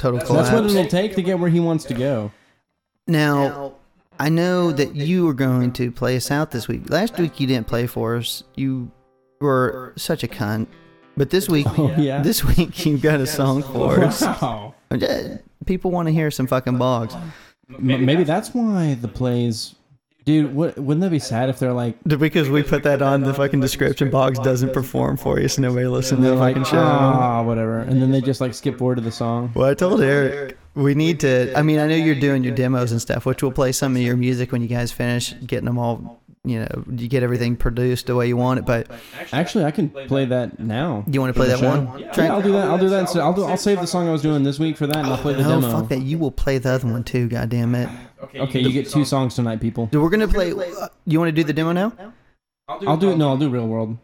Total 0.00 0.20
collapse. 0.20 0.50
That's 0.50 0.60
what 0.60 0.70
it'll 0.70 0.90
take 0.90 1.14
to 1.14 1.22
get 1.22 1.38
where 1.38 1.48
he 1.48 1.60
wants 1.60 1.84
to 1.84 1.94
go. 1.94 2.32
Now, 3.06 3.74
I 4.18 4.30
know 4.30 4.72
that 4.72 4.96
you 4.96 5.26
were 5.26 5.34
going 5.34 5.72
to 5.74 5.92
play 5.92 6.16
us 6.16 6.32
out 6.32 6.50
this 6.50 6.66
week. 6.66 6.90
Last 6.90 7.18
week 7.18 7.38
you 7.38 7.46
didn't 7.46 7.68
play 7.68 7.86
for 7.86 8.16
us. 8.16 8.42
You 8.56 8.90
were 9.40 9.92
such 9.96 10.24
a 10.24 10.28
cunt. 10.28 10.66
But 11.16 11.30
this 11.30 11.48
week, 11.48 11.66
Oh 11.78 11.94
yeah. 11.96 12.22
this 12.22 12.44
week 12.44 12.84
you've 12.84 13.02
got 13.02 13.20
a 13.20 13.26
song 13.26 13.62
for 13.62 14.04
us. 14.04 14.22
Wow. 14.22 14.74
People 15.64 15.90
want 15.90 16.06
to 16.08 16.12
hear 16.12 16.30
some 16.30 16.46
fucking 16.46 16.78
Boggs. 16.78 17.14
M- 17.68 18.04
maybe 18.04 18.22
that's 18.24 18.50
why 18.54 18.94
the 18.94 19.08
plays, 19.08 19.74
dude. 20.24 20.54
What, 20.54 20.78
wouldn't 20.78 21.00
that 21.00 21.10
be 21.10 21.18
sad 21.18 21.48
if 21.48 21.58
they're 21.58 21.72
like, 21.72 21.96
Because 22.04 22.48
we 22.48 22.62
put 22.62 22.84
that 22.84 23.02
on 23.02 23.22
the 23.22 23.34
fucking 23.34 23.60
description. 23.60 24.10
Boggs 24.10 24.38
doesn't 24.38 24.72
perform 24.72 25.16
for 25.16 25.40
you, 25.40 25.48
so 25.48 25.62
nobody 25.62 25.86
listens 25.86 26.20
to 26.20 26.26
the 26.28 26.34
like, 26.36 26.54
fucking 26.54 26.70
show. 26.70 26.78
ah, 26.78 27.42
whatever, 27.42 27.78
and 27.80 28.00
then 28.00 28.12
they 28.12 28.20
just 28.20 28.40
like 28.40 28.54
skip 28.54 28.78
forward 28.78 28.96
to 28.96 29.00
the 29.00 29.10
song. 29.10 29.50
Well, 29.54 29.68
I 29.68 29.74
told 29.74 30.00
Eric 30.00 30.56
we 30.74 30.94
need 30.94 31.18
to. 31.20 31.52
I 31.58 31.62
mean, 31.62 31.78
I 31.80 31.86
know 31.88 31.96
you're 31.96 32.14
doing 32.14 32.44
your 32.44 32.54
demos 32.54 32.92
and 32.92 33.00
stuff, 33.02 33.26
which 33.26 33.42
we'll 33.42 33.50
play 33.52 33.72
some 33.72 33.96
of 33.96 34.02
your 34.02 34.16
music 34.16 34.52
when 34.52 34.62
you 34.62 34.68
guys 34.68 34.92
finish 34.92 35.34
getting 35.46 35.64
them 35.64 35.78
all. 35.78 36.20
You 36.46 36.60
know, 36.60 36.84
you 36.96 37.08
get 37.08 37.22
everything 37.22 37.56
produced 37.56 38.06
the 38.06 38.14
way 38.14 38.28
you 38.28 38.36
want 38.36 38.60
it. 38.60 38.64
But 38.66 38.88
Actually, 39.32 39.64
I 39.64 39.72
can 39.72 39.88
play 39.90 40.24
that 40.26 40.58
now. 40.60 41.04
you 41.08 41.20
want 41.20 41.34
to 41.34 41.38
play 41.38 41.48
that 41.48 41.60
the 41.60 41.66
one? 41.66 41.86
show. 42.14 42.22
Yeah, 42.22 42.32
I'll 42.34 42.40
do 42.42 42.52
that. 42.52 42.68
I'll 42.68 42.78
do 42.78 42.88
that. 42.88 43.08
So 43.08 43.20
I'll 43.20 43.32
do. 43.32 43.44
I'll 43.44 43.56
save 43.56 43.80
the 43.80 43.86
song 43.86 44.08
I 44.08 44.12
was 44.12 44.22
doing 44.22 44.44
this 44.44 44.58
week 44.58 44.76
for 44.76 44.86
that, 44.86 44.96
and 44.96 45.08
I'll 45.08 45.18
play 45.18 45.34
the 45.34 45.42
No, 45.42 45.60
demo. 45.60 45.70
fuck 45.80 45.88
that. 45.88 46.02
You 46.02 46.18
will 46.18 46.30
play 46.30 46.58
the 46.58 46.70
other 46.70 46.86
one 46.86 47.02
too. 47.04 47.28
God 47.28 47.48
damn 47.48 47.74
it. 47.74 47.88
Okay, 48.34 48.60
you 48.60 48.70
get 48.72 48.88
two 48.88 49.04
songs 49.04 49.34
tonight, 49.34 49.60
people. 49.60 49.88
We're 49.92 50.08
gonna 50.08 50.28
play. 50.28 50.52
uh, 50.52 50.88
You 51.04 51.18
want 51.18 51.28
to 51.28 51.32
do 51.32 51.42
the 51.44 51.52
demo 51.52 51.72
now? 51.72 51.92
I'll 52.68 52.96
do 52.96 53.10
it. 53.10 53.16
No, 53.16 53.28
I'll 53.30 53.36
do 53.36 53.48
Real 53.50 53.66
World. 53.66 53.98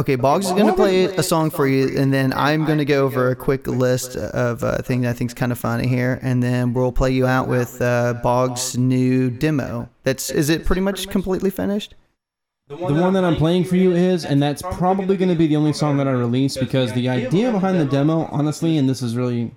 Okay, 0.00 0.16
Boggs 0.16 0.46
is 0.46 0.52
gonna 0.52 0.72
play 0.72 1.04
a 1.04 1.22
song 1.22 1.50
for 1.50 1.68
you, 1.68 1.94
and 1.94 2.10
then 2.10 2.32
I'm 2.32 2.64
gonna 2.64 2.86
go 2.86 3.04
over 3.04 3.30
a 3.30 3.36
quick 3.36 3.66
list 3.66 4.16
of 4.16 4.64
uh, 4.64 4.80
things 4.80 5.04
I 5.04 5.12
think 5.12 5.28
is 5.28 5.34
kind 5.34 5.52
of 5.52 5.58
funny 5.58 5.86
here, 5.88 6.18
and 6.22 6.42
then 6.42 6.72
we'll 6.72 6.90
play 6.90 7.10
you 7.10 7.26
out 7.26 7.48
with 7.48 7.82
uh, 7.82 8.14
Boggs' 8.22 8.78
new 8.78 9.28
demo. 9.28 9.90
That's 10.04 10.30
is 10.30 10.48
it 10.48 10.64
pretty 10.64 10.80
much 10.80 11.10
completely 11.10 11.50
finished? 11.50 11.96
The 12.70 12.76
one 12.76 13.12
that 13.12 13.24
I'm 13.24 13.36
playing 13.36 13.64
for 13.64 13.76
you 13.76 13.92
is, 13.92 14.24
and 14.24 14.42
that's 14.42 14.62
probably 14.62 15.18
going 15.18 15.28
to 15.28 15.34
be 15.34 15.46
the 15.46 15.56
only 15.56 15.74
song 15.74 15.98
that 15.98 16.08
I 16.08 16.12
release 16.12 16.56
because 16.56 16.94
the 16.94 17.10
idea 17.10 17.52
behind 17.52 17.78
the 17.78 17.84
demo, 17.84 18.26
honestly, 18.32 18.78
and 18.78 18.88
this 18.88 19.02
is 19.02 19.16
really, 19.16 19.50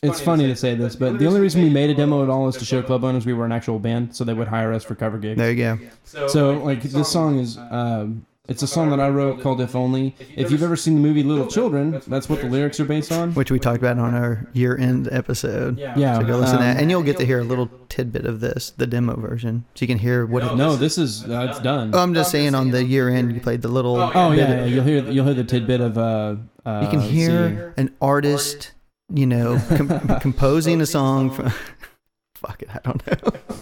it's 0.00 0.20
funny 0.20 0.46
to 0.46 0.54
say 0.54 0.76
this, 0.76 0.94
but 0.94 1.18
the 1.18 1.26
only 1.26 1.40
reason 1.40 1.62
we 1.62 1.70
made 1.70 1.90
a 1.90 1.94
demo 1.94 2.22
at 2.22 2.28
all 2.28 2.46
is 2.46 2.56
to 2.58 2.64
show 2.64 2.82
club 2.82 3.02
owners 3.02 3.26
we 3.26 3.32
were 3.32 3.46
an 3.46 3.52
actual 3.52 3.80
band, 3.80 4.14
so 4.14 4.22
they 4.22 4.34
would 4.34 4.46
hire 4.46 4.72
us 4.72 4.84
for 4.84 4.94
cover 4.94 5.18
gigs. 5.18 5.38
There 5.38 5.50
you 5.50 5.56
go. 5.56 6.28
So, 6.28 6.58
like, 6.62 6.82
this 6.82 7.08
song 7.08 7.40
is, 7.40 7.56
um, 7.56 8.26
it's 8.48 8.62
a 8.62 8.66
song 8.66 8.90
that 8.90 9.00
I 9.00 9.08
wrote 9.08 9.40
called 9.40 9.60
If 9.60 9.74
Only. 9.74 10.14
If 10.36 10.50
you've 10.50 10.62
ever 10.62 10.76
seen 10.76 10.94
the 10.94 11.00
movie 11.00 11.22
Little 11.22 11.46
Children, 11.46 12.00
that's 12.06 12.28
what 12.28 12.40
the 12.40 12.48
lyrics 12.48 12.78
are 12.80 12.84
based 12.84 13.10
on. 13.12 13.32
Which 13.34 13.50
we 13.50 13.58
talked 13.58 13.78
about 13.78 13.98
on 13.98 14.14
our 14.14 14.46
year-end 14.52 15.08
episode. 15.10 15.78
Yeah. 15.78 16.18
So 16.18 16.24
go 16.26 16.36
listen 16.38 16.58
to 16.58 16.62
that, 16.62 16.76
um, 16.76 16.82
and 16.82 16.90
you'll 16.90 17.02
get 17.02 17.16
to 17.18 17.26
hear 17.26 17.40
a 17.40 17.44
little 17.44 17.68
tidbit 17.88 18.24
of 18.26 18.40
this, 18.40 18.70
the 18.76 18.86
demo 18.86 19.16
version, 19.16 19.64
so 19.74 19.82
you 19.82 19.86
can 19.88 19.98
hear 19.98 20.26
what. 20.26 20.44
It, 20.44 20.56
No, 20.56 20.76
this 20.76 20.98
is, 20.98 21.24
uh, 21.24 21.48
it's 21.50 21.60
done. 21.60 21.90
oh, 21.94 21.98
I'm 21.98 22.14
just 22.14 22.30
saying, 22.30 22.54
on 22.54 22.70
the 22.70 22.84
year-end, 22.84 23.34
you 23.34 23.40
played 23.40 23.62
the 23.62 23.68
little. 23.68 23.96
Oh 23.96 24.30
bit 24.30 24.38
yeah, 24.38 24.44
of- 24.44 24.50
yeah, 24.60 24.64
you'll 24.66 24.84
hear 24.84 25.04
you'll 25.10 25.24
hear 25.24 25.34
the 25.34 25.44
tidbit 25.44 25.80
of 25.80 25.98
uh, 25.98 26.36
uh 26.64 26.80
you 26.84 26.88
can 26.90 27.00
hear 27.00 27.74
an 27.76 27.94
artist, 28.00 28.72
you 29.12 29.26
know, 29.26 29.60
com- 29.68 30.18
composing 30.20 30.80
a 30.80 30.86
song 30.86 31.30
from. 31.30 31.52
Fuck 32.34 32.62
it, 32.62 32.68
I 32.74 32.78
don't 32.84 33.04
know. 33.06 33.56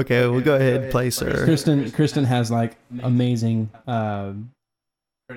Okay, 0.00 0.26
we'll 0.28 0.40
go 0.40 0.54
ahead, 0.56 0.82
and 0.82 0.90
play, 0.90 1.10
see. 1.10 1.20
sir. 1.24 1.44
Kristen 1.44 1.90
Kristen 1.90 2.24
has 2.24 2.50
like 2.50 2.76
amazing 3.02 3.70
uh, 3.86 4.32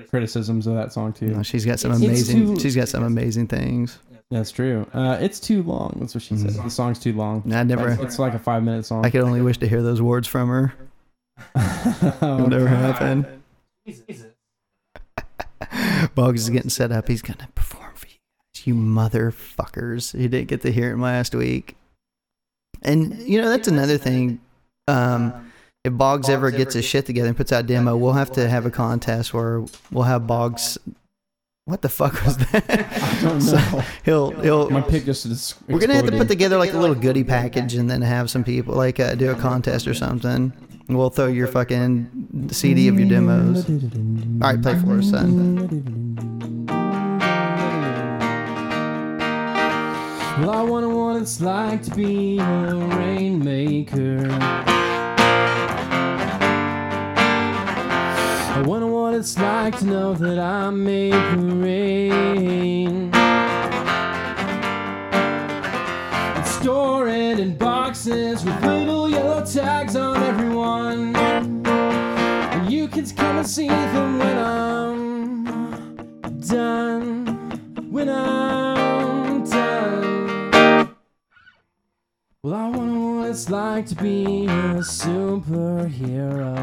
criticisms 0.08 0.66
of 0.66 0.74
that 0.74 0.92
song 0.92 1.12
too. 1.12 1.26
No, 1.28 1.42
she's 1.42 1.64
got 1.66 1.78
some 1.80 1.92
It's 1.92 2.00
amazing. 2.02 2.54
too- 2.56 2.60
She's 2.60 2.76
got 2.76 2.88
some 2.88 3.02
amazing 3.04 3.46
things. 3.48 3.98
That's 4.30 4.52
true. 4.52 4.86
Uh, 4.94 5.18
it's 5.20 5.40
too 5.40 5.64
long. 5.64 5.96
That's 5.98 6.14
what 6.14 6.22
she 6.22 6.36
says. 6.36 6.56
The 6.56 6.70
song's 6.70 7.00
too 7.00 7.12
long. 7.14 7.42
I 7.52 7.64
never. 7.64 7.90
It's, 7.90 8.00
it's 8.02 8.18
like 8.20 8.34
a 8.34 8.38
five 8.38 8.62
minute 8.62 8.86
song. 8.86 9.04
I 9.04 9.10
could 9.10 9.22
only 9.22 9.40
wish 9.42 9.58
to 9.58 9.66
hear 9.68 9.82
those 9.82 10.00
words 10.00 10.28
from 10.28 10.48
her. 10.48 10.72
It'll 12.22 12.46
never 12.48 12.68
happen. 12.68 13.42
Boggs 16.14 16.42
is 16.42 16.50
getting 16.50 16.70
set 16.70 16.92
up. 16.92 17.08
He's 17.08 17.22
gonna 17.22 17.48
perform 17.54 17.92
for 17.94 18.06
you, 18.06 18.14
guys, 18.54 18.66
you 18.66 18.74
motherfuckers. 18.74 20.18
You 20.18 20.28
didn't 20.28 20.48
get 20.48 20.62
to 20.62 20.70
hear 20.72 20.90
him 20.92 21.00
last 21.02 21.34
week. 21.34 21.76
And 22.82 23.18
you 23.28 23.40
know 23.42 23.48
that's 23.48 23.68
another 23.68 23.98
thing. 23.98 24.40
Um, 24.90 25.52
if 25.84 25.96
Boggs 25.96 26.28
ever 26.28 26.50
gets 26.50 26.74
his 26.74 26.84
shit 26.84 27.06
together 27.06 27.28
and 27.28 27.36
puts 27.36 27.52
out 27.52 27.64
a 27.64 27.66
demo, 27.66 27.96
we'll 27.96 28.12
have 28.12 28.30
to 28.32 28.48
have 28.48 28.66
a 28.66 28.70
contest 28.70 29.32
where 29.32 29.64
we'll 29.90 30.04
have 30.04 30.26
Boggs. 30.26 30.76
What 31.64 31.82
the 31.82 31.88
fuck 31.88 32.24
was 32.24 32.36
that? 32.38 32.64
I 32.68 33.20
don't 33.22 33.40
So 33.50 33.56
know. 33.56 33.82
he'll 34.04 34.30
he'll. 34.42 34.70
My 34.70 34.80
pick 34.82 35.04
just 35.04 35.24
is 35.26 35.54
We're 35.68 35.78
gonna 35.78 35.94
have 35.94 36.06
to 36.06 36.12
put 36.12 36.28
together 36.28 36.58
like 36.58 36.72
a 36.72 36.78
little 36.78 36.96
goodie 36.96 37.24
package 37.24 37.74
and 37.74 37.88
then 37.90 38.02
have 38.02 38.28
some 38.30 38.44
people 38.44 38.74
like 38.74 38.98
uh, 39.00 39.14
do 39.14 39.30
a 39.30 39.34
contest 39.34 39.86
or 39.86 39.94
something. 39.94 40.52
We'll 40.88 41.10
throw 41.10 41.28
your 41.28 41.46
fucking 41.46 42.48
CD 42.50 42.88
of 42.88 42.98
your 42.98 43.08
demos. 43.08 43.64
All 43.70 44.52
right, 44.52 44.60
play 44.60 44.76
for 44.80 44.98
us, 44.98 45.10
son. 45.10 46.26
Well, 50.40 50.50
I 50.52 50.62
wonder 50.62 50.88
what 50.88 51.16
it's 51.20 51.38
like 51.42 51.82
to 51.82 51.90
be 51.90 52.38
a 52.38 52.74
rainmaker. 52.74 54.26
I 58.48 58.62
wonder 58.64 58.86
what 58.86 59.12
it's 59.12 59.36
like 59.38 59.78
to 59.80 59.84
know 59.84 60.14
that 60.14 60.38
I 60.38 60.70
make 60.70 61.12
rain. 61.12 63.10
And 66.34 66.46
store 66.46 67.06
it 67.06 67.38
in 67.38 67.58
boxes 67.58 68.42
with 68.42 68.64
little 68.64 69.10
yellow 69.10 69.44
tags 69.44 69.94
on 69.94 70.22
everyone. 70.22 71.14
And 71.16 72.72
you 72.72 72.88
can 72.88 73.04
come 73.10 73.36
and 73.36 73.46
see 73.46 73.68
them 73.68 74.18
when 74.18 74.38
I'm 74.38 75.44
done. 76.40 77.26
When 77.90 78.08
I'm 78.08 78.69
Well, 82.42 82.54
I 82.54 82.70
wonder 82.70 83.18
what 83.18 83.28
it's 83.28 83.50
like 83.50 83.84
to 83.88 83.94
be 83.96 84.46
a 84.46 84.80
superhero. 84.80 86.56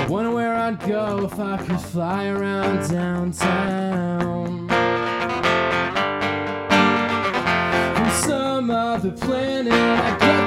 I 0.00 0.06
wonder 0.08 0.30
where 0.30 0.54
I'd 0.54 0.80
go 0.80 1.26
if 1.26 1.38
I 1.38 1.58
could 1.58 1.78
fly 1.78 2.28
around 2.28 2.88
downtown. 2.88 4.66
From 7.96 8.10
some 8.12 8.70
other 8.70 9.10
planet, 9.10 9.70
I 9.70 10.16
get 10.18 10.37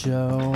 honcho. 0.00 0.54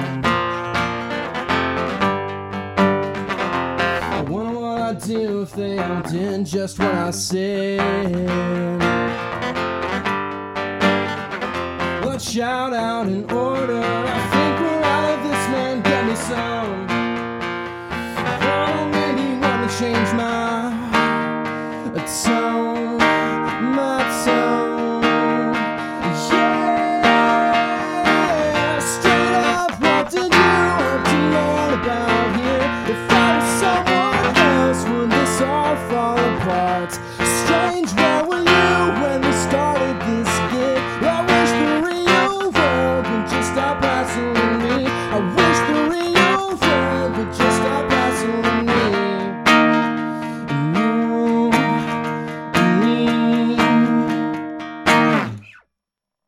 I 4.12 4.24
wonder 4.28 4.60
what 4.60 4.80
I'd 4.80 4.98
do 5.00 5.42
if 5.42 5.52
they 5.52 5.78
all 5.78 6.02
did 6.02 6.46
just 6.46 6.78
what 6.78 6.94
I 6.94 7.10
said. 7.10 7.80
Let's 12.04 12.30
shout 12.30 12.72
out 12.72 13.06
in 13.06 13.30
order. 13.30 13.82
I 13.82 14.20
think 14.32 14.60
we're 14.60 14.82
out 14.82 15.18
of 15.18 15.24
this, 15.24 15.48
man. 15.48 15.82
Get 15.82 16.06
me 16.06 16.14
some. 16.14 16.83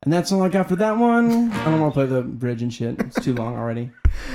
And 0.07 0.13
that's 0.13 0.31
all 0.31 0.41
I 0.41 0.49
got 0.49 0.69
for 0.69 0.77
that 0.77 0.97
one. 0.97 1.51
I 1.51 1.65
don't 1.65 1.81
want 1.81 1.93
to 1.93 1.99
play 1.99 2.07
the 2.07 2.23
bridge 2.23 2.63
and 2.63 2.73
shit. 2.73 2.97
It's 3.01 3.21
too 3.25 3.35
long 3.35 3.57
already. 3.57 3.91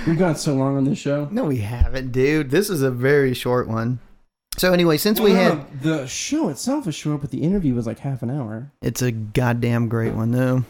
We've 0.06 0.20
gone 0.20 0.36
so 0.36 0.54
long 0.54 0.76
on 0.76 0.84
this 0.84 1.00
show. 1.00 1.30
No, 1.32 1.46
we 1.46 1.60
haven't, 1.60 2.12
dude. 2.12 2.52
This 2.52 2.70
is 2.70 2.82
a 2.82 2.92
very 2.92 3.34
short 3.34 3.70
one. 3.70 4.00
So 4.58 4.74
anyway, 4.74 4.98
since 4.98 5.22
we 5.22 5.32
Well, 5.32 5.56
had, 5.56 5.84
no, 5.86 5.98
the 6.02 6.08
show 6.08 6.50
itself 6.50 6.88
is 6.88 6.94
short, 6.94 7.22
but 7.22 7.32
the 7.32 7.42
interview 7.42 7.74
was 7.74 7.88
like 7.88 8.00
half 8.00 8.22
an 8.22 8.30
hour. 8.30 8.70
it's 8.82 9.02
a 9.02 9.14
goddamn 9.14 9.88
great 9.88 10.14
one 10.14 10.32
though. 10.32 10.66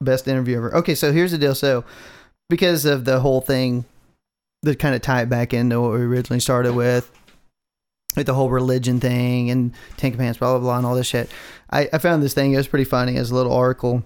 Best 0.00 0.28
interview 0.28 0.58
ever. 0.58 0.74
Okay, 0.76 0.94
so 0.94 1.12
here's 1.12 1.32
the 1.32 1.38
deal. 1.38 1.56
So 1.56 1.84
because 2.48 2.84
of 2.84 3.04
the 3.04 3.18
whole 3.18 3.40
thing, 3.40 3.84
that 4.62 4.78
kind 4.78 4.94
of 4.94 5.02
tie 5.02 5.22
it 5.22 5.28
back 5.28 5.52
into 5.52 5.80
what 5.80 5.90
we 5.90 5.98
originally 5.98 6.38
started 6.38 6.72
with, 6.74 7.10
with 8.16 8.26
the 8.26 8.34
whole 8.34 8.48
religion 8.48 9.00
thing 9.00 9.50
and 9.50 9.72
Ten 9.96 10.16
pants, 10.16 10.38
blah 10.38 10.52
blah 10.52 10.60
blah, 10.60 10.76
and 10.76 10.86
all 10.86 10.94
this 10.94 11.08
shit. 11.08 11.28
I, 11.68 11.88
I 11.92 11.98
found 11.98 12.22
this 12.22 12.32
thing. 12.32 12.52
It 12.52 12.58
was 12.58 12.68
pretty 12.68 12.84
funny. 12.84 13.16
As 13.16 13.32
a 13.32 13.34
little 13.34 13.52
article 13.52 14.04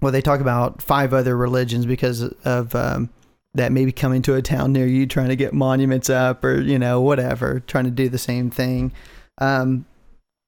where 0.00 0.12
they 0.12 0.20
talk 0.20 0.40
about 0.40 0.80
five 0.80 1.12
other 1.12 1.36
religions 1.36 1.86
because 1.86 2.22
of 2.22 2.74
um, 2.74 3.10
that 3.54 3.72
maybe 3.72 3.92
coming 3.92 4.22
to 4.22 4.34
a 4.34 4.42
town 4.42 4.72
near 4.72 4.86
you, 4.86 5.06
trying 5.06 5.28
to 5.28 5.36
get 5.36 5.52
monuments 5.52 6.08
up 6.08 6.44
or 6.44 6.60
you 6.60 6.78
know 6.78 7.00
whatever, 7.00 7.60
trying 7.60 7.84
to 7.84 7.90
do 7.90 8.08
the 8.08 8.18
same 8.18 8.50
thing. 8.50 8.92
Um, 9.38 9.86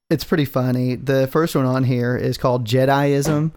it's 0.08 0.24
pretty 0.24 0.44
funny. 0.44 0.96
The 0.96 1.26
first 1.28 1.54
one 1.54 1.66
on 1.66 1.84
here 1.84 2.16
is 2.16 2.36
called 2.36 2.66
Jediism, 2.66 3.52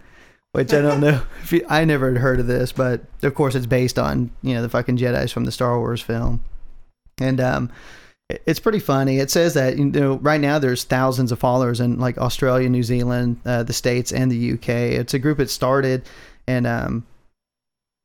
which 0.52 0.74
I 0.74 0.82
don't 0.82 1.02
know 1.02 1.22
if 1.44 1.52
you, 1.52 1.66
I 1.70 1.86
never 1.86 2.12
had 2.12 2.22
heard 2.22 2.40
of 2.40 2.48
this, 2.48 2.72
but 2.72 3.02
of 3.22 3.34
course 3.34 3.56
it's 3.56 3.66
based 3.66 3.98
on 4.00 4.32
you 4.42 4.54
know 4.54 4.62
the 4.62 4.70
fucking 4.70 4.98
Jedi's 4.98 5.32
from 5.32 5.46
the 5.46 5.52
Star 5.52 5.78
Wars 5.78 6.02
film, 6.02 6.44
and 7.20 7.40
um, 7.40 7.72
it's 8.30 8.60
pretty 8.60 8.80
funny. 8.80 9.20
It 9.20 9.32
says 9.32 9.54
that 9.54 9.78
you 9.78 9.86
know 9.86 10.16
right 10.16 10.42
now 10.42 10.60
there's 10.60 10.84
thousands 10.84 11.32
of 11.32 11.40
followers 11.40 11.80
in 11.80 12.00
like 12.00 12.18
Australia, 12.18 12.70
New 12.70 12.84
Zealand, 12.84 13.40
uh, 13.46 13.64
the 13.64 13.74
states, 13.74 14.12
and 14.12 14.32
the 14.32 14.54
UK. 14.54 14.70
It's 14.70 15.14
a 15.14 15.20
group 15.20 15.38
that 15.38 15.50
started, 15.50 16.04
and 16.48 16.66
um, 16.66 17.06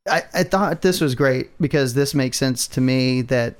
I 0.08 0.24
I 0.34 0.42
thought 0.42 0.82
this 0.82 1.00
was 1.00 1.14
great 1.14 1.50
because 1.60 1.94
this 1.94 2.14
makes 2.14 2.36
sense 2.36 2.66
to 2.68 2.80
me 2.80 3.22
that 3.22 3.54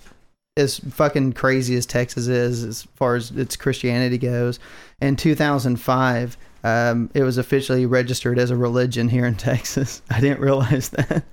as 0.57 0.79
fucking 0.79 1.33
crazy 1.35 1.77
as 1.77 1.87
Texas 1.87 2.27
is 2.27 2.65
as 2.65 2.83
far 2.97 3.15
as 3.15 3.31
its 3.31 3.57
Christianity 3.57 4.19
goes, 4.19 4.59
in 5.01 5.15
2005, 5.15 6.37
um, 6.65 7.11
it 7.15 7.23
was 7.23 7.39
officially 7.39 7.87
registered 7.87 8.39
as 8.39 8.51
a 8.51 8.57
religion 8.57 9.09
here 9.09 9.25
in 9.25 9.35
Texas. 9.37 10.03
I 10.11 10.21
didn't 10.21 10.41
realize 10.41 10.91
that. 10.91 11.25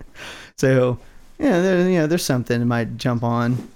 So, 0.57 0.99
yeah, 1.39 1.59
there, 1.61 1.89
you 1.89 1.97
know, 1.97 2.07
there's 2.07 2.23
something 2.23 2.59
that 2.59 2.65
might 2.65 2.97
jump 2.97 3.23
on. 3.23 3.67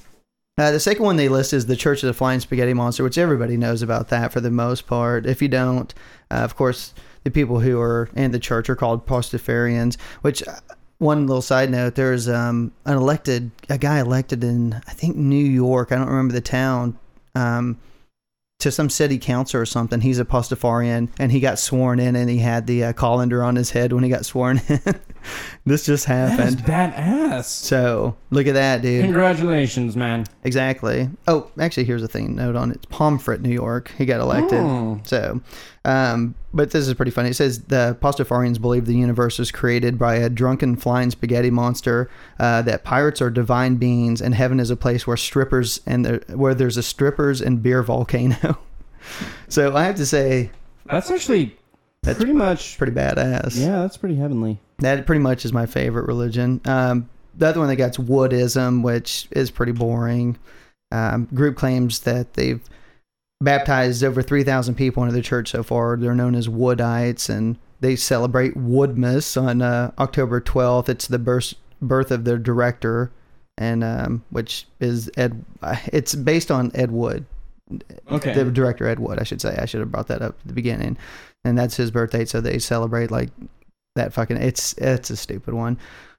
Uh, 0.59 0.71
the 0.71 0.79
second 0.79 1.05
one 1.05 1.15
they 1.15 1.29
list 1.29 1.53
is 1.53 1.67
the 1.67 1.75
Church 1.77 2.03
of 2.03 2.07
the 2.07 2.13
Flying 2.13 2.41
Spaghetti 2.41 2.73
Monster, 2.73 3.01
which 3.01 3.17
everybody 3.17 3.55
knows 3.55 3.81
about 3.81 4.09
that 4.09 4.33
for 4.33 4.41
the 4.41 4.51
most 4.51 4.87
part. 4.87 5.25
If 5.25 5.41
you 5.41 5.47
don't, 5.47 5.93
uh, 6.29 6.39
of 6.39 6.57
course, 6.57 6.93
the 7.23 7.31
people 7.31 7.61
who 7.61 7.79
are 7.79 8.09
in 8.13 8.31
the 8.31 8.39
church 8.39 8.69
are 8.69 8.75
called 8.75 9.07
Pastafarians, 9.07 9.97
which 10.21 10.45
uh, 10.45 10.59
one 10.97 11.27
little 11.27 11.41
side 11.41 11.69
note 11.69 11.95
there's 11.95 12.27
um, 12.27 12.73
an 12.85 12.97
elected 12.97 13.51
a 13.69 13.77
guy 13.77 13.99
elected 13.99 14.43
in 14.43 14.73
i 14.85 14.91
think 14.91 15.15
new 15.15 15.37
york 15.37 15.93
i 15.93 15.95
don't 15.95 16.09
remember 16.09 16.33
the 16.33 16.41
town 16.41 16.99
um, 17.35 17.79
to 18.59 18.69
some 18.69 18.89
city 18.89 19.17
council 19.17 19.61
or 19.61 19.65
something 19.65 20.01
he's 20.01 20.19
a 20.19 20.25
pastafarian 20.25 21.07
and 21.17 21.31
he 21.31 21.39
got 21.39 21.57
sworn 21.57 22.01
in 22.01 22.17
and 22.17 22.29
he 22.29 22.39
had 22.39 22.67
the 22.67 22.83
uh, 22.83 22.91
colander 22.91 23.41
on 23.41 23.55
his 23.55 23.71
head 23.71 23.93
when 23.93 24.03
he 24.03 24.09
got 24.09 24.25
sworn 24.25 24.61
in 24.67 24.99
this 25.65 25.85
just 25.85 26.05
happened 26.05 26.57
badass. 26.59 27.43
so 27.45 28.15
look 28.31 28.47
at 28.47 28.53
that 28.53 28.81
dude 28.81 29.03
Congratulations, 29.03 29.95
man. 29.95 30.25
exactly 30.43 31.09
oh 31.27 31.49
actually 31.59 31.83
here's 31.85 32.03
a 32.03 32.07
thing 32.07 32.35
note 32.35 32.55
on 32.55 32.71
it 32.71 32.77
it's 32.77 32.85
pomfret 32.87 33.41
new 33.41 33.49
york 33.53 33.91
he 33.97 34.05
got 34.05 34.19
elected 34.21 34.59
Oh. 34.59 34.99
so, 35.03 35.41
um, 35.85 36.35
but 36.53 36.71
this 36.71 36.87
is 36.87 36.93
pretty 36.95 37.11
funny. 37.11 37.29
It 37.29 37.35
says 37.35 37.63
the 37.63 37.97
Pastafarians 38.01 38.59
believe 38.59 38.85
the 38.85 38.93
universe 38.95 39.39
was 39.39 39.51
created 39.51 39.97
by 39.97 40.15
a 40.15 40.29
drunken 40.29 40.75
flying 40.75 41.09
spaghetti 41.11 41.49
monster. 41.51 42.09
Uh, 42.39 42.61
that 42.63 42.83
pirates 42.83 43.21
are 43.21 43.29
divine 43.29 43.75
beings, 43.75 44.21
and 44.21 44.33
heaven 44.35 44.59
is 44.59 44.69
a 44.71 44.75
place 44.75 45.05
where 45.07 45.15
strippers 45.17 45.79
and 45.85 46.05
there, 46.05 46.21
where 46.35 46.53
there's 46.53 46.75
a 46.77 46.83
strippers 46.83 47.39
and 47.41 47.63
beer 47.63 47.81
volcano. 47.83 48.57
so 49.47 49.75
I 49.75 49.83
have 49.83 49.95
to 49.95 50.05
say 50.05 50.51
That's 50.85 51.09
actually 51.11 51.55
That's 52.03 52.17
pretty 52.17 52.33
much. 52.33 52.77
pretty 52.77 52.93
badass. 52.93 53.59
Yeah, 53.59 53.81
that's 53.81 53.97
pretty 53.97 54.15
heavenly. 54.15 54.59
That 54.79 55.05
pretty 55.05 55.19
much 55.21 55.43
is 55.45 55.51
my 55.53 55.65
favorite 55.65 56.07
religion. 56.07 56.61
Um, 56.65 57.09
the 57.35 57.47
other 57.47 57.59
one 57.59 57.67
they 57.69 57.75
got's 57.75 57.97
Woodism, 57.97 58.81
which 58.83 59.27
is 59.31 59.51
pretty 59.51 59.71
boring. 59.73 60.37
Um, 60.91 61.25
group 61.33 61.55
claims 61.57 61.99
that 62.01 62.33
they've 62.33 62.61
baptized 63.41 64.03
over 64.03 64.21
3,000 64.21 64.75
people 64.75 65.03
into 65.03 65.13
the 65.15 65.21
church 65.21 65.51
so 65.51 65.61
far. 65.63 65.97
They're 65.97 66.15
known 66.15 66.35
as 66.35 66.47
Woodites, 66.47 67.29
and 67.29 67.57
they 67.81 67.95
celebrate 67.95 68.55
Woodmas 68.55 69.37
on 69.37 69.61
uh, 69.61 69.91
October 69.99 70.41
12th. 70.41 70.89
It's 70.89 71.07
the 71.07 71.19
birth 71.19 71.53
birth 71.81 72.11
of 72.11 72.25
their 72.25 72.37
director, 72.37 73.11
and 73.57 73.83
um, 73.83 74.23
which 74.31 74.67
is 74.79 75.09
Ed. 75.17 75.45
uh, 75.61 75.75
It's 75.93 76.15
based 76.15 76.51
on 76.51 76.71
Ed 76.73 76.91
Wood, 76.91 77.25
Okay. 78.11 78.33
the 78.33 78.45
director 78.51 78.87
Ed 78.87 78.99
Wood. 78.99 79.19
I 79.19 79.23
should 79.23 79.39
say. 79.41 79.55
I 79.57 79.65
should 79.65 79.79
have 79.81 79.91
brought 79.91 80.07
that 80.07 80.21
up 80.21 80.37
at 80.41 80.47
the 80.47 80.53
beginning, 80.53 80.97
and 81.43 81.57
that's 81.57 81.75
his 81.75 81.91
birthday. 81.91 82.25
So 82.25 82.41
they 82.41 82.59
celebrate 82.59 83.11
like 83.11 83.29
that. 83.95 84.13
Fucking 84.13 84.37
it's 84.37 84.73
it's 84.73 85.09
a 85.09 85.17
stupid 85.17 85.53
one. 85.53 85.77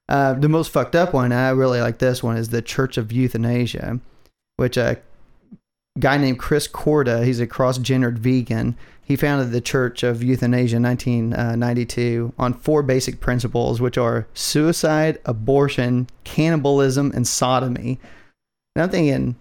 Uh, 0.09 0.33
the 0.33 0.49
most 0.49 0.71
fucked 0.71 0.95
up 0.95 1.13
one, 1.13 1.31
I 1.31 1.51
really 1.51 1.79
like 1.79 1.99
this 1.99 2.21
one, 2.21 2.35
is 2.35 2.49
the 2.49 2.61
Church 2.61 2.97
of 2.97 3.11
Euthanasia, 3.13 3.99
which 4.57 4.75
a 4.75 4.97
guy 5.99 6.17
named 6.17 6.39
Chris 6.39 6.67
Korda, 6.67 7.23
he's 7.23 7.39
a 7.39 7.47
cross-gendered 7.47 8.19
vegan. 8.19 8.75
He 9.01 9.15
founded 9.15 9.51
the 9.51 9.61
Church 9.61 10.03
of 10.03 10.23
Euthanasia 10.23 10.77
in 10.77 10.83
1992 10.83 12.33
on 12.37 12.53
four 12.53 12.83
basic 12.83 13.19
principles, 13.19 13.81
which 13.81 13.97
are 13.97 14.27
suicide, 14.33 15.19
abortion, 15.25 16.07
cannibalism, 16.23 17.11
and 17.13 17.27
sodomy. 17.27 17.99
And 18.75 18.83
I'm 18.83 18.89
thinking, 18.89 19.35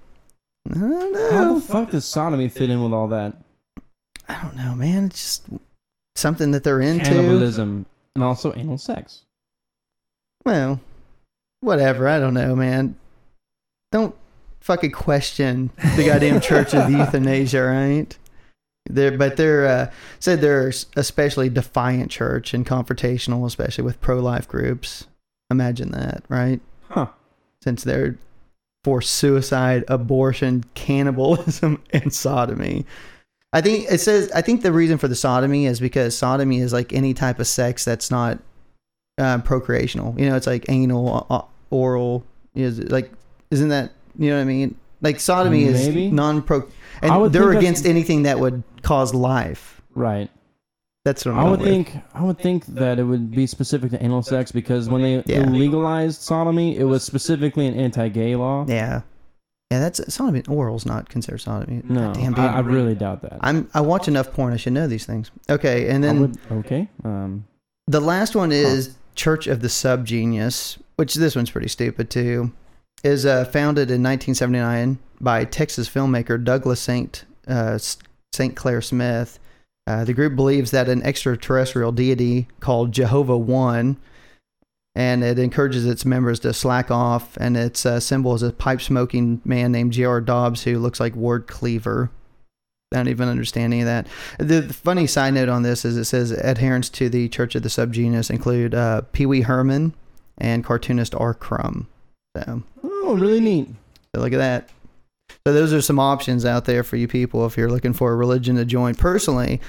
I 0.71 0.75
don't 0.75 1.13
know. 1.13 1.31
How 1.31 1.55
the 1.55 1.61
fuck 1.61 1.91
does 1.91 2.05
sodomy 2.05 2.49
fit 2.49 2.71
in 2.71 2.83
with 2.83 2.93
all 2.93 3.09
that? 3.09 3.37
I 4.29 4.41
don't 4.43 4.57
know, 4.57 4.75
man. 4.75 5.07
It's 5.07 5.21
just 5.21 5.49
something 6.21 6.51
that 6.53 6.65
they're 6.65 6.81
into. 6.81 7.05
Cannibalism 7.05 7.87
and 8.15 8.25
also 8.25 8.53
anal 8.55 8.79
sex. 8.79 9.25
Well, 10.45 10.81
whatever. 11.61 12.09
I 12.09 12.19
don't 12.19 12.35
know, 12.35 12.55
man. 12.55 12.97
Don't 13.93 14.15
fucking 14.61 14.93
question 14.93 15.71
the 15.97 16.05
goddamn 16.05 16.41
Church 16.41 16.75
of 16.75 16.91
Euthanasia, 16.91 17.63
right? 17.63 18.17
They're, 18.89 19.17
but 19.17 19.37
they're 19.37 19.67
uh, 19.67 19.91
said 20.19 20.41
they're 20.41 20.73
especially 20.97 21.49
defiant 21.49 22.11
church 22.11 22.55
and 22.55 22.67
confrontational, 22.67 23.47
especially 23.47 23.85
with 23.85 24.01
pro-life 24.01 24.49
groups. 24.49 25.07
Imagine 25.51 25.91
that, 25.93 26.25
right? 26.29 26.61
Huh. 26.89 27.09
Since 27.63 27.85
they're 27.85 28.17
for 28.83 29.03
suicide, 29.03 29.85
abortion, 29.89 30.65
cannibalism, 30.75 31.83
and 31.91 32.13
sodomy. 32.13 32.87
I 33.53 33.61
think 33.61 33.87
it 33.91 33.99
says. 34.01 34.31
I 34.33 34.43
think 34.43 34.63
the 34.63 34.73
reason 34.73 34.97
for 34.99 35.09
the 35.09 35.17
sodomy 35.17 35.67
is 35.67 35.81
because 35.81 36.17
sodomy 36.17 36.59
is 36.61 36.73
like 36.73 36.93
any 36.93 37.15
type 37.15 37.39
of 37.41 37.47
sex 37.47 37.85
that's 37.85 38.11
not 38.11 38.39
uh, 39.19 39.39
procreational. 39.39 40.19
You 40.19 40.29
know, 40.29 40.37
it's 40.37 40.47
like 40.47 40.67
anal, 40.69 41.27
uh, 41.31 41.43
oral. 41.71 42.25
Is 42.55 42.79
like, 42.91 43.11
isn't 43.51 43.69
that 43.71 43.93
you 44.19 44.31
know 44.31 44.37
what 44.37 44.43
I 44.43 44.45
mean? 44.45 44.77
Like 45.03 45.19
sodomy 45.19 45.65
Maybe. 45.65 46.07
is 46.07 46.13
non-pro, 46.13 46.69
and 47.03 47.33
they're 47.33 47.53
against 47.53 47.87
anything 47.87 48.23
that 48.25 48.39
would 48.39 48.63
cause 48.83 49.15
life. 49.15 49.81
Right. 49.95 50.31
That's 51.05 51.25
what 51.25 51.33
I'm 51.35 51.41
I 51.47 51.51
would 51.51 51.61
with. 51.61 51.69
think 51.69 51.97
I 52.15 52.23
would 52.23 52.39
think 52.39 52.67
that 52.67 52.99
it 52.99 53.05
would 53.05 53.31
be 53.31 53.47
specific 53.47 53.91
to 53.93 54.03
anal 54.05 54.23
sex 54.23 54.53
because 54.53 54.89
when 54.91 55.01
they 55.03 55.23
Yeah. 55.27 55.41
legalized 55.49 56.21
sodomy, 56.21 56.77
it 56.77 56.85
was 56.85 57.03
specifically 57.03 57.67
an 57.67 57.75
anti-gay 57.75 58.37
law. 58.37 58.67
Yeah, 58.69 59.01
yeah. 59.71 59.81
That's 59.81 60.13
sodomy. 60.13 60.43
Oral's 60.43 60.87
not 60.87 61.09
considered 61.09 61.39
sodomy. 61.39 61.83
No, 61.85 62.13
Damn. 62.13 62.35
I, 62.35 62.57
I 62.57 62.61
really 62.61 62.95
doubt 62.95 63.23
that. 63.23 63.39
I'm. 63.41 63.69
I 63.75 63.81
watch 63.81 64.09
enough 64.09 64.33
porn. 64.33 64.53
I 64.53 64.57
should 64.57 64.73
know 64.73 64.87
these 64.87 65.07
things. 65.07 65.31
Okay, 65.49 65.89
and 65.89 66.03
then 66.03 66.21
would, 66.21 66.39
okay. 66.51 66.89
Um, 67.05 67.47
The 67.87 68.01
last 68.01 68.35
one 68.35 68.53
is 68.53 68.97
Church 69.15 69.47
of 69.47 69.61
the 69.61 69.69
Subgenius, 69.69 70.79
which 70.97 71.15
this 71.15 71.37
one's 71.37 71.51
pretty 71.51 71.69
stupid 71.69 72.11
too. 72.11 72.53
Is 73.03 73.25
uh, 73.25 73.45
founded 73.47 73.91
in 73.91 74.03
1979 74.03 74.99
by 75.21 75.45
Texas 75.45 75.89
filmmaker 75.89 76.43
Douglas 76.43 76.81
Saint 76.81 77.25
uh, 77.49 77.79
Saint 78.33 78.57
Clair 78.57 78.81
Smith. 78.81 79.39
Uh, 79.87 80.05
the 80.05 80.13
group 80.13 80.37
believes 80.37 80.71
that 80.71 80.89
an 80.89 81.03
extraterrestrial 81.03 81.91
deity 81.93 82.47
called 82.61 82.93
Jehovah 82.93 83.39
One, 83.39 83.97
and 84.95 85.23
it 85.23 85.39
encourages 85.39 85.87
its 85.87 86.05
members 86.05 86.41
to 86.41 86.53
slack 86.53 86.91
off. 86.91 87.37
And 87.37 87.57
its 87.57 87.87
uh, 87.87 88.01
symbol 88.01 88.35
is 88.35 88.43
a 88.43 88.53
pipe 88.53 88.81
smoking 88.81 89.41
man 89.45 89.73
named 89.73 89.93
J.R. 89.93 90.21
Dobbs 90.21 90.65
who 90.65 90.79
looks 90.79 91.01
like 91.01 91.15
Ward 91.15 91.47
Cleaver. 91.47 92.11
I 92.93 92.97
don't 92.97 93.09
even 93.09 93.29
understand 93.29 93.73
any 93.73 93.83
of 93.83 93.87
that. 93.87 94.09
The, 94.39 94.63
the 94.63 94.75
funny 94.75 95.07
side 95.07 95.35
note 95.35 95.49
on 95.49 95.63
this 95.63 95.85
is 95.85 95.97
it 95.97 96.07
says 96.07 96.33
adherents 96.33 96.89
to 96.91 97.09
the 97.09 97.29
Church 97.29 97.55
of 97.55 97.63
the 97.63 97.69
Subgenius 97.69 98.31
include 98.31 98.75
uh, 98.75 99.03
Pee 99.13 99.27
Wee 99.27 99.43
Herman 99.43 99.95
and 100.39 100.65
cartoonist 100.65 101.15
R. 101.15 101.35
Crumb. 101.35 101.87
So, 102.37 102.65
oh, 102.83 103.17
really 103.17 103.41
neat. 103.41 103.69
so 104.15 104.21
look 104.21 104.33
at 104.33 104.39
that. 104.39 104.71
So 105.47 105.53
those 105.53 105.73
are 105.73 105.81
some 105.81 106.01
options 106.01 106.45
out 106.45 106.65
there 106.65 106.83
for 106.83 106.97
you 106.97 107.07
people 107.07 107.47
if 107.47 107.57
you're 107.57 107.71
looking 107.71 107.93
for 107.93 108.13
a 108.13 108.17
religion 108.17 108.57
to 108.57 108.65
join. 108.65 108.97
Personally, 108.97 109.61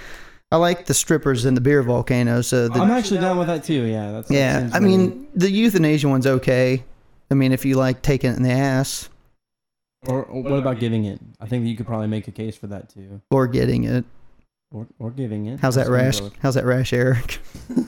I 0.51 0.57
like 0.57 0.85
the 0.85 0.93
strippers 0.93 1.45
and 1.45 1.55
the 1.55 1.61
beer 1.61 1.81
volcanoes. 1.81 2.47
So 2.47 2.67
the, 2.67 2.79
I'm 2.79 2.91
actually 2.91 3.21
down 3.21 3.37
with 3.37 3.47
that 3.47 3.63
too. 3.63 3.83
Yeah, 3.83 4.11
that's 4.11 4.29
yeah, 4.29 4.69
I 4.73 4.77
really- 4.79 4.97
mean 4.97 5.27
the 5.33 5.49
euthanasia 5.49 6.09
one's 6.09 6.27
okay. 6.27 6.83
I 7.29 7.33
mean 7.33 7.51
if 7.53 7.63
you 7.65 7.75
like 7.75 8.01
taking 8.01 8.31
it 8.31 8.37
in 8.37 8.43
the 8.43 8.51
ass 8.51 9.07
or, 10.07 10.23
or 10.25 10.41
what 10.43 10.53
about 10.59 10.79
giving 10.79 11.05
it? 11.05 11.19
I 11.39 11.45
think 11.45 11.65
you 11.65 11.75
could 11.77 11.85
probably 11.85 12.07
make 12.07 12.27
a 12.27 12.31
case 12.31 12.57
for 12.57 12.67
that 12.67 12.89
too, 12.89 13.21
or 13.29 13.47
getting 13.47 13.83
it. 13.85 14.03
or 14.73 14.87
or 14.99 15.11
giving 15.11 15.45
it. 15.45 15.59
How's 15.59 15.75
that 15.75 15.87
rash? 15.87 16.19
How's 16.41 16.55
that 16.55 16.65
rash, 16.65 16.91
Eric? 16.93 17.39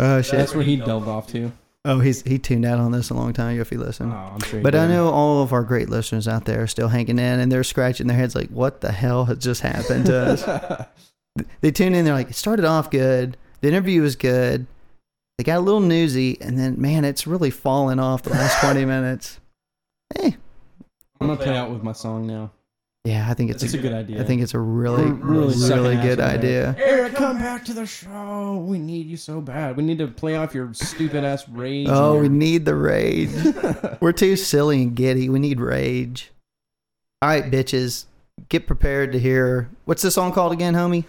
Oh 0.00 0.22
shit! 0.22 0.38
That's 0.38 0.54
where 0.54 0.62
he 0.62 0.76
delved 0.76 1.08
off 1.08 1.26
to. 1.32 1.50
Oh, 1.88 2.00
he's 2.00 2.20
he 2.22 2.38
tuned 2.38 2.66
out 2.66 2.78
on 2.78 2.92
this 2.92 3.08
a 3.08 3.14
long 3.14 3.32
time 3.32 3.54
ago 3.54 3.62
if 3.62 3.70
he 3.70 3.78
listened. 3.78 4.12
Oh, 4.12 4.32
I'm 4.34 4.40
sure. 4.40 4.60
But 4.60 4.74
I 4.74 4.86
know 4.86 5.08
all 5.08 5.42
of 5.42 5.54
our 5.54 5.62
great 5.62 5.88
listeners 5.88 6.28
out 6.28 6.44
there 6.44 6.62
are 6.62 6.66
still 6.66 6.88
hanging 6.88 7.18
in 7.18 7.40
and 7.40 7.50
they're 7.50 7.64
scratching 7.64 8.08
their 8.08 8.16
heads 8.16 8.34
like, 8.34 8.50
what 8.50 8.82
the 8.82 8.92
hell 8.92 9.24
has 9.24 9.38
just 9.38 9.62
happened 9.62 10.04
to 10.04 10.16
us? 10.16 10.86
they 11.62 11.70
tune 11.70 11.94
in, 11.94 12.04
they're 12.04 12.12
like, 12.12 12.28
it 12.28 12.34
started 12.34 12.66
off 12.66 12.90
good. 12.90 13.38
The 13.62 13.68
interview 13.68 14.02
was 14.02 14.16
good. 14.16 14.66
They 15.38 15.44
got 15.44 15.58
a 15.58 15.60
little 15.60 15.80
newsy, 15.80 16.36
and 16.42 16.58
then, 16.58 16.78
man, 16.78 17.06
it's 17.06 17.26
really 17.26 17.50
fallen 17.50 17.98
off 17.98 18.22
the 18.22 18.30
last 18.30 18.60
20 18.60 18.84
minutes. 18.84 19.40
Hey, 20.14 20.36
I'm 21.20 21.28
gonna 21.28 21.36
play 21.36 21.56
out 21.56 21.70
with 21.70 21.82
my 21.82 21.92
song 21.92 22.26
now. 22.26 22.50
Yeah, 23.04 23.26
I 23.30 23.34
think 23.34 23.50
it's, 23.50 23.62
It's 23.62 23.74
a 23.74 23.78
a, 23.78 23.80
good 23.80 23.92
idea. 23.92 24.20
I 24.20 24.24
think 24.24 24.42
it's 24.42 24.54
a 24.54 24.58
really, 24.58 25.04
We're 25.04 25.12
really, 25.14 25.38
really 25.46 25.54
sucking 25.54 25.82
really 25.82 25.96
ass 25.96 26.04
good 26.04 26.20
over 26.20 26.38
there. 26.38 26.68
idea. 26.68 26.76
Eric, 26.78 27.14
come 27.14 27.38
back 27.38 27.64
to 27.66 27.72
the 27.72 27.86
show. 27.86 28.64
We 28.66 28.78
need 28.78 29.06
you 29.06 29.16
so 29.16 29.40
bad. 29.40 29.76
We 29.76 29.82
need 29.82 29.98
to 29.98 30.08
play 30.08 30.36
off 30.36 30.54
your 30.54 30.74
stupid 30.74 31.24
ass 31.24 31.48
rage. 31.48 31.88
Oh, 31.90 32.20
we 32.20 32.28
need 32.28 32.64
the 32.64 32.74
rage. 32.74 33.30
We're 34.00 34.12
too 34.12 34.36
silly 34.36 34.82
and 34.82 34.94
giddy. 34.94 35.28
We 35.28 35.38
need 35.38 35.60
rage. 35.60 36.32
All 37.22 37.28
right, 37.30 37.50
bitches, 37.50 38.04
get 38.48 38.66
prepared 38.66 39.12
to 39.12 39.18
hear. 39.18 39.70
What's 39.86 40.02
the 40.02 40.10
song 40.10 40.32
called 40.32 40.52
again, 40.52 40.74
homie? 40.74 41.04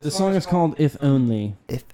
the 0.00 0.10
song 0.10 0.34
is 0.34 0.46
called 0.46 0.74
"If 0.78 0.96
Only." 1.02 1.56
If 1.68 1.84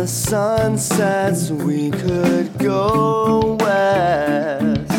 the 0.00 0.06
sun 0.06 0.78
sets, 0.78 1.50
we 1.50 1.90
could 1.90 2.56
go 2.56 3.58
west. 3.60 4.90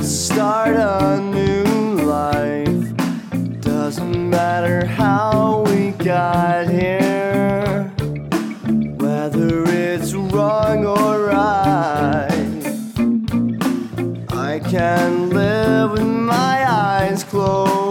Start 0.00 0.76
a 0.76 1.20
new 1.20 1.64
life. 2.04 3.60
Doesn't 3.62 4.30
matter 4.30 4.86
how 4.86 5.64
we 5.66 5.90
got 5.90 6.68
here, 6.68 7.92
whether 8.96 9.64
it's 9.64 10.14
wrong 10.14 10.86
or 10.86 11.26
right. 11.26 12.62
I 14.30 14.60
can 14.60 15.30
live 15.30 15.90
with 15.90 16.06
my 16.06 16.64
eyes 16.64 17.24
closed. 17.24 17.85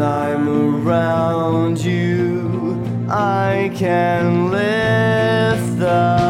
When 0.00 0.08
I'm 0.08 0.48
around 0.48 1.78
you, 1.78 2.82
I 3.10 3.70
can 3.74 4.50
live 4.50 5.78
the 5.78 6.29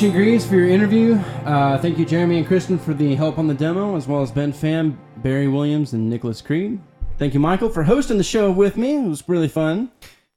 You, 0.00 0.12
Lucien 0.12 0.48
for 0.48 0.54
your 0.56 0.68
interview. 0.68 1.14
Uh, 1.44 1.76
thank 1.76 1.98
you, 1.98 2.06
Jeremy 2.06 2.38
and 2.38 2.46
Kristen, 2.46 2.78
for 2.78 2.94
the 2.94 3.14
help 3.14 3.38
on 3.38 3.46
the 3.46 3.52
demo, 3.54 3.96
as 3.96 4.08
well 4.08 4.22
as 4.22 4.30
Ben 4.30 4.50
Pham, 4.50 4.96
Barry 5.18 5.46
Williams, 5.46 5.92
and 5.92 6.08
Nicholas 6.08 6.40
Creed. 6.40 6.80
Thank 7.18 7.34
you, 7.34 7.40
Michael, 7.40 7.68
for 7.68 7.82
hosting 7.82 8.16
the 8.16 8.24
show 8.24 8.50
with 8.50 8.78
me. 8.78 8.96
It 8.96 9.08
was 9.08 9.28
really 9.28 9.48
fun. 9.48 9.90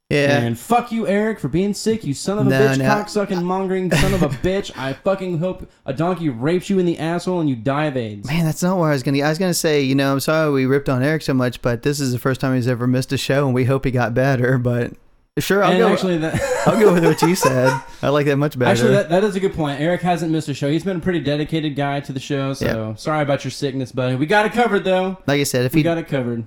Yeah. 0.09 0.39
And 0.39 0.59
fuck 0.59 0.91
you, 0.91 1.07
Eric, 1.07 1.39
for 1.39 1.47
being 1.47 1.73
sick. 1.73 2.03
You 2.03 2.13
son 2.13 2.39
of 2.39 2.47
a 2.47 2.49
No, 2.49 2.59
bitch, 2.59 2.77
no. 2.77 2.83
cocksucking, 2.85 3.41
mongering 3.41 3.89
son 3.89 4.13
of 4.13 4.21
a 4.23 4.27
bitch. 4.45 4.69
I 4.77 4.93
fucking 4.93 5.37
hope 5.39 5.71
a 5.85 5.93
donkey 5.93 6.27
rapes 6.27 6.69
you 6.69 6.77
in 6.79 6.85
the 6.85 6.99
asshole 6.99 7.39
and 7.39 7.49
you 7.49 7.55
die 7.55 7.85
of 7.85 7.95
AIDS. 7.95 8.27
Man, 8.27 8.43
that's 8.43 8.61
not 8.61 8.77
where 8.77 8.89
I 8.89 8.93
was 8.93 9.01
gonna. 9.01 9.21
I 9.21 9.29
was 9.29 9.39
gonna 9.39 9.53
say, 9.53 9.81
you 9.81 9.95
know, 9.95 10.11
I'm 10.11 10.19
sorry 10.19 10.51
we 10.51 10.65
ripped 10.65 10.89
on 10.89 11.01
Eric 11.03 11.21
so 11.21 11.33
much, 11.33 11.61
but 11.61 11.83
this 11.83 12.01
is 12.01 12.11
the 12.11 12.19
first 12.19 12.41
time 12.41 12.53
he's 12.55 12.67
ever 12.67 12.85
missed 12.85 13.13
a 13.13 13.17
show, 13.17 13.45
and 13.45 13.55
we 13.55 13.63
hope 13.63 13.85
he 13.85 13.91
got 13.91 14.13
better. 14.13 14.57
But 14.57 14.93
sure, 15.39 15.63
I'll 15.63 15.71
and 15.71 15.79
go. 15.79 15.87
actually, 15.89 16.17
that 16.19 16.39
I'll 16.67 16.79
go 16.79 16.93
with 16.93 17.03
what 17.03 17.21
you 17.21 17.35
said. 17.35 17.81
I 18.03 18.09
like 18.09 18.25
that 18.27 18.37
much 18.37 18.57
better. 18.57 18.71
actually 18.71 18.91
that, 18.91 19.09
that 19.09 19.23
is 19.23 19.35
a 19.35 19.39
good 19.39 19.53
point. 19.53 19.79
Eric 19.81 20.01
hasn't 20.01 20.31
missed 20.31 20.47
a 20.49 20.53
show. 20.53 20.69
He's 20.69 20.83
been 20.83 20.97
a 20.97 21.01
pretty 21.01 21.19
dedicated 21.19 21.75
guy 21.75 21.99
to 22.01 22.13
the 22.13 22.19
show. 22.19 22.53
So 22.53 22.93
sorry 22.97 23.23
about 23.23 23.43
your 23.43 23.51
sickness, 23.51 23.91
buddy. 23.91 24.15
We 24.15 24.25
got 24.25 24.45
it 24.45 24.51
covered 24.53 24.83
though. 24.83 25.17
like 25.27 25.39
I 25.39 25.43
said, 25.43 25.65
if 25.65 25.73
We 25.73 25.79
he 25.79 25.83
got 25.83 25.97
it 25.97 26.07
covered. 26.07 26.45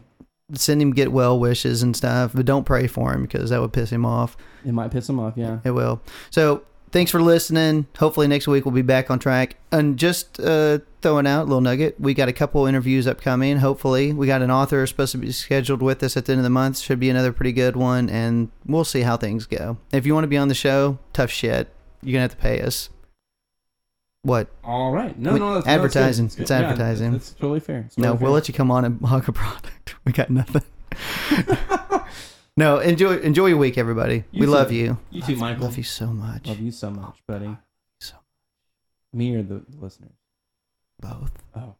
send 0.54 0.80
him 0.80 0.92
get 0.92 1.10
well 1.10 1.38
wishes 1.38 1.82
and 1.82 1.96
stuff, 1.96 2.32
but 2.34 2.46
don't 2.46 2.64
pray 2.64 2.86
for 2.86 3.12
him 3.12 3.22
because 3.22 3.50
that 3.50 3.60
would 3.60 3.72
piss 3.72 3.90
him 3.90 4.06
off. 4.06 4.36
It 4.64 4.72
might 4.72 4.90
piss 4.92 5.08
him 5.08 5.18
off. 5.18 5.34
Yeah. 5.36 5.58
It 5.64 5.72
will. 5.72 6.00
So 6.30 6.62
thanks 6.96 7.10
for 7.10 7.20
listening. 7.20 7.86
Hopefully 7.98 8.26
next 8.26 8.48
week 8.48 8.64
we'll 8.64 8.72
be 8.74 8.80
back 8.80 9.10
on 9.10 9.18
track. 9.18 9.56
And 9.70 9.98
just 9.98 10.40
uh, 10.40 10.78
throwing 11.02 11.26
out 11.26 11.42
a 11.42 11.44
little 11.44 11.60
nugget, 11.60 12.00
we 12.00 12.14
got 12.14 12.28
a 12.30 12.32
couple 12.32 12.64
interviews 12.64 13.06
upcoming. 13.06 13.58
Hopefully, 13.58 14.14
we 14.14 14.26
got 14.26 14.40
an 14.40 14.50
author 14.50 14.86
supposed 14.86 15.12
to 15.12 15.18
be 15.18 15.30
scheduled 15.30 15.82
with 15.82 16.02
us 16.02 16.16
at 16.16 16.24
the 16.24 16.32
end 16.32 16.38
of 16.38 16.44
the 16.44 16.48
month. 16.50 16.78
Should 16.78 16.98
be 16.98 17.10
another 17.10 17.34
pretty 17.34 17.52
good 17.52 17.76
one, 17.76 18.08
and 18.08 18.50
we'll 18.64 18.84
see 18.84 19.02
how 19.02 19.18
things 19.18 19.44
go. 19.44 19.76
If 19.92 20.06
you 20.06 20.14
want 20.14 20.24
to 20.24 20.28
be 20.28 20.38
on 20.38 20.48
the 20.48 20.54
show, 20.54 20.98
tough 21.12 21.30
shit. 21.30 21.68
You're 22.02 22.12
gonna 22.14 22.22
have 22.22 22.30
to 22.30 22.36
pay 22.38 22.62
us. 22.62 22.88
What? 24.22 24.48
All 24.64 24.90
right. 24.92 25.18
No, 25.18 25.34
We- 25.34 25.38
no, 25.38 25.54
that's 25.54 25.66
advertising. 25.66 26.30
No. 26.38 26.42
It's 26.42 26.50
Yeah, 26.50 26.60
advertising. 26.60 27.12
That's 27.12 27.32
totally 27.32 27.60
fair. 27.60 27.80
It's 27.86 27.98
No, 27.98 28.12
totally 28.12 28.24
we'll 28.24 28.32
let 28.32 28.48
you 28.48 28.54
come 28.54 28.70
on 28.70 28.86
and 28.86 29.00
hog 29.04 29.28
a 29.28 29.32
product. 29.32 29.96
We 30.06 30.12
got 30.12 30.30
nothing. 30.30 30.62
no, 32.56 32.78
enjoy 32.78 33.18
enjoy 33.18 33.46
your 33.46 33.58
week, 33.58 33.76
everybody. 33.78 34.24
You 34.32 34.40
we 34.40 34.46
too. 34.46 34.52
love 34.52 34.72
you. 34.72 34.98
You 35.10 35.22
too, 35.22 35.36
Michael. 35.36 35.64
Love 35.64 35.76
you 35.76 35.82
so 35.84 36.06
much. 36.08 36.46
Love 36.46 36.60
you 36.60 36.70
so 36.70 36.90
much, 36.90 37.18
buddy. 37.26 37.56
So 38.00 38.14
Me 39.12 39.34
or 39.34 39.42
the 39.42 39.62
listeners? 39.80 40.12
both. 41.00 41.32
Oh. 41.54 41.74